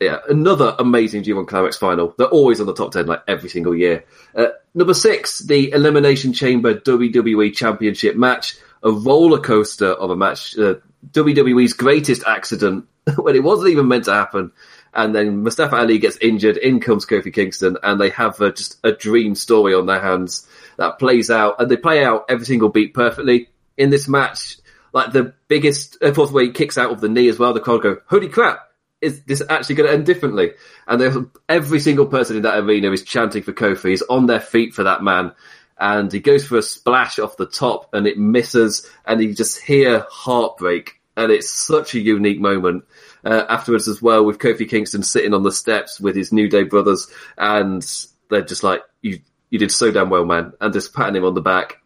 [0.00, 2.14] yeah, another amazing G1 Climax final.
[2.16, 4.04] They're always on the top 10 like every single year.
[4.34, 8.56] Uh, number six, the Elimination Chamber WWE Championship match.
[8.82, 10.56] A roller coaster of a match.
[10.56, 10.76] Uh,
[11.10, 14.52] WWE's greatest accident when it wasn't even meant to happen.
[14.92, 16.56] And then Mustafa Ali gets injured.
[16.56, 20.46] In comes Kofi Kingston, and they have uh, just a dream story on their hands
[20.76, 24.56] that plays out, and they play out every single beat perfectly in this match.
[24.92, 27.52] Like the biggest, of course, where he kicks out of the knee as well.
[27.52, 28.70] The crowd go, "Holy crap!"
[29.00, 30.52] is this actually going to end differently?
[30.86, 33.90] And every single person in that arena is chanting for Kofi.
[33.90, 35.32] He's on their feet for that man.
[35.78, 39.60] And he goes for a splash off the top and it misses and you just
[39.60, 41.00] hear heartbreak.
[41.16, 42.84] And it's such a unique moment.
[43.24, 46.62] Uh, afterwards as well with Kofi Kingston sitting on the steps with his New Day
[46.62, 47.86] brothers and
[48.30, 50.54] they're just like, you, you did so damn well, man.
[50.60, 51.80] And just patting him on the back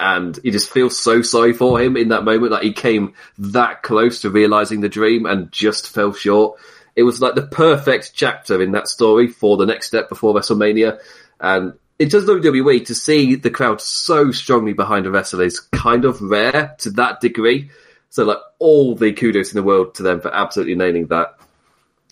[0.00, 2.52] and you just feel so sorry for him in that moment.
[2.52, 6.58] Like he came that close to realizing the dream and just fell short.
[6.96, 11.00] it was like the perfect chapter in that story for the next step before WrestleMania.
[11.40, 16.04] And it does WWE to see the crowd so strongly behind a wrestler is kind
[16.04, 17.70] of rare to that degree.
[18.10, 21.38] So like all the kudos in the world to them for absolutely nailing that.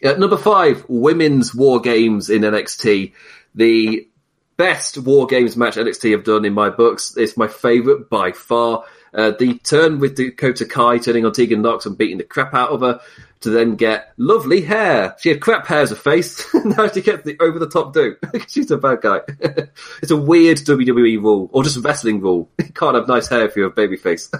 [0.03, 3.13] At number five, women's war games in NXT.
[3.55, 4.09] The
[4.57, 7.17] best war games match NXT have done in my books.
[7.17, 8.85] It's my favourite by far.
[9.17, 12.69] Uh, the turn with Dakota Kai turning on Tegan Nox and beating the crap out
[12.69, 13.01] of her
[13.41, 15.17] to then get lovely hair.
[15.21, 16.47] She had crap hair as a face.
[16.65, 18.17] now she gets the over the top do.
[18.49, 19.21] She's a bad guy.
[20.03, 22.51] it's a weird WWE rule or just wrestling rule.
[22.59, 24.31] You can't have nice hair if you're a baby face.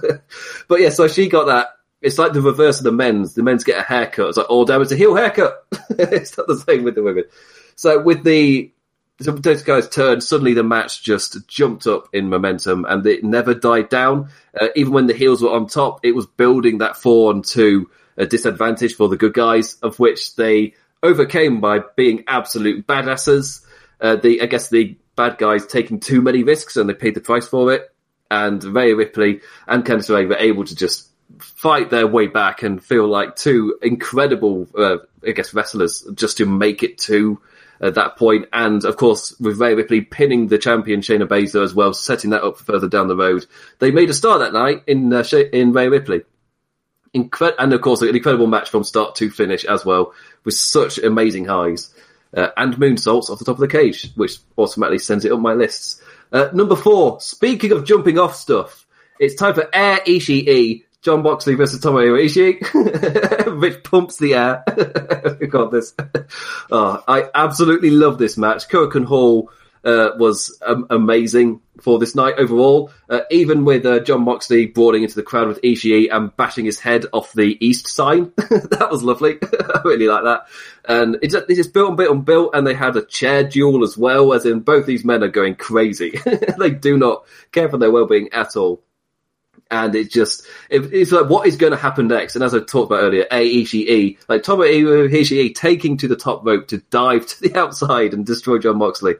[0.67, 1.69] but yeah, so she got that.
[2.01, 3.33] It's like the reverse of the men's.
[3.33, 4.29] The men's get a haircut.
[4.29, 5.65] It's like, oh damn, it's a heel haircut.
[5.89, 7.23] it's not the same with the women.
[7.75, 8.71] So with the
[9.19, 13.53] so those guys turned, suddenly the match just jumped up in momentum and it never
[13.53, 14.29] died down.
[14.59, 17.89] Uh, even when the heels were on top, it was building that four on two
[18.17, 20.73] a disadvantage for the good guys, of which they
[21.03, 23.63] overcame by being absolute badasses.
[24.01, 27.21] Uh, the, I guess the bad guys taking too many risks and they paid the
[27.21, 27.91] price for it.
[28.29, 32.83] And Rhea Ripley and Candice LeRae were able to just fight their way back and
[32.83, 37.39] feel like two incredible, uh, I guess, wrestlers just to make it to
[37.81, 38.47] at that point.
[38.53, 42.43] And of course, with Rhea Ripley pinning the champion Shayna Baszler as well, setting that
[42.43, 43.45] up for further down the road.
[43.79, 45.23] They made a start that night in uh,
[45.53, 46.23] in Rhea Ripley.
[47.13, 51.45] And of course, an incredible match from start to finish as well, with such amazing
[51.45, 51.93] highs.
[52.35, 55.53] Uh, and moonsaults off the top of the cage, which automatically sends it up my
[55.53, 56.01] lists.
[56.31, 58.85] Uh, number four, speaking of jumping off stuff,
[59.17, 64.61] it's time for Air Ishii Jon Moxley versus Tomohiro Ishii, which pumps the air.
[65.49, 65.93] God, this.
[66.69, 68.67] Oh, I absolutely love this match.
[68.67, 69.49] Korakuen Hall
[69.85, 72.91] uh, was um, amazing for this night overall.
[73.09, 76.81] Uh, even with uh, Jon Moxley boarding into the crowd with Ishii and bashing his
[76.81, 79.37] head off the East sign, that was lovely.
[79.41, 80.47] I really like that.
[80.89, 83.85] And it's just, just built on built on built, and they had a chair duel
[83.85, 84.33] as well.
[84.33, 86.19] As in, both these men are going crazy.
[86.59, 88.83] they do not care for their well-being at all
[89.69, 92.35] and it just it, it's like what is going to happen next.
[92.35, 96.45] And as I talked about earlier, Air Ishii, like Tomohiro Ishii taking to the top
[96.45, 99.15] rope to dive to the outside and destroy Jon Moxley.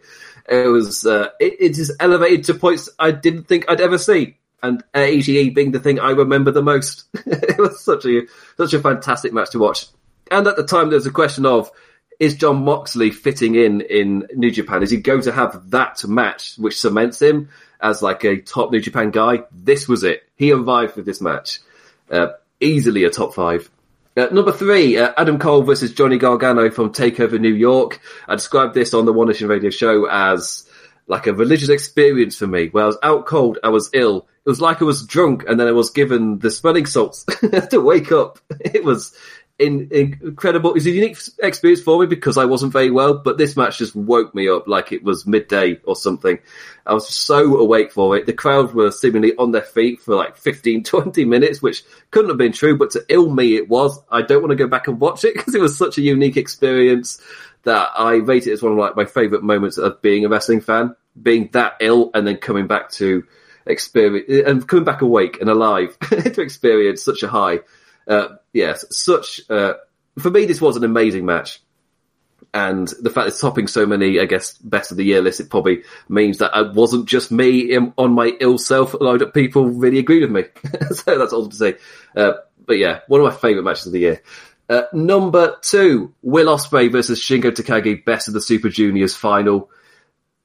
[0.50, 4.38] It was uh, it, it just elevated to points I didn't think I'd ever see.
[4.64, 7.06] And Air Ishii being the thing I remember the most.
[7.14, 8.24] it was such a
[8.58, 9.88] such a fantastic match to watch.
[10.32, 11.72] And at the time, there was a question of
[12.20, 14.84] is Jon Moxley fitting in in New Japan?
[14.84, 17.50] Is he going to have that match which cements him?
[17.82, 19.44] As like a top New Japan guy.
[19.52, 20.24] This was it.
[20.36, 21.60] He arrived with this match.
[22.10, 23.70] Uh, easily a top five.
[24.16, 28.00] Uh, number three, uh, Adam Cole versus Johnny Gargano from Takeover New York.
[28.28, 30.68] I described this on the One Nation Radio show as
[31.06, 34.28] like a religious experience for me, where I was out cold, I was ill.
[34.46, 37.26] It was like I was drunk, and then I was given the smelling salts
[37.70, 38.40] to wake up.
[38.60, 39.16] It was
[39.60, 40.72] in, incredible.
[40.72, 43.80] It was a unique experience for me because I wasn't very well, but this match
[43.80, 46.38] just woke me up like it was midday or something.
[46.86, 48.26] I was so awake for it.
[48.26, 52.38] The crowd were seemingly on their feet for like 15, 20 minutes, which couldn't have
[52.38, 54.00] been true, but to ill me it was.
[54.12, 56.38] I don't want to go back and watch it because it was such a unique
[56.38, 57.22] experience
[57.64, 60.62] that I rate it as one of like my favorite moments of being a wrestling
[60.62, 63.24] fan, being that ill and then coming back to
[63.66, 67.60] experience and coming back awake and alive to experience such a high
[68.08, 69.42] uh, yes, such.
[69.50, 69.74] Uh,
[70.18, 71.62] for me, this was an amazing match.
[72.54, 75.50] And the fact it's topping so many, I guess, best of the year lists, it
[75.50, 78.94] probably means that it wasn't just me on my ill self.
[78.94, 80.44] A load of people really agreed with me.
[80.96, 81.76] so that's all to say.
[82.16, 82.34] Uh,
[82.66, 84.22] but yeah, one of my favourite matches of the year.
[84.70, 89.70] Uh, number two, Will Ospreay versus Shingo Takagi, best of the Super Juniors final.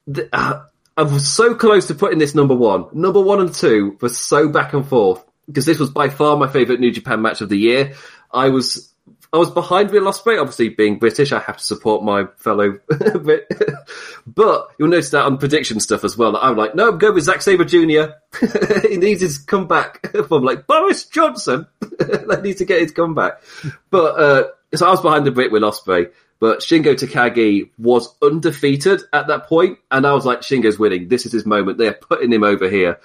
[0.07, 2.85] The, uh, I was so close to putting this number one.
[2.93, 6.47] Number one and two were so back and forth because this was by far my
[6.47, 7.93] favourite New Japan match of the year.
[8.31, 8.93] I was
[9.33, 12.79] I was behind Will Ospreay, obviously being British, I have to support my fellow
[13.19, 13.51] Brit.
[14.27, 16.37] but you'll notice that on prediction stuff as well.
[16.37, 18.13] I'm like, no, I'm going with Zack Sabre Jr.
[18.87, 21.65] he needs his comeback from like Boris Johnson.
[21.79, 23.41] that needs to get his comeback.
[23.89, 24.43] But uh,
[24.75, 26.11] so I was behind the Brit Will Ospreay.
[26.39, 31.07] But Shingo Takagi was undefeated at that point, and I was like, Shingo's winning.
[31.07, 31.77] This is his moment.
[31.77, 32.99] They are putting him over here.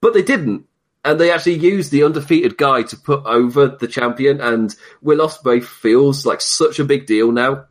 [0.00, 0.66] But they didn't
[1.06, 4.40] and they actually used the undefeated guy to put over the champion.
[4.40, 7.66] And Will Ospreay feels like such a big deal now.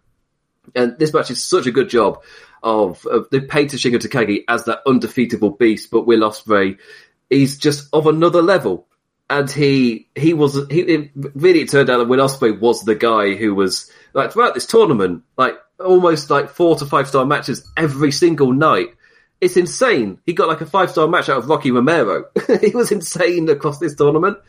[0.74, 2.24] And this match is such a good job
[2.64, 6.78] of, of they painted Shingo Takagi as that undefeatable beast, but Will Ospreay,
[7.30, 8.88] he's just of another level.
[9.30, 12.96] And he he was he it, really it turned out that Will Ospreay was the
[12.96, 17.70] guy who was like throughout this tournament, like almost like four to five star matches
[17.76, 18.96] every single night
[19.46, 20.20] it's insane.
[20.26, 22.26] He got like a five star match out of Rocky Romero.
[22.62, 24.40] he was insane across this tournament.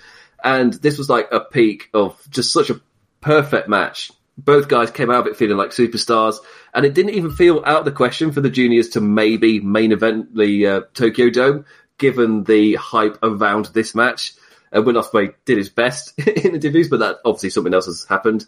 [0.42, 2.80] And this was like a peak of just such a
[3.20, 4.10] perfect match.
[4.38, 6.36] Both guys came out of it feeling like superstars,
[6.74, 9.92] and it didn't even feel out of the question for the juniors to maybe main
[9.92, 11.64] event the uh, Tokyo Dome,
[11.96, 14.34] given the hype around this match.
[14.74, 18.04] Uh, Will Ospreay did his best in the debut, but that obviously something else has
[18.04, 18.44] happened.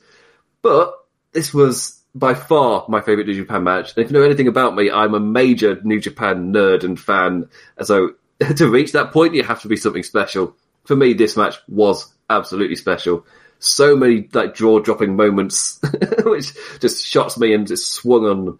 [0.60, 0.92] But
[1.32, 3.94] this was by far my favorite New Japan match.
[3.96, 7.48] And if you know anything about me, I'm a major New Japan nerd and fan.
[7.82, 8.14] So
[8.56, 10.56] to reach that point, you have to be something special.
[10.84, 13.26] For me, this match was absolutely special.
[13.58, 15.80] So many like jaw dropping moments,
[16.24, 18.58] which just shots me and just swung on.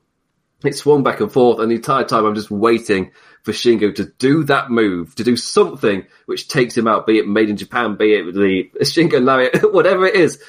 [0.65, 3.13] It swung back and forth, and the entire time I'm just waiting
[3.45, 7.29] for Shingo to do that move, to do something which takes him out, be it
[7.29, 10.43] made in Japan, be it the Shingo Lariat, whatever it is.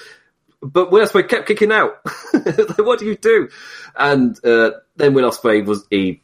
[0.62, 2.00] But Will Ospreay kept kicking out.
[2.34, 3.50] like, what do you do?
[3.96, 6.22] And uh, then Will Ospreay was he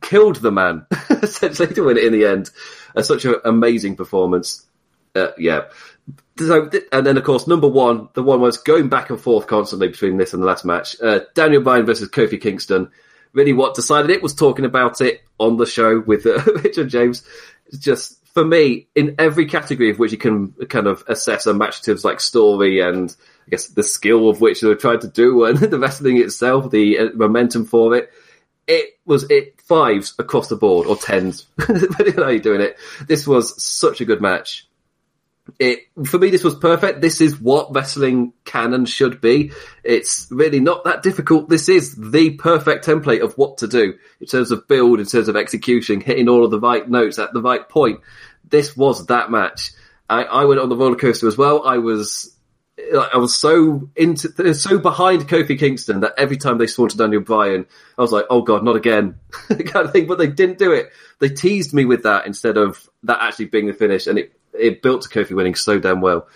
[0.00, 2.50] killed the man essentially to win it in the end.
[2.94, 4.66] Uh, such an amazing performance.
[5.14, 5.66] Uh, yeah.
[6.38, 9.88] So, and then of course, number one, the one was going back and forth constantly
[9.88, 10.96] between this and the last match.
[11.00, 12.90] Uh, Daniel Bryan versus Kofi Kingston.
[13.32, 17.22] Really, what decided it was talking about it on the show with uh, Richard James.
[17.78, 21.82] Just for me, in every category of which you can kind of assess a match
[21.82, 23.14] to like story and
[23.50, 26.70] I guess the skill of which they were trying to do and the wrestling itself,
[26.70, 28.10] the uh, momentum for it,
[28.68, 32.76] it was it fives across the board or tens, depending on how you're doing it.
[33.06, 34.68] This was such a good match.
[35.58, 37.00] It for me, this was perfect.
[37.00, 39.50] This is what wrestling can and should be.
[39.82, 41.48] It's really not that difficult.
[41.48, 45.26] This is the perfect template of what to do in terms of build, in terms
[45.26, 48.00] of execution, hitting all of the right notes at the right point.
[48.48, 49.72] This was that match.
[50.08, 51.66] I, I went on the roller coaster as well.
[51.66, 52.36] I was
[53.12, 57.22] I was so into so behind Kofi Kingston that every time they swore to Daniel
[57.22, 57.66] Bryan,
[57.98, 59.18] I was like, "Oh God, not again!"
[59.48, 60.06] kind of thing.
[60.06, 60.90] But they didn't do it.
[61.18, 64.82] They teased me with that instead of that actually being the finish, and it it
[64.82, 66.28] built to Kofi winning so damn well.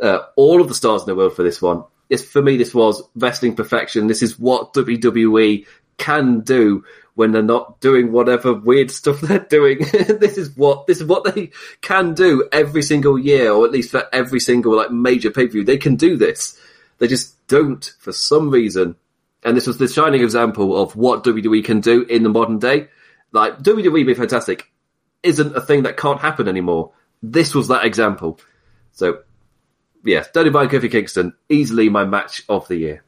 [0.00, 1.84] Uh, all of the stars in the world for this one.
[2.10, 4.08] It's, for me, this was wrestling perfection.
[4.08, 5.66] This is what WWE
[5.98, 9.78] can do when they're not doing whatever weird stuff they're doing.
[9.92, 11.50] this is what this is what they
[11.80, 15.52] can do every single year, or at least for every single like major pay per
[15.52, 15.64] view.
[15.64, 16.58] They can do this.
[16.98, 18.96] They just don't for some reason.
[19.42, 22.88] And this was the shining example of what WWE can do in the modern day.
[23.32, 24.70] Like WWE being fantastic
[25.22, 26.92] isn't a thing that can't happen anymore.
[27.22, 28.40] This was that example.
[28.92, 29.22] So,
[30.04, 33.03] yes, Daniel Bryan, Kofi Kingston, easily my match of the year.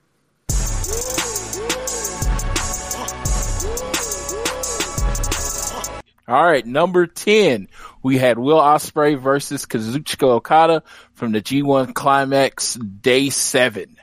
[6.28, 7.68] All right, number 10,
[8.02, 10.82] we had Will Ospreay versus Kazuchika Okada
[11.14, 13.96] from the G1 Climax Day 7.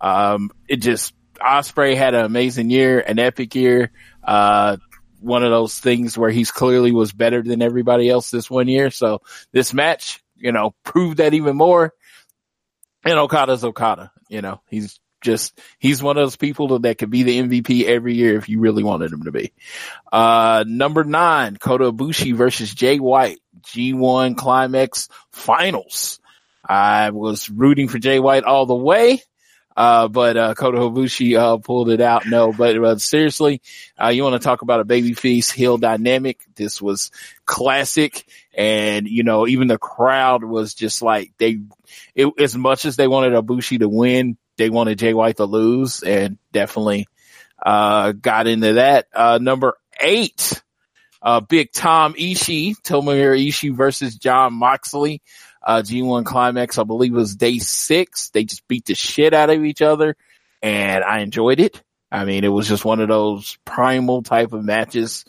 [0.00, 3.90] Um, it just, Ospreay had an amazing year, an epic year.
[4.22, 4.78] Uh,
[5.20, 8.90] one of those things where he's clearly was better than everybody else this one year.
[8.90, 9.20] So
[9.52, 11.92] this match, you know, proved that even more.
[13.04, 17.24] And Okada's Okada, you know, he's just he's one of those people that could be
[17.24, 19.52] the MVP every year if you really wanted him to be.
[20.12, 26.20] Uh, number nine, Kota Ibushi versus Jay White, G1 Climax Finals.
[26.64, 29.20] I was rooting for Jay White all the way.
[29.76, 32.26] Uh, but, uh, Kota Ibushi, uh, pulled it out.
[32.26, 33.60] No, but, seriously,
[34.00, 36.38] uh, you want to talk about a babyface heel dynamic.
[36.54, 37.10] This was
[37.44, 38.24] classic.
[38.56, 41.58] And, you know, even the crowd was just like, they,
[42.14, 46.02] it, as much as they wanted Ibushi to win, they wanted Jay White to lose
[46.02, 47.06] and definitely,
[47.64, 49.06] uh, got into that.
[49.14, 50.62] Uh, number eight,
[51.22, 55.22] uh, Big Tom Ishii, Tomohiro Ishii versus Jon Moxley,
[55.62, 58.30] uh, G1 Climax, I believe was day six.
[58.30, 60.16] They just beat the shit out of each other
[60.62, 61.82] and I enjoyed it.
[62.10, 65.24] I mean, it was just one of those primal type of matches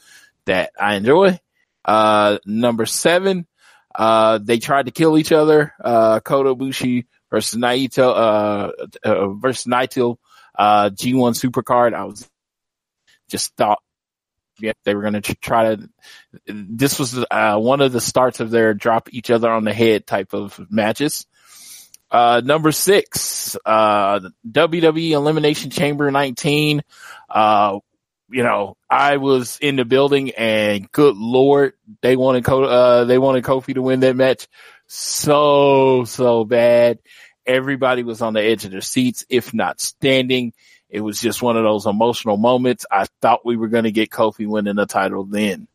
[0.45, 1.39] that I enjoy.
[1.83, 3.45] Uh, number seven,
[3.93, 5.73] uh, they tried to kill each other.
[5.83, 7.05] Uh, Kota Ibushi
[7.35, 8.71] versus Naito, uh,
[9.03, 10.15] uh, versus Naito,
[10.57, 11.93] uh, G1 Supercard.
[11.93, 12.29] I was
[13.29, 13.79] just thought,
[14.57, 15.89] yeah, they were going to try to,
[16.47, 20.07] this was, uh, one of the starts of their drop each other on the head
[20.07, 21.27] type of matches.
[22.09, 26.83] Uh, number six, uh, WWE Elimination Chamber 19.
[27.29, 27.79] Uh,
[28.29, 33.43] you know, I was in the building and good Lord, they wanted, uh, they wanted
[33.43, 34.47] Kofi to win that match
[34.87, 36.99] so, so bad.
[37.45, 40.53] Everybody was on the edge of their seats, if not standing.
[40.89, 42.85] It was just one of those emotional moments.
[42.89, 45.67] I thought we were going to get Kofi winning the title then.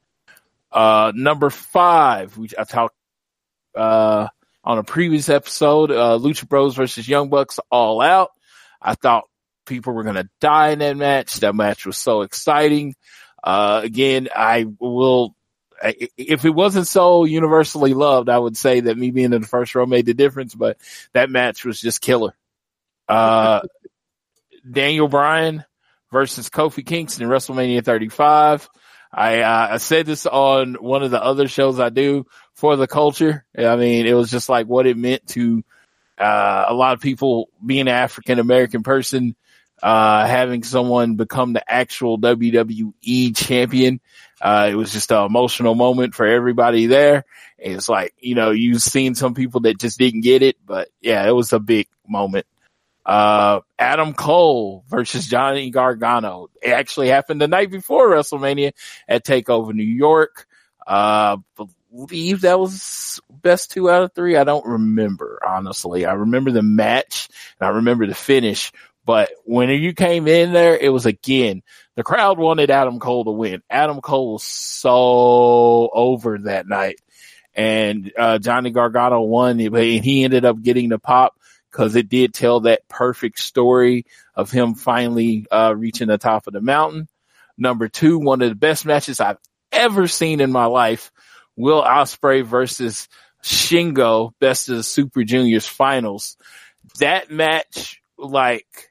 [0.73, 2.95] Uh, number five, we, I talked,
[3.75, 4.29] uh,
[4.63, 8.31] on a previous episode, uh, Lucha Bros versus Young Bucks all out.
[8.81, 9.25] I thought
[9.67, 11.37] people were going to die in that match.
[11.41, 12.95] That match was so exciting.
[13.43, 15.35] Uh, again, I will,
[15.83, 19.75] if it wasn't so universally loved, I would say that me being in the first
[19.75, 20.79] row made the difference, but
[21.13, 22.35] that match was just killer.
[23.09, 23.61] Uh,
[24.71, 25.65] Daniel Bryan
[26.13, 28.69] versus Kofi Kingston in WrestleMania 35.
[29.13, 32.87] I, uh, I said this on one of the other shows I do for the
[32.87, 33.45] culture.
[33.57, 35.65] I mean, it was just like what it meant to,
[36.19, 39.35] uh, a lot of people being an African American person,
[39.83, 44.01] uh, having someone become the actual WWE champion.
[44.41, 47.25] Uh, it was just an emotional moment for everybody there.
[47.59, 51.27] It's like, you know, you've seen some people that just didn't get it, but yeah,
[51.27, 52.47] it was a big moment.
[53.05, 56.49] Uh, Adam Cole versus Johnny Gargano.
[56.63, 58.73] It actually happened the night before WrestleMania
[59.09, 60.47] at TakeOver New York.
[60.87, 61.39] Uh,
[61.91, 64.37] believe that was best two out of three.
[64.37, 66.07] I don't remember, honestly.
[66.07, 67.29] I remember the match
[67.59, 68.73] and I remember the finish,
[69.11, 71.65] but when you came in there, it was again,
[71.97, 73.61] the crowd wanted Adam Cole to win.
[73.69, 77.01] Adam Cole was so over that night
[77.53, 81.35] and, uh, Johnny Gargano won and he ended up getting the pop
[81.73, 84.07] because it did tell that perfect story
[84.37, 87.09] of him finally uh, reaching the top of the mountain.
[87.59, 89.39] Number two, one of the best matches I've
[89.73, 91.11] ever seen in my life,
[91.57, 93.09] Will Ospreay versus
[93.43, 96.37] Shingo, best of the Super Juniors finals.
[97.01, 98.90] That match, like,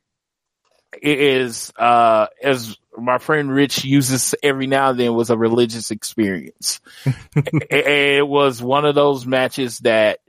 [1.01, 6.79] is, uh, as my friend Rich uses every now and then was a religious experience.
[7.35, 10.19] it, it was one of those matches that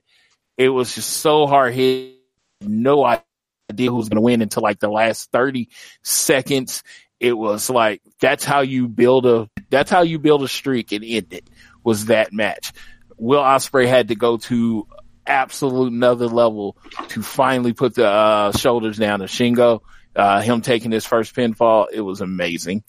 [0.57, 2.17] it was just so hard hit
[2.61, 5.69] no idea who's going to win until like the last 30
[6.03, 6.83] seconds.
[7.19, 11.05] It was like, that's how you build a, that's how you build a streak and
[11.05, 11.49] end it
[11.83, 12.73] was that match.
[13.17, 14.87] Will Ospreay had to go to
[15.27, 16.77] absolute another level
[17.09, 19.81] to finally put the uh, shoulders down to Shingo.
[20.15, 22.83] Uh, him taking his first pinfall, it was amazing.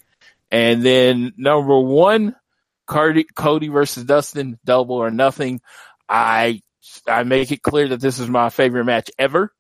[0.50, 2.35] And then number one,
[2.88, 5.61] Cody, Cody versus Dustin, double or nothing.
[6.09, 6.61] I
[7.08, 9.53] I make it clear that this is my favorite match ever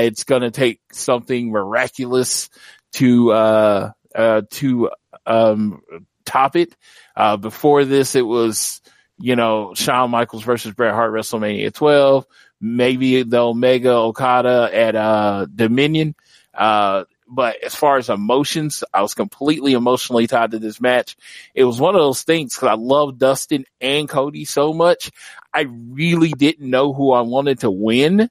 [0.00, 2.48] it's going to take something miraculous
[2.94, 4.90] to, uh, uh, to,
[5.26, 5.82] um,
[6.24, 6.74] top it.
[7.16, 8.80] Uh, before this, it was,
[9.18, 12.26] you know, Shawn Michaels versus Bret Hart WrestleMania 12,
[12.60, 16.14] maybe the Omega Okada at, uh, Dominion.
[16.54, 21.16] Uh, but as far as emotions, I was completely emotionally tied to this match.
[21.54, 25.10] It was one of those things because I love Dustin and Cody so much.
[25.52, 28.28] I really didn't know who I wanted to win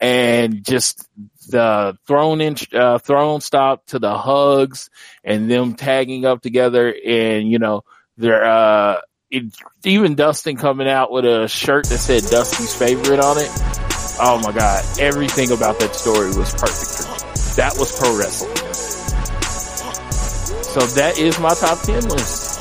[0.00, 1.08] and just
[1.48, 4.88] the thrown in, uh, thrown stop to the hugs
[5.24, 7.82] and them tagging up together and, you know,
[8.16, 9.52] they're, uh, it,
[9.84, 13.50] even Dustin coming out with a shirt that said Dusty's favorite on it.
[14.20, 14.84] Oh my God.
[15.00, 17.13] Everything about that story was perfect for me.
[17.56, 18.56] That was pro wrestling.
[20.64, 22.53] So that is my top 10 list.